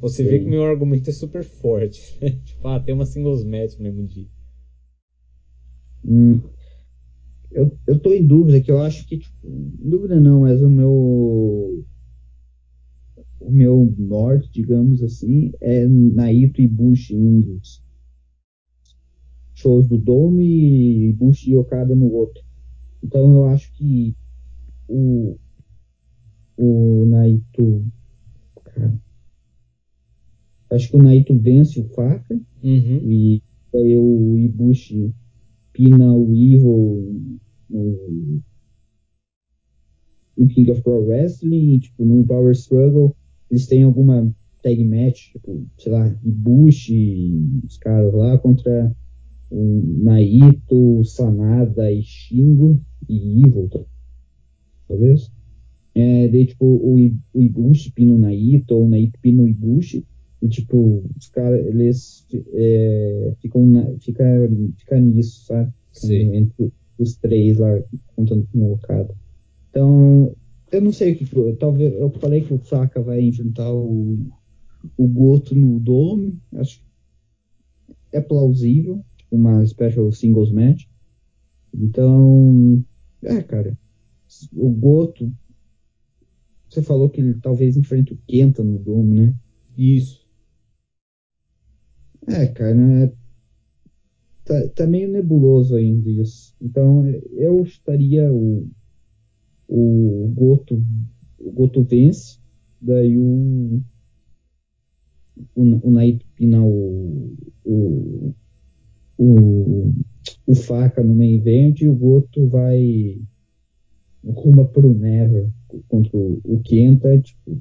Você 0.00 0.24
vê 0.24 0.38
que 0.38 0.46
meu 0.46 0.64
argumento 0.64 1.10
é 1.10 1.12
super 1.12 1.44
forte. 1.44 2.18
tipo, 2.42 2.66
ah, 2.66 2.80
tem 2.80 2.94
uma 2.94 3.04
singles 3.04 3.44
match 3.44 3.76
no 3.76 3.82
mesmo 3.82 4.06
dia. 4.06 4.26
Hum, 6.02 6.40
eu, 7.50 7.78
eu 7.86 7.98
tô 7.98 8.14
em 8.14 8.26
dúvida, 8.26 8.62
que 8.62 8.70
eu 8.70 8.80
acho 8.80 9.06
que, 9.06 9.18
tipo, 9.18 9.36
dúvida 9.44 10.18
não, 10.18 10.40
mas 10.40 10.62
o 10.62 10.70
meu 10.70 11.84
o 13.38 13.50
meu 13.50 13.94
norte, 13.98 14.50
digamos 14.50 15.02
assim, 15.02 15.52
é 15.60 15.86
Naito 15.86 16.62
e 16.62 16.66
Bush 16.66 17.10
em 17.10 17.26
um 17.26 17.40
dos 17.42 17.84
shows 19.54 19.86
do 19.86 19.98
Dome 19.98 21.08
e 21.08 21.12
Bush 21.12 21.46
e 21.46 21.54
Okada 21.54 21.94
no 21.94 22.10
outro. 22.10 22.42
Então 23.02 23.34
eu 23.34 23.44
acho 23.46 23.72
que 23.72 24.16
o, 24.88 25.36
o 26.56 27.06
Naito. 27.06 27.84
Cara, 28.64 29.00
acho 30.70 30.88
que 30.88 30.96
o 30.96 31.02
Naito 31.02 31.34
vence 31.34 31.80
o 31.80 31.84
Faca 31.88 32.34
uhum. 32.62 32.98
e 33.02 33.42
aí 33.74 33.96
o 33.96 34.38
Ibushi 34.38 35.14
pina 35.72 36.12
o 36.14 36.34
Evil 36.34 37.40
no, 37.68 38.40
no 40.36 40.48
King 40.48 40.70
of 40.70 40.82
Pro 40.82 41.04
Wrestling, 41.06 41.78
tipo, 41.78 42.04
no 42.04 42.24
Power 42.24 42.52
Struggle 42.52 43.16
eles 43.50 43.66
têm 43.66 43.82
alguma 43.82 44.34
tag 44.62 44.82
match, 44.84 45.32
tipo, 45.32 45.66
sei 45.76 45.92
lá, 45.92 46.16
Ibushi, 46.24 47.60
os 47.66 47.76
caras 47.78 48.14
lá 48.14 48.38
contra 48.38 48.94
o 49.50 49.82
Naito, 50.02 51.04
Sanada 51.04 51.92
e 51.92 52.02
Shingo 52.02 52.80
e 53.08 53.42
Evil, 53.42 53.68
talvez. 54.88 55.30
É, 55.94 56.28
daí, 56.28 56.46
tipo, 56.46 56.64
o, 56.64 56.96
o 57.34 57.42
Ibushi 57.42 57.92
pina 57.92 58.14
o 58.14 58.18
Naito, 58.18 58.74
ou 58.74 58.86
o 58.86 58.88
Naito 58.88 59.18
pina 59.20 59.42
o 59.42 59.48
Ibushi, 59.48 60.06
e, 60.40 60.48
tipo, 60.48 61.04
os 61.16 61.28
caras, 61.28 61.64
eles 61.66 62.26
é, 62.52 63.34
ficam, 63.40 63.66
na, 63.66 63.86
fica, 63.98 64.24
fica 64.76 65.00
nisso, 65.00 65.44
sabe? 65.46 65.72
Sim. 65.92 66.34
Entre 66.34 66.72
os 66.98 67.16
três 67.16 67.58
lá, 67.58 67.80
contando 68.16 68.46
com 68.52 68.58
o 68.58 68.72
Okada. 68.72 69.14
Então, 69.70 70.34
eu 70.72 70.80
não 70.80 70.92
sei 70.92 71.12
o 71.12 71.16
que. 71.16 71.26
Talvez 71.56 71.92
eu 71.94 72.10
falei 72.10 72.40
que 72.40 72.54
o 72.54 72.64
Saka 72.64 73.00
vai 73.00 73.20
enfrentar 73.20 73.72
o, 73.72 74.18
o 74.96 75.06
Goto 75.06 75.54
no 75.54 75.78
Dome. 75.78 76.38
Acho 76.54 76.80
que 78.10 78.16
é 78.16 78.20
plausível. 78.20 79.04
Uma 79.30 79.64
special 79.66 80.10
singles 80.12 80.50
match. 80.50 80.84
Então. 81.74 82.84
É, 83.22 83.42
cara. 83.42 83.76
O 84.52 84.70
Goto. 84.70 85.32
Você 86.68 86.82
falou 86.82 87.08
que 87.10 87.20
ele 87.20 87.34
talvez 87.34 87.76
enfrente 87.76 88.14
o 88.14 88.18
Kenta 88.26 88.64
no 88.64 88.78
Dome, 88.78 89.14
né? 89.14 89.34
Isso. 89.76 90.26
É, 92.26 92.46
cara. 92.46 92.76
É, 93.04 93.12
tá, 94.44 94.68
tá 94.74 94.86
meio 94.86 95.08
nebuloso 95.08 95.76
ainda 95.76 96.08
isso. 96.10 96.54
Então 96.60 97.06
eu 97.06 97.62
estaria 97.62 98.32
o, 98.32 98.68
o 99.68 100.32
Goto 100.34 100.82
o 101.44 101.50
Goto 101.50 101.82
vence, 101.82 102.38
daí 102.80 103.18
o, 103.18 103.82
o, 105.54 105.88
o 105.88 105.90
Naito 105.90 106.24
pina 106.36 106.62
o, 106.62 107.36
o, 107.64 108.34
o, 109.18 109.92
o 110.46 110.54
Faca 110.54 111.02
no 111.02 111.14
main 111.14 111.36
event 111.36 111.80
e 111.80 111.88
o 111.88 111.94
Goto 111.94 112.46
vai 112.48 113.20
rumo 114.24 114.66
pro 114.68 114.94
Never 114.94 115.48
contra 115.88 116.16
o, 116.16 116.40
o 116.44 116.60
Kenta, 116.60 117.18
tipo, 117.18 117.60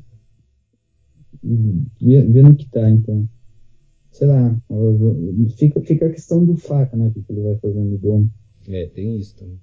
vendo 2.01 2.55
que 2.55 2.69
tá, 2.69 2.89
então. 2.89 3.27
Sei 4.11 4.27
lá, 4.27 4.61
fica, 5.55 5.79
fica 5.81 6.07
a 6.07 6.11
questão 6.11 6.45
do 6.45 6.57
Faca, 6.57 6.97
né, 6.97 7.11
que 7.11 7.23
ele 7.29 7.41
vai 7.41 7.55
fazendo 7.57 7.91
no 7.91 7.97
Dom. 7.97 8.27
É, 8.67 8.85
tem 8.87 9.17
isso 9.17 9.37
também. 9.37 9.59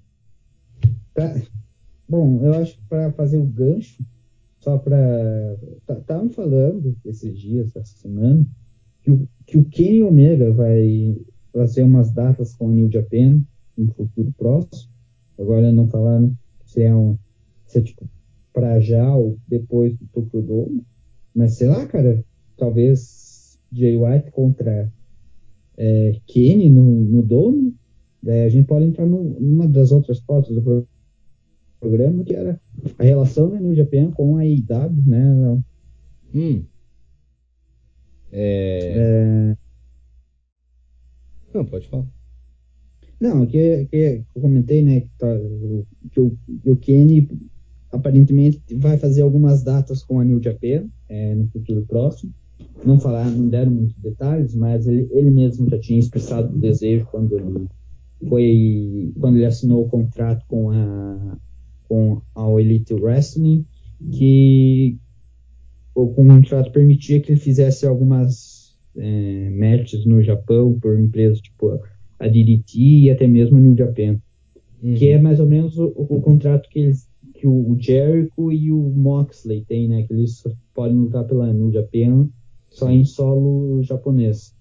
Tá, 1.13 1.35
Bom, 2.09 2.43
eu 2.43 2.53
acho 2.55 2.75
que 2.75 2.83
para 2.89 3.11
fazer 3.11 3.37
o 3.37 3.45
gancho, 3.45 4.03
só 4.59 4.79
para. 4.79 4.97
Estavam 5.87 6.27
tá, 6.27 6.33
falando 6.33 6.97
esses 7.05 7.37
dias, 7.37 7.75
essa 7.75 7.97
semana, 7.97 8.43
que 9.03 9.11
o, 9.11 9.29
que 9.45 9.57
o 9.59 9.65
Kenny 9.65 10.01
Omega 10.01 10.51
vai 10.51 11.15
fazer 11.53 11.83
umas 11.83 12.11
datas 12.11 12.53
com 12.53 12.67
o 12.67 12.71
New 12.71 12.91
Japan 12.91 13.41
no 13.77 13.91
futuro 13.93 14.33
próximo. 14.37 14.91
Agora 15.37 15.71
não 15.71 15.87
falaram 15.87 16.35
se 16.65 16.81
é, 16.83 16.93
um, 16.93 17.17
se 17.65 17.79
é 17.79 17.81
tipo 17.81 18.07
para 18.53 18.79
já 18.79 19.15
ou 19.15 19.37
depois 19.47 19.95
do 19.97 20.05
Tokyo 20.07 20.41
Dome. 20.41 20.85
Mas 21.33 21.55
sei 21.55 21.67
lá, 21.67 21.85
cara, 21.85 22.23
talvez 22.57 23.57
Jay 23.71 23.95
White 23.95 24.31
contra 24.31 24.91
é, 25.77 26.19
Kenny 26.25 26.69
no, 26.69 27.01
no 27.01 27.23
Dome. 27.23 27.75
Daí 28.21 28.43
a 28.43 28.49
gente 28.49 28.67
pode 28.67 28.85
entrar 28.85 29.05
no, 29.05 29.39
numa 29.39 29.67
das 29.67 29.91
outras 29.91 30.19
fotos 30.19 30.53
do 30.53 30.61
programa 30.61 30.87
programa, 31.79 32.23
que 32.23 32.35
era 32.35 32.59
a 32.97 33.03
relação 33.03 33.49
da 33.49 33.59
New 33.59 33.73
Japan 33.73 34.11
com 34.11 34.37
a 34.37 34.45
IW, 34.45 35.03
né? 35.05 35.63
Hum. 36.35 36.63
É... 38.31 39.55
é... 39.55 39.68
Não, 41.53 41.65
pode 41.65 41.87
falar. 41.87 42.05
Não, 43.19 43.45
que, 43.45 43.85
que 43.85 44.23
eu 44.35 44.41
comentei, 44.41 44.81
né, 44.81 45.01
que, 45.01 45.09
tá, 45.17 45.27
que, 46.11 46.19
o, 46.19 46.37
que 46.61 46.69
o 46.69 46.75
Kenny 46.77 47.27
aparentemente 47.91 48.61
vai 48.75 48.97
fazer 48.97 49.21
algumas 49.21 49.63
datas 49.63 50.03
com 50.03 50.19
a 50.19 50.23
New 50.23 50.41
Japan 50.41 50.87
é, 51.09 51.35
no 51.35 51.47
futuro 51.47 51.85
próximo. 51.85 52.33
Não 52.85 52.99
falar, 52.99 53.29
não 53.29 53.49
deram 53.49 53.71
muitos 53.71 53.97
detalhes, 53.97 54.55
mas 54.55 54.87
ele, 54.87 55.07
ele 55.11 55.31
mesmo 55.31 55.69
já 55.69 55.77
tinha 55.77 55.99
expressado 55.99 56.55
o 56.55 56.59
desejo 56.59 57.05
quando 57.11 57.37
ele 57.37 57.67
foi 58.27 59.13
quando 59.17 59.37
ele 59.37 59.45
assinou 59.45 59.85
o 59.85 59.89
contrato 59.89 60.45
com 60.47 60.71
a 60.71 61.37
com 61.87 62.21
a 62.35 62.61
Elite 62.61 62.93
Wrestling, 62.93 63.65
que 64.11 64.97
o 65.95 66.07
contrato 66.09 66.71
permitia 66.71 67.19
que 67.19 67.31
ele 67.31 67.39
fizesse 67.39 67.85
algumas 67.85 68.58
é, 68.99 69.49
matches 69.49 70.05
no 70.05 70.21
Japão 70.21 70.77
por 70.79 70.99
empresas 70.99 71.39
tipo 71.41 71.79
a 72.19 72.27
DDT 72.27 72.79
e 72.79 73.09
até 73.09 73.27
mesmo 73.27 73.57
a 73.57 73.61
New 73.61 73.75
Japan, 73.75 74.19
uhum. 74.83 74.93
que 74.95 75.07
é 75.07 75.19
mais 75.19 75.39
ou 75.39 75.47
menos 75.47 75.77
o, 75.77 75.85
o 75.95 76.21
contrato 76.21 76.69
que 76.69 76.79
eles 76.79 77.09
que 77.39 77.47
o 77.47 77.77
Jericho 77.79 78.51
e 78.51 78.69
o 78.69 78.81
Moxley 78.89 79.63
têm, 79.65 79.87
né? 79.87 80.03
Que 80.03 80.13
eles 80.13 80.43
podem 80.73 80.97
lutar 80.97 81.23
pela 81.23 81.53
New 81.53 81.71
Japan 81.71 82.27
só 82.69 82.91
em 82.91 83.05
solo 83.05 83.81
japonês. 83.81 84.53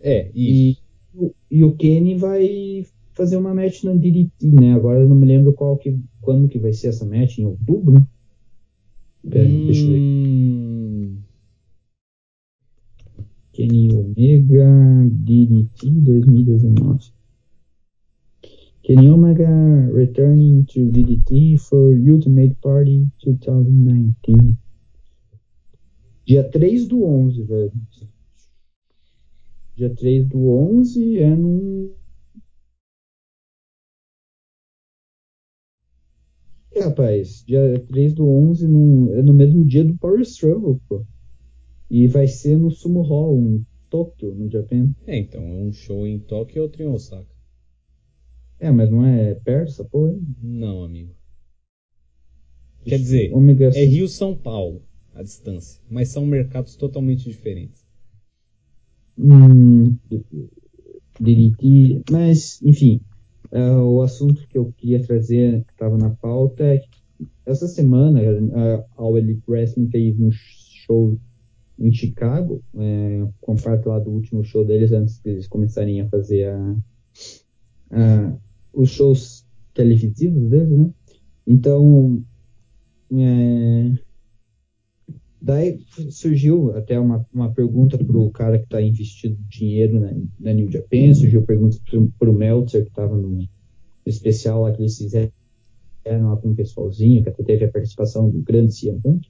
É, 0.00 0.30
isso. 0.32 0.80
E, 1.50 1.58
e 1.58 1.64
o 1.64 1.74
Kenny 1.74 2.14
vai 2.14 2.86
fazer 3.14 3.36
uma 3.36 3.52
match 3.52 3.82
na 3.82 3.94
DDT, 3.94 4.46
né? 4.46 4.74
Agora 4.74 5.00
eu 5.00 5.08
não 5.08 5.16
me 5.16 5.26
lembro 5.26 5.52
qual 5.52 5.76
que, 5.76 5.98
quando 6.20 6.48
que 6.48 6.58
vai 6.58 6.72
ser 6.72 6.88
essa 6.88 7.04
match, 7.04 7.38
em 7.38 7.46
outubro? 7.46 8.06
Pera, 9.28 9.48
hum... 9.48 9.66
deixa 9.66 9.84
eu 9.84 9.88
ver. 9.88 10.00
Kenny 13.54 13.88
Omega 13.94 14.66
DDT 15.08 15.88
2019. 16.02 17.12
Kenny 18.82 19.08
Omega 19.08 19.48
returning 19.92 20.66
to 20.66 20.90
DDT 20.90 21.60
for 21.60 21.94
Ultimate 21.94 22.60
Party 22.60 23.06
2019. 23.24 24.58
Dia 26.26 26.42
3 26.50 26.88
do 26.88 27.04
11, 27.04 27.42
velho. 27.44 27.72
Dia 29.76 29.94
3 29.94 30.26
do 30.26 30.48
11 30.48 31.18
é 31.18 31.36
num 31.36 31.94
É, 36.72 36.80
rapaz, 36.80 37.44
dia 37.46 37.78
3 37.86 38.14
do 38.14 38.26
11 38.26 38.66
no, 38.66 39.14
é 39.14 39.22
no 39.22 39.32
mesmo 39.32 39.64
dia 39.64 39.84
do 39.84 39.96
Power 39.96 40.20
Struggle, 40.22 40.80
pô. 40.88 41.06
E 41.94 42.08
vai 42.08 42.26
ser 42.26 42.58
no 42.58 42.72
Sumo 42.72 43.02
Hall, 43.02 43.38
em 43.38 43.64
Tóquio, 43.88 44.34
no 44.34 44.50
Japão. 44.50 44.92
É, 45.06 45.16
então, 45.16 45.40
é 45.40 45.62
um 45.62 45.72
show 45.72 46.04
em 46.04 46.18
Tóquio 46.18 46.56
e 46.56 46.60
outro 46.60 46.82
em 46.82 46.86
Osaka. 46.86 47.32
É, 48.58 48.68
mas 48.68 48.90
não 48.90 49.06
é 49.06 49.40
essa 49.46 49.84
porra, 49.84 50.10
hein? 50.10 50.26
Não, 50.42 50.82
amigo. 50.82 51.14
Quer 52.82 52.98
dizer, 52.98 53.32
Omega 53.32 53.66
é 53.66 53.84
Rio-São 53.84 54.36
Paulo, 54.36 54.82
a 55.14 55.22
distância. 55.22 55.80
Mas 55.88 56.08
são 56.08 56.26
mercados 56.26 56.74
totalmente 56.74 57.28
diferentes. 57.30 57.86
Hum, 59.16 59.96
DDT, 61.20 62.02
mas, 62.10 62.60
enfim, 62.60 63.00
uh, 63.52 63.84
o 63.84 64.02
assunto 64.02 64.48
que 64.48 64.58
eu 64.58 64.72
queria 64.72 65.00
trazer, 65.00 65.62
que 65.62 65.72
estava 65.72 65.96
na 65.96 66.10
pauta, 66.10 66.64
é 66.64 66.78
que 66.78 67.28
essa 67.46 67.68
semana 67.68 68.20
a 68.20 68.84
All 69.00 69.16
Elite 69.16 69.44
Wrestling 69.46 69.88
fez 69.90 70.18
um 70.18 70.32
show 70.32 71.16
em 71.78 71.92
Chicago, 71.92 72.62
é, 72.76 73.26
com 73.40 73.56
parte 73.56 73.88
lá 73.88 73.98
do 73.98 74.10
último 74.10 74.44
show 74.44 74.64
deles, 74.64 74.92
antes 74.92 75.20
de 75.20 75.30
eles 75.30 75.48
começarem 75.48 76.00
a 76.00 76.08
fazer 76.08 76.48
a, 76.48 76.76
a, 77.90 78.36
os 78.72 78.90
shows 78.90 79.44
televisivos 79.74 80.48
deles, 80.48 80.78
né? 80.78 80.90
Então, 81.46 82.24
é, 83.12 83.92
daí 85.40 85.80
surgiu 86.10 86.74
até 86.76 86.98
uma, 86.98 87.26
uma 87.32 87.52
pergunta 87.52 87.98
para 87.98 88.16
o 88.16 88.30
cara 88.30 88.58
que 88.58 88.64
está 88.64 88.80
investindo 88.80 89.36
dinheiro 89.48 90.00
na, 90.00 90.12
na 90.40 90.52
New 90.52 90.70
Japan, 90.70 91.12
surgiu 91.12 91.42
pergunta 91.42 91.76
para 92.18 92.30
o 92.30 92.32
Meltzer, 92.32 92.84
que 92.84 92.88
estava 92.88 93.16
no, 93.16 93.28
no, 93.28 93.48
especial 94.06 94.62
lá 94.62 94.72
que 94.72 94.80
eles 94.80 94.96
fizeram 94.96 95.30
lá 96.06 96.36
com 96.36 96.50
um 96.50 96.54
pessoalzinho, 96.54 97.22
que 97.22 97.28
até 97.28 97.42
teve 97.42 97.64
a 97.64 97.70
participação 97.70 98.30
do 98.30 98.38
grande 98.42 98.78
CM 98.78 99.00
Punk. 99.00 99.28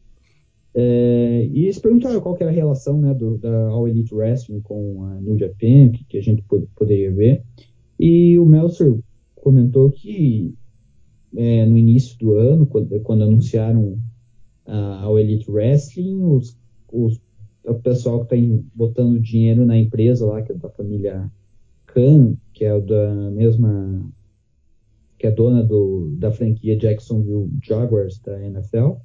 É, 0.74 1.48
e 1.52 1.64
eles 1.64 1.78
perguntaram 1.78 2.20
qual 2.20 2.36
era 2.40 2.50
a 2.50 2.54
relação 2.54 3.00
né, 3.00 3.14
do, 3.14 3.38
da 3.38 3.68
All 3.68 3.86
Elite 3.86 4.12
Wrestling 4.12 4.60
com 4.60 5.04
a 5.04 5.20
New 5.20 5.38
Japan, 5.38 5.90
que, 5.92 6.04
que 6.04 6.18
a 6.18 6.22
gente 6.22 6.42
pod 6.42 6.66
poderia 6.74 7.12
ver. 7.12 7.44
E 7.98 8.36
o 8.38 8.44
Meltzer 8.44 8.98
comentou 9.36 9.90
que 9.90 10.52
é, 11.36 11.64
no 11.64 11.78
início 11.78 12.18
do 12.18 12.34
ano, 12.34 12.66
quando, 12.66 13.00
quando 13.00 13.22
anunciaram 13.22 13.98
a 14.66 15.02
All 15.02 15.18
Elite 15.18 15.48
Wrestling, 15.50 16.22
os, 16.22 16.58
os, 16.92 17.20
o 17.64 17.74
pessoal 17.74 18.24
que 18.24 18.34
está 18.34 18.64
botando 18.74 19.20
dinheiro 19.20 19.64
na 19.64 19.78
empresa 19.78 20.26
lá, 20.26 20.42
que 20.42 20.52
é 20.52 20.54
da 20.56 20.68
família 20.68 21.30
Khan, 21.86 22.36
que 22.52 22.64
é 22.64 22.80
da 22.80 23.30
mesma 23.30 24.04
que 25.18 25.28
é 25.28 25.30
dona 25.30 25.62
do, 25.62 26.10
da 26.18 26.30
franquia 26.32 26.76
Jacksonville 26.76 27.48
Jaguars 27.62 28.18
da 28.18 28.44
NFL, 28.44 28.96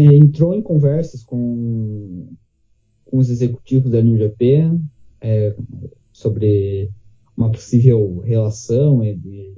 entrou 0.00 0.54
em 0.54 0.62
conversas 0.62 1.22
com, 1.22 2.28
com 3.04 3.18
os 3.18 3.30
executivos 3.30 3.90
da 3.90 4.02
New 4.02 4.18
Japan 4.18 4.80
é, 5.20 5.54
sobre 6.12 6.90
uma 7.36 7.50
possível 7.50 8.20
relação 8.20 9.00
de, 9.00 9.54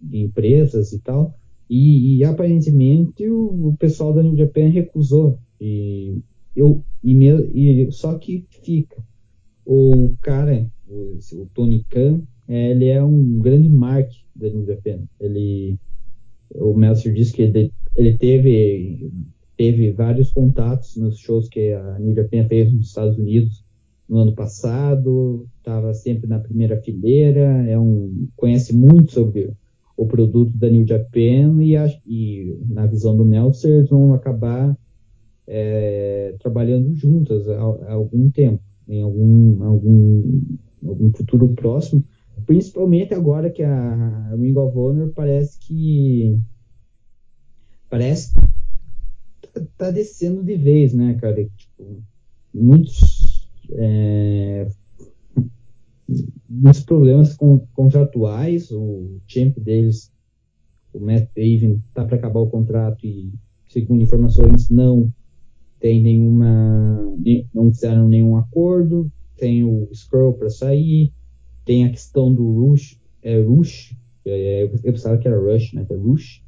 de 0.00 0.18
empresas 0.18 0.92
e 0.92 0.98
tal, 0.98 1.38
e, 1.68 2.16
e 2.18 2.24
aparentemente 2.24 3.28
o, 3.28 3.68
o, 3.68 3.76
pessoal 3.76 4.12
da 4.12 4.22
New 4.22 4.36
Japan 4.36 4.68
recusou. 4.68 5.38
E, 5.60 6.18
eu, 6.54 6.84
e, 7.02 7.14
me, 7.14 7.28
e 7.54 7.90
só 7.92 8.18
que 8.18 8.44
fica. 8.62 9.04
O 9.64 10.14
cara, 10.20 10.68
o, 10.88 11.18
o 11.32 11.46
Tony 11.54 11.84
Khan, 11.84 12.22
é, 12.48 12.70
ele 12.70 12.86
é 12.86 13.02
um 13.02 13.38
grande 13.38 13.68
marketing 13.68 14.24
da 14.34 14.48
New 14.48 14.64
Japan. 14.64 15.00
Ele, 15.20 15.78
o 16.54 16.74
Meltzer 16.74 17.12
disse 17.12 17.32
que 17.32 17.42
ele, 17.42 17.72
ele 17.96 18.16
teve 18.16 19.10
teve 19.56 19.90
vários 19.92 20.30
contatos 20.32 20.96
nos 20.96 21.18
shows 21.18 21.48
que 21.48 21.72
a 21.72 21.98
New 21.98 22.14
Japan 22.14 22.46
fez 22.46 22.72
nos 22.72 22.88
Estados 22.88 23.18
Unidos 23.18 23.64
no 24.08 24.18
ano 24.18 24.34
passado, 24.34 25.48
estava 25.58 25.92
sempre 25.94 26.28
na 26.28 26.38
primeira 26.38 26.80
fileira, 26.80 27.66
é 27.68 27.78
um, 27.78 28.28
conhece 28.36 28.74
muito 28.74 29.12
sobre 29.12 29.52
o 29.96 30.06
produto 30.06 30.56
da 30.56 30.68
New 30.68 30.86
Japan 30.86 31.62
e, 31.62 31.76
a, 31.76 31.88
e 32.06 32.58
na 32.68 32.86
visão 32.86 33.16
do 33.16 33.24
Nelson 33.24 33.68
eles 33.68 33.88
vão 33.88 34.14
acabar 34.14 34.76
é, 35.46 36.34
trabalhando 36.38 36.94
juntas 36.94 37.48
há, 37.48 37.58
há, 37.58 37.92
algum 37.94 38.30
tempo, 38.30 38.62
em 38.86 39.02
algum, 39.02 39.64
algum, 39.64 40.40
algum 40.86 41.10
futuro 41.12 41.48
próximo, 41.48 42.04
principalmente 42.44 43.14
agora 43.14 43.50
que 43.50 43.62
a 43.62 44.34
Ring 44.36 44.56
of 44.56 44.76
Honor 44.76 45.12
parece 45.14 45.58
que 45.58 46.38
parece 47.88 48.34
tá 49.76 49.90
descendo 49.90 50.42
de 50.42 50.56
vez, 50.56 50.92
né, 50.92 51.14
cara? 51.14 51.44
Tipo, 51.44 52.02
muitos, 52.52 53.48
é, 53.72 54.68
muitos 56.48 56.84
problemas 56.84 57.34
com, 57.34 57.66
contratuais. 57.74 58.70
O 58.70 59.20
champ 59.26 59.58
deles, 59.58 60.12
o 60.92 61.00
Matt 61.00 61.28
Taven, 61.34 61.82
tá 61.94 62.04
para 62.04 62.16
acabar 62.16 62.40
o 62.40 62.50
contrato 62.50 63.06
e, 63.06 63.32
segundo 63.68 64.02
informações, 64.02 64.70
não 64.70 65.12
tem 65.78 66.00
nenhuma, 66.02 67.14
não 67.54 67.72
fizeram 67.72 68.08
nenhum 68.08 68.36
acordo. 68.36 69.10
Tem 69.36 69.62
o 69.62 69.88
Scroll 69.92 70.34
para 70.34 70.48
sair. 70.48 71.12
Tem 71.64 71.84
a 71.84 71.90
questão 71.90 72.32
do 72.32 72.48
Rush, 72.52 72.96
é 73.20 73.40
Rush, 73.40 73.96
é, 74.24 74.62
eu 74.62 74.92
pensava 74.92 75.18
que 75.18 75.26
era 75.26 75.36
Rush, 75.36 75.72
mas 75.72 75.90
é 75.90 75.96
Rush 75.96 76.45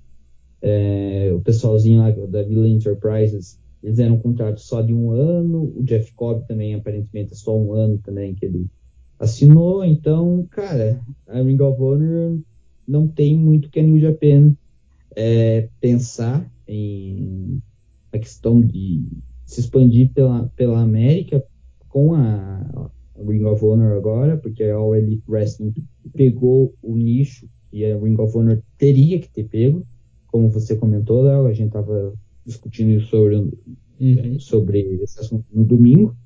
é, 0.63 1.31
o 1.35 1.41
pessoalzinho 1.41 2.01
lá 2.01 2.11
da 2.11 2.43
Villa 2.43 2.69
Enterprises, 2.69 3.59
eles 3.83 3.99
eram 3.99 4.17
um 4.17 4.21
contrato 4.21 4.61
só 4.61 4.83
de 4.83 4.93
um 4.93 5.13
ano, 5.13 5.73
o 5.77 5.83
Jeff 5.85 6.13
Cobb 6.15 6.47
também 6.47 6.75
aparentemente 6.75 7.33
é 7.33 7.37
só 7.37 7.57
um 7.57 7.73
ano 7.73 7.99
também 7.99 8.35
que 8.35 8.45
ele 8.45 8.67
assinou, 9.19 9.85
então, 9.85 10.47
cara, 10.51 11.01
a 11.27 11.41
Ring 11.41 11.61
of 11.61 11.81
Honor 11.81 12.39
não 12.87 13.07
tem 13.07 13.37
muito 13.37 13.71
que 13.71 13.81
a 13.81 13.83
New 13.83 14.01
Japan 14.01 14.55
é, 15.15 15.69
pensar 15.81 16.51
em 16.67 17.61
a 18.13 18.19
questão 18.19 18.61
de 18.61 19.07
se 19.45 19.61
expandir 19.61 20.11
pela, 20.13 20.51
pela 20.57 20.81
América 20.81 21.45
com 21.89 22.15
a, 22.15 22.91
Ring 23.27 23.45
of 23.45 23.65
Honor 23.65 23.97
agora, 23.97 24.37
porque 24.37 24.63
a 24.63 24.77
All 24.77 24.95
Elite 24.95 25.25
Wrestling 25.29 25.75
pegou 26.15 26.75
o 26.83 26.97
nicho 26.97 27.49
que 27.71 27.85
a 27.85 27.99
Ring 27.99 28.17
of 28.19 28.37
Honor 28.37 28.63
teria 28.77 29.19
que 29.19 29.29
ter 29.29 29.45
pego, 29.45 29.85
como 30.29 30.49
você 30.49 30.77
comentou, 30.77 31.23
Léo, 31.23 31.47
a 31.47 31.53
gente 31.53 31.69
estava 31.69 32.15
discutindo 32.45 33.01
sobre, 33.03 33.37
uhum. 34.01 34.39
sobre 34.39 34.81
esse 35.03 35.21
assunto 35.21 35.45
no 35.53 35.65
domingo. 35.65 36.17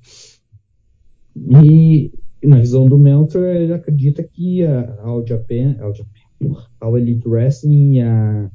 E, 1.63 2.11
na 2.43 2.59
visão 2.59 2.85
do 2.85 2.97
Meltzer, 2.97 3.55
ele 3.55 3.73
acredita 3.73 4.23
que 4.23 4.63
a 4.63 5.01
All 5.01 5.25
Japan, 5.25 5.75
All 5.79 5.93
Japan, 5.93 6.67
a 6.79 6.89
Elite 6.89 7.27
Wrestling 7.27 7.95
e 7.95 8.01
a 8.01 8.51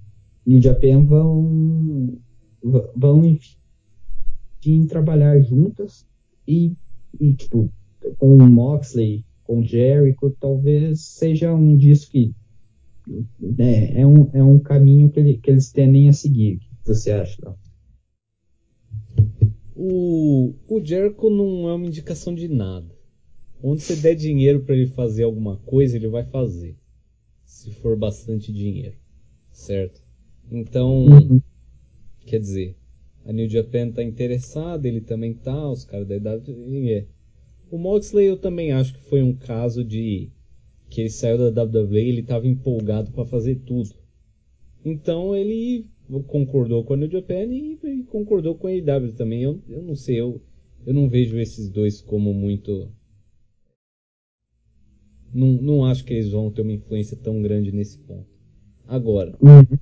New 0.46 0.60
Japan 0.60 1.04
vão, 1.04 2.18
vão 2.94 3.24
enfim, 3.24 4.86
trabalhar 4.86 5.40
juntas 5.40 6.06
e, 6.46 6.74
e 7.18 7.32
tipo, 7.34 7.70
com 8.18 8.36
o 8.36 8.48
Moxley, 8.48 9.24
com 9.44 9.60
o 9.60 9.64
Jericho, 9.64 10.34
talvez 10.38 11.00
seja 11.00 11.54
um 11.54 11.76
disco 11.76 12.12
que 12.12 12.34
é, 13.59 14.01
é, 14.01 14.06
um, 14.06 14.30
é 14.32 14.43
um 14.43 14.59
caminho 14.59 15.10
que, 15.10 15.20
ele, 15.20 15.39
que 15.39 15.51
eles 15.51 15.70
tendem 15.72 16.09
a 16.09 16.12
seguir. 16.12 16.56
O 16.56 16.85
que 16.85 16.94
você 16.94 17.10
acha, 17.10 17.36
Léo? 17.43 17.56
O, 19.74 20.55
o 20.68 20.85
Jericho 20.85 21.30
não 21.30 21.68
é 21.68 21.74
uma 21.74 21.86
indicação 21.86 22.35
de 22.35 22.48
nada. 22.48 22.97
Onde 23.62 23.82
você 23.82 23.97
der 23.97 24.14
dinheiro 24.14 24.60
para 24.64 24.74
ele 24.74 24.89
fazer 24.89 25.22
alguma 25.22 25.56
coisa, 25.59 25.97
ele 25.97 26.09
vai 26.09 26.24
fazer. 26.24 26.76
Se 27.44 27.70
for 27.70 27.97
bastante 27.97 28.52
dinheiro. 28.52 28.97
Certo? 29.52 30.01
Então, 30.51 31.06
uhum. 31.06 31.40
quer 32.24 32.40
dizer, 32.40 32.76
a 33.24 33.32
New 33.32 33.48
Japan 33.48 33.90
tá 33.90 34.02
interessada, 34.02 34.89
ele 34.89 35.01
também 35.01 35.35
tá, 35.35 35.70
os 35.70 35.85
caras 35.85 36.09
da 36.09 36.16
idade. 36.16 36.51
É. 36.90 37.06
O 37.70 37.78
Moxley 37.78 38.26
eu 38.26 38.36
também 38.36 38.72
acho 38.72 38.94
que 38.94 39.01
foi 39.01 39.22
um 39.22 39.35
caso 39.35 39.85
de 39.85 40.30
que 40.89 41.02
ele 41.02 41.10
saiu 41.10 41.51
da 41.51 41.62
WWE, 41.62 41.98
ele 41.98 42.20
estava 42.20 42.47
empolgado 42.47 43.10
para 43.10 43.24
fazer 43.24 43.56
tudo. 43.56 43.90
Então 44.85 45.35
ele 45.35 45.86
concordou 46.27 46.85
com 46.85 46.94
a 46.94 46.97
New 46.97 47.10
Japan 47.10 47.44
e, 47.44 47.78
e 47.82 48.02
concordou 48.05 48.55
com 48.55 48.66
a 48.66 48.70
AEW 48.70 49.12
também. 49.12 49.43
Eu, 49.43 49.60
eu 49.69 49.82
não 49.82 49.94
sei, 49.94 50.20
eu, 50.20 50.40
eu 50.86 50.94
não 50.94 51.09
vejo 51.09 51.39
esses 51.39 51.69
dois 51.69 52.01
como 52.01 52.32
muito. 52.32 52.90
Não, 55.32 55.48
não 55.48 55.85
acho 55.85 56.05
que 56.05 56.15
eles 56.15 56.31
vão 56.31 56.51
ter 56.51 56.62
uma 56.62 56.73
influência 56.73 57.16
tão 57.16 57.43
grande 57.43 57.70
nesse 57.70 57.98
ponto. 57.98 58.27
Agora, 58.86 59.36
uhum. 59.43 59.78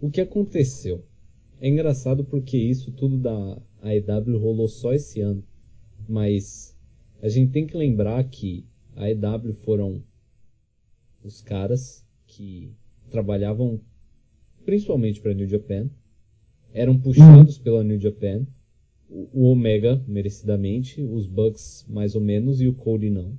o 0.00 0.10
que 0.10 0.20
aconteceu? 0.20 1.04
É 1.60 1.68
engraçado 1.68 2.24
porque 2.24 2.58
isso 2.58 2.90
tudo 2.90 3.16
da 3.16 3.62
AEW 3.80 4.40
rolou 4.40 4.66
só 4.66 4.92
esse 4.92 5.20
ano. 5.20 5.44
Mas 6.08 6.76
a 7.22 7.28
gente 7.28 7.52
tem 7.52 7.64
que 7.64 7.76
lembrar 7.76 8.24
que 8.24 8.66
a 8.96 9.04
AEW 9.04 9.54
foram 9.62 10.02
os 11.24 11.40
caras 11.40 12.04
que 12.26 12.72
trabalhavam 13.10 13.80
principalmente 14.64 15.20
para 15.20 15.34
New 15.34 15.46
Japan, 15.46 15.90
eram 16.72 16.98
puxados 16.98 17.58
pela 17.58 17.84
New 17.84 17.98
Japan, 17.98 18.46
o, 19.08 19.28
o 19.32 19.44
Omega 19.50 20.02
merecidamente, 20.06 21.02
os 21.02 21.26
Bucks 21.26 21.84
mais 21.88 22.14
ou 22.14 22.20
menos 22.20 22.60
e 22.60 22.68
o 22.68 22.74
Cody 22.74 23.10
não. 23.10 23.36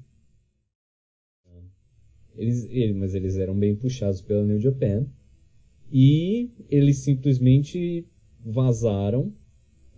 Eles, 2.35 2.65
ele, 2.65 2.93
mas 2.93 3.13
eles 3.13 3.37
eram 3.37 3.57
bem 3.57 3.75
puxados 3.75 4.21
pela 4.21 4.43
New 4.43 4.59
Japan 4.59 5.05
e 5.91 6.49
eles 6.69 6.97
simplesmente 6.97 8.05
vazaram 8.43 9.31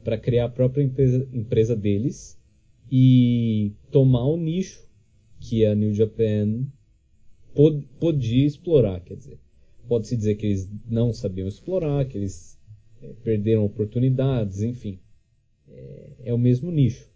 para 0.03 0.17
criar 0.17 0.45
a 0.45 0.49
própria 0.49 0.83
empresa, 0.83 1.27
empresa 1.33 1.75
deles 1.75 2.37
e 2.91 3.71
tomar 3.89 4.25
o 4.25 4.37
nicho 4.37 4.85
que 5.39 5.65
a 5.65 5.73
New 5.73 5.93
Japan 5.93 6.65
pod, 7.55 7.87
podia 7.99 8.45
explorar, 8.45 8.99
quer 8.99 9.15
dizer. 9.15 9.39
Pode-se 9.87 10.17
dizer 10.17 10.35
que 10.35 10.45
eles 10.45 10.69
não 10.87 11.13
sabiam 11.13 11.47
explorar, 11.47 12.05
que 12.05 12.17
eles 12.17 12.59
é, 13.01 13.13
perderam 13.23 13.63
oportunidades, 13.65 14.61
enfim. 14.61 14.99
É, 15.67 16.11
é, 16.25 16.33
o 16.33 16.37
mesmo 16.37 16.69
nicho. 16.69 17.09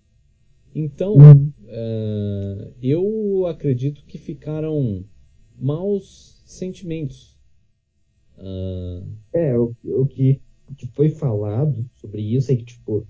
Então, 0.73 1.15
uh, 1.17 2.73
eu 2.81 3.47
acredito 3.47 4.05
que 4.05 4.17
ficaram 4.17 5.03
maus 5.57 6.41
sentimentos. 6.45 7.37
Uh... 8.37 9.07
É, 9.33 9.57
o, 9.57 9.75
o, 9.83 10.05
que, 10.05 10.39
o 10.69 10.75
que 10.75 10.87
foi 10.87 11.09
falado 11.09 11.89
sobre 11.95 12.21
isso 12.21 12.51
é 12.51 12.55
que, 12.55 12.63
tipo, 12.63 13.05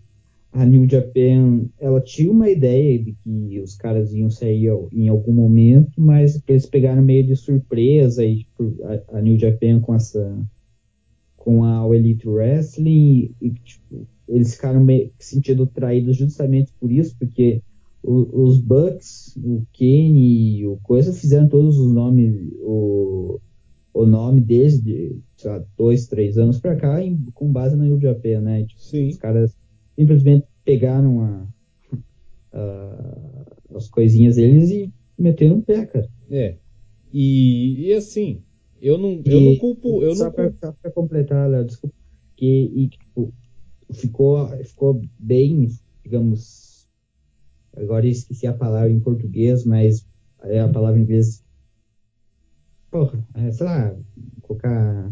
a 0.52 0.66
New 0.66 0.90
Japan, 0.90 1.66
ela 1.80 2.02
tinha 2.02 2.32
uma 2.32 2.50
ideia 2.50 2.98
de 2.98 3.14
que 3.24 3.60
os 3.60 3.76
caras 3.76 4.14
iam 4.14 4.30
sair 4.30 4.72
em 4.92 5.08
algum 5.08 5.32
momento, 5.32 5.92
mas 5.98 6.42
eles 6.48 6.66
pegaram 6.66 7.04
meio 7.04 7.24
de 7.24 7.36
surpresa 7.36 8.26
e 8.26 8.40
tipo, 8.40 8.76
a, 8.84 9.18
a, 9.18 9.22
New 9.22 9.38
Japan 9.38 9.80
com 9.80 9.94
essa 9.94 10.38
com 11.38 11.64
a 11.64 11.88
Elite 11.96 12.28
Wrestling 12.28 13.32
e 13.40 13.52
tipo, 13.52 14.08
eles 14.28 14.56
ficaram 14.56 14.84
meio 14.84 15.12
sentindo 15.20 15.68
traídos 15.68 16.18
justamente 16.18 16.74
por 16.80 16.92
isso, 16.92 17.16
porque 17.18 17.62
o, 18.04 18.44
os 18.44 18.60
Bucks, 18.60 19.38
o 19.38 19.64
Kenny, 19.72 20.66
o 20.66 20.78
coisa 20.82 21.14
fizeram 21.14 21.48
todos 21.48 21.78
os 21.78 21.92
nomes 21.92 22.36
o, 22.62 23.40
o 23.94 24.06
nome 24.06 24.42
desde 24.42 25.16
sei 25.38 25.52
lá, 25.52 25.64
dois, 25.78 26.08
três 26.08 26.40
anos 26.40 26.60
para 26.60 26.76
cá 26.76 27.04
em, 27.04 27.18
com 27.36 27.52
base 27.52 27.76
na 27.76 27.86
New 27.86 28.00
Japan, 28.00 28.42
né? 28.42 28.64
Tipo, 28.64 28.82
Sim. 28.82 29.08
Os 29.10 29.18
caras 29.18 29.56
simplesmente 30.00 30.48
pegaram 30.64 31.22
a, 31.22 31.48
a, 32.58 33.46
as 33.76 33.90
coisinhas 33.90 34.38
deles 34.38 34.72
e 34.72 34.94
meteram 35.18 35.58
o 35.58 35.62
pé, 35.62 35.86
cara. 35.86 36.10
É. 36.32 36.56
E, 37.12 37.88
e 37.88 37.94
assim, 37.94 38.42
eu 38.82 38.98
não, 38.98 39.22
eu 39.26 39.42
não 39.42 39.58
culpo. 39.58 40.02
Eu 40.02 40.16
só 40.16 40.26
não 40.26 40.32
pra, 40.32 40.50
culpo. 40.52 40.78
pra 40.82 40.92
completar, 40.92 41.50
Léo, 41.50 41.66
desculpa. 41.66 41.94
Que, 42.38 42.72
e, 42.74 42.88
tipo, 42.88 43.34
ficou, 43.92 44.48
ficou 44.64 45.02
bem, 45.20 45.68
digamos. 46.02 46.88
Agora 47.76 48.06
eu 48.06 48.12
esqueci 48.12 48.48
a 48.48 48.54
palavra 48.54 48.92
em 48.92 49.00
português, 49.02 49.66
mas 49.66 50.08
é 50.44 50.62
a 50.62 50.70
palavra 50.70 50.98
em 50.98 51.04
inglês. 51.04 51.44
Porra, 52.90 53.22
é, 53.34 53.52
sei 53.52 53.66
lá, 53.66 53.96
colocar. 54.42 55.12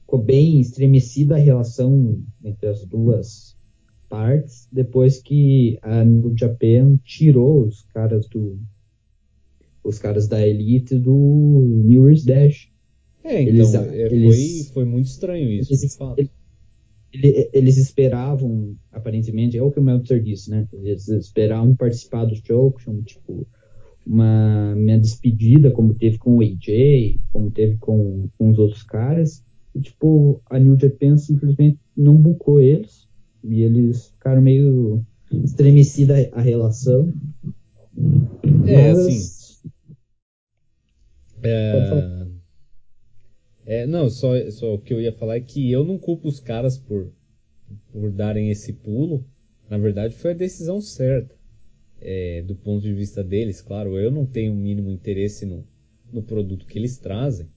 Ficou 0.00 0.22
bem 0.22 0.60
estremecida 0.60 1.34
a 1.34 1.38
relação 1.38 2.22
entre 2.42 2.68
as 2.68 2.84
duas 2.86 3.54
partes 4.14 4.68
depois 4.70 5.20
que 5.20 5.76
a 5.82 6.04
New 6.04 6.32
Japan 6.38 6.96
tirou 7.04 7.66
os 7.66 7.82
caras 7.92 8.28
do 8.28 8.60
os 9.82 9.98
caras 9.98 10.28
da 10.28 10.46
Elite 10.46 10.96
do 10.96 11.82
New 11.84 12.06
Year's 12.06 12.24
Dash. 12.24 12.70
É, 13.24 13.42
então 13.42 13.54
eles, 13.54 13.74
é, 13.74 14.06
eles, 14.06 14.66
foi, 14.68 14.74
foi 14.74 14.84
muito 14.84 15.06
estranho 15.06 15.50
isso, 15.50 15.72
eles, 15.72 15.80
de 15.80 15.96
fato. 15.96 16.30
Eles, 17.12 17.50
eles 17.52 17.76
esperavam, 17.76 18.76
aparentemente, 18.92 19.58
é 19.58 19.62
o 19.62 19.70
que 19.70 19.80
o 19.80 19.82
Meltzer 19.82 20.22
disse, 20.22 20.48
né? 20.48 20.68
Eles 20.72 21.08
esperavam 21.08 21.74
participar 21.74 22.24
do 22.24 22.36
show, 22.36 22.72
tipo, 23.04 23.46
uma 24.06 24.74
minha 24.76 24.98
despedida, 24.98 25.70
como 25.70 25.94
teve 25.94 26.18
com 26.18 26.36
o 26.36 26.40
AJ, 26.40 27.18
como 27.32 27.50
teve 27.50 27.76
com, 27.78 28.28
com 28.38 28.48
os 28.48 28.58
outros 28.58 28.84
caras. 28.84 29.44
E, 29.74 29.80
tipo, 29.80 30.40
a 30.46 30.58
New 30.58 30.78
Japan 30.78 31.16
simplesmente 31.16 31.78
não 31.96 32.16
bucou 32.16 32.60
eles 32.60 33.04
e 33.44 33.62
eles 33.62 34.08
ficaram 34.08 34.40
meio 34.40 35.04
estremecida 35.30 36.30
a 36.32 36.40
relação. 36.40 37.12
É, 38.66 38.92
Mas... 38.92 38.98
assim. 38.98 39.70
É... 41.42 42.26
é... 43.66 43.86
não, 43.86 44.08
só, 44.08 44.28
só 44.50 44.74
o 44.74 44.78
que 44.78 44.94
eu 44.94 45.00
ia 45.00 45.12
falar 45.12 45.36
é 45.36 45.40
que 45.40 45.70
eu 45.70 45.84
não 45.84 45.98
culpo 45.98 46.26
os 46.26 46.40
caras 46.40 46.78
por, 46.78 47.12
por 47.92 48.10
darem 48.10 48.50
esse 48.50 48.72
pulo. 48.72 49.26
Na 49.68 49.76
verdade, 49.76 50.14
foi 50.14 50.30
a 50.32 50.34
decisão 50.34 50.80
certa. 50.80 51.34
É, 52.00 52.42
do 52.42 52.54
ponto 52.54 52.82
de 52.82 52.92
vista 52.92 53.22
deles, 53.22 53.62
claro, 53.62 53.98
eu 53.98 54.10
não 54.10 54.26
tenho 54.26 54.52
o 54.52 54.56
mínimo 54.56 54.90
interesse 54.90 55.46
no, 55.46 55.66
no 56.12 56.22
produto 56.22 56.66
que 56.66 56.78
eles 56.78 56.98
trazem, 56.98 57.48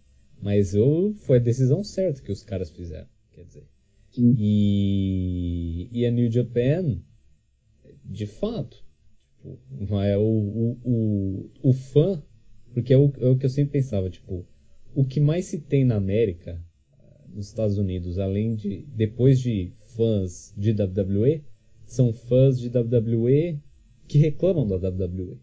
mas 0.42 0.74
eu 0.74 1.14
foi 1.20 1.38
a 1.38 1.42
decisão 1.42 1.84
certa 1.84 2.22
que 2.22 2.32
os 2.32 2.44
caras 2.44 2.70
fizeram, 2.70 3.08
quer 3.34 3.44
dizer. 3.44 3.68
E, 4.22 5.90
e 5.92 6.06
a 6.06 6.12
New 6.12 6.32
Japan, 6.32 7.00
de 8.04 8.26
fato, 8.26 8.84
tipo, 9.38 10.00
é 10.02 10.18
o, 10.18 10.22
o, 10.22 10.78
o, 10.84 11.50
o 11.64 11.74
fã, 11.74 12.22
porque 12.74 12.94
é 12.94 12.98
o, 12.98 13.12
é 13.20 13.28
o 13.28 13.38
que 13.38 13.46
eu 13.46 13.50
sempre 13.50 13.74
pensava, 13.74 14.10
tipo, 14.10 14.46
o 14.94 15.06
que 15.06 15.20
mais 15.20 15.46
se 15.46 15.60
tem 15.60 15.86
na 15.86 15.96
América, 15.96 16.60
nos 17.34 17.48
Estados 17.48 17.78
Unidos, 17.78 18.18
além 18.18 18.56
de, 18.56 18.86
depois 18.96 19.40
de 19.40 19.72
fãs 19.96 20.54
de 20.58 20.72
WWE, 20.72 21.44
são 21.86 22.12
fãs 22.12 22.60
de 22.60 22.68
WWE 22.70 23.60
que 24.08 24.18
reclamam 24.18 24.68
da 24.68 24.76
WWE. 24.76 25.38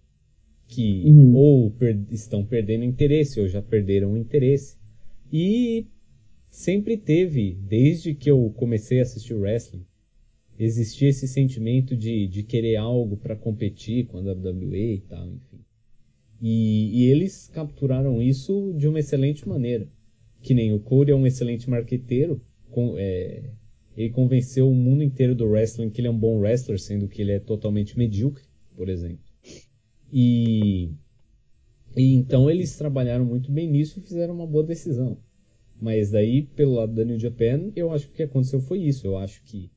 Que 0.66 1.04
uhum. 1.06 1.34
ou 1.36 1.70
per, 1.70 2.00
estão 2.10 2.44
perdendo 2.44 2.84
interesse 2.84 3.38
ou 3.40 3.46
já 3.46 3.60
perderam 3.62 4.12
o 4.12 4.16
interesse. 4.16 4.76
E 5.32 5.86
sempre 6.54 6.96
teve, 6.96 7.58
desde 7.60 8.14
que 8.14 8.30
eu 8.30 8.48
comecei 8.56 9.00
a 9.00 9.02
assistir 9.02 9.34
wrestling, 9.34 9.84
existia 10.56 11.08
esse 11.08 11.26
sentimento 11.26 11.96
de, 11.96 12.28
de 12.28 12.44
querer 12.44 12.76
algo 12.76 13.16
para 13.16 13.34
competir 13.34 14.06
com 14.06 14.18
a 14.18 14.20
WWE 14.20 14.94
e 14.94 15.00
tal, 15.00 15.26
enfim. 15.26 15.58
E, 16.40 17.02
e, 17.02 17.10
eles 17.10 17.48
capturaram 17.52 18.22
isso 18.22 18.72
de 18.76 18.86
uma 18.86 19.00
excelente 19.00 19.48
maneira. 19.48 19.88
Que 20.40 20.54
nem 20.54 20.72
o 20.72 20.78
Cody 20.78 21.10
é 21.10 21.14
um 21.14 21.26
excelente 21.26 21.68
marqueteiro, 21.68 22.40
com, 22.70 22.94
é, 22.98 23.50
ele 23.96 24.10
convenceu 24.10 24.70
o 24.70 24.74
mundo 24.74 25.02
inteiro 25.02 25.34
do 25.34 25.46
wrestling 25.46 25.90
que 25.90 26.00
ele 26.00 26.08
é 26.08 26.10
um 26.10 26.18
bom 26.18 26.38
wrestler, 26.38 26.78
sendo 26.78 27.08
que 27.08 27.20
ele 27.20 27.32
é 27.32 27.40
totalmente 27.40 27.98
medíocre, 27.98 28.44
por 28.76 28.88
exemplo. 28.88 29.24
E, 30.12 30.90
e 31.96 32.14
então 32.14 32.48
eles 32.48 32.76
trabalharam 32.76 33.24
muito 33.24 33.50
bem 33.50 33.68
nisso 33.68 33.98
e 33.98 34.02
fizeram 34.02 34.34
uma 34.34 34.46
boa 34.46 34.64
decisão. 34.64 35.18
Mas 35.84 36.10
daí, 36.10 36.40
pelo 36.40 36.76
lado 36.76 36.94
da 36.94 37.04
New 37.04 37.18
Japan, 37.18 37.70
eu 37.76 37.92
acho 37.92 38.06
que 38.06 38.14
o 38.14 38.16
que 38.16 38.22
aconteceu 38.22 38.58
foi 38.58 38.78
isso. 38.78 39.06
Eu 39.06 39.18
acho 39.18 39.42
que. 39.42 39.70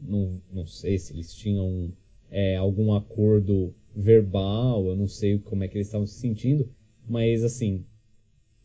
Não, 0.00 0.40
não 0.52 0.64
sei 0.64 1.00
se 1.00 1.12
eles 1.12 1.34
tinham 1.34 1.92
é, 2.30 2.54
algum 2.54 2.94
acordo 2.94 3.74
verbal, 3.92 4.86
eu 4.86 4.94
não 4.94 5.08
sei 5.08 5.36
como 5.36 5.64
é 5.64 5.68
que 5.68 5.78
eles 5.78 5.88
estavam 5.88 6.06
se 6.06 6.20
sentindo, 6.20 6.70
mas 7.08 7.42
assim. 7.42 7.84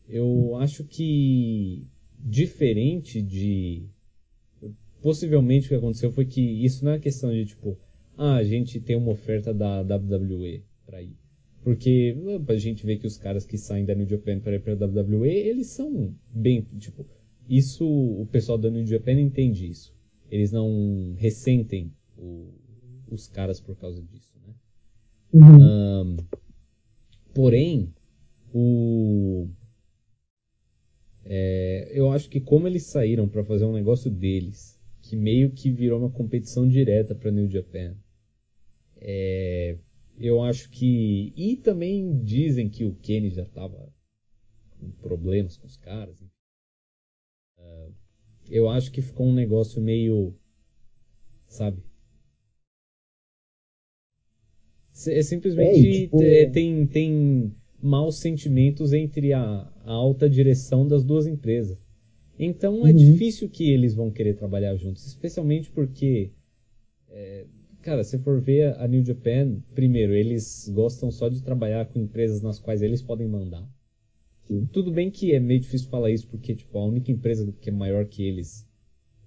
Eu 0.08 0.54
acho 0.54 0.84
que. 0.84 1.84
Diferente 2.16 3.20
de. 3.20 3.88
Possivelmente 5.00 5.66
o 5.66 5.70
que 5.70 5.74
aconteceu 5.74 6.12
foi 6.12 6.26
que 6.26 6.40
isso 6.40 6.84
não 6.84 6.92
é 6.92 7.00
questão 7.00 7.32
de 7.32 7.44
tipo. 7.44 7.76
Ah, 8.16 8.36
a 8.36 8.44
gente 8.44 8.78
tem 8.78 8.94
uma 8.94 9.10
oferta 9.10 9.52
da 9.52 9.80
WWE 9.80 10.62
para 10.86 11.02
ir. 11.02 11.16
Porque 11.62 12.16
a 12.48 12.56
gente 12.56 12.84
vê 12.84 12.96
que 12.96 13.06
os 13.06 13.16
caras 13.16 13.46
que 13.46 13.56
saem 13.56 13.84
da 13.84 13.94
New 13.94 14.08
Japan 14.08 14.40
para 14.40 14.56
ir 14.56 14.60
para 14.60 14.72
a 14.72 14.76
WWE, 14.76 15.28
eles 15.28 15.68
são 15.68 16.12
bem, 16.34 16.66
tipo, 16.78 17.06
isso 17.48 17.86
o 17.86 18.26
pessoal 18.26 18.58
da 18.58 18.68
New 18.68 18.84
Japan 18.84 19.12
entende 19.12 19.68
isso. 19.68 19.94
Eles 20.30 20.50
não 20.50 21.14
ressentem 21.16 21.92
o, 22.18 22.48
os 23.10 23.28
caras 23.28 23.60
por 23.60 23.76
causa 23.76 24.02
disso, 24.02 24.32
né? 24.44 24.54
Uhum. 25.32 26.14
Um, 26.14 26.16
porém, 27.32 27.92
o 28.52 29.48
é, 31.24 31.90
eu 31.92 32.10
acho 32.10 32.28
que 32.28 32.40
como 32.40 32.66
eles 32.66 32.84
saíram 32.84 33.28
para 33.28 33.44
fazer 33.44 33.64
um 33.64 33.72
negócio 33.72 34.10
deles, 34.10 34.78
que 35.00 35.16
meio 35.16 35.50
que 35.50 35.70
virou 35.70 36.00
uma 36.00 36.10
competição 36.10 36.68
direta 36.68 37.14
para 37.14 37.30
New 37.30 37.48
Japan, 37.48 37.94
é, 38.96 39.76
eu 40.22 40.42
acho 40.42 40.70
que. 40.70 41.32
E 41.36 41.56
também 41.56 42.22
dizem 42.22 42.68
que 42.68 42.84
o 42.84 42.94
Kenny 42.94 43.30
já 43.30 43.42
estava 43.42 43.92
com 44.78 44.90
problemas 44.92 45.56
com 45.56 45.66
os 45.66 45.76
caras. 45.76 46.20
Uh, 47.58 47.92
eu 48.48 48.68
acho 48.68 48.92
que 48.92 49.02
ficou 49.02 49.26
um 49.26 49.34
negócio 49.34 49.80
meio. 49.82 50.34
Sabe? 51.46 51.82
É 55.08 55.22
simplesmente 55.22 55.88
é, 55.88 56.00
tipo... 56.02 56.18
tem, 56.52 56.86
tem 56.86 57.54
maus 57.82 58.18
sentimentos 58.18 58.92
entre 58.92 59.32
a, 59.32 59.42
a, 59.84 59.90
alta 59.90 60.30
direção 60.30 60.86
das 60.86 61.02
duas 61.02 61.26
empresas. 61.26 61.76
Então 62.38 62.78
é 62.78 62.80
uhum. 62.82 62.86
é 62.88 62.92
difícil 62.92 63.48
que 63.48 63.70
eles 63.70 63.94
vão 63.94 64.10
querer 64.10 64.34
trabalhar 64.34 64.76
juntos, 64.76 65.06
especialmente 65.06 65.70
porque 65.70 66.30
é, 67.08 67.46
Cara, 67.82 68.04
se 68.04 68.18
for 68.18 68.40
ver 68.40 68.74
a 68.78 68.86
New 68.86 69.04
Japan, 69.04 69.56
primeiro, 69.74 70.14
eles 70.14 70.70
gostam 70.72 71.10
só 71.10 71.28
de 71.28 71.42
trabalhar 71.42 71.86
com 71.86 71.98
empresas 71.98 72.40
nas 72.40 72.58
quais 72.58 72.80
eles 72.80 73.02
podem 73.02 73.28
mandar. 73.28 73.68
Sim. 74.46 74.68
Tudo 74.72 74.92
bem 74.92 75.10
que 75.10 75.34
é 75.34 75.40
meio 75.40 75.60
difícil 75.60 75.88
falar 75.88 76.10
isso, 76.10 76.26
porque 76.28 76.54
tipo, 76.54 76.78
a 76.78 76.84
única 76.84 77.10
empresa 77.10 77.52
que 77.60 77.70
é 77.70 77.72
maior 77.72 78.06
que 78.06 78.22
eles 78.22 78.66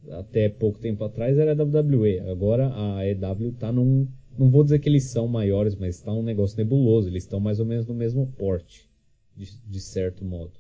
até 0.09 0.49
pouco 0.49 0.79
tempo 0.79 1.03
atrás 1.03 1.37
era 1.37 1.51
a 1.51 1.63
WWE. 1.63 2.19
Agora 2.29 2.71
a 2.73 3.05
EW 3.05 3.49
está 3.49 3.71
num 3.71 4.07
não 4.37 4.49
vou 4.49 4.63
dizer 4.63 4.79
que 4.79 4.89
eles 4.89 5.05
são 5.05 5.27
maiores, 5.27 5.75
mas 5.75 5.95
está 5.95 6.11
um 6.11 6.21
negócio 6.21 6.57
nebuloso. 6.57 7.07
Eles 7.07 7.23
estão 7.23 7.39
mais 7.39 7.59
ou 7.59 7.65
menos 7.65 7.85
no 7.85 7.93
mesmo 7.93 8.27
porte, 8.37 8.89
de, 9.35 9.49
de 9.65 9.79
certo 9.79 10.25
modo. 10.25 10.51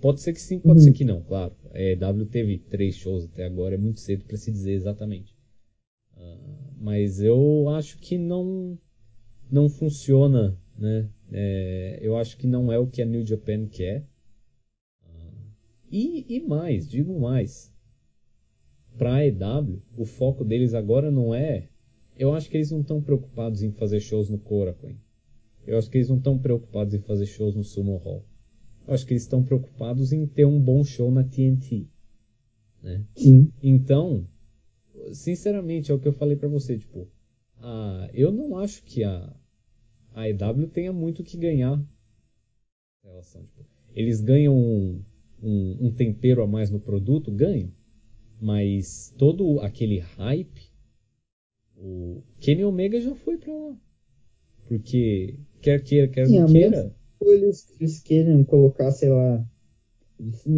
Pode 0.00 0.20
ser 0.20 0.32
que 0.32 0.40
sim, 0.40 0.58
pode 0.58 0.80
uhum. 0.80 0.84
ser 0.84 0.92
que 0.92 1.04
não, 1.04 1.22
claro. 1.22 1.54
É, 1.72 1.94
w 1.94 2.26
teve 2.26 2.58
três 2.58 2.96
shows 2.96 3.24
até 3.24 3.44
agora, 3.44 3.74
é 3.74 3.78
muito 3.78 4.00
cedo 4.00 4.24
para 4.24 4.36
se 4.36 4.50
dizer 4.50 4.72
exatamente. 4.72 5.29
Mas 6.80 7.20
eu 7.20 7.68
acho 7.68 7.98
que 7.98 8.16
não 8.16 8.78
não 9.50 9.68
funciona, 9.68 10.58
né? 10.78 11.10
É, 11.30 11.98
eu 12.00 12.16
acho 12.16 12.38
que 12.38 12.46
não 12.46 12.72
é 12.72 12.78
o 12.78 12.86
que 12.86 13.02
a 13.02 13.04
New 13.04 13.26
Japan 13.26 13.66
quer. 13.66 14.08
E, 15.92 16.24
e 16.28 16.40
mais, 16.40 16.88
digo 16.88 17.20
mais. 17.20 17.70
Para 18.96 19.16
a 19.16 19.26
EW, 19.26 19.82
o 19.96 20.06
foco 20.06 20.42
deles 20.42 20.72
agora 20.72 21.10
não 21.10 21.34
é. 21.34 21.68
Eu 22.16 22.32
acho 22.32 22.48
que 22.48 22.56
eles 22.56 22.70
não 22.70 22.80
estão 22.80 23.02
preocupados 23.02 23.62
em 23.62 23.72
fazer 23.72 24.00
shows 24.00 24.30
no 24.30 24.38
Korakuen. 24.38 24.98
Eu 25.66 25.76
acho 25.76 25.90
que 25.90 25.98
eles 25.98 26.08
não 26.08 26.16
estão 26.16 26.38
preocupados 26.38 26.94
em 26.94 27.00
fazer 27.00 27.26
shows 27.26 27.54
no 27.54 27.64
Sumo 27.64 27.96
Hall. 27.96 28.24
Eu 28.86 28.94
acho 28.94 29.04
que 29.04 29.12
eles 29.12 29.22
estão 29.22 29.42
preocupados 29.42 30.12
em 30.12 30.26
ter 30.26 30.46
um 30.46 30.60
bom 30.60 30.82
show 30.82 31.10
na 31.10 31.24
TNT. 31.24 31.88
Né? 32.82 33.04
Sim. 33.14 33.52
Então, 33.62 34.26
sinceramente, 35.12 35.90
é 35.90 35.94
o 35.94 35.98
que 35.98 36.08
eu 36.08 36.12
falei 36.12 36.36
para 36.36 36.48
você, 36.48 36.78
tipo, 36.78 37.08
ah, 37.58 38.08
eu 38.12 38.32
não 38.32 38.56
acho 38.56 38.82
que 38.84 39.04
a, 39.04 39.34
a 40.14 40.28
EW 40.28 40.68
tenha 40.68 40.92
muito 40.92 41.22
que 41.22 41.36
ganhar. 41.36 41.82
Relação, 43.02 43.42
tipo, 43.42 43.64
eles 43.94 44.20
ganham 44.20 44.56
um, 44.56 45.02
um, 45.42 45.86
um, 45.86 45.92
tempero 45.92 46.42
a 46.42 46.46
mais 46.46 46.70
no 46.70 46.80
produto, 46.80 47.30
ganham. 47.30 47.72
Mas 48.40 49.14
todo 49.18 49.60
aquele 49.60 49.98
hype, 49.98 50.70
o 51.76 52.22
Kenny 52.38 52.64
Omega 52.64 53.00
já 53.00 53.14
foi 53.14 53.36
pra 53.36 53.52
lá. 53.52 53.76
Porque 54.66 55.38
quer 55.60 55.82
queira, 55.82 56.08
quer 56.08 56.26
Sim, 56.26 56.40
não 56.40 56.46
queira. 56.46 56.94
Eles, 57.20 57.70
eles 57.78 58.00
querem 58.00 58.42
colocar, 58.44 58.90
sei 58.92 59.10
lá, 59.10 59.46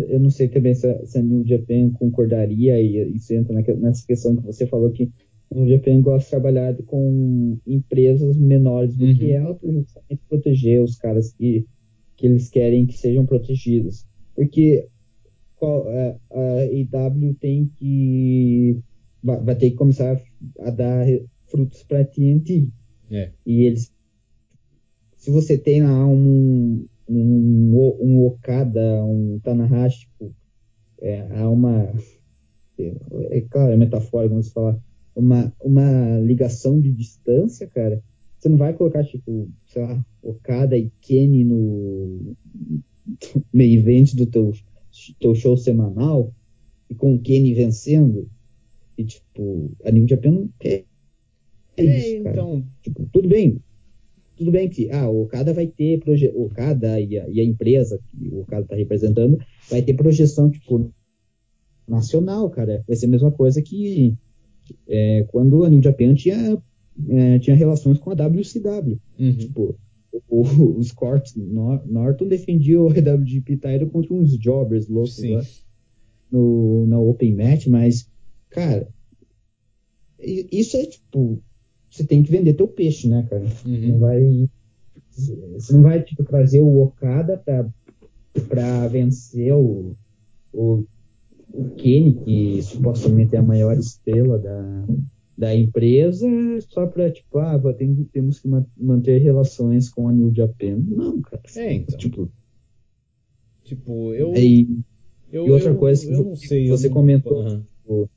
eu 0.09 0.18
não 0.18 0.30
sei 0.30 0.48
também 0.48 0.74
se 0.74 0.86
a, 0.86 1.06
se 1.06 1.18
a 1.18 1.22
New 1.22 1.47
Japan 1.47 1.90
concordaria 1.90 2.80
e 2.80 3.14
isso 3.14 3.32
entra 3.32 3.55
nessa 3.76 4.06
questão 4.06 4.36
que 4.36 4.43
você 4.43 4.66
falou 4.66 4.90
que 4.90 5.10
a 5.51 5.55
New 5.55 5.68
Japan 5.68 6.01
gosta 6.01 6.24
de 6.24 6.30
trabalhar 6.30 6.74
com 6.84 7.59
empresas 7.66 8.36
menores 8.36 8.97
do 8.97 9.05
uhum. 9.05 9.16
que 9.16 9.30
ela 9.30 9.55
para 9.55 9.70
justamente 9.70 10.22
proteger 10.28 10.82
os 10.82 10.97
caras 10.97 11.32
que, 11.32 11.66
que 12.16 12.26
eles 12.26 12.48
querem 12.48 12.86
que 12.86 12.98
sejam 12.98 13.24
protegidos. 13.24 14.06
Porque 14.34 14.89
a, 15.60 16.16
a 16.32 16.64
IW 16.64 17.34
tem 17.39 17.70
que 17.76 18.80
vai, 19.22 19.40
vai, 19.43 19.55
ter 19.55 19.70
que 19.70 19.76
começar 19.76 20.20
a, 20.60 20.68
a 20.68 20.70
dar 20.70 21.06
frutos 21.47 21.84
para 21.84 22.01
a 22.01 22.05
TNT. 22.05 22.68
É. 23.10 23.30
E 23.47 23.62
eles 23.62 23.93
se 25.22 25.30
você 25.30 25.56
tem 25.56 25.84
lá 25.84 26.05
um, 26.05 26.84
um, 27.08 27.96
um 28.00 28.24
Okada, 28.24 29.04
um 29.04 29.40
Tanahashi, 29.42 30.00
tipo, 30.00 30.34
é, 31.00 31.26
há 31.36 31.48
uma. 31.48 31.92
É, 32.78 33.40
claro, 33.50 33.72
é 33.72 33.76
metafórico, 33.76 34.34
vamos 34.34 34.52
falar. 34.52 34.78
Uma, 35.14 35.52
uma 35.60 36.18
ligação 36.20 36.80
de 36.80 36.90
distância, 36.90 37.66
cara. 37.66 38.02
Você 38.38 38.48
não 38.48 38.56
vai 38.56 38.72
colocar, 38.72 39.04
tipo, 39.04 39.48
sei 39.66 39.82
lá, 39.82 40.04
Okada 40.22 40.76
e 40.76 40.90
Kenny 41.00 41.44
no 41.44 42.34
meio 43.52 43.78
event 43.78 44.14
do 44.14 44.26
teu, 44.26 44.52
teu 45.20 45.34
show 45.34 45.56
semanal 45.56 46.32
e 46.88 46.94
com 46.94 47.14
o 47.14 47.20
Kenny 47.20 47.54
vencendo. 47.54 48.28
E, 48.96 49.04
tipo, 49.04 49.70
a 49.84 49.90
New 49.90 50.08
Japan 50.08 50.32
não 50.32 50.50
quer 50.58 50.84
é, 51.76 51.84
isso, 51.84 52.22
cara. 52.24 52.36
Então... 52.36 52.64
Tipo, 52.82 53.08
tudo 53.12 53.28
bem, 53.28 53.60
tudo 54.36 54.50
bem 54.50 54.68
que 54.68 54.90
ah, 54.90 55.09
o 55.09 55.22
Okada 55.22 55.52
vai 55.52 55.66
ter 55.66 56.00
proje 56.00 56.30
o 56.34 56.46
Okada 56.46 57.00
e 57.00 57.18
a, 57.18 57.28
e 57.28 57.40
a 57.40 57.44
empresa 57.44 58.00
que 58.09 58.28
o 58.28 58.40
Okada 58.40 58.62
está 58.62 58.76
representando 58.76 59.38
vai 59.70 59.82
ter 59.82 59.94
projeção 59.94 60.50
tipo 60.50 60.90
nacional, 61.86 62.48
cara. 62.50 62.84
Vai 62.86 62.96
ser 62.96 63.06
a 63.06 63.10
mesma 63.10 63.30
coisa 63.30 63.60
que 63.60 64.16
é, 64.88 65.24
quando 65.28 65.64
a 65.64 65.70
New 65.70 65.82
Japan 65.82 66.14
tinha, 66.14 66.60
é, 67.09 67.38
tinha 67.38 67.56
relações 67.56 67.98
com 67.98 68.10
a 68.10 68.14
WCW. 68.14 68.98
Uhum. 69.18 69.36
Tipo, 69.36 69.78
o, 70.28 70.42
o 70.78 70.82
Scott 70.82 71.38
Nor 71.38 71.86
Norton 71.86 72.28
defendia 72.28 72.80
o 72.80 72.88
WGP 72.88 73.56
Title 73.56 73.90
contra 73.90 74.14
uns 74.14 74.36
jobbers 74.38 74.88
loucos 74.88 75.16
Sim. 75.16 75.36
lá 75.36 75.42
no, 76.30 76.86
na 76.86 76.98
Open 76.98 77.34
Match, 77.34 77.66
mas, 77.66 78.09
cara, 78.48 78.88
isso 80.18 80.76
é 80.76 80.86
tipo 80.86 81.42
você 81.93 82.05
tem 82.05 82.23
que 82.23 82.31
vender 82.31 82.55
teu 82.55 82.66
peixe, 82.66 83.06
né, 83.06 83.27
cara? 83.28 83.44
Uhum. 83.66 83.89
Não 83.89 83.98
vai, 83.98 84.48
você 85.10 85.73
não 85.74 85.82
vai 85.82 86.02
tipo, 86.02 86.24
trazer 86.24 86.60
o 86.60 86.82
Okada 86.82 87.36
pra, 87.36 87.69
pra 88.48 88.89
vencer 88.89 89.52
o, 89.52 89.94
o, 90.55 90.85
o 91.52 91.64
Kenny, 91.77 92.14
que 92.14 92.62
supostamente 92.62 93.36
é 93.36 93.40
a 93.40 93.43
maior 93.43 93.77
estrela 93.77 94.39
da, 94.39 94.86
da 95.36 95.55
empresa, 95.55 96.27
só 96.60 96.86
pra, 96.86 97.10
tipo, 97.10 97.39
ah, 97.39 97.60
tem, 97.74 97.94
temos 98.10 98.40
que 98.40 98.48
manter 98.74 99.19
relações 99.19 99.90
com 99.90 100.09
a 100.09 100.12
New 100.12 100.32
Japan. 100.35 100.78
Não, 100.78 101.20
cara. 101.20 101.43
É, 101.56 101.74
então. 101.74 101.98
Tipo, 101.98 102.31
tipo 103.64 104.14
eu, 104.14 104.32
eu. 104.32 104.36
E 105.31 105.40
outra 105.51 105.70
eu, 105.70 105.77
coisa 105.77 106.06
que, 106.06 106.12
eu 106.12 106.24
não 106.24 106.36
sei, 106.36 106.69
você 106.69 106.89
comentou. 106.89 107.44
Tipo, 107.44 108.10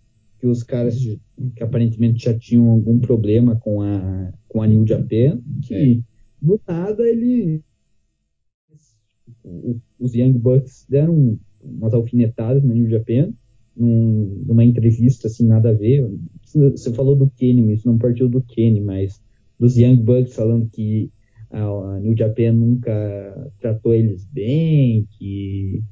que 0.45 0.47
os 0.47 0.61
caras 0.61 0.95
que 0.99 1.63
aparentemente 1.63 2.23
já 2.23 2.37
tinham 2.37 2.69
algum 2.69 2.99
problema 2.99 3.55
com 3.55 3.81
a, 3.81 4.31
com 4.47 4.61
a 4.61 4.67
New 4.67 4.85
Japan, 4.85 5.41
que 5.63 5.73
é. 5.73 5.99
no 6.39 6.61
nada 6.67 7.01
ele. 7.03 7.63
Os 9.99 10.13
Young 10.13 10.33
Bucks 10.33 10.85
deram 10.87 11.39
umas 11.63 11.95
alfinetadas 11.95 12.63
na 12.63 12.75
New 12.75 12.87
Japan, 12.87 13.33
num, 13.75 14.43
numa 14.45 14.63
entrevista 14.63 15.27
assim, 15.27 15.47
nada 15.47 15.69
a 15.69 15.73
ver. 15.73 16.07
Você 16.43 16.93
falou 16.93 17.15
do 17.15 17.29
Kenny, 17.31 17.73
isso 17.73 17.87
não 17.87 17.97
partiu 17.97 18.29
do 18.29 18.41
Kenny, 18.41 18.81
mas 18.81 19.19
dos 19.59 19.77
Young 19.77 19.97
Bucks 19.97 20.35
falando 20.35 20.69
que 20.69 21.11
a 21.49 21.99
New 21.99 22.15
Japan 22.15 22.51
nunca 22.53 23.51
tratou 23.59 23.95
eles 23.95 24.25
bem, 24.25 25.07
que 25.17 25.83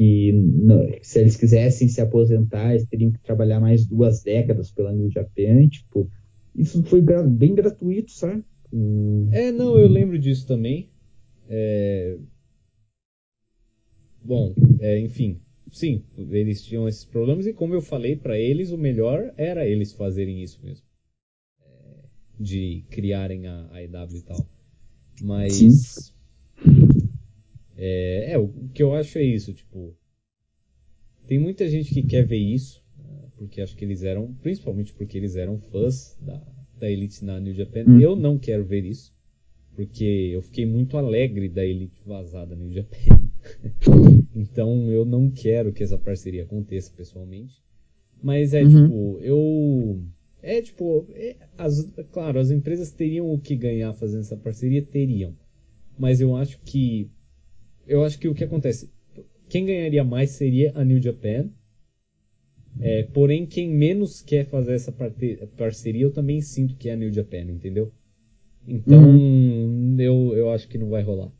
que 0.00 0.32
se 1.02 1.20
eles 1.20 1.36
quisessem 1.36 1.86
se 1.86 2.00
aposentar, 2.00 2.70
eles 2.70 2.86
teriam 2.86 3.12
que 3.12 3.20
trabalhar 3.20 3.60
mais 3.60 3.84
duas 3.84 4.22
décadas 4.22 4.70
pela 4.70 4.94
New 4.94 5.10
Japan, 5.10 5.68
tipo, 5.68 6.10
isso 6.54 6.82
foi 6.84 7.02
bem 7.02 7.54
gratuito, 7.54 8.10
sabe? 8.10 8.42
Hum. 8.72 9.28
É, 9.30 9.52
não, 9.52 9.78
eu 9.78 9.86
lembro 9.86 10.18
disso 10.18 10.46
também. 10.46 10.88
É... 11.50 12.16
Bom, 14.24 14.54
é, 14.80 14.98
enfim, 15.00 15.38
sim, 15.70 16.02
eles 16.30 16.64
tinham 16.64 16.88
esses 16.88 17.04
problemas 17.04 17.46
e 17.46 17.52
como 17.52 17.74
eu 17.74 17.82
falei 17.82 18.16
para 18.16 18.38
eles, 18.38 18.70
o 18.70 18.78
melhor 18.78 19.34
era 19.36 19.66
eles 19.66 19.92
fazerem 19.92 20.42
isso 20.42 20.64
mesmo. 20.64 20.86
É, 21.60 22.04
de 22.40 22.86
criarem 22.88 23.46
a, 23.46 23.68
a 23.70 23.82
EW 23.82 24.16
e 24.16 24.22
tal. 24.22 24.46
Mas... 25.20 25.52
Sim. 25.56 26.89
É, 27.82 28.32
é, 28.32 28.38
o 28.38 28.48
que 28.74 28.82
eu 28.82 28.94
acho 28.94 29.16
é 29.16 29.22
isso, 29.22 29.54
tipo. 29.54 29.96
Tem 31.26 31.38
muita 31.38 31.66
gente 31.66 31.94
que 31.94 32.02
quer 32.02 32.26
ver 32.26 32.36
isso, 32.36 32.84
né, 32.98 33.28
porque 33.38 33.62
acho 33.62 33.74
que 33.74 33.84
eles 33.84 34.02
eram, 34.02 34.34
principalmente 34.42 34.92
porque 34.92 35.16
eles 35.16 35.34
eram 35.34 35.58
fãs 35.58 36.14
da, 36.20 36.42
da 36.78 36.90
Elite 36.90 37.24
na 37.24 37.40
New 37.40 37.54
Japan. 37.54 37.84
Hum. 37.88 37.98
Eu 37.98 38.14
não 38.14 38.38
quero 38.38 38.64
ver 38.64 38.84
isso, 38.84 39.14
porque 39.74 40.04
eu 40.04 40.42
fiquei 40.42 40.66
muito 40.66 40.98
alegre 40.98 41.48
da 41.48 41.64
Elite 41.64 42.02
vazada 42.04 42.54
na 42.54 42.64
New 42.64 42.74
Japan. 42.74 42.98
então 44.36 44.92
eu 44.92 45.06
não 45.06 45.30
quero 45.30 45.72
que 45.72 45.82
essa 45.82 45.96
parceria 45.96 46.42
aconteça 46.42 46.92
pessoalmente. 46.94 47.62
Mas 48.22 48.52
é 48.52 48.62
uhum. 48.62 48.68
tipo, 48.68 49.18
eu. 49.22 50.02
É 50.42 50.60
tipo, 50.60 51.06
é, 51.14 51.36
as, 51.56 51.90
claro, 52.12 52.38
as 52.38 52.50
empresas 52.50 52.90
teriam 52.90 53.32
o 53.32 53.38
que 53.38 53.56
ganhar 53.56 53.94
fazendo 53.94 54.20
essa 54.20 54.36
parceria? 54.36 54.82
Teriam. 54.82 55.34
Mas 55.98 56.20
eu 56.20 56.36
acho 56.36 56.60
que 56.60 57.10
eu 57.86 58.04
acho 58.04 58.18
que 58.18 58.28
o 58.28 58.34
que 58.34 58.44
acontece, 58.44 58.90
quem 59.48 59.66
ganharia 59.66 60.04
mais 60.04 60.30
seria 60.30 60.72
a 60.74 60.84
New 60.84 61.02
Japan. 61.02 61.48
É, 62.78 63.02
porém, 63.02 63.46
quem 63.46 63.68
menos 63.68 64.22
quer 64.22 64.46
fazer 64.46 64.74
essa 64.74 64.92
parceria, 65.56 66.02
eu 66.02 66.12
também 66.12 66.40
sinto 66.40 66.76
que 66.76 66.88
é 66.88 66.92
a 66.92 66.96
New 66.96 67.12
Japan, 67.12 67.42
entendeu? 67.42 67.92
Então, 68.66 69.02
uhum. 69.02 69.96
eu, 69.98 70.36
eu 70.36 70.50
acho 70.50 70.68
que 70.68 70.78
não 70.78 70.88
vai 70.88 71.02
rolar. 71.02 71.32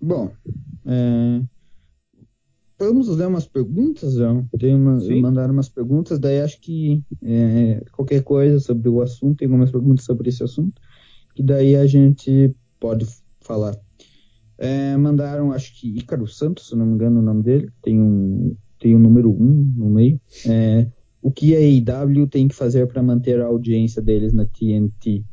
Bom, 0.00 0.30
é... 0.84 1.42
vamos 2.78 3.08
ler 3.08 3.26
umas 3.26 3.46
perguntas, 3.46 4.14
João. 4.14 4.46
Tem 4.58 4.74
uma, 4.74 4.98
mandaram 5.20 5.54
umas 5.54 5.70
perguntas, 5.70 6.18
daí 6.18 6.40
acho 6.40 6.60
que 6.60 7.02
é, 7.22 7.82
qualquer 7.92 8.22
coisa 8.22 8.60
sobre 8.60 8.88
o 8.90 9.00
assunto, 9.00 9.38
tem 9.38 9.46
algumas 9.46 9.70
perguntas 9.70 10.04
sobre 10.04 10.28
esse 10.28 10.42
assunto, 10.42 10.80
que 11.34 11.42
daí 11.42 11.74
a 11.76 11.86
gente 11.86 12.54
pode 12.78 13.06
falar. 13.40 13.74
É, 14.58 14.96
mandaram, 14.96 15.52
acho 15.52 15.78
que 15.78 15.98
Ícaro 15.98 16.26
Santos, 16.26 16.68
se 16.68 16.76
não 16.76 16.86
me 16.86 16.94
engano 16.94 17.20
o 17.20 17.22
nome 17.22 17.42
dele, 17.42 17.70
tem 17.82 18.00
um, 18.00 18.56
tem 18.78 18.94
um 18.94 18.98
número 18.98 19.30
1 19.30 19.34
um 19.34 19.72
no 19.76 19.90
meio. 19.90 20.20
É, 20.46 20.86
o 21.20 21.30
que 21.30 21.54
a 21.54 21.58
AEW 21.58 22.26
tem 22.26 22.48
que 22.48 22.54
fazer 22.54 22.86
para 22.86 23.02
manter 23.02 23.40
a 23.40 23.46
audiência 23.46 24.00
deles 24.00 24.32
na 24.32 24.46
TNT? 24.46 25.24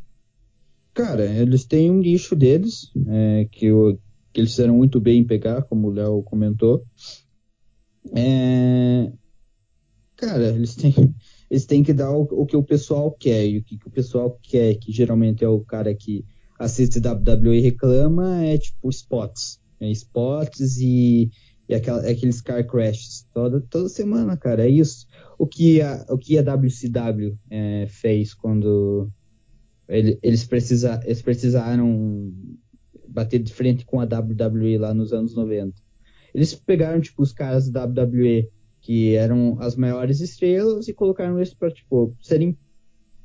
Cara, 0.94 1.26
eles 1.26 1.66
têm 1.66 1.90
um 1.90 2.00
nicho 2.00 2.36
deles, 2.36 2.92
é, 3.08 3.48
que, 3.52 3.72
o, 3.72 3.98
que, 4.32 4.42
eles 4.42 4.52
fizeram 4.52 4.76
muito 4.76 5.00
bem 5.00 5.20
em 5.20 5.24
pegar, 5.24 5.64
como 5.64 5.88
o 5.88 5.92
Léo 5.92 6.22
comentou. 6.24 6.84
É, 8.16 9.12
cara, 10.16 10.50
eles 10.50 10.76
têm, 10.76 10.94
eles 11.50 11.66
têm 11.66 11.82
que 11.82 11.94
dar 11.94 12.12
o, 12.12 12.24
o, 12.24 12.46
que 12.46 12.58
o 12.58 12.64
pessoal 12.64 13.12
quer, 13.12 13.48
e 13.48 13.58
o 13.58 13.64
que, 13.64 13.78
que, 13.78 13.88
o 13.88 13.92
pessoal 13.92 14.38
quer, 14.42 14.76
que 14.76 14.92
geralmente 14.92 15.44
é 15.44 15.48
o 15.48 15.62
cara 15.62 15.94
que 15.96 16.26
assiste 16.64 17.00
WWE 17.00 17.58
e 17.58 17.62
reclama, 17.62 18.44
é 18.44 18.58
tipo 18.58 18.90
spots. 18.90 19.62
É 19.80 19.90
spots 19.92 20.78
e, 20.78 21.30
e 21.68 21.76
aquela, 21.76 22.08
aqueles 22.10 22.42
car 22.42 22.66
crashes. 22.66 23.28
Toda, 23.34 23.62
toda 23.62 23.90
semana, 23.90 24.38
cara, 24.38 24.66
é 24.66 24.70
isso. 24.70 25.06
O 25.38 25.46
que 25.46 25.82
a, 25.82 26.06
o 26.10 26.18
que 26.18 26.38
a 26.38 26.42
WCW 26.42 27.38
é, 27.50 27.88
fez 27.88 28.34
quando 28.34 29.10
ele, 29.88 30.18
eles, 30.24 30.46
precisa, 30.46 31.02
eles 31.04 31.22
precisaram 31.22 32.34
bater 33.08 33.40
de 33.40 33.54
frente 33.54 33.86
com 33.86 34.00
a 34.00 34.06
WWE 34.06 34.78
lá 34.78 34.94
nos 34.94 35.14
anos 35.14 35.36
90. 35.36 35.74
Eles 36.34 36.56
pegaram, 36.56 37.00
tipo, 37.00 37.22
os 37.22 37.32
caras 37.32 37.70
da 37.70 37.86
WWE 37.86 38.50
que 38.84 39.16
eram 39.16 39.58
as 39.62 39.78
maiores 39.78 40.20
estrelas 40.20 40.90
e 40.90 40.94
colocaram 40.94 41.38
eles 41.38 41.54
para 41.54 41.72
tipo, 41.72 42.14
serem 42.22 42.58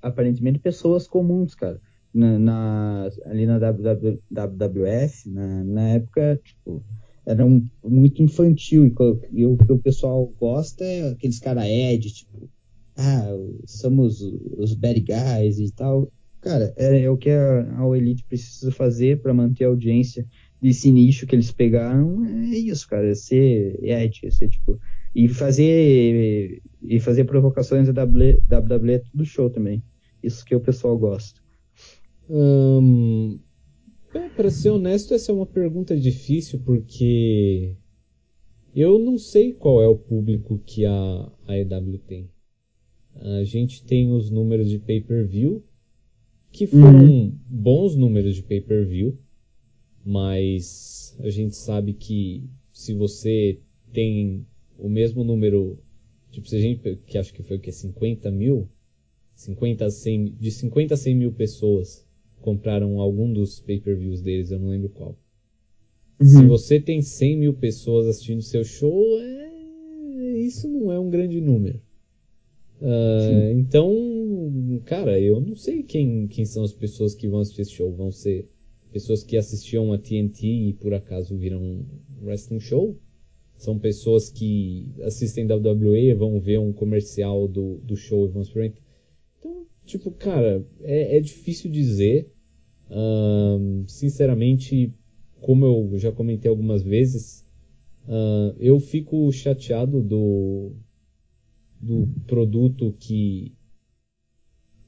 aparentemente 0.01 0.60
pessoas 0.60 1.09
comuns, 1.09 1.55
cara. 1.55 1.81
Na, 2.12 2.39
na 2.39 3.10
ali 3.26 3.47
na 3.47 3.59
WWF, 3.59 5.28
na, 5.28 5.64
na 5.64 5.89
época, 5.90 6.40
tipo, 6.43 6.82
era 7.26 7.44
um, 7.44 7.68
muito 7.85 8.22
infantil 8.22 8.86
e, 9.32 9.44
o 9.44 9.56
que 9.59 9.70
o 9.70 9.78
pessoal 9.78 10.26
gosta 10.40 10.82
é 10.82 11.10
aqueles 11.10 11.39
cara 11.39 11.68
Ed, 11.68 12.10
tipo, 12.10 12.48
ah, 12.97 13.28
somos 13.66 14.22
os 14.56 14.74
bad 14.74 14.98
guys 15.01 15.59
e 15.59 15.70
tal. 15.70 16.10
Cara, 16.40 16.72
é, 16.76 17.02
é 17.02 17.10
o 17.10 17.16
que 17.16 17.30
a, 17.30 17.78
a 17.78 17.97
Elite 17.97 18.24
precisa 18.24 18.72
fazer 18.72 19.20
para 19.20 19.35
manter 19.35 19.64
a 19.64 19.68
audiência 19.68 20.26
desse 20.60 20.90
nicho 20.90 21.26
que 21.26 21.35
eles 21.35 21.52
pegaram. 21.52 22.24
É 22.24 22.56
isso, 22.56 22.89
cara. 22.89 23.09
É 23.09 23.14
ser 23.14 23.78
Ed, 23.82 24.20
é 24.24 24.30
ser 24.30 24.48
tipo. 24.48 24.80
E 25.14 25.28
fazer. 25.28 26.62
E 26.82 27.01
fazer 27.01 27.24
provocações 27.24 27.93
da 27.93 28.05
WWE, 28.05 28.40
WWE 28.51 28.98
tudo 29.10 29.24
show 29.24 29.51
também. 29.51 29.82
Isso 30.22 30.44
que 30.44 30.55
o 30.55 30.60
pessoal 30.60 30.97
gosta. 30.97 31.40
Hum, 32.31 33.39
é, 34.15 34.29
para 34.29 34.51
ser 34.51 34.71
honesto, 34.71 35.15
essa 35.15 35.33
é 35.33 35.35
uma 35.35 35.47
pergunta 35.47 35.99
difícil 35.99 36.61
porque 36.61 37.77
eu 38.75 38.99
não 38.99 39.19
sei 39.19 39.53
qual 39.53 39.83
é 39.83 39.89
o 39.89 39.97
público 39.97 40.59
que 40.65 40.85
a, 40.85 41.33
a 41.47 41.59
EW 41.59 41.99
tem. 42.07 42.31
A 43.15 43.43
gente 43.45 43.83
tem 43.83 44.13
os 44.13 44.31
números 44.31 44.69
de 44.69 44.79
pay-per-view, 44.79 45.65
que 46.53 46.67
foram 46.67 47.05
uhum. 47.05 47.39
bons 47.49 47.97
números 47.97 48.37
de 48.37 48.43
pay-per-view, 48.43 49.19
mas 50.05 51.17
a 51.21 51.29
gente 51.31 51.57
sabe 51.57 51.93
que 51.93 52.49
se 52.73 52.95
você 52.95 53.61
tem 53.93 54.47
o 54.79 54.89
mesmo 54.89 55.25
número, 55.25 55.79
tipo, 56.31 56.49
se 56.49 56.57
a 56.57 56.61
gente, 56.61 56.97
que 57.07 57.19
acho 57.19 57.35
que 57.35 57.43
foi 57.43 57.57
o 57.57 57.61
que, 57.61 57.73
50 57.73 58.31
mil, 58.31 58.69
50 59.35 59.85
a 59.85 59.91
100, 59.91 60.37
de 60.39 60.51
50 60.51 60.95
a 60.95 60.97
100 60.97 61.15
mil 61.17 61.33
pessoas 61.33 62.07
compraram 62.40 63.01
algum 63.01 63.32
dos 63.32 63.60
pay-per-views 63.60 64.23
deles, 64.23 64.51
eu 64.51 64.59
não 64.59 64.70
lembro 64.70 64.89
qual. 64.89 65.16
Uhum. 66.20 66.27
Se 66.27 66.47
você 66.47 66.81
tem 66.81 67.01
100 67.01 67.39
mil 67.39 67.55
pessoas 67.55 68.06
assistindo 68.06 68.43
seu 68.43 68.65
show, 68.65 69.02
é... 69.20 70.39
isso 70.39 70.69
não 70.69 70.90
é 70.93 70.98
um 70.98 71.10
grande 71.10 71.40
número. 71.40 71.81
Uh, 72.81 73.59
então, 73.59 73.93
cara, 74.85 75.19
eu 75.19 75.40
não 75.40 75.56
sei 75.56 75.82
quem, 75.82 76.28
quem 76.28 76.44
são 76.44 76.62
as 76.62 76.73
pessoas 76.73 77.15
que 77.15 77.28
vão 77.28 77.40
assistir 77.40 77.62
esse 77.62 77.73
show. 77.73 77.93
Vão 77.93 78.10
ser 78.12 78.48
pessoas 78.93 79.23
que 79.23 79.36
assistiam 79.36 79.93
a 79.93 79.98
TNT 79.98 80.47
e 80.47 80.73
por 80.73 80.94
acaso 80.94 81.36
viram 81.36 81.60
um 81.60 81.85
wrestling 82.23 82.60
show? 82.60 82.97
São 83.56 83.77
pessoas 83.77 84.31
que 84.31 84.89
assistem 85.02 85.44
WWE 85.44 86.15
vão 86.15 86.39
ver 86.39 86.59
um 86.59 86.73
comercial 86.73 87.48
do, 87.48 87.78
do 87.78 87.97
show 87.97 88.24
e 88.24 88.28
vão 88.28 88.43
experimentar. 88.43 88.82
Tipo, 89.89 90.10
cara, 90.10 90.62
é, 90.82 91.16
é 91.16 91.20
difícil 91.20 91.70
dizer. 91.70 92.31
Uh, 92.90 93.85
sinceramente, 93.86 94.93
como 95.40 95.65
eu 95.65 95.98
já 95.98 96.12
comentei 96.12 96.51
algumas 96.51 96.82
vezes, 96.82 97.43
uh, 98.06 98.55
eu 98.60 98.78
fico 98.78 99.32
chateado 99.32 100.02
do, 100.02 100.73
do 101.81 102.06
produto 102.27 102.94
que, 102.98 103.55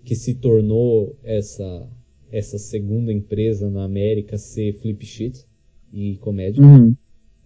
que 0.05 0.14
se 0.14 0.35
tornou 0.35 1.16
essa, 1.22 1.89
essa 2.31 2.59
segunda 2.59 3.10
empresa 3.10 3.70
na 3.70 3.85
América 3.85 4.36
ser 4.36 4.74
Flip 4.81 5.05
Sheet 5.05 5.47
e 5.90 6.18
comédia. 6.18 6.62
Uhum. 6.62 6.94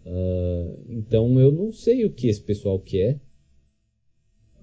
Uh, 0.05 0.85
então 0.89 1.39
eu 1.39 1.52
não 1.52 1.72
sei 1.72 2.05
o 2.05 2.10
que 2.10 2.26
esse 2.26 2.43
pessoal 2.43 2.81
quer. 2.81 3.20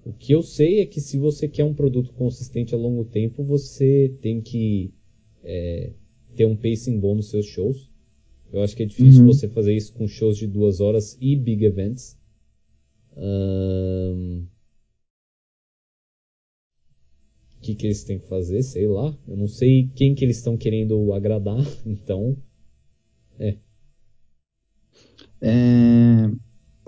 O 0.04 0.12
que 0.12 0.32
eu 0.32 0.42
sei 0.42 0.80
é 0.80 0.86
que 0.86 1.00
se 1.00 1.16
você 1.16 1.46
quer 1.46 1.64
um 1.64 1.74
produto 1.74 2.12
consistente 2.12 2.74
a 2.74 2.78
longo 2.78 3.04
tempo, 3.04 3.44
você 3.44 4.12
tem 4.20 4.40
que 4.40 4.92
é, 5.44 5.92
ter 6.34 6.44
um 6.44 6.56
pacing 6.56 6.98
bom 6.98 7.14
nos 7.14 7.30
seus 7.30 7.46
shows. 7.46 7.90
Eu 8.52 8.62
acho 8.62 8.76
que 8.76 8.82
é 8.82 8.86
difícil 8.86 9.20
uhum. 9.20 9.26
você 9.26 9.48
fazer 9.48 9.74
isso 9.74 9.92
com 9.92 10.06
shows 10.06 10.36
de 10.36 10.46
duas 10.46 10.80
horas 10.80 11.16
e 11.20 11.36
big 11.36 11.64
events. 11.64 12.18
Um, 13.16 14.44
que, 17.60 17.74
que 17.74 17.86
eles 17.86 18.02
têm 18.02 18.18
que 18.18 18.26
fazer, 18.26 18.62
sei 18.62 18.88
lá. 18.88 19.16
Eu 19.26 19.36
não 19.36 19.46
sei 19.46 19.88
quem 19.94 20.14
que 20.14 20.24
eles 20.24 20.38
estão 20.38 20.56
querendo 20.56 21.12
agradar, 21.12 21.64
então. 21.86 22.36
É. 23.38 23.56
é 25.40 26.30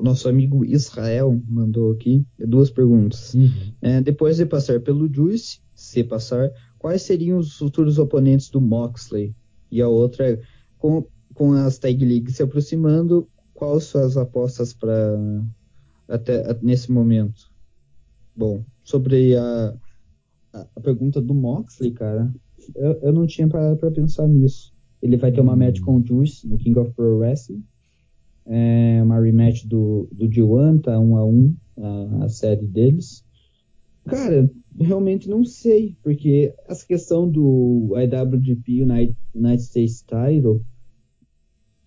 nosso 0.02 0.28
amigo 0.28 0.64
Israel 0.64 1.40
mandou 1.48 1.92
aqui 1.92 2.26
duas 2.38 2.70
perguntas. 2.70 3.34
Uhum. 3.34 3.50
É, 3.80 4.00
depois 4.00 4.36
de 4.36 4.46
passar 4.46 4.80
pelo 4.80 5.12
Juice, 5.12 5.60
se 5.74 6.02
passar, 6.02 6.50
quais 6.78 7.02
seriam 7.02 7.38
os 7.38 7.56
futuros 7.56 7.98
oponentes 7.98 8.50
do 8.50 8.60
Moxley? 8.60 9.34
E 9.70 9.80
a 9.80 9.88
outra 9.88 10.32
é, 10.32 10.40
com, 10.78 11.06
com 11.32 11.52
as 11.52 11.78
Tag 11.78 12.04
League 12.04 12.32
se 12.32 12.42
aproximando, 12.42 13.28
quais 13.52 13.84
suas 13.84 14.16
apostas 14.16 14.72
para 14.72 15.16
até 16.08 16.58
nesse 16.62 16.90
momento? 16.90 17.50
Bom, 18.36 18.64
sobre 18.82 19.36
a, 19.36 19.74
a, 20.52 20.80
pergunta 20.80 21.20
do 21.20 21.34
Moxley, 21.34 21.92
cara, 21.92 22.32
eu, 22.74 22.92
eu 23.02 23.12
não 23.12 23.26
tinha 23.26 23.48
parado 23.48 23.76
pra 23.76 23.90
pensar 23.90 24.28
nisso. 24.28 24.74
Ele 25.00 25.16
vai 25.16 25.30
ter 25.30 25.40
uma 25.40 25.56
match 25.56 25.80
com 25.80 25.96
o 25.96 26.04
Juice 26.04 26.46
no 26.46 26.58
King 26.58 26.78
of 26.78 26.92
Pro 26.94 27.18
Wrestling. 27.18 27.64
É 28.46 29.00
uma 29.02 29.20
rematch 29.20 29.66
do, 29.66 30.08
do 30.12 30.28
G1, 30.28 30.82
tá 30.82 31.00
um 31.00 31.16
a 31.16 31.24
um 31.24 31.54
a, 31.78 32.24
a 32.24 32.28
série 32.28 32.66
deles. 32.66 33.24
Cara, 34.04 34.50
realmente 34.78 35.28
não 35.28 35.44
sei, 35.44 35.96
porque 36.02 36.54
essa 36.68 36.86
questão 36.86 37.28
do 37.28 37.94
IWGP 37.96 38.82
United, 38.82 39.16
United 39.34 39.62
States 39.62 40.02
Title, 40.02 40.62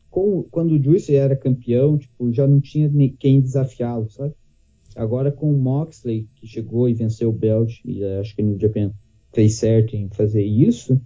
com, 0.10 0.44
quando 0.50 0.72
o 0.72 0.82
Juice 0.82 1.16
era 1.16 1.36
campeão, 1.36 1.98
tipo, 1.98 2.32
já 2.32 2.48
não 2.48 2.60
tinha 2.60 2.90
quem 3.20 3.40
desafiá-lo, 3.40 4.10
sabe? 4.10 4.34
Agora 4.96 5.32
com 5.32 5.54
o 5.54 5.58
Moxley, 5.58 6.28
que 6.36 6.48
chegou 6.48 6.90
e 6.90 6.94
venceu 6.94 7.30
o 7.30 7.34
Belt, 7.34 7.82
e 7.86 8.04
acho 8.20 8.36
que 8.36 8.42
no 8.42 8.60
Japan 8.60 8.92
fez 9.32 9.56
certo 9.56 9.96
em 9.96 10.10
fazer 10.10 10.44
isso, 10.44 11.00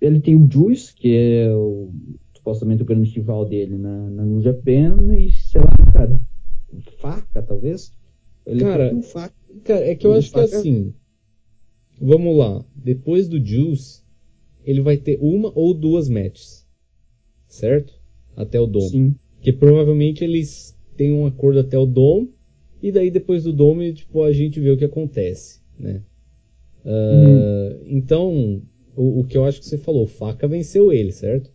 ele 0.00 0.20
tem 0.20 0.36
o 0.36 0.48
Juice, 0.48 0.94
que 0.94 1.16
é 1.16 1.52
o, 1.52 1.92
supostamente 2.44 2.82
o 2.82 2.86
grande 2.86 3.10
rival 3.10 3.46
dele 3.46 3.78
na, 3.78 4.10
na 4.10 4.26
New 4.26 4.42
Japan, 4.42 4.98
e 5.18 5.32
sei 5.32 5.62
lá, 5.62 5.92
cara, 5.92 6.20
faca, 7.00 7.42
talvez? 7.42 7.90
Ele 8.44 8.60
cara, 8.60 9.02
faca. 9.02 9.34
cara, 9.64 9.86
é 9.86 9.94
que 9.94 10.06
eu 10.06 10.12
acho 10.12 10.30
faca... 10.30 10.46
que 10.46 10.54
é 10.54 10.58
assim. 10.58 10.94
Vamos 11.98 12.36
lá. 12.36 12.62
Depois 12.76 13.28
do 13.28 13.42
Juice, 13.42 14.02
ele 14.62 14.82
vai 14.82 14.98
ter 14.98 15.18
uma 15.22 15.50
ou 15.54 15.72
duas 15.72 16.08
matches. 16.08 16.66
Certo? 17.46 17.94
Até 18.36 18.60
o 18.60 18.66
Dome. 18.66 18.90
Sim. 18.90 19.14
Que 19.40 19.52
provavelmente 19.52 20.22
eles 20.22 20.76
têm 20.96 21.12
um 21.12 21.26
acordo 21.26 21.60
até 21.60 21.78
o 21.78 21.86
Dome 21.86 22.30
e 22.82 22.92
daí 22.92 23.10
depois 23.10 23.44
do 23.44 23.52
Dome, 23.52 23.94
tipo, 23.94 24.22
a 24.22 24.32
gente 24.32 24.60
vê 24.60 24.70
o 24.70 24.76
que 24.76 24.84
acontece, 24.84 25.60
né? 25.78 26.02
Uh, 26.84 26.88
uhum. 26.90 27.80
Então, 27.86 28.62
o, 28.94 29.20
o, 29.20 29.24
que 29.24 29.38
eu 29.38 29.44
acho 29.44 29.60
que 29.60 29.66
você 29.66 29.78
falou, 29.78 30.06
Faca 30.06 30.46
venceu 30.46 30.92
ele, 30.92 31.12
certo? 31.12 31.54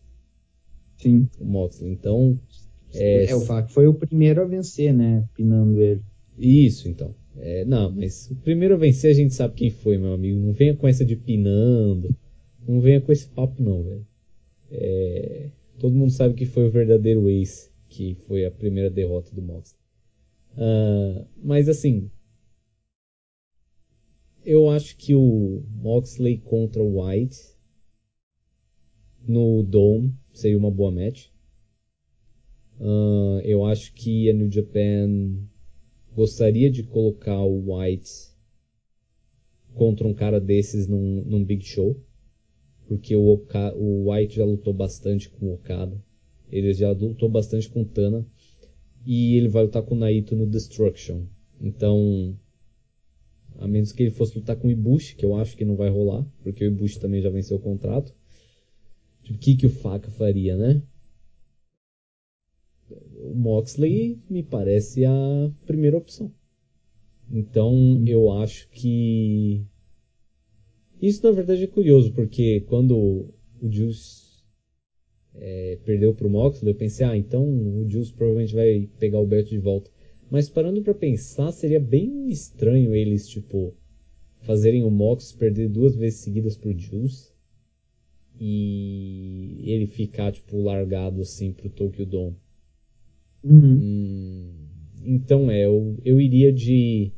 Sim. 1.00 1.28
O 1.40 1.46
Moxley. 1.46 1.92
Então. 1.92 2.40
É, 2.94 3.26
é, 3.26 3.36
o 3.36 3.42
Faca 3.42 3.68
foi 3.70 3.88
o 3.88 3.94
primeiro 3.94 4.42
a 4.42 4.46
vencer, 4.46 4.94
né? 4.94 5.28
Pinando 5.36 5.80
ele. 5.82 6.02
Isso, 6.38 6.88
então. 6.88 7.16
É, 7.38 7.64
não, 7.66 7.92
mas 7.92 8.30
o 8.30 8.36
primeiro 8.36 8.74
a 8.74 8.78
vencer 8.78 9.12
a 9.12 9.14
gente 9.14 9.34
sabe 9.34 9.56
quem 9.56 9.70
foi, 9.70 9.98
meu 9.98 10.14
amigo. 10.14 10.40
Não 10.40 10.54
venha 10.54 10.76
com 10.76 10.88
essa 10.88 11.06
de 11.06 11.16
pinando. 11.16 12.16
Não 12.68 12.82
venha 12.82 13.00
com 13.00 13.12
esse 13.12 13.28
papo, 13.28 13.62
não, 13.62 13.84
velho. 13.84 14.06
É, 14.72 15.50
todo 15.80 15.96
mundo 15.96 16.12
sabe 16.12 16.36
que 16.36 16.46
foi 16.46 16.68
o 16.68 16.72
verdadeiro 16.72 17.30
Ace, 17.30 17.72
que 17.88 18.16
foi 18.28 18.46
a 18.46 18.52
primeira 18.52 18.90
derrota 18.90 19.34
do 19.34 19.42
Moxley. 19.42 19.80
Uh, 20.54 21.26
mas 21.42 21.70
assim, 21.70 22.10
eu 24.44 24.70
acho 24.70 24.98
que 24.98 25.16
o 25.16 25.64
Moxley 25.82 26.38
contra 26.38 26.82
o 26.82 27.02
White 27.02 27.38
no 29.28 29.64
Dome 29.64 30.14
seria 30.34 30.58
uma 30.58 30.72
boa 30.72 30.92
match. 30.92 31.28
Uh, 32.80 33.42
eu 33.44 33.66
acho 33.66 33.94
que 33.94 34.30
a 34.30 34.34
New 34.34 34.50
Japan 34.50 35.38
gostaria 36.16 36.70
de 36.72 36.84
colocar 36.84 37.44
o 37.44 37.76
White 37.76 38.10
contra 39.74 40.08
um 40.08 40.14
cara 40.14 40.40
desses 40.40 40.88
num, 40.88 41.24
num 41.26 41.44
Big 41.44 41.66
Show. 41.66 42.02
Porque 42.88 43.16
o, 43.16 43.28
Oka, 43.28 43.74
o 43.76 44.12
White 44.12 44.38
já 44.38 44.46
lutou 44.46 44.74
bastante 44.74 45.30
com 45.30 45.48
o 45.48 45.54
Okada. 45.54 46.02
Ele 46.52 46.74
já 46.74 46.92
lutou 46.92 47.30
bastante 47.30 47.70
com 47.70 47.84
o 47.84 47.86
Tana. 47.86 48.26
E 49.06 49.36
ele 49.36 49.48
vai 49.48 49.64
lutar 49.64 49.84
com 49.84 49.96
o 49.96 49.98
Naito 49.98 50.36
no 50.36 50.48
Destruction. 50.48 51.26
Então, 51.62 52.36
a 53.58 53.68
menos 53.68 53.92
que 53.92 54.04
ele 54.04 54.12
fosse 54.12 54.38
lutar 54.38 54.56
com 54.56 54.68
o 54.68 54.72
Ibushi, 54.72 55.16
que 55.16 55.26
eu 55.26 55.36
acho 55.36 55.56
que 55.56 55.66
não 55.66 55.76
vai 55.76 55.90
rolar, 55.90 56.26
porque 56.42 56.64
o 56.64 56.68
Ibushi 56.68 57.00
também 57.00 57.22
já 57.22 57.30
venceu 57.30 57.58
o 57.58 57.62
contrato. 57.62 58.14
Tipo, 59.30 59.34
o 59.34 59.38
que, 59.38 59.56
que 59.56 59.66
o 59.68 59.70
Faca 59.70 60.10
faria, 60.10 60.58
né? 60.58 60.82
O 63.22 63.36
Moxley 63.36 64.18
me 64.30 64.42
parece 64.42 65.06
a 65.06 65.52
primeira 65.68 65.98
opção. 65.98 66.34
Então, 67.32 68.04
eu 68.08 68.32
acho 68.32 68.68
que. 68.70 69.64
Isso 71.00 71.24
na 71.24 71.32
verdade 71.32 71.64
é 71.64 71.68
curioso, 71.68 72.12
porque 72.12 72.62
quando 72.62 72.98
o 72.98 73.34
Juice 73.70 74.44
é, 75.36 75.78
perdeu 75.86 76.14
pro 76.14 76.30
Moxley, 76.30 76.72
eu 76.72 76.76
pensei, 76.76 77.06
ah, 77.06 77.16
então 77.16 77.46
o 77.46 77.90
Juice 77.90 78.12
provavelmente 78.12 78.56
vai 78.56 78.90
pegar 79.00 79.20
o 79.20 79.28
Beto 79.28 79.50
de 79.50 79.60
volta. 79.60 79.92
Mas 80.30 80.50
parando 80.50 80.82
para 80.82 80.94
pensar, 80.94 81.52
seria 81.52 81.80
bem 81.80 82.30
estranho 82.30 82.96
eles, 82.96 83.28
tipo, 83.28 83.74
fazerem 84.40 84.84
o 84.84 84.90
Mox 84.90 85.32
perder 85.32 85.70
duas 85.70 85.96
vezes 85.96 86.20
seguidas 86.20 86.58
pro 86.58 86.78
Juice 86.78 87.32
e 88.40 89.62
ele 89.64 89.88
ficar, 89.88 90.32
tipo, 90.32 90.62
largado 90.62 91.22
assim 91.22 91.52
pro 91.52 91.70
Tokyo 91.70 92.06
Dome. 92.06 92.36
Uhum. 93.44 93.76
Hum, 93.76 94.68
então 95.04 95.52
é, 95.52 95.66
eu, 95.66 95.98
eu 96.04 96.20
iria 96.22 96.52
de. 96.52 97.12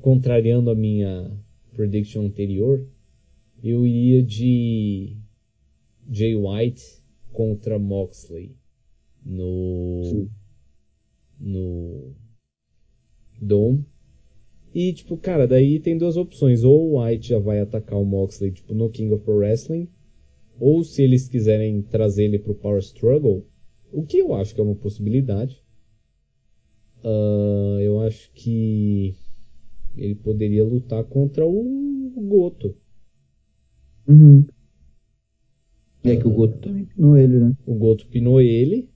Contrariando 0.00 0.70
a 0.70 0.76
minha 0.76 1.28
prediction 1.72 2.22
anterior, 2.24 2.86
eu 3.62 3.84
iria 3.84 4.22
de 4.22 5.16
Jay 6.08 6.36
White 6.36 7.02
contra 7.32 7.78
Moxley 7.80 8.56
no 9.24 10.02
Sim. 10.04 10.30
no 11.40 12.14
Dome. 13.40 13.84
E 14.72 14.92
tipo, 14.92 15.16
cara, 15.16 15.48
daí 15.48 15.80
tem 15.80 15.98
duas 15.98 16.16
opções, 16.16 16.62
ou 16.62 16.92
o 16.92 17.02
White 17.02 17.30
já 17.30 17.38
vai 17.38 17.58
atacar 17.58 17.98
o 17.98 18.04
Moxley 18.04 18.52
tipo 18.52 18.74
no 18.74 18.88
King 18.88 19.12
of 19.12 19.24
Pro 19.24 19.38
Wrestling, 19.38 19.88
ou 20.58 20.82
se 20.82 21.02
eles 21.02 21.28
quiserem 21.28 21.82
trazer 21.82 22.24
ele 22.24 22.38
pro 22.38 22.54
Power 22.54 22.80
Struggle, 22.80 23.46
o 23.92 24.04
que 24.04 24.18
eu 24.18 24.34
acho 24.34 24.54
que 24.54 24.60
é 24.60 24.64
uma 24.64 24.74
possibilidade. 24.74 25.62
Uh, 27.02 27.80
eu 27.80 28.00
acho 28.00 28.30
que 28.32 29.14
ele 29.96 30.14
poderia 30.14 30.64
lutar 30.64 31.04
contra 31.04 31.46
o 31.46 32.10
Goto. 32.28 32.76
Uhum. 34.06 34.44
É 36.04 36.16
que 36.16 36.26
o 36.26 36.30
Goto 36.30 36.58
também 36.58 36.84
pinou 36.86 37.16
ele, 37.16 37.38
né? 37.38 37.56
O 37.66 37.74
Goto 37.74 38.06
pinou 38.08 38.40
ele. 38.40 38.88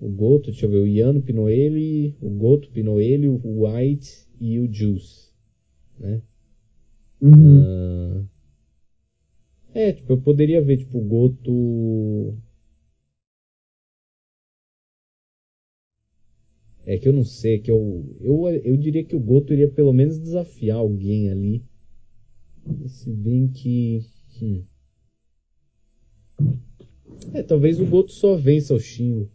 O 0.00 0.08
Goto, 0.08 0.50
deixa 0.50 0.64
eu 0.64 0.70
ver, 0.70 0.78
o 0.78 0.86
Yano 0.86 1.20
pinou 1.20 1.50
ele, 1.50 2.16
o 2.22 2.30
Goto 2.30 2.70
pinou 2.70 3.00
ele, 3.00 3.28
o 3.28 3.66
White 3.66 4.26
e 4.40 4.58
o 4.58 4.72
Juice. 4.72 5.30
Né? 5.98 6.22
Uhum. 7.20 7.60
Ah, 7.62 8.24
é, 9.80 9.92
tipo, 9.92 10.12
eu 10.12 10.20
poderia 10.20 10.60
ver, 10.62 10.78
tipo, 10.78 10.98
o 10.98 11.02
Goto. 11.02 12.36
É 16.86 16.98
que 16.98 17.08
eu 17.08 17.12
não 17.12 17.24
sei, 17.24 17.54
é 17.54 17.58
que 17.58 17.70
eu, 17.70 18.04
eu, 18.20 18.48
eu 18.48 18.76
diria 18.76 19.04
que 19.04 19.14
o 19.14 19.20
Goto 19.20 19.52
iria 19.52 19.68
pelo 19.68 19.92
menos 19.92 20.18
desafiar 20.18 20.78
alguém 20.78 21.30
ali. 21.30 21.62
Se 22.86 23.10
bem 23.10 23.48
que. 23.48 24.00
Hum. 24.42 24.64
É, 27.32 27.42
talvez 27.42 27.80
o 27.80 27.86
Goto 27.86 28.12
só 28.12 28.36
vença 28.36 28.74
o 28.74 28.80
Shingo 28.80 29.28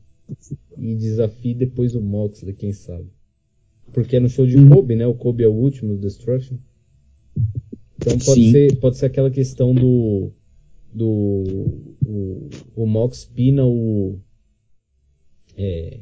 e 0.77 0.95
desafie 0.95 1.53
depois 1.53 1.95
o 1.95 2.01
Moxley, 2.01 2.53
quem 2.53 2.73
sabe. 2.73 3.09
Porque 3.93 4.17
é 4.17 4.19
no 4.19 4.27
show 4.27 4.45
de 4.45 4.57
Uhum. 4.57 4.69
Kobe, 4.69 4.95
né? 4.95 5.07
O 5.07 5.13
Kobe 5.13 5.43
é 5.43 5.47
o 5.47 5.53
último 5.53 5.93
do 5.95 6.01
Destruction. 6.01 6.57
Então 8.06 8.19
pode 8.19 8.44
Sim. 8.44 8.52
ser, 8.52 8.76
pode 8.77 8.98
ser 8.98 9.07
aquela 9.07 9.32
questão 9.32 9.73
do 9.73 10.32
do 10.94 11.44
o, 12.06 12.49
o 12.76 12.86
Mox 12.86 13.26
pina 13.26 13.65
o 13.65 14.19
é, 15.57 16.02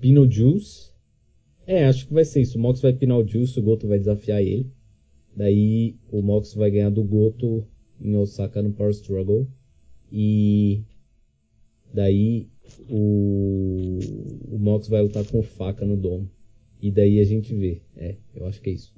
pina 0.00 0.20
o 0.20 0.30
Juice. 0.30 0.90
É, 1.64 1.86
acho 1.86 2.08
que 2.08 2.12
vai 2.12 2.24
ser 2.24 2.42
isso. 2.42 2.58
O 2.58 2.60
Mox 2.60 2.80
vai 2.80 2.92
pinar 2.92 3.18
o 3.18 3.26
Juice, 3.26 3.58
o 3.58 3.62
Goto 3.62 3.86
vai 3.86 3.98
desafiar 3.98 4.42
ele. 4.42 4.66
Daí 5.34 5.96
o 6.10 6.20
Mox 6.20 6.54
vai 6.54 6.70
ganhar 6.70 6.90
do 6.90 7.04
Goto 7.04 7.64
em 8.00 8.16
Osaka 8.16 8.60
no 8.60 8.72
Power 8.72 8.90
Struggle. 8.90 9.46
E 10.10 10.82
daí 11.94 12.48
o, 12.90 13.98
o 14.50 14.58
Mox 14.58 14.88
vai 14.88 15.02
lutar 15.02 15.24
com 15.24 15.38
o 15.38 15.42
Faca 15.42 15.86
no 15.86 15.96
Dome. 15.96 16.28
E 16.80 16.90
daí 16.90 17.20
a 17.20 17.24
gente 17.24 17.54
vê. 17.54 17.80
É, 17.96 18.16
eu 18.34 18.44
acho 18.46 18.60
que 18.60 18.70
é 18.70 18.72
isso. 18.72 18.92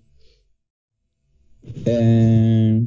É... 1.87 2.81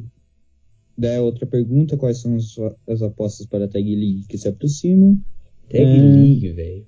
Daí 0.96 1.18
outra 1.20 1.46
pergunta, 1.46 1.96
quais 1.96 2.18
são 2.18 2.34
as, 2.36 2.56
as 2.88 3.02
apostas 3.02 3.46
para 3.46 3.66
a 3.66 3.68
Tag 3.68 3.94
League 3.94 4.26
que 4.28 4.36
se 4.36 4.48
aproximam? 4.48 5.16
Tag 5.68 5.82
É. 5.84 6.00
League, 6.00 6.52
velho. 6.52 6.86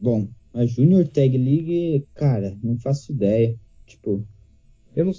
Bom, 0.00 0.28
a 0.52 0.66
Junior 0.66 1.06
Tag 1.06 1.36
League, 1.38 2.04
cara, 2.14 2.58
não 2.62 2.76
faço 2.76 3.12
ideia. 3.12 3.56
Tipo, 3.86 4.26
Eu 4.96 5.04
não. 5.04 5.12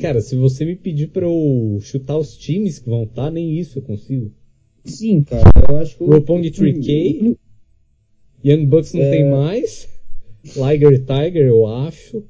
Cara, 0.00 0.20
se 0.22 0.34
você 0.34 0.64
me 0.64 0.74
pedir 0.76 1.08
pra 1.08 1.26
eu 1.26 1.78
chutar 1.82 2.16
os 2.16 2.36
times 2.36 2.78
que 2.78 2.88
vão 2.88 3.04
estar, 3.04 3.30
nem 3.30 3.58
isso 3.58 3.78
eu 3.78 3.82
consigo. 3.82 4.32
sim, 4.84 5.22
cara, 5.22 5.42
eu 5.70 5.76
acho 5.76 5.96
que 5.98 6.04
Roppongi 6.04 6.48
o- 6.48 6.52
3K? 6.52 7.30
o- 7.30 7.38
Young 8.44 8.66
Bucks 8.66 8.92
não 8.94 9.02
É. 9.02 9.10
tem 9.10 9.30
mais. 9.30 9.88
Liger 10.44 11.04
Tiger, 11.04 11.46
eu 11.46 11.66
acho. 11.66 12.24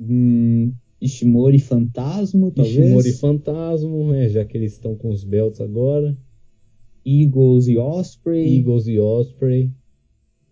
Hum, 0.00 0.72
Ishimori 1.04 1.58
Fantasma, 1.58 2.50
talvez. 2.50 2.78
Ishimori 2.78 3.12
Fantasma, 3.12 4.16
é, 4.16 4.28
já 4.28 4.44
que 4.44 4.56
eles 4.56 4.72
estão 4.72 4.96
com 4.96 5.10
os 5.10 5.22
belts 5.22 5.60
agora. 5.60 6.16
Eagles 7.04 7.68
e 7.68 7.76
Osprey. 7.76 8.58
Eagles 8.58 8.86
e 8.86 8.98
Osprey. 8.98 9.70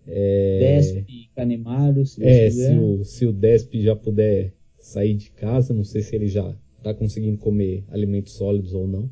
É, 0.07 0.77
Desp 0.77 1.05
e 1.09 1.29
Kanemaru, 1.35 2.05
se 2.05 2.23
é 2.23 2.51
se, 2.51 2.75
o, 2.75 3.05
se 3.05 3.25
o 3.25 3.33
Desp 3.33 3.81
já 3.81 3.97
puder 3.97 4.53
sair 4.79 5.15
de 5.15 5.31
casa, 5.31 5.73
não 5.73 5.85
sei 5.85 6.03
se 6.03 6.15
ele 6.17 6.27
já 6.27 6.55
tá 6.83 6.93
conseguindo 6.93 7.39
comer 7.39 7.85
alimentos 7.89 8.33
sólidos 8.35 8.75
ou 8.75 8.87
não. 8.87 9.09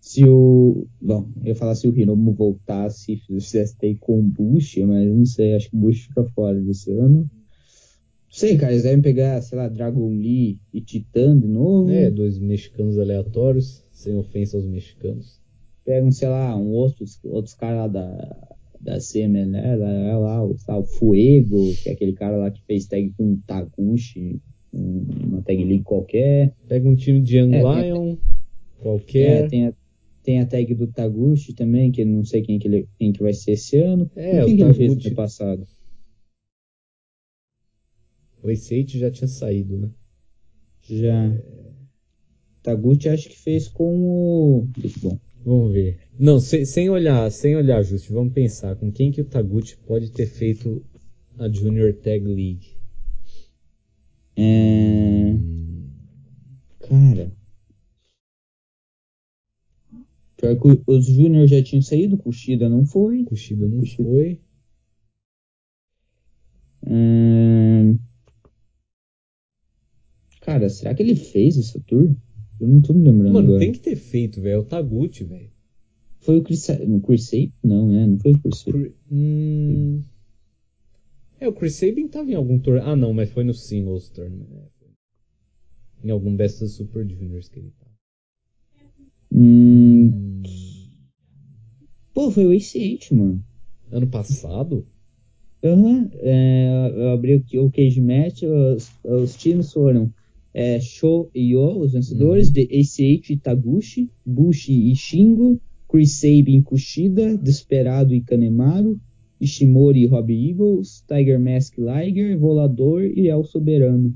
Se 0.00 0.24
o. 0.24 0.86
Bom, 1.00 1.30
eu 1.40 1.46
ia 1.46 1.54
falar 1.54 1.74
se 1.76 1.88
o 1.88 1.96
Hiromu 1.96 2.32
voltasse 2.32 3.14
e 3.14 3.16
fizesse 3.16 3.74
take 3.76 3.96
com 3.96 4.20
o 4.20 4.22
Bush, 4.22 4.76
mas 4.78 5.08
não 5.08 5.24
sei, 5.24 5.54
acho 5.54 5.70
que 5.70 5.76
o 5.76 5.80
Bush 5.80 6.02
fica 6.02 6.24
fora 6.24 6.60
desse 6.60 6.92
ano. 6.92 7.30
Não 8.36 8.40
sei, 8.40 8.58
cara, 8.58 8.72
eles 8.72 8.82
devem 8.82 9.00
pegar, 9.00 9.40
sei 9.40 9.56
lá, 9.56 9.66
Dragon 9.66 10.10
Lee 10.10 10.58
e 10.70 10.78
Titan 10.82 11.38
de 11.40 11.48
novo. 11.48 11.90
É, 11.90 12.10
dois 12.10 12.38
mexicanos 12.38 12.98
aleatórios, 12.98 13.82
sem 13.92 14.14
ofensa 14.14 14.58
aos 14.58 14.66
mexicanos. 14.66 15.40
Pegam, 15.86 16.10
sei 16.12 16.28
lá, 16.28 16.54
um 16.54 16.68
outros, 16.72 17.18
outros 17.24 17.54
caras 17.54 17.78
lá 17.78 17.88
da, 17.88 18.56
da 18.78 19.00
Semen, 19.00 19.46
né? 19.46 19.74
Lá, 19.76 20.18
lá, 20.18 20.44
o, 20.44 20.54
lá, 20.68 20.78
o 20.78 20.84
Fuego, 20.84 21.72
que 21.82 21.88
é 21.88 21.92
aquele 21.92 22.12
cara 22.12 22.36
lá 22.36 22.50
que 22.50 22.60
fez 22.66 22.84
tag 22.84 23.10
com 23.16 23.32
o 23.32 23.38
Taguchi, 23.46 24.38
um- 24.70 25.06
uma 25.28 25.40
tag 25.40 25.64
league 25.64 25.84
qualquer. 25.84 26.52
Pega 26.68 26.86
um 26.86 26.94
time 26.94 27.22
de 27.22 27.38
Young 27.38 27.54
É, 27.54 27.62
Lion, 27.62 28.16
qualquer. 28.82 29.44
É, 29.44 29.48
tem 29.48 29.66
a, 29.68 29.72
tem 30.22 30.40
a 30.40 30.46
tag 30.46 30.74
do 30.74 30.88
Taguchi 30.88 31.54
também, 31.54 31.90
que 31.90 32.04
não 32.04 32.22
sei 32.22 32.42
quem 32.42 32.58
que, 32.58 32.68
ele, 32.68 32.86
quem 32.98 33.12
que 33.12 33.22
vai 33.22 33.32
ser 33.32 33.52
esse 33.52 33.78
ano. 33.78 34.10
É, 34.14 34.44
quem 34.44 34.52
o 34.52 34.56
que 34.58 34.62
ele 34.62 34.74
fez 34.74 35.06
ano 35.06 35.14
passado? 35.16 35.66
O 38.42 38.50
Ace 38.50 38.86
já 38.86 39.10
tinha 39.10 39.28
saído, 39.28 39.76
né? 39.78 39.90
Já. 40.82 41.32
Taguchi 42.62 43.08
acho 43.08 43.28
que 43.28 43.36
fez 43.38 43.68
com 43.68 44.02
o. 44.02 44.68
Bom, 45.00 45.18
Vamos 45.46 45.72
ver. 45.72 46.00
Não, 46.18 46.40
sem, 46.40 46.64
sem 46.64 46.90
olhar, 46.90 47.30
sem 47.30 47.54
olhar, 47.54 47.80
Justi, 47.80 48.12
vamos 48.12 48.32
pensar 48.32 48.74
com 48.74 48.90
quem 48.90 49.12
que 49.12 49.20
o 49.20 49.24
Taguchi 49.24 49.76
pode 49.86 50.10
ter 50.10 50.26
feito 50.26 50.84
a 51.38 51.48
Junior 51.48 51.92
Tag 51.94 52.24
League. 52.26 52.76
é. 54.36 55.36
Cara. 56.80 57.32
Pior 60.36 60.56
que 60.56 60.82
os 60.86 61.06
Júnior 61.06 61.46
já 61.46 61.62
tinham 61.62 61.82
saído, 61.82 62.18
Kushida 62.18 62.68
não 62.68 62.84
foi. 62.84 63.22
Kushida 63.24 63.68
não 63.68 63.78
Kushida. 63.78 64.02
foi. 64.02 64.40
Hum, 66.86 67.98
Cara, 70.46 70.68
será 70.68 70.94
que 70.94 71.02
ele 71.02 71.16
fez 71.16 71.56
esse 71.58 71.80
tour? 71.80 72.08
Eu 72.60 72.68
não 72.68 72.80
tô 72.80 72.92
me 72.92 73.02
lembrando. 73.02 73.32
Mano, 73.34 73.48
agora. 73.48 73.58
tem 73.58 73.72
que 73.72 73.80
ter 73.80 73.96
feito, 73.96 74.40
velho. 74.40 74.54
É 74.54 74.58
o 74.58 74.64
Taguchi, 74.64 75.24
velho. 75.24 75.50
Foi 76.20 76.38
o 76.38 76.42
Chris, 76.42 76.68
no 76.86 77.00
Chris 77.00 77.24
Sabin? 77.24 77.52
Não, 77.64 77.88
né? 77.90 78.06
Não 78.06 78.16
foi 78.20 78.32
o 78.32 78.38
Chris 78.38 78.58
Sabin. 78.60 78.72
Cri- 78.84 78.94
Hum... 79.10 80.02
É, 81.40 81.48
o 81.48 81.52
Chris 81.52 81.74
Sabin 81.74 82.06
tava 82.06 82.30
em 82.30 82.34
algum 82.34 82.60
tour. 82.60 82.78
Ah, 82.80 82.94
não, 82.94 83.12
mas 83.12 83.28
foi 83.30 83.42
no 83.42 83.52
Singles 83.52 84.08
Tournament. 84.08 84.46
né? 84.48 84.62
Em 86.04 86.10
algum 86.10 86.36
Best 86.36 86.62
of 86.62 86.72
Super 86.72 87.04
Juniors 87.08 87.48
que 87.48 87.58
ele 87.58 87.72
tava. 87.78 87.90
Hum, 89.32 90.12
Hum, 90.14 90.42
pô, 92.14 92.30
foi 92.30 92.46
o 92.46 92.52
ACH, 92.52 93.10
mano. 93.12 93.44
Ano 93.90 94.06
passado? 94.06 94.86
Aham, 95.64 96.08
é, 96.20 96.92
eu 96.94 97.08
abri 97.10 97.34
o 97.58 97.70
Cage 97.70 98.00
Match, 98.00 98.42
os, 98.44 98.92
os 99.04 99.34
times 99.36 99.72
foram 99.72 100.12
é, 100.58 100.80
Sho 100.80 101.28
e 101.34 101.52
Yo, 101.52 101.78
os 101.80 101.92
vencedores, 101.92 102.50
de 102.50 102.62
ACH 102.62 103.28
e 103.28 103.36
Taguchi, 103.36 104.10
Bushi 104.24 104.90
e 104.90 104.96
Shingo, 104.96 105.60
Chris 105.86 106.12
Sabin 106.12 106.56
e 106.56 106.62
Kushida, 106.62 107.36
Desperado 107.36 108.14
e 108.14 108.22
Kanemaru, 108.22 108.98
Ishimori 109.38 110.00
e 110.00 110.06
Robbie 110.06 110.48
Eagles, 110.48 111.04
Tiger 111.06 111.38
Mask 111.38 111.74
Liger, 111.76 112.38
Volador 112.38 113.04
e 113.04 113.28
El 113.28 113.44
Soberano. 113.44 114.14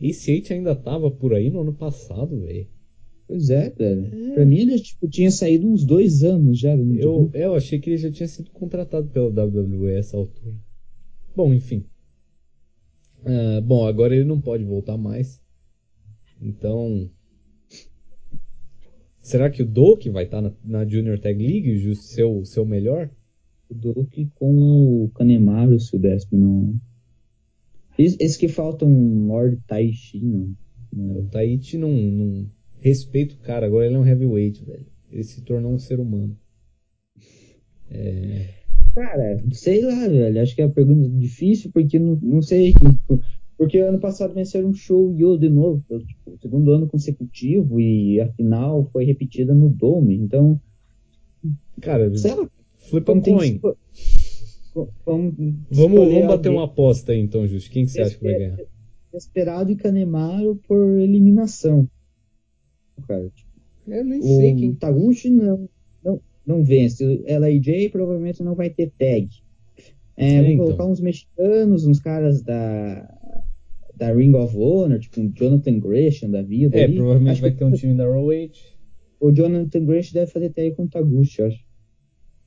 Eight 0.00 0.52
ainda 0.52 0.74
tava 0.74 1.08
por 1.08 1.34
aí 1.34 1.50
no 1.50 1.60
ano 1.60 1.72
passado, 1.72 2.40
velho. 2.40 2.66
Pois 3.28 3.48
é, 3.48 3.70
velho. 3.70 4.34
Pra 4.34 4.44
mim 4.44 4.58
ele 4.58 4.80
tipo, 4.80 5.06
tinha 5.06 5.30
saído 5.30 5.68
uns 5.68 5.84
dois 5.84 6.24
anos 6.24 6.58
já. 6.58 6.76
não 6.76 6.96
Eu, 6.96 7.30
eu 7.32 7.54
achei 7.54 7.78
que 7.78 7.90
ele 7.90 7.96
já 7.96 8.10
tinha 8.10 8.26
sido 8.26 8.50
contratado 8.50 9.06
pela 9.06 9.28
WWE 9.28 9.92
a 9.94 9.98
essa 9.98 10.16
altura. 10.16 10.56
Bom, 11.36 11.54
enfim. 11.54 11.84
Ah, 13.24 13.60
bom, 13.60 13.86
agora 13.86 14.14
ele 14.14 14.24
não 14.24 14.40
pode 14.40 14.64
voltar 14.64 14.96
mais. 14.96 15.40
Então. 16.40 17.10
Será 19.20 19.48
que 19.48 19.62
o 19.62 19.66
Doki 19.66 20.10
vai 20.10 20.24
estar 20.24 20.42
na, 20.42 20.52
na 20.64 20.84
Junior 20.84 21.18
Tag 21.18 21.38
League, 21.38 21.78
justo 21.78 22.04
seu, 22.04 22.44
seu 22.44 22.66
melhor? 22.66 23.08
O 23.70 23.74
Doki 23.74 24.30
com 24.34 25.04
o 25.04 25.10
Kanemaru, 25.10 25.78
se 25.78 25.94
o 25.94 25.98
décimo 25.98 26.40
não. 26.40 26.80
Esse, 27.96 28.16
esse 28.20 28.38
que 28.38 28.48
falta 28.48 28.84
um 28.84 29.28
Lord 29.28 29.58
Taishi, 29.66 30.20
não. 30.20 30.56
não. 30.92 31.18
O 31.20 31.28
Taichi 31.28 31.78
não, 31.78 31.92
não 31.92 32.50
respeita 32.80 33.34
o 33.34 33.38
cara, 33.38 33.66
agora 33.66 33.86
ele 33.86 33.94
é 33.94 33.98
um 33.98 34.06
heavyweight, 34.06 34.64
velho. 34.64 34.86
Ele 35.10 35.22
se 35.22 35.42
tornou 35.42 35.72
um 35.72 35.78
ser 35.78 36.00
humano. 36.00 36.36
É, 37.88 38.61
Cara, 38.94 39.42
sei 39.52 39.80
lá, 39.82 40.06
velho. 40.08 40.40
Acho 40.42 40.54
que 40.54 40.62
é 40.62 40.66
uma 40.66 40.72
pergunta 40.74 41.08
difícil, 41.08 41.70
porque 41.72 41.98
não, 41.98 42.18
não 42.22 42.42
sei. 42.42 42.72
que- 42.74 43.18
Porque 43.56 43.78
ano 43.78 43.98
passado 44.00 44.34
venceram 44.34 44.70
um 44.70 44.74
show 44.74 45.14
Yo 45.16 45.38
de 45.38 45.48
novo, 45.48 45.82
pelo, 45.88 46.04
tipo, 46.04 46.36
segundo 46.40 46.72
ano 46.72 46.88
consecutivo, 46.88 47.78
e 47.80 48.20
a 48.20 48.28
final 48.32 48.84
foi 48.92 49.04
repetida 49.04 49.54
no 49.54 49.68
Dome. 49.68 50.16
Então, 50.16 50.60
cara, 51.80 52.14
sei 52.16 52.34
lá. 52.34 52.48
flip 52.78 53.02
a 53.02 53.06
Como 53.06 53.22
tem 53.22 53.36
coin. 53.36 53.60
Vamos, 54.74 54.90
Vamos, 55.04 55.34
vamos 55.70 56.26
bater 56.26 56.48
uma 56.48 56.64
aposta 56.64 57.12
aí 57.12 57.20
então, 57.20 57.46
Justo. 57.46 57.70
Quem 57.70 57.84
que 57.84 57.90
você 57.92 58.00
acha 58.02 58.16
que 58.16 58.24
vai 58.24 58.34
ganhar? 58.38 58.58
Desperado 59.12 59.70
e 59.70 59.76
Kanemaru 59.76 60.56
por 60.66 60.98
eliminação. 60.98 61.86
Cara, 63.06 63.28
tipo, 63.34 63.50
Eu 63.86 64.04
nem 64.04 64.22
sei 64.22 64.54
o 64.54 64.56
quem. 64.56 64.74
Taguchi 64.74 65.28
não, 65.30 65.68
não, 66.46 66.62
vence. 66.64 67.04
LAJ 67.28 67.90
provavelmente 67.90 68.42
não 68.42 68.54
vai 68.54 68.70
ter 68.70 68.90
tag. 68.98 69.28
É, 70.16 70.34
É, 70.34 70.42
vou 70.42 70.50
então. 70.52 70.64
colocar 70.66 70.86
uns 70.86 71.00
mexicanos, 71.00 71.86
uns 71.86 72.00
caras 72.00 72.42
da, 72.42 73.08
da 73.96 74.12
Ring 74.12 74.34
of 74.34 74.56
Honor, 74.56 74.98
tipo 74.98 75.20
um 75.20 75.32
Jonathan 75.32 75.78
Gresham 75.78 76.30
da 76.30 76.42
vida. 76.42 76.76
É, 76.78 76.84
ali. 76.84 76.96
provavelmente 76.96 77.32
Acho 77.32 77.40
vai 77.42 77.50
ter 77.52 77.64
um 77.64 77.72
time 77.72 77.94
da 77.96 78.06
ROH. 78.06 78.50
O 79.20 79.30
Jonathan 79.32 79.84
Gresham 79.84 80.14
deve 80.14 80.30
fazer 80.30 80.50
tag 80.50 80.72
com 80.74 80.84
o 80.84 80.88
Taguchi, 80.88 81.40
eu 81.40 81.46
acho. 81.46 81.64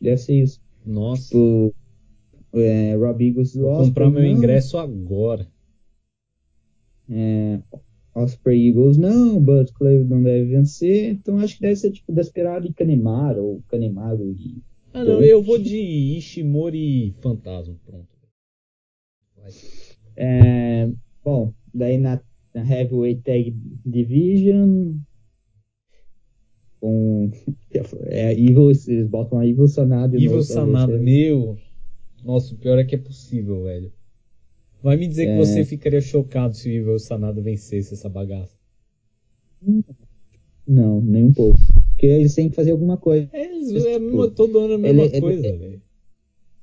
Deve 0.01 0.17
ser 0.17 0.41
isso. 0.41 0.61
Nossa, 0.85 1.29
Tipo, 1.29 1.73
é, 2.53 2.95
Rob 2.95 3.25
Eagles 3.25 3.53
do 3.53 3.61
vou 3.61 3.71
Osprey, 3.71 3.87
comprar 3.87 4.09
meu 4.11 4.21
não. 4.21 4.29
ingresso 4.37 4.77
agora. 4.77 5.47
É, 7.09 7.59
Osprey 8.15 8.69
Eagles 8.69 8.97
não, 8.97 9.41
Bud 9.41 9.73
Clay 9.73 10.03
não 10.05 10.23
deve 10.23 10.45
vencer, 10.45 11.11
então 11.11 11.37
acho 11.39 11.55
que 11.55 11.61
deve 11.61 11.75
ser 11.75 11.91
tipo 11.91 12.13
Desperado 12.13 12.65
e 12.65 12.73
Kanemaru, 12.73 13.43
ou 13.43 13.63
Kanemaru 13.67 14.31
e 14.31 14.63
Ah, 14.93 15.03
não, 15.03 15.21
eu 15.21 15.43
vou 15.43 15.59
de 15.59 15.77
Ishimori 15.77 17.13
Fantasma. 17.21 17.75
Pronto. 17.85 18.07
Vai. 19.35 19.51
É, 20.15 20.89
bom, 21.23 21.53
daí 21.73 21.97
na, 21.97 22.21
na 22.53 22.61
Heavyweight 22.61 23.21
Tag 23.21 23.53
Division 23.85 24.95
com 26.79 27.31
é, 28.05 28.31
Evil, 28.31 28.69
eles 28.69 29.07
botam 29.07 29.39
a 29.39 29.47
Evil 29.47 29.67
Sanada 29.67 30.17
de 30.17 30.25
Evil 30.25 30.41
Sanada, 30.41 30.97
meu. 30.97 31.57
Nossa, 32.23 32.53
o 32.53 32.57
pior 32.57 32.79
é 32.79 32.83
que 32.83 32.95
é 32.95 32.97
possível, 32.97 33.63
velho. 33.63 33.91
Vai 34.83 34.97
me 34.97 35.07
dizer 35.07 35.25
que 35.25 35.31
É. 35.31 35.37
você 35.37 35.63
ficaria 35.65 36.01
chocado 36.01 36.55
se 36.55 36.69
o 36.69 36.71
Evil 36.71 36.99
Sanada 36.99 37.41
vencesse 37.41 37.93
essa 37.93 38.07
bagaça. 38.09 38.55
Não, 40.67 41.01
nem 41.01 41.23
um 41.25 41.33
pouco. 41.33 41.57
Porque 41.91 42.05
eles 42.05 42.35
têm 42.35 42.49
que 42.49 42.55
fazer 42.55 42.71
alguma 42.71 42.97
coisa. 42.97 43.29
É, 43.33 43.43
é 43.45 43.99
tipo, 43.99 44.29
todo 44.31 44.59
ano 44.59 44.73
a 44.75 44.77
mesma 44.77 45.03
ele- 45.03 45.11
ele- 45.13 45.21
coisa, 45.21 45.57
velho. 45.57 45.81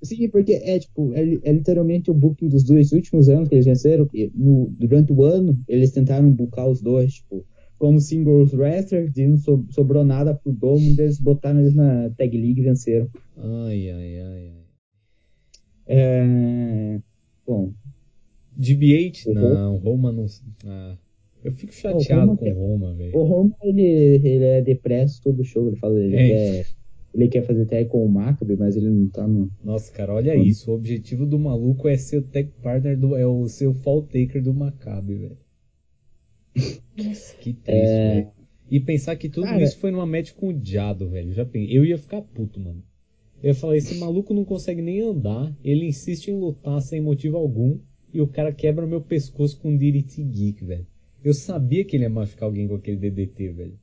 Sim, 0.03 0.29
porque 0.31 0.53
é 0.55 0.79
tipo, 0.81 1.13
é, 1.15 1.21
é 1.43 1.53
literalmente 1.53 2.11
o 2.11 2.15
booking 2.15 2.49
dos 2.49 2.65
dois 2.65 2.91
últimos 2.93 3.29
anos 3.29 3.49
que 3.49 3.55
eles 3.55 3.67
venceram. 3.67 4.09
No, 4.35 4.69
durante 4.79 5.13
o 5.13 5.23
ano, 5.23 5.59
eles 5.69 5.93
tentaram 5.93 6.29
boocar 6.31 6.69
os 6.69 6.81
dois, 6.83 7.15
tipo, 7.15 7.45
como 7.79 8.01
singles 8.01 8.53
wrestlers, 8.53 9.17
e 9.17 9.27
não 9.27 9.37
so- 9.39 9.65
sobrou 9.71 10.05
nada 10.05 10.35
pro 10.35 10.53
Dome, 10.53 10.97
eles 10.99 11.19
botaram 11.21 11.61
eles 11.61 11.75
na 11.75 12.11
Tag 12.11 12.37
League 12.37 12.61
e 12.61 12.65
venceram. 12.65 13.09
Ai, 13.37 13.91
ai, 13.91 14.21
ai, 14.21 14.49
ai. 14.49 14.53
É, 15.87 17.01
Bom, 17.47 17.73
DB8? 18.63 19.27
Uhum. 19.27 19.35
Não, 19.35 19.77
Roma 19.79 20.13
não. 20.13 20.27
Ah, 20.67 20.97
eu 21.45 21.53
fico 21.53 21.73
o 21.73 21.75
chateado 21.75 22.21
Roma 22.27 22.37
com 22.37 22.45
quer- 22.45 22.53
Roma, 22.57 22.95
velho. 22.95 23.17
o 23.17 23.23
Roma, 23.25 23.57
ele, 23.63 23.83
ele 23.83 24.45
é 24.45 24.63
depresso 24.63 25.21
todo 25.23 25.43
show, 25.45 25.67
ele 25.67 25.77
fala, 25.77 25.99
ele 26.01 26.17
É. 26.17 26.29
quer. 26.29 26.67
Ele 27.15 27.29
quer 27.29 27.43
fazer 27.43 27.67
tag 27.67 27.91
com 27.91 28.03
o 28.07 28.09
Maccabi, 28.09 28.57
mas 28.57 28.75
ele 28.75 28.89
não 28.89 29.07
tá 29.07 29.29
no. 29.29 29.51
Nossa, 29.63 29.93
cara, 29.93 30.15
olha 30.15 30.35
isso. 30.35 30.71
O 30.71 30.75
objetivo 30.75 31.27
do 31.27 31.39
maluco 31.39 31.87
é 31.87 31.95
ser 31.99 32.17
o 32.19 32.23
tech 32.23 32.51
partner 32.63 32.97
do. 32.99 33.15
É 33.15 33.27
o 33.27 33.47
ser 33.49 33.67
o 33.67 33.75
fall 33.75 34.01
taker 34.01 34.43
do 34.43 34.55
Maccabi, 34.55 35.17
velho. 35.17 35.37
Nossa, 36.97 37.37
que 37.37 37.53
triste, 37.53 37.81
É. 37.83 38.15
velho. 38.15 38.29
E 38.71 38.81
pensar 38.81 39.17
que 39.17 39.29
tudo 39.29 39.45
Cara- 39.45 39.63
isso 39.63 39.77
foi 39.79 39.91
numa 39.91 40.07
match 40.07 40.33
com 40.33 40.49
o 40.49 40.53
Diado, 40.53 41.09
velho. 41.11 41.33
Já 41.35 41.45
pensei. 41.45 41.77
Eu 41.77 41.85
ia 41.85 41.99
ficar 41.99 42.23
puto, 42.23 42.59
mano. 42.59 42.83
Eu 43.43 43.49
ia 43.49 43.55
falar, 43.55 43.77
esse 43.77 43.99
maluco 43.99 44.33
não 44.33 44.45
consegue 44.45 44.81
nem 44.81 45.01
andar, 45.03 45.55
ele 45.63 45.85
insiste 45.87 46.29
em 46.29 46.39
lutar 46.39 46.81
sem 46.81 47.01
motivo 47.01 47.37
algum, 47.37 47.77
e 48.13 48.21
o 48.21 48.27
cara 48.27 48.53
quebra 48.53 48.87
meu 48.87 49.01
pescoço 49.01 49.59
com 49.61 49.71
um 49.71 49.77
DDT 49.77 50.23
Geek, 50.23 50.65
velho. 50.65 50.87
Eu 51.25 51.33
sabia 51.35 51.85
que 51.85 51.97
ele 51.97 52.05
ia 52.05 52.11
machucar 52.11 52.49
alguém 52.49 52.67
com 52.69 52.75
aquele 52.75 52.97
DDT, 52.97 53.49
velho. 53.51 53.79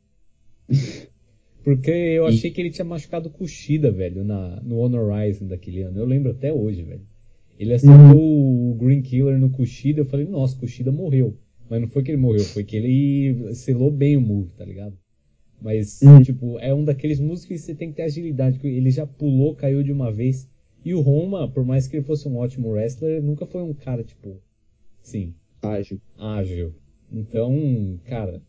Porque 1.64 1.92
eu 1.92 2.26
achei 2.26 2.52
que 2.52 2.62
ele 2.62 2.70
tinha 2.72 2.86
machucado 2.86 3.28
o 3.30 3.32
Kushida, 3.32 3.92
velho, 3.92 4.24
na, 4.24 4.62
no 4.62 4.78
Honor 4.78 5.12
Rising 5.14 5.48
daquele 5.48 5.82
ano. 5.82 6.00
Eu 6.00 6.06
lembro 6.06 6.32
até 6.32 6.52
hoje, 6.54 6.84
velho. 6.84 7.02
Ele 7.60 7.74
acertou 7.74 8.72
o 8.72 8.74
Green 8.76 9.02
Killer 9.02 9.38
no 9.38 9.50
Kushida, 9.50 10.00
eu 10.02 10.06
falei, 10.06 10.26
nossa, 10.26 10.58
Kushida 10.58 10.92
morreu. 10.92 11.38
Mas 11.70 11.82
não 11.82 11.88
foi 11.90 12.02
que 12.02 12.12
ele 12.12 12.18
morreu, 12.18 12.44
foi 12.46 12.64
que 12.64 12.78
ele 12.78 13.54
selou 13.54 13.92
bem 13.92 14.16
o 14.16 14.22
move, 14.22 14.52
tá 14.54 14.64
ligado? 14.66 14.98
Mas, 15.62 16.02
Uhum. 16.02 16.22
tipo, 16.22 16.58
é 16.60 16.74
um 16.74 16.86
daqueles 16.86 17.20
músicos 17.20 17.48
que 17.48 17.58
você 17.58 17.76
tem 17.76 17.90
que 17.90 17.98
ter 17.98 18.04
agilidade, 18.04 18.58
que 18.58 18.68
ele 18.68 18.90
já 18.90 19.06
pulou, 19.06 19.54
caiu 19.54 19.84
de 19.84 19.92
uma 19.92 20.12
vez. 20.12 20.50
E 20.84 20.94
o 20.94 21.02
Roma, 21.02 21.48
por 21.50 21.66
mais 21.66 21.88
que 21.88 21.98
ele 21.98 22.06
fosse 22.06 22.28
um 22.28 22.38
ótimo 22.38 22.70
wrestler, 22.70 23.22
nunca 23.22 23.46
foi 23.46 23.62
um 23.62 23.74
cara, 23.74 24.04
tipo, 24.04 24.42
sim, 25.02 25.36
Ágil. 25.62 26.00
ágil. 26.18 26.74
Então, 27.12 28.00
cara, 28.06 28.42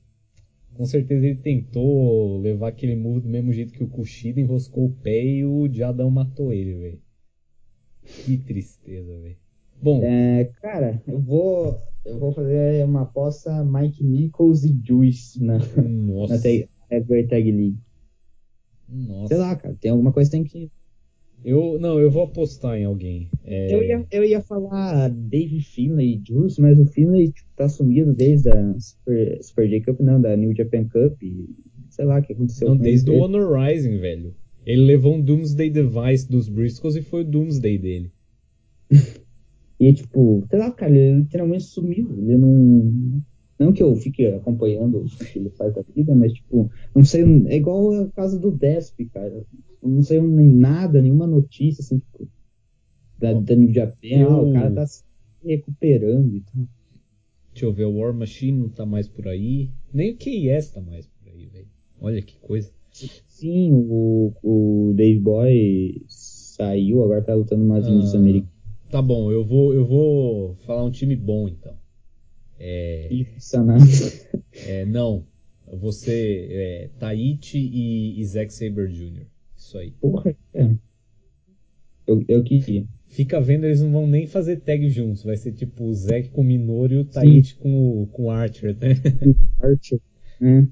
com 0.74 0.84
certeza 0.84 1.26
ele 1.26 1.36
tentou 1.36 2.38
levar 2.40 2.68
aquele 2.68 2.94
move 2.94 3.20
do 3.20 3.28
mesmo 3.28 3.52
jeito 3.52 3.72
que 3.72 3.82
o 3.82 3.88
Kushida 3.88 4.40
enroscou 4.40 4.86
o 4.86 4.92
pé 4.92 5.24
e 5.24 5.44
o 5.44 5.68
Jadão 5.72 6.10
matou 6.10 6.52
ele, 6.52 6.74
velho. 6.74 7.02
Que 8.02 8.38
tristeza, 8.38 9.18
velho. 9.18 9.36
Bom, 9.82 10.02
É, 10.02 10.44
cara, 10.60 11.02
eu 11.06 11.18
vou. 11.18 11.80
Eu 12.04 12.18
vou 12.18 12.32
fazer 12.32 12.84
uma 12.84 13.02
aposta 13.02 13.62
Mike 13.64 14.02
Nichols 14.02 14.64
e 14.64 14.78
Juice 14.82 15.42
na, 15.42 15.58
nossa. 15.86 16.34
na 16.36 16.40
tag, 16.40 17.28
Tag 17.28 17.52
League. 17.52 17.78
Nossa. 18.88 19.28
Sei 19.28 19.36
lá, 19.36 19.54
cara, 19.54 19.76
tem 19.80 19.90
alguma 19.90 20.12
coisa 20.12 20.30
que 20.30 20.36
tem 20.36 20.44
que. 20.44 20.70
Eu, 21.44 21.78
não, 21.80 21.98
eu 21.98 22.10
vou 22.10 22.22
apostar 22.22 22.76
em 22.76 22.84
alguém. 22.84 23.30
É, 23.44 23.74
Eu, 23.74 23.82
ia, 23.82 24.06
eu 24.10 24.24
ia 24.24 24.40
falar 24.40 25.08
Dave 25.08 25.60
Finlay 25.60 26.14
e 26.16 26.22
Juice, 26.26 26.60
mas 26.60 26.78
o 26.78 26.86
Finlay 26.86 27.32
tipo, 27.32 27.48
tá 27.56 27.68
sumido 27.68 28.12
desde 28.12 28.50
a 28.50 28.78
Super, 28.78 29.42
Super 29.42 29.68
J 29.68 29.80
Cup, 29.80 30.00
não, 30.00 30.20
da 30.20 30.36
New 30.36 30.54
Japan 30.54 30.84
Cup. 30.84 31.22
E, 31.22 31.48
sei 31.88 32.04
lá 32.04 32.18
o 32.18 32.22
que 32.22 32.32
aconteceu 32.32 32.68
Não, 32.68 32.76
desde 32.76 33.10
o. 33.10 33.14
Honor 33.18 33.58
Rising, 33.58 33.98
velho. 33.98 34.34
Ele 34.66 34.82
levou 34.82 35.14
um 35.14 35.20
Doomsday 35.20 35.70
Device 35.70 36.28
dos 36.28 36.48
Briscoes 36.48 36.94
e 36.94 37.02
foi 37.02 37.22
o 37.22 37.24
Doomsday 37.24 37.78
dele. 37.78 38.12
E 39.80 39.94
tipo, 39.94 40.44
sei 40.50 40.58
lá, 40.58 40.70
cara, 40.70 40.94
ele 40.94 41.20
literalmente 41.20 41.64
sumiu. 41.64 42.14
Ele 42.18 42.36
não. 42.36 43.22
Não 43.60 43.74
que 43.74 43.82
eu 43.82 43.94
fique 43.94 44.26
acompanhando 44.26 45.00
o 45.00 45.04
que 45.04 45.38
ele 45.38 45.50
faz 45.50 45.74
da 45.74 45.82
vida, 45.94 46.14
mas, 46.14 46.32
tipo, 46.32 46.70
não 46.94 47.04
sei. 47.04 47.22
É 47.48 47.56
igual 47.56 47.92
a 47.92 48.08
casa 48.12 48.38
do 48.38 48.50
Desp, 48.50 49.04
cara. 49.12 49.44
Não 49.82 50.02
sei 50.02 50.18
nem 50.22 50.46
nada, 50.46 51.02
nenhuma 51.02 51.26
notícia, 51.26 51.82
assim, 51.82 51.98
tipo, 51.98 52.26
da, 53.18 53.34
da 53.34 53.54
New 53.54 53.70
Japan. 53.72 53.98
Eu- 54.08 54.30
Ah, 54.30 54.40
o 54.40 54.52
cara 54.52 54.70
tá 54.70 54.86
se 54.86 55.04
recuperando 55.44 56.34
e 56.34 56.40
tal. 56.40 56.64
Deixa 57.52 57.66
eu 57.66 57.72
ver, 57.72 57.84
o 57.84 57.98
War 57.98 58.14
Machine 58.14 58.58
não 58.58 58.68
tá 58.70 58.86
mais 58.86 59.08
por 59.08 59.28
aí. 59.28 59.68
Nem 59.92 60.12
o 60.12 60.16
KS 60.16 60.72
tá 60.72 60.80
mais 60.80 61.06
por 61.06 61.28
aí, 61.28 61.46
velho. 61.46 61.66
Olha 62.00 62.22
que 62.22 62.38
coisa. 62.38 62.72
Sim, 63.26 63.72
o, 63.74 64.32
o 64.42 64.92
Dave 64.94 65.18
Boy 65.20 66.02
saiu, 66.08 67.02
agora 67.02 67.22
tá 67.22 67.34
lutando 67.34 67.62
umas 67.64 67.86
índias 67.86 68.14
Ah, 68.14 68.18
americanas. 68.18 68.54
Tá 68.90 69.02
bom, 69.02 69.30
eu 69.30 69.44
vou, 69.44 69.74
eu 69.74 69.84
vou 69.86 70.56
falar 70.66 70.84
um 70.84 70.90
time 70.90 71.14
bom 71.14 71.48
então. 71.48 71.79
É, 72.62 73.08
é, 74.66 74.84
não, 74.84 75.24
você 75.72 76.46
é, 76.50 76.90
Taichi 76.98 77.58
e, 77.58 78.20
e 78.20 78.24
Zack 78.26 78.52
Saber 78.52 78.88
Jr. 78.88 79.24
Isso 79.56 79.78
aí. 79.78 79.92
Porra, 79.92 80.36
é. 80.52 80.74
Eu, 82.06 82.22
eu 82.28 82.44
queria. 82.44 82.86
Fica 83.06 83.40
vendo, 83.40 83.64
eles 83.64 83.80
não 83.80 83.90
vão 83.90 84.06
nem 84.06 84.26
fazer 84.26 84.58
tag 84.58 84.88
juntos. 84.90 85.22
Vai 85.24 85.36
ser 85.36 85.52
tipo 85.52 85.84
o 85.84 85.94
Zack 85.94 86.28
com 86.30 86.42
o 86.42 86.44
Minoru 86.44 86.92
e 86.92 86.98
o 86.98 87.04
Taichi 87.04 87.54
com 87.56 88.02
o, 88.02 88.06
com 88.08 88.24
o 88.24 88.30
Archer, 88.30 88.76
né? 88.78 88.90
Archer. 89.58 90.00
né? 90.40 90.68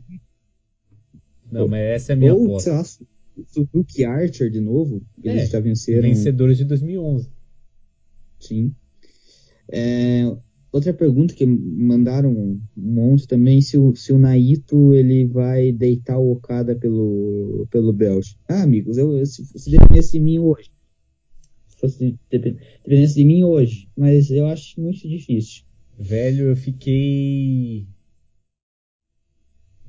Não, 1.50 1.66
mas 1.66 1.80
essa 1.80 2.12
é 2.12 2.14
a 2.14 2.16
minha 2.16 2.34
Ou, 2.34 2.44
aposta. 2.44 2.70
sei 2.84 3.00
lá, 3.00 3.44
Suzuki 3.46 4.04
Archer 4.04 4.50
de 4.50 4.60
novo. 4.60 5.02
Eles 5.22 5.44
É, 5.44 5.46
já 5.46 5.60
venceram. 5.60 6.02
Vencedores 6.02 6.58
de 6.58 6.64
2011. 6.64 7.28
Sim. 8.38 8.74
É, 9.70 10.22
outra 10.72 10.92
pergunta 10.92 11.34
que 11.34 11.46
mandaram 11.46 12.32
um 12.32 12.60
monte 12.76 13.26
também, 13.26 13.60
se 13.60 13.76
o, 13.78 13.94
se 13.94 14.12
o 14.12 14.18
Naito 14.18 14.94
ele 14.94 15.26
vai 15.26 15.72
deitar 15.72 16.18
o 16.18 16.32
Okada 16.32 16.74
pelo, 16.76 17.66
pelo 17.70 17.92
belt. 17.92 18.34
Ah, 18.48 18.62
amigos, 18.62 18.96
eu, 18.98 19.24
se, 19.26 19.44
se 19.44 19.70
dependesse 19.70 20.12
de 20.12 20.20
mim 20.20 20.38
hoje. 20.38 20.70
Se 21.68 21.76
fosse 21.78 22.18
depen- 22.30 22.56
dependesse 22.84 23.14
de 23.14 23.24
mim 23.24 23.42
hoje. 23.44 23.88
Mas 23.96 24.30
eu 24.30 24.46
acho 24.46 24.80
muito 24.80 25.08
difícil. 25.08 25.64
Velho, 25.98 26.46
eu 26.46 26.56
fiquei. 26.56 27.86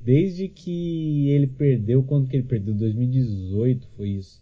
Desde 0.01 0.47
que 0.47 1.27
ele 1.29 1.47
perdeu, 1.47 2.01
quando 2.03 2.27
que 2.27 2.37
ele 2.37 2.43
perdeu? 2.47 2.73
2018 2.73 3.87
foi 3.95 4.09
isso. 4.11 4.41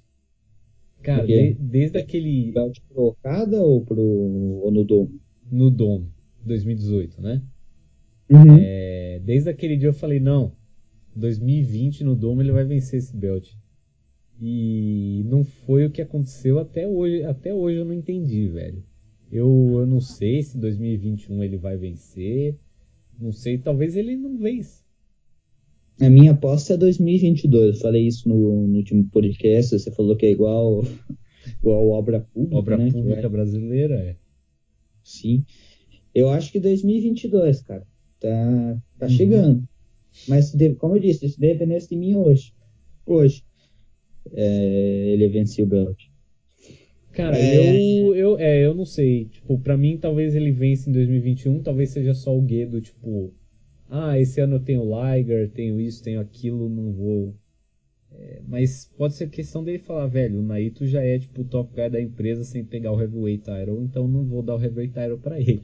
Cara, 1.02 1.26
de- 1.26 1.54
desde 1.56 1.98
aquele. 1.98 2.52
Belt 2.52 2.80
pro 2.88 3.06
Okada 3.08 3.62
ou 3.62 3.84
pro 3.84 4.02
ou 4.02 4.72
no 4.72 4.84
Dome? 4.84 5.20
No 5.52 5.70
Dome, 5.72 6.08
2018, 6.48 7.22
né? 7.22 7.42
Uhum. 8.30 8.58
É, 8.60 9.22
desde 9.24 9.50
aquele 9.50 9.78
dia 9.78 9.90
eu 9.90 9.94
falei, 9.94 10.20
não, 10.20 10.52
2020 11.16 12.04
no 12.04 12.16
Dome 12.16 12.44
ele 12.44 12.52
vai 12.52 12.66
vencer 12.66 13.00
esse 13.00 13.16
belt. 13.16 13.50
E 14.40 15.24
não 15.26 15.44
foi 15.44 15.86
o 15.86 15.92
que 15.92 16.02
aconteceu 16.02 16.60
até 16.60 16.88
hoje. 16.88 17.24
Até 17.24 17.54
hoje 17.54 17.78
eu 17.78 17.86
não 17.86 17.94
entendi, 17.94 18.48
velho. 18.48 18.84
Eu, 19.32 19.78
eu 19.80 19.86
não 19.86 20.00
sei 20.00 20.44
se 20.44 20.58
2021 20.58 21.44
ele 21.44 21.58
vai 21.58 21.76
vencer. 21.76 22.56
Não 23.20 23.32
sei, 23.32 23.58
talvez 23.58 23.96
ele 23.96 24.16
não 24.16 24.38
vença. 24.38 24.86
A 26.00 26.10
minha 26.10 26.32
aposta 26.32 26.76
é 26.76 26.78
2022. 26.78 27.76
Eu 27.76 27.82
falei 27.82 28.06
isso 28.06 28.30
no, 28.30 28.68
no 28.68 28.78
último 28.78 29.04
podcast. 29.10 29.78
Você 29.78 29.90
falou 29.90 30.16
que 30.16 30.28
é 30.28 30.32
igual, 30.32 30.84
igual 31.60 31.90
obra 31.90 32.20
pública. 32.20 32.56
Obra 32.56 32.78
né? 32.78 32.92
pública 32.92 33.28
brasileira 33.28 33.96
é. 33.96 34.16
Sim. 35.04 35.44
Eu 36.18 36.30
acho 36.30 36.52
que 36.52 36.60
2022, 36.60 37.62
cara. 37.62 37.86
Tá, 38.20 38.82
tá 38.98 39.06
Uhum. 39.06 39.12
chegando. 39.12 39.68
Mas, 40.28 40.56
como 40.80 40.96
eu 40.96 41.00
disse, 41.00 41.30
se 41.30 41.40
dependesse 41.40 41.90
de 41.90 41.96
mim 41.96 42.16
hoje. 42.16 42.54
Hoje. 43.06 43.44
é, 44.34 45.10
ele 45.14 45.28
venceu 45.30 45.64
o 45.66 45.68
Belt. 45.70 46.06
Cara, 47.14 47.38
É. 47.38 47.56
eu, 48.02 48.16
eu, 48.16 48.40
é, 48.40 48.66
eu 48.66 48.74
não 48.76 48.84
sei. 48.86 49.26
Tipo, 49.26 49.58
pra 49.60 49.78
mim, 49.78 49.98
talvez 49.98 50.36
ele 50.36 50.52
vença 50.52 50.90
em 50.90 50.94
2021, 50.94 51.62
talvez 51.62 51.92
seja 51.92 52.14
só 52.14 52.36
o 52.38 52.42
Guedo, 52.42 52.82
tipo, 52.82 53.32
ah, 53.90 54.20
esse 54.20 54.42
ano 54.42 54.56
eu 54.56 54.60
tenho 54.60 54.84
Liger, 54.84 55.50
tenho 55.52 55.80
isso, 55.80 56.04
tenho 56.04 56.20
aquilo, 56.20 56.68
não 56.68 56.92
vou. 56.92 57.34
É, 58.12 58.42
mas 58.48 58.92
pode 58.98 59.14
ser 59.14 59.30
questão 59.30 59.64
dele 59.64 59.80
falar, 59.80 60.08
velho, 60.08 60.40
o 60.40 60.44
Naito 60.44 60.86
já 60.88 61.02
é 61.04 61.18
tipo 61.20 61.42
o 61.42 61.46
top 61.46 61.74
guy 61.76 61.90
da 61.90 62.02
empresa 62.02 62.44
sem 62.44 62.66
pegar 62.66 62.92
o 62.92 63.00
Heavyweight 63.00 63.44
Title, 63.46 63.82
então 63.84 64.08
não 64.08 64.26
vou 64.26 64.42
dar 64.44 64.56
o 64.56 64.62
Heavyweight 64.62 64.94
Title 64.94 65.20
pra 65.20 65.40
ele. 65.40 65.62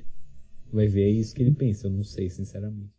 Vai 0.74 0.88
ver, 0.88 1.04
é 1.04 1.10
isso 1.10 1.34
que 1.34 1.42
ele 1.42 1.54
pensa, 1.54 1.88
eu 1.88 1.92
não 1.92 2.04
sei, 2.04 2.30
sinceramente. 2.30 2.92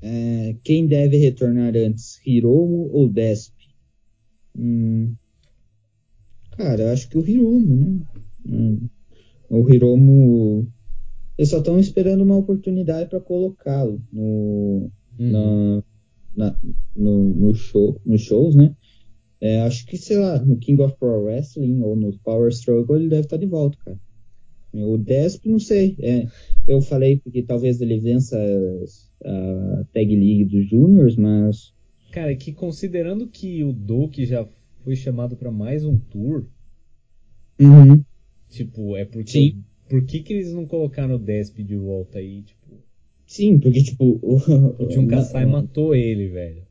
É, 0.00 0.56
quem 0.64 0.86
deve 0.86 1.16
retornar 1.16 1.76
antes, 1.76 2.20
Hiromu 2.26 2.88
ou 2.92 3.08
Desp? 3.08 3.54
Hum, 4.56 5.14
cara, 6.56 6.82
eu 6.82 6.88
acho 6.92 7.08
que 7.08 7.18
o 7.18 7.26
Hiromu, 7.26 7.76
né? 7.76 8.06
Hum, 8.46 8.88
o 9.50 9.70
Hiromu. 9.70 10.68
Eles 11.38 11.50
só 11.50 11.58
estão 11.58 11.78
esperando 11.80 12.22
uma 12.24 12.36
oportunidade 12.36 13.10
para 13.10 13.20
colocá-lo 13.20 14.02
no, 14.12 14.90
Uhum. 15.18 15.32
na, 15.32 15.82
na- 16.36 16.60
no, 16.96 17.34
no 17.34 17.54
show, 17.54 18.00
nos 18.04 18.22
shows, 18.22 18.54
né? 18.56 18.74
É, 19.40 19.60
acho 19.62 19.86
que, 19.86 19.96
sei 19.98 20.18
lá, 20.18 20.40
no 20.44 20.58
King 20.58 20.82
of 20.82 20.96
Pro 20.98 21.22
Wrestling 21.24 21.82
ou 21.82 21.96
no 21.96 22.18
Power 22.20 22.50
Struggle 22.50 22.96
ele 22.96 23.08
deve 23.08 23.22
estar 23.22 23.36
de 23.38 23.46
volta, 23.46 23.78
cara. 23.84 24.00
O 24.72 24.98
Desp, 24.98 25.46
não 25.46 25.58
sei. 25.58 25.96
É, 26.00 26.26
eu 26.66 26.80
falei 26.80 27.18
que 27.18 27.42
talvez 27.42 27.80
ele 27.80 27.98
vença 27.98 28.38
a 29.24 29.84
Tag 29.92 30.14
League 30.14 30.44
dos 30.44 30.68
Juniors, 30.68 31.16
mas 31.16 31.72
Cara, 32.10 32.32
é 32.32 32.36
que 32.36 32.52
considerando 32.52 33.26
que 33.26 33.62
o 33.62 33.72
Doki 33.72 34.24
já 34.24 34.46
foi 34.82 34.96
chamado 34.96 35.36
pra 35.36 35.50
mais 35.50 35.84
um 35.84 35.98
tour, 35.98 36.46
tipo, 38.48 38.96
é 38.96 39.04
porque. 39.04 39.30
Sim. 39.30 39.64
Por 39.88 40.04
que, 40.04 40.20
que 40.20 40.34
eles 40.34 40.52
não 40.52 40.66
colocaram 40.66 41.14
o 41.14 41.18
Desp 41.18 41.62
de 41.62 41.76
volta 41.76 42.18
aí, 42.18 42.42
tipo? 42.42 42.76
sim, 43.26 43.58
porque 43.58 43.82
tipo 43.82 44.18
o, 44.22 44.36
O 44.78 44.90
Jun 44.90 45.06
Kasai 45.06 45.46
matou 45.46 45.94
ele, 45.94 46.28
velho. 46.28 46.67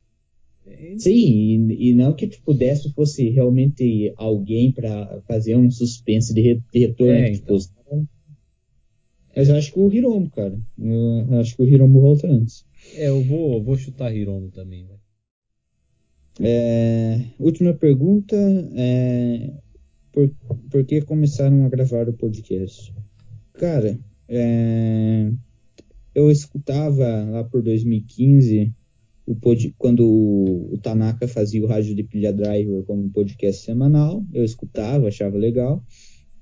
Sim, 0.98 1.68
e, 1.70 1.90
e 1.90 1.94
não 1.94 2.12
que 2.14 2.26
tipo, 2.26 2.50
o 2.52 2.54
Desp 2.54 2.92
fosse 2.94 3.28
realmente 3.30 4.12
alguém 4.16 4.72
para 4.72 5.20
fazer 5.26 5.56
um 5.56 5.70
suspense 5.70 6.32
de, 6.34 6.40
re- 6.40 6.62
de 6.72 6.78
retorno. 6.78 7.12
É, 7.12 7.32
tipo, 7.32 7.54
então. 7.54 8.08
Mas 9.36 9.48
eu 9.48 9.56
acho 9.56 9.72
que 9.72 9.78
o 9.78 9.92
Hiromu, 9.92 10.30
cara. 10.30 10.58
Eu 10.78 11.38
acho 11.40 11.54
que 11.56 11.62
o 11.62 11.68
Hiromu 11.68 12.00
volta 12.00 12.26
antes. 12.26 12.64
É, 12.94 13.08
eu 13.08 13.22
vou, 13.22 13.62
vou 13.62 13.76
chutar 13.76 14.14
Hiromu 14.14 14.50
também, 14.50 14.84
velho. 14.86 14.98
É, 16.40 17.20
última 17.38 17.74
pergunta 17.74 18.36
é 18.76 19.52
por, 20.12 20.30
por 20.70 20.84
que 20.84 21.00
começaram 21.02 21.64
a 21.64 21.68
gravar 21.68 22.08
o 22.08 22.12
podcast? 22.12 22.94
Cara, 23.54 23.98
é, 24.28 25.30
eu 26.14 26.30
escutava 26.30 27.24
lá 27.24 27.44
por 27.44 27.62
2015 27.62 28.72
o 29.30 29.36
pod, 29.36 29.74
quando 29.76 30.00
o, 30.06 30.78
Tanaka 30.82 31.28
fazia 31.28 31.62
o 31.62 31.66
Rádio 31.66 31.94
de 31.94 32.02
Pilha 32.02 32.32
Driver 32.32 32.82
como 32.84 33.10
podcast 33.10 33.62
semanal, 33.62 34.24
eu 34.32 34.42
escutava, 34.42 35.08
achava 35.08 35.36
legal. 35.36 35.84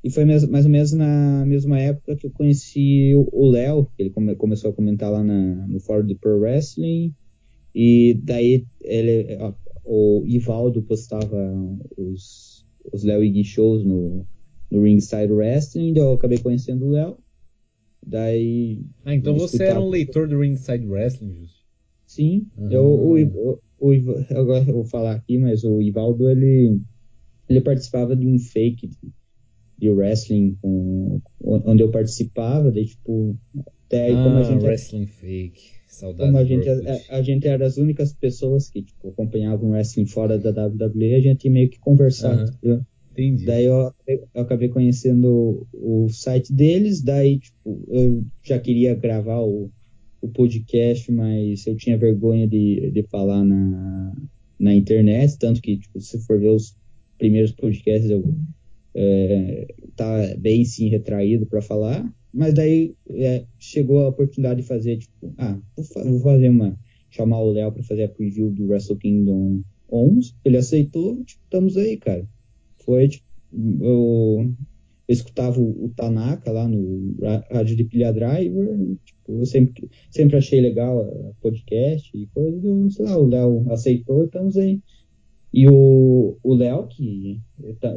E 0.04 0.08
foi 0.10 0.24
mais, 0.24 0.46
mais 0.48 0.64
ou 0.66 0.70
menos 0.70 0.92
na 0.92 1.44
mesma 1.44 1.80
época 1.80 2.14
que 2.14 2.26
eu 2.26 2.30
conheci 2.30 3.12
o- 3.32 3.48
Léo, 3.50 3.86
que 3.96 4.02
ele 4.04 4.10
come- 4.10 4.36
começou 4.36 4.70
a 4.70 4.72
comentar 4.72 5.10
lá 5.10 5.24
na- 5.24 5.66
no 5.66 5.80
fórum 5.80 6.06
do 6.06 6.16
Pro 6.16 6.38
Wrestling. 6.38 7.12
E 7.74 8.14
daí 8.22 8.64
ele, 8.82 9.36
ó, 9.40 9.52
o 9.84 10.22
Ivaldo 10.24 10.80
postava 10.82 11.52
os, 11.96 12.64
os 12.92 13.02
Léo 13.02 13.24
e 13.24 13.30
Gui 13.30 13.42
shows 13.44 13.84
no, 13.84 14.24
no 14.70 14.82
Ringside 14.82 15.32
Wrestling, 15.32 15.92
daí 15.92 16.04
eu 16.04 16.12
acabei 16.12 16.38
conhecendo 16.38 16.86
o 16.86 16.90
Léo. 16.90 17.16
Daí, 18.06 18.84
Ah, 19.04 19.14
então 19.14 19.34
você 19.34 19.56
escutava- 19.56 19.70
era 19.70 19.80
um 19.80 19.88
leitor 19.88 20.28
do 20.28 20.38
Ringside 20.38 20.86
Wrestling, 20.86 21.34
Justo. 21.34 21.55
Sim, 22.16 22.46
Aham. 22.58 22.72
eu, 22.72 22.84
o, 22.84 23.18
Iv- 23.18 23.36
o, 23.36 23.60
o 23.78 23.92
agora 24.36 24.64
eu 24.66 24.74
vou 24.74 24.84
falar 24.84 25.12
aqui, 25.12 25.38
mas 25.38 25.62
o 25.62 25.80
Ivaldo, 25.82 26.28
ele, 26.30 26.80
ele 27.48 27.60
participava 27.60 28.16
de 28.16 28.26
um 28.26 28.38
fake 28.38 28.88
de, 28.88 28.96
de 29.78 29.90
wrestling 29.90 30.56
com, 30.60 31.20
onde 31.42 31.82
eu 31.82 31.90
participava, 31.90 32.72
daí 32.72 32.86
tipo, 32.86 33.36
até 33.86 34.06
aí 34.06 34.14
como 34.22 34.38
a 34.38 34.40
ah, 34.40 34.42
gente 34.42 34.64
Wrestling 34.64 35.06
Fake. 35.06 35.76
Saudades 35.88 36.26
como 36.26 36.38
a 36.38 36.44
gente, 36.44 36.68
a, 36.68 37.16
a 37.16 37.22
gente 37.22 37.46
era 37.46 37.66
as 37.66 37.76
únicas 37.76 38.12
pessoas 38.12 38.68
que 38.68 38.82
tipo, 38.82 39.08
acompanhavam 39.08 39.70
wrestling 39.70 40.06
fora 40.06 40.38
da 40.38 40.50
WWE, 40.50 41.14
a 41.14 41.20
gente 41.20 41.48
meio 41.48 41.70
que 41.70 41.78
conversava. 41.78 42.42
Entendeu? 42.42 42.82
Entendi. 43.12 43.46
Daí 43.46 43.64
eu, 43.64 43.94
eu 44.06 44.42
acabei 44.42 44.68
conhecendo 44.68 45.66
o, 45.72 46.04
o 46.04 46.08
site 46.10 46.52
deles, 46.52 47.02
daí 47.02 47.38
tipo, 47.38 47.82
eu 47.88 48.22
já 48.42 48.58
queria 48.58 48.94
gravar 48.94 49.40
o, 49.40 49.70
o 50.26 50.32
podcast, 50.32 51.10
mas 51.10 51.66
eu 51.66 51.76
tinha 51.76 51.96
vergonha 51.96 52.46
de, 52.46 52.90
de 52.90 53.02
falar 53.04 53.44
na, 53.44 54.14
na 54.58 54.74
internet, 54.74 55.38
tanto 55.38 55.60
que 55.60 55.78
tipo, 55.78 56.00
se 56.00 56.18
for 56.20 56.38
ver 56.38 56.50
os 56.50 56.76
primeiros 57.18 57.52
podcasts 57.52 58.10
eu 58.10 58.22
é, 58.98 59.74
tá 59.94 60.34
bem 60.38 60.64
sim 60.64 60.88
retraído 60.88 61.44
para 61.44 61.60
falar. 61.60 62.10
mas 62.32 62.54
daí 62.54 62.94
é, 63.10 63.44
chegou 63.58 64.00
a 64.00 64.08
oportunidade 64.08 64.62
de 64.62 64.66
fazer, 64.66 64.96
tipo, 64.96 65.34
ah, 65.36 65.58
vou 65.76 66.20
fazer 66.20 66.48
uma. 66.48 66.78
chamar 67.10 67.40
o 67.40 67.52
Léo 67.52 67.72
para 67.72 67.82
fazer 67.82 68.04
a 68.04 68.08
preview 68.08 68.50
do 68.50 68.66
Wrestle 68.66 68.96
Kingdom 68.96 69.62
11. 69.92 70.34
Ele 70.44 70.56
aceitou, 70.56 71.22
tipo, 71.24 71.42
estamos 71.44 71.76
aí, 71.76 71.98
cara. 71.98 72.26
Foi, 72.78 73.08
tipo, 73.08 73.26
eu, 73.52 74.54
eu 75.08 75.12
escutava 75.12 75.60
o, 75.60 75.84
o, 75.84 75.88
Tanaka 75.94 76.50
lá 76.50 76.66
no 76.66 77.14
Rádio 77.50 77.76
de 77.76 77.84
Pilha 77.84 78.12
Driver, 78.12 78.78
tipo, 79.04 79.15
eu 79.28 79.46
sempre, 79.46 79.88
sempre 80.10 80.36
achei 80.36 80.60
legal 80.60 81.00
a 81.00 81.32
podcast 81.40 82.10
e 82.16 82.26
coisa, 82.26 82.66
eu, 82.66 82.90
sei 82.90 83.04
lá, 83.04 83.16
o 83.16 83.26
Léo 83.26 83.66
aceitou 83.70 84.22
e 84.22 84.26
estamos 84.26 84.56
aí. 84.56 84.80
E 85.52 85.66
o 85.68 86.36
Léo, 86.44 86.86
que 86.86 87.40
tá, 87.80 87.94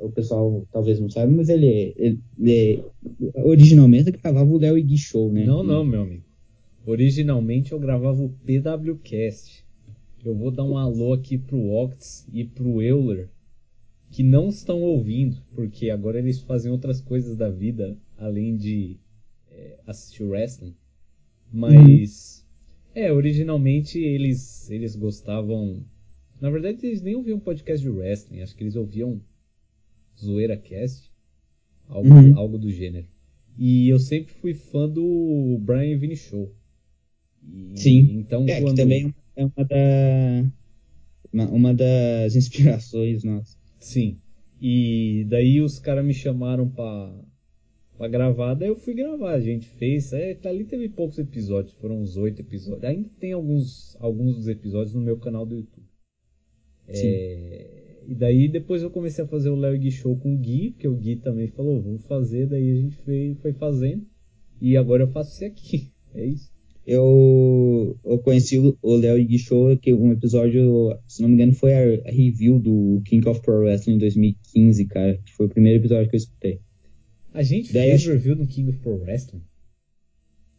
o 0.00 0.10
pessoal 0.10 0.66
talvez 0.70 1.00
não 1.00 1.08
saiba, 1.08 1.32
mas 1.32 1.48
ele, 1.48 1.94
ele, 1.96 2.20
ele 2.38 2.84
originalmente 3.34 4.10
gravava 4.10 4.50
o 4.50 4.58
Léo 4.58 4.76
e 4.76 4.82
Gui 4.82 4.98
Show, 4.98 5.32
né? 5.32 5.44
Não, 5.44 5.62
não, 5.62 5.84
meu 5.84 6.02
amigo. 6.02 6.24
Originalmente 6.86 7.72
eu 7.72 7.78
gravava 7.78 8.22
o 8.22 8.28
PWCast. 8.44 9.64
Eu 10.24 10.34
vou 10.34 10.50
dar 10.50 10.64
um 10.64 10.76
alô 10.76 11.12
aqui 11.14 11.38
pro 11.38 11.70
Octs 11.70 12.26
e 12.32 12.44
pro 12.44 12.82
Euler, 12.82 13.30
que 14.10 14.22
não 14.22 14.48
estão 14.48 14.82
ouvindo, 14.82 15.36
porque 15.54 15.90
agora 15.90 16.18
eles 16.18 16.40
fazem 16.40 16.70
outras 16.70 17.00
coisas 17.00 17.36
da 17.36 17.48
vida 17.48 17.96
além 18.18 18.56
de 18.56 18.96
é, 19.58 19.76
assistir 19.86 20.22
wrestling. 20.22 20.74
Mas, 21.52 22.46
uhum. 22.94 23.02
é, 23.02 23.12
originalmente 23.12 23.98
eles, 23.98 24.70
eles 24.70 24.94
gostavam. 24.94 25.84
Na 26.40 26.50
verdade, 26.50 26.86
eles 26.86 27.02
nem 27.02 27.16
ouviam 27.16 27.40
podcast 27.40 27.82
de 27.82 27.90
wrestling, 27.90 28.40
acho 28.40 28.54
que 28.54 28.62
eles 28.62 28.76
ouviam 28.76 29.20
Zoeira 30.16 30.56
Cast, 30.56 31.10
algo, 31.88 32.08
uhum. 32.08 32.38
algo 32.38 32.58
do 32.58 32.70
gênero. 32.70 33.08
E 33.56 33.88
eu 33.88 33.98
sempre 33.98 34.32
fui 34.34 34.54
fã 34.54 34.88
do 34.88 35.58
Brian 35.60 35.98
Vini 35.98 36.14
Show. 36.14 36.54
E, 37.42 37.72
Sim. 37.74 38.18
Então, 38.20 38.44
é, 38.48 38.60
quando... 38.60 38.76
que 38.76 38.82
também 38.82 39.14
é 39.34 39.44
uma, 39.44 39.64
da, 39.64 40.52
uma, 41.32 41.50
uma 41.50 41.74
das 41.74 42.36
inspirações 42.36 43.24
nossas. 43.24 43.58
Sim. 43.80 44.20
E 44.60 45.24
daí 45.28 45.60
os 45.60 45.80
caras 45.80 46.04
me 46.04 46.14
chamaram 46.14 46.68
pra, 46.68 47.12
pra 47.98 48.08
gravar, 48.08 48.54
daí 48.54 48.68
eu 48.68 48.76
fui 48.76 48.94
gravar. 48.94 49.32
A 49.32 49.40
gente 49.40 49.68
fez. 49.68 50.12
É, 50.12 50.38
ali 50.44 50.64
teve 50.64 50.88
poucos 50.88 51.18
episódios, 51.18 51.74
foram 51.74 52.00
uns 52.00 52.16
oito 52.16 52.40
episódios. 52.40 52.84
Ainda 52.84 53.10
tem 53.20 53.32
alguns, 53.32 53.96
alguns 54.00 54.36
dos 54.36 54.48
episódios 54.48 54.94
no 54.94 55.02
meu 55.02 55.18
canal 55.18 55.44
do 55.44 55.56
YouTube. 55.56 55.86
É, 56.86 58.02
e 58.06 58.14
daí 58.14 58.48
depois 58.48 58.82
eu 58.82 58.90
comecei 58.90 59.22
a 59.22 59.28
fazer 59.28 59.50
o 59.50 59.56
Léo 59.56 59.78
Gui 59.78 59.90
Show 59.90 60.16
com 60.16 60.34
o 60.34 60.38
Gui, 60.38 60.70
porque 60.70 60.88
o 60.88 60.96
Gui 60.96 61.16
também 61.16 61.48
falou, 61.48 61.82
vamos 61.82 62.04
fazer, 62.06 62.46
daí 62.46 62.70
a 62.70 62.74
gente 62.76 62.96
foi, 62.96 63.36
foi 63.42 63.52
fazendo. 63.52 64.06
E 64.60 64.76
agora 64.76 65.02
eu 65.02 65.08
faço 65.08 65.34
isso 65.34 65.44
aqui. 65.44 65.92
É 66.14 66.24
isso 66.24 66.50
eu, 66.88 67.98
eu 68.02 68.18
conheci 68.20 68.58
o 68.58 68.96
Léo 68.96 69.18
Ig 69.18 69.36
Show, 69.36 69.76
que 69.76 69.92
um 69.92 70.10
episódio, 70.10 70.98
se 71.06 71.20
não 71.20 71.28
me 71.28 71.34
engano, 71.34 71.52
foi 71.52 71.74
a, 71.74 72.08
a, 72.08 72.10
review 72.10 72.58
do 72.58 73.02
King 73.04 73.28
of 73.28 73.42
Pro 73.42 73.58
Wrestling 73.58 73.96
em 73.96 73.98
2015, 73.98 74.86
cara. 74.86 75.20
Que 75.22 75.34
foi 75.34 75.44
o 75.44 75.48
primeiro 75.50 75.78
episódio 75.78 76.08
que 76.08 76.16
eu 76.16 76.18
escutei. 76.18 76.60
A 77.38 77.42
gente 77.44 77.72
Daí, 77.72 77.90
fez 77.90 78.00
acho... 78.00 78.10
review 78.10 78.34
do 78.34 78.48
King 78.48 78.70
of 78.70 78.80
Pro 78.80 78.96
Wrestling? 78.96 79.44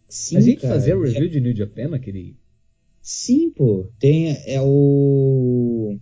Sim, 0.08 0.38
A 0.38 0.40
gente 0.40 0.62
cara, 0.62 0.76
fazia 0.76 0.98
review 0.98 1.26
é... 1.26 1.28
de 1.28 1.42
New 1.42 1.54
Japan 1.54 1.90
naquele... 1.90 2.38
Sim, 3.02 3.50
pô. 3.50 3.92
Tem, 4.00 4.30
é 4.46 4.62
o... 4.62 5.98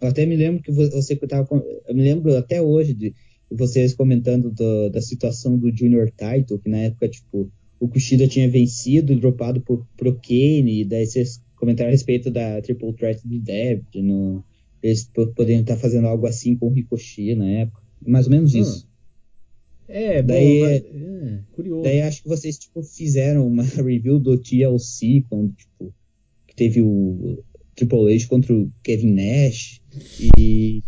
Eu 0.00 0.08
até 0.08 0.24
me 0.24 0.34
lembro 0.34 0.62
que 0.62 0.72
você 0.72 1.14
tava... 1.14 1.46
Eu 1.86 1.94
me 1.94 2.02
lembro 2.02 2.34
até 2.38 2.62
hoje 2.62 2.94
de 2.94 3.14
vocês 3.50 3.92
comentando 3.92 4.50
do, 4.50 4.88
da 4.88 5.02
situação 5.02 5.58
do 5.58 5.70
Junior 5.70 6.10
Title, 6.10 6.58
que 6.58 6.70
na 6.70 6.78
época, 6.78 7.06
tipo 7.06 7.52
o 7.78 7.86
Kushida 7.86 8.26
tinha 8.26 8.48
vencido, 8.48 9.14
dropado 9.16 9.60
por, 9.60 9.86
pro 9.94 10.14
Kane, 10.14 10.80
e 10.80 10.84
daí 10.86 11.04
vocês 11.04 11.38
comentaram 11.54 11.90
a 11.90 11.92
respeito 11.92 12.30
da 12.30 12.62
Triple 12.62 12.94
Threat 12.94 13.28
do 13.28 13.38
Debt, 13.40 14.00
no, 14.00 14.42
eles 14.82 15.04
poderiam 15.36 15.60
estar 15.60 15.76
fazendo 15.76 16.06
algo 16.06 16.26
assim 16.26 16.56
com 16.56 16.68
o 16.68 16.72
Ricochet 16.72 17.34
na 17.34 17.46
época. 17.46 17.82
Mais 18.00 18.24
ou 18.24 18.32
menos 18.32 18.54
hum. 18.54 18.60
isso. 18.62 18.93
É, 19.88 20.22
daí, 20.22 20.60
bom, 20.60 20.66
mas, 20.66 20.82
é, 20.82 21.40
curioso. 21.52 21.82
Daí 21.82 22.00
acho 22.02 22.22
que 22.22 22.28
vocês 22.28 22.58
tipo, 22.58 22.82
fizeram 22.82 23.46
uma 23.46 23.62
review 23.76 24.18
do 24.18 24.38
TLC, 24.38 25.24
quando 25.28 25.52
tipo, 25.52 25.92
que 26.46 26.54
teve 26.54 26.80
o 26.80 27.42
Triple 27.74 28.14
H 28.14 28.26
contra 28.28 28.54
o 28.54 28.70
Kevin 28.82 29.12
Nash. 29.12 29.80
E. 30.38 30.82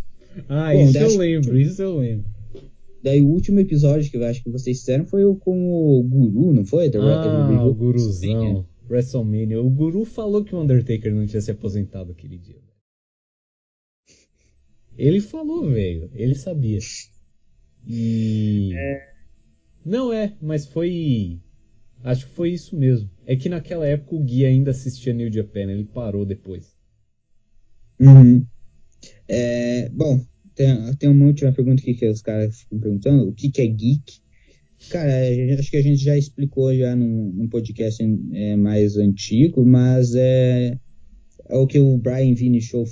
Ah, 0.48 0.72
bom, 0.72 0.84
isso 0.84 0.98
eu 0.98 1.18
lembro, 1.18 1.52
que, 1.52 1.62
isso 1.62 1.82
eu 1.82 1.98
lembro. 1.98 2.24
Daí 3.02 3.22
o 3.22 3.28
último 3.28 3.60
episódio 3.60 4.10
que 4.10 4.16
eu 4.16 4.24
acho 4.24 4.42
que 4.42 4.50
vocês 4.50 4.80
fizeram 4.80 5.06
foi 5.06 5.24
o 5.24 5.36
com 5.36 5.70
o 5.70 6.02
Guru, 6.02 6.52
não 6.52 6.64
foi? 6.64 6.90
The 6.90 6.98
ah, 6.98 7.64
o 7.64 7.74
Guruzão. 7.74 8.66
WrestleMania. 8.88 9.60
O 9.60 9.68
Guru 9.68 10.04
falou 10.04 10.44
que 10.44 10.54
o 10.54 10.60
Undertaker 10.60 11.14
não 11.14 11.26
tinha 11.26 11.40
se 11.40 11.50
aposentado 11.50 12.12
aquele 12.12 12.38
dia. 12.38 12.56
Ele 14.96 15.20
falou, 15.20 15.68
velho. 15.68 16.10
Ele 16.14 16.34
sabia. 16.34 16.78
E. 17.86 18.72
É... 18.74 19.08
Não 19.84 20.12
é, 20.12 20.34
mas 20.40 20.66
foi. 20.66 21.40
Acho 22.02 22.26
que 22.26 22.32
foi 22.32 22.50
isso 22.50 22.76
mesmo. 22.76 23.10
É 23.26 23.36
que 23.36 23.48
naquela 23.48 23.86
época 23.86 24.16
o 24.16 24.22
Gui 24.22 24.44
ainda 24.44 24.70
assistia 24.70 25.12
New 25.12 25.32
Japan, 25.32 25.70
ele 25.70 25.84
parou 25.84 26.24
depois. 26.24 26.76
Uhum. 28.00 28.44
É, 29.28 29.88
bom, 29.90 30.24
tem, 30.54 30.94
tem 30.98 31.08
uma 31.08 31.26
última 31.26 31.52
pergunta 31.52 31.82
aqui 31.82 31.94
que 31.94 32.08
os 32.08 32.22
caras 32.22 32.60
ficam 32.60 32.78
perguntando: 32.78 33.28
o 33.28 33.32
que, 33.32 33.50
que 33.50 33.60
é 33.60 33.66
geek? 33.66 34.20
Cara, 34.90 35.10
acho 35.58 35.70
que 35.70 35.76
a 35.76 35.82
gente 35.82 36.02
já 36.02 36.16
explicou 36.16 36.74
já 36.74 36.94
num, 36.94 37.32
num 37.32 37.48
podcast 37.48 38.02
é, 38.32 38.56
mais 38.56 38.96
antigo, 38.96 39.64
mas 39.64 40.14
é, 40.14 40.78
é, 41.48 41.56
o 41.56 41.66
que 41.66 41.78
o 41.78 41.96
Brian 41.98 42.34
Vini 42.34 42.60
Show, 42.60 42.84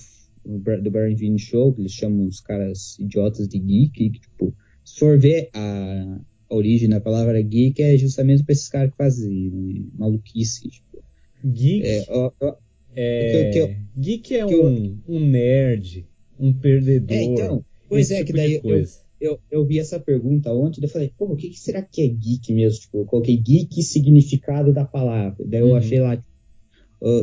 do 0.44 0.90
Brian 0.90 1.14
Vini 1.14 1.38
Show, 1.38 1.72
que 1.72 1.82
eles 1.82 1.92
chamam 1.92 2.26
os 2.26 2.40
caras 2.40 2.98
idiotas 2.98 3.46
de 3.48 3.58
geek, 3.58 4.10
que, 4.10 4.18
tipo, 4.18 4.54
se 4.84 4.98
for 4.98 5.18
ver 5.18 5.48
a, 5.54 6.20
a 6.50 6.54
origem 6.54 6.88
da 6.88 7.00
palavra 7.00 7.40
geek, 7.40 7.82
é 7.82 7.96
justamente 7.96 8.44
para 8.44 8.52
esses 8.52 8.68
caras 8.68 8.90
que 8.90 8.96
fazem 8.96 9.90
maluquice. 9.96 10.68
Tipo. 10.68 11.02
Geek? 11.44 11.86
É, 11.86 12.04
ó, 12.08 12.30
ó, 12.40 12.56
é, 12.94 13.50
que, 13.50 13.66
que, 13.66 13.76
geek 13.96 14.36
é 14.36 14.46
um, 14.46 14.98
um 15.08 15.20
nerd 15.20 16.06
um 16.38 16.52
perdedor. 16.52 17.16
É, 17.16 17.22
então, 17.22 17.64
pois 17.88 18.10
é, 18.10 18.18
tipo 18.18 18.26
que 18.26 18.32
daí 18.32 18.60
eu, 18.62 18.84
eu, 19.20 19.40
eu, 19.50 19.64
vi 19.64 19.78
essa 19.78 19.98
pergunta 19.98 20.52
ontem, 20.52 20.80
e 20.80 20.84
eu 20.84 20.88
falei, 20.88 21.12
pô, 21.16 21.26
o 21.26 21.36
que, 21.36 21.50
que, 21.50 21.58
será 21.58 21.82
que 21.82 22.02
é 22.02 22.08
geek 22.08 22.52
mesmo? 22.52 22.80
Tipo, 22.80 22.98
eu 22.98 23.04
coloquei 23.06 23.36
geek 23.36 23.82
significado 23.82 24.72
da 24.72 24.84
palavra. 24.84 25.44
Daí 25.46 25.60
eu 25.60 25.68
uhum. 25.68 25.76
achei 25.76 26.00
lá, 26.00 26.14
uh, 26.14 26.22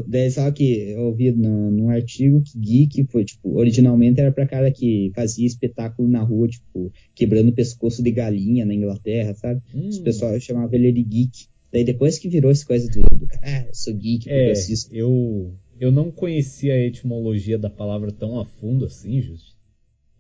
daí 0.07 0.29
sabe 0.29 0.57
que 0.57 0.91
eu 0.91 1.01
ouvi 1.05 1.31
no, 1.31 1.71
num 1.71 1.89
artigo 1.89 2.41
que 2.41 2.57
geek 2.59 3.05
foi, 3.05 3.25
tipo, 3.25 3.57
originalmente 3.57 4.21
era 4.21 4.31
pra 4.31 4.45
cara 4.45 4.71
que 4.71 5.11
fazia 5.15 5.47
espetáculo 5.47 6.07
na 6.07 6.21
rua, 6.21 6.47
tipo, 6.47 6.91
quebrando 7.15 7.49
o 7.49 7.53
pescoço 7.53 8.03
de 8.03 8.11
galinha 8.11 8.65
na 8.65 8.73
Inglaterra, 8.73 9.33
sabe? 9.33 9.61
Uhum. 9.73 9.87
Os 9.87 9.97
hum. 9.97 10.03
pessoal 10.03 10.39
chamava 10.39 10.75
ele 10.75 10.91
de 10.91 11.03
geek. 11.03 11.47
Daí 11.71 11.83
depois 11.83 12.19
que 12.19 12.29
virou 12.29 12.51
essa 12.51 12.65
coisa 12.65 12.87
do, 12.89 13.01
do 13.01 13.27
ah, 13.41 13.65
eu 13.67 13.73
sou 13.73 13.93
geek, 13.93 14.29
é, 14.29 14.49
eu 14.49 14.51
assisto. 14.51 14.93
Eu, 14.93 15.53
eu 15.79 15.91
não 15.91 16.11
conhecia 16.11 16.73
a 16.73 16.79
etimologia 16.79 17.57
da 17.57 17.69
palavra 17.69 18.11
tão 18.11 18.39
a 18.39 18.45
fundo 18.45 18.85
assim, 18.85 19.21
Just. 19.21 19.55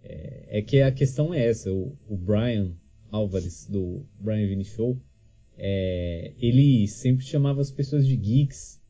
É, 0.03 0.59
é 0.59 0.61
que 0.61 0.81
a 0.81 0.91
questão 0.91 1.33
é 1.33 1.45
essa. 1.45 1.71
O, 1.71 1.95
o 2.09 2.17
Brian 2.17 2.71
Álvares, 3.11 3.67
do 3.69 4.03
Brian 4.19 4.47
Vini 4.47 4.63
Show, 4.63 4.97
é, 5.57 6.31
ele 6.39 6.87
sempre 6.87 7.23
chamava 7.23 7.61
as 7.61 7.69
pessoas 7.69 8.07
de 8.07 8.15
geeks. 8.15 8.80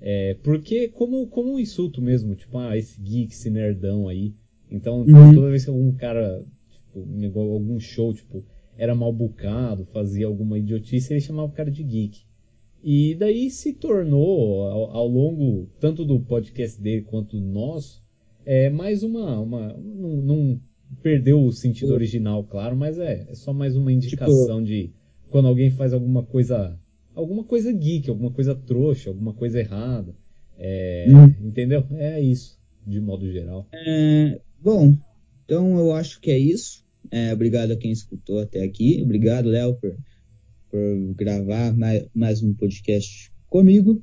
É, 0.00 0.34
porque, 0.42 0.88
como, 0.88 1.26
como 1.28 1.54
um 1.54 1.58
insulto 1.58 2.02
mesmo, 2.02 2.34
tipo, 2.34 2.58
ah, 2.58 2.76
esse 2.76 3.00
geek, 3.00 3.32
esse 3.32 3.50
nerdão 3.50 4.08
aí. 4.08 4.34
Então, 4.70 5.04
tipo, 5.04 5.16
uhum. 5.16 5.34
toda 5.34 5.50
vez 5.50 5.64
que 5.64 5.70
algum 5.70 5.92
cara, 5.92 6.44
tipo, 6.70 7.38
algum 7.38 7.78
show, 7.80 8.12
tipo, 8.12 8.44
era 8.76 8.94
mal 8.94 9.12
bucado, 9.12 9.84
fazia 9.86 10.26
alguma 10.26 10.58
idiotice, 10.58 11.12
ele 11.12 11.20
chamava 11.20 11.48
o 11.48 11.54
cara 11.54 11.70
de 11.70 11.82
geek. 11.82 12.22
E 12.82 13.14
daí 13.14 13.50
se 13.50 13.72
tornou, 13.72 14.64
ao, 14.64 14.90
ao, 14.90 15.08
longo 15.08 15.70
tanto 15.80 16.04
do 16.04 16.20
podcast 16.20 16.80
dele 16.80 17.02
quanto 17.02 17.40
do 17.40 17.46
nosso, 17.46 18.04
é 18.44 18.68
mais 18.68 19.02
uma. 19.02 19.40
uma 19.40 19.72
não, 19.72 20.16
não 20.16 20.60
perdeu 21.02 21.42
o 21.42 21.50
sentido 21.50 21.94
original, 21.94 22.44
claro, 22.44 22.76
mas 22.76 22.98
é, 22.98 23.26
é 23.28 23.34
só 23.34 23.52
mais 23.52 23.74
uma 23.74 23.90
indicação 23.90 24.62
tipo, 24.62 24.66
de 24.66 24.92
quando 25.30 25.48
alguém 25.48 25.70
faz 25.70 25.94
alguma 25.94 26.22
coisa. 26.22 26.78
Alguma 27.14 27.44
coisa 27.44 27.72
geek, 27.72 28.08
alguma 28.08 28.30
coisa 28.30 28.54
trouxa, 28.54 29.10
alguma 29.10 29.32
coisa 29.32 29.60
errada. 29.60 30.14
É, 30.58 31.06
hum. 31.08 31.48
Entendeu? 31.48 31.84
É 31.92 32.20
isso, 32.20 32.58
de 32.86 33.00
modo 33.00 33.30
geral. 33.30 33.66
É, 33.72 34.40
bom, 34.60 34.96
então 35.44 35.78
eu 35.78 35.92
acho 35.92 36.20
que 36.20 36.30
é 36.30 36.38
isso. 36.38 36.84
É, 37.10 37.32
obrigado 37.32 37.72
a 37.72 37.76
quem 37.76 37.92
escutou 37.92 38.38
até 38.40 38.62
aqui. 38.62 39.00
Obrigado, 39.02 39.48
Léo, 39.48 39.74
por 39.74 39.94
por 40.74 41.14
gravar 41.14 41.72
mais, 41.72 42.04
mais 42.12 42.42
um 42.42 42.52
podcast 42.52 43.30
comigo. 43.48 44.02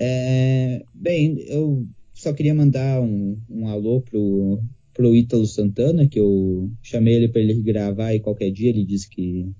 É, 0.00 0.82
bem, 0.94 1.38
eu 1.40 1.86
só 2.14 2.32
queria 2.32 2.54
mandar 2.54 3.02
um, 3.02 3.38
um 3.50 3.68
alô 3.68 4.00
pro, 4.00 4.58
pro 4.94 5.14
Ítalo 5.14 5.44
Santana, 5.44 6.08
que 6.08 6.18
eu 6.18 6.70
chamei 6.82 7.14
ele 7.14 7.28
para 7.28 7.42
ele 7.42 7.60
gravar 7.60 8.14
e 8.14 8.20
qualquer 8.20 8.50
dia 8.50 8.70
ele 8.70 8.86
disse 8.86 9.06
que, 9.06 9.52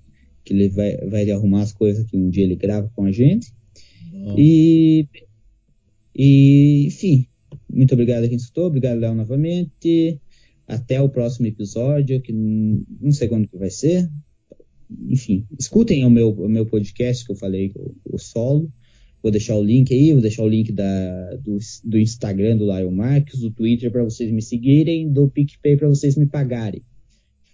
que 0.49 0.53
ele 0.53 0.69
vai, 0.69 0.97
vai 1.07 1.29
arrumar 1.29 1.61
as 1.61 1.71
coisas 1.71 2.03
que 2.09 2.17
um 2.17 2.29
dia 2.29 2.43
ele 2.43 2.55
grava 2.55 2.91
com 2.95 3.05
a 3.05 3.11
gente. 3.11 3.53
E, 4.35 5.07
e, 6.15 6.87
enfim, 6.87 7.27
muito 7.71 7.93
obrigado 7.93 8.23
a 8.23 8.27
quem 8.27 8.35
escutou, 8.35 8.65
obrigado, 8.65 8.99
Léo, 8.99 9.13
novamente. 9.13 10.19
Até 10.67 10.99
o 10.99 11.09
próximo 11.09 11.45
episódio, 11.45 12.19
que 12.21 12.33
não 12.33 13.11
sei 13.11 13.27
quando 13.27 13.47
que 13.47 13.57
vai 13.57 13.69
ser. 13.69 14.09
Enfim, 15.07 15.45
escutem 15.57 16.03
o 16.03 16.09
meu, 16.09 16.31
o 16.31 16.49
meu 16.49 16.65
podcast 16.65 17.23
que 17.23 17.31
eu 17.31 17.35
falei, 17.35 17.71
o, 17.75 17.95
o 18.15 18.17
solo. 18.17 18.71
Vou 19.21 19.31
deixar 19.31 19.55
o 19.55 19.63
link 19.63 19.93
aí, 19.93 20.13
vou 20.13 20.21
deixar 20.21 20.43
o 20.43 20.47
link 20.47 20.71
da, 20.71 21.35
do, 21.35 21.57
do 21.83 21.99
Instagram 21.99 22.57
do 22.57 22.65
Lion 22.65 22.91
Marques, 22.91 23.39
do 23.39 23.51
Twitter 23.51 23.91
para 23.91 24.03
vocês 24.03 24.31
me 24.31 24.41
seguirem, 24.41 25.11
do 25.11 25.29
PicPay 25.29 25.77
para 25.77 25.89
vocês 25.89 26.15
me 26.15 26.25
pagarem. 26.25 26.81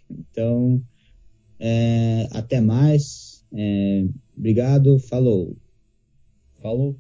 Então, 0.10 0.82
é, 1.60 2.28
até 2.32 2.62
mais. 2.62 3.44
É, 3.54 4.06
obrigado, 4.38 5.00
falou. 5.00 5.56
Falou. 6.62 6.96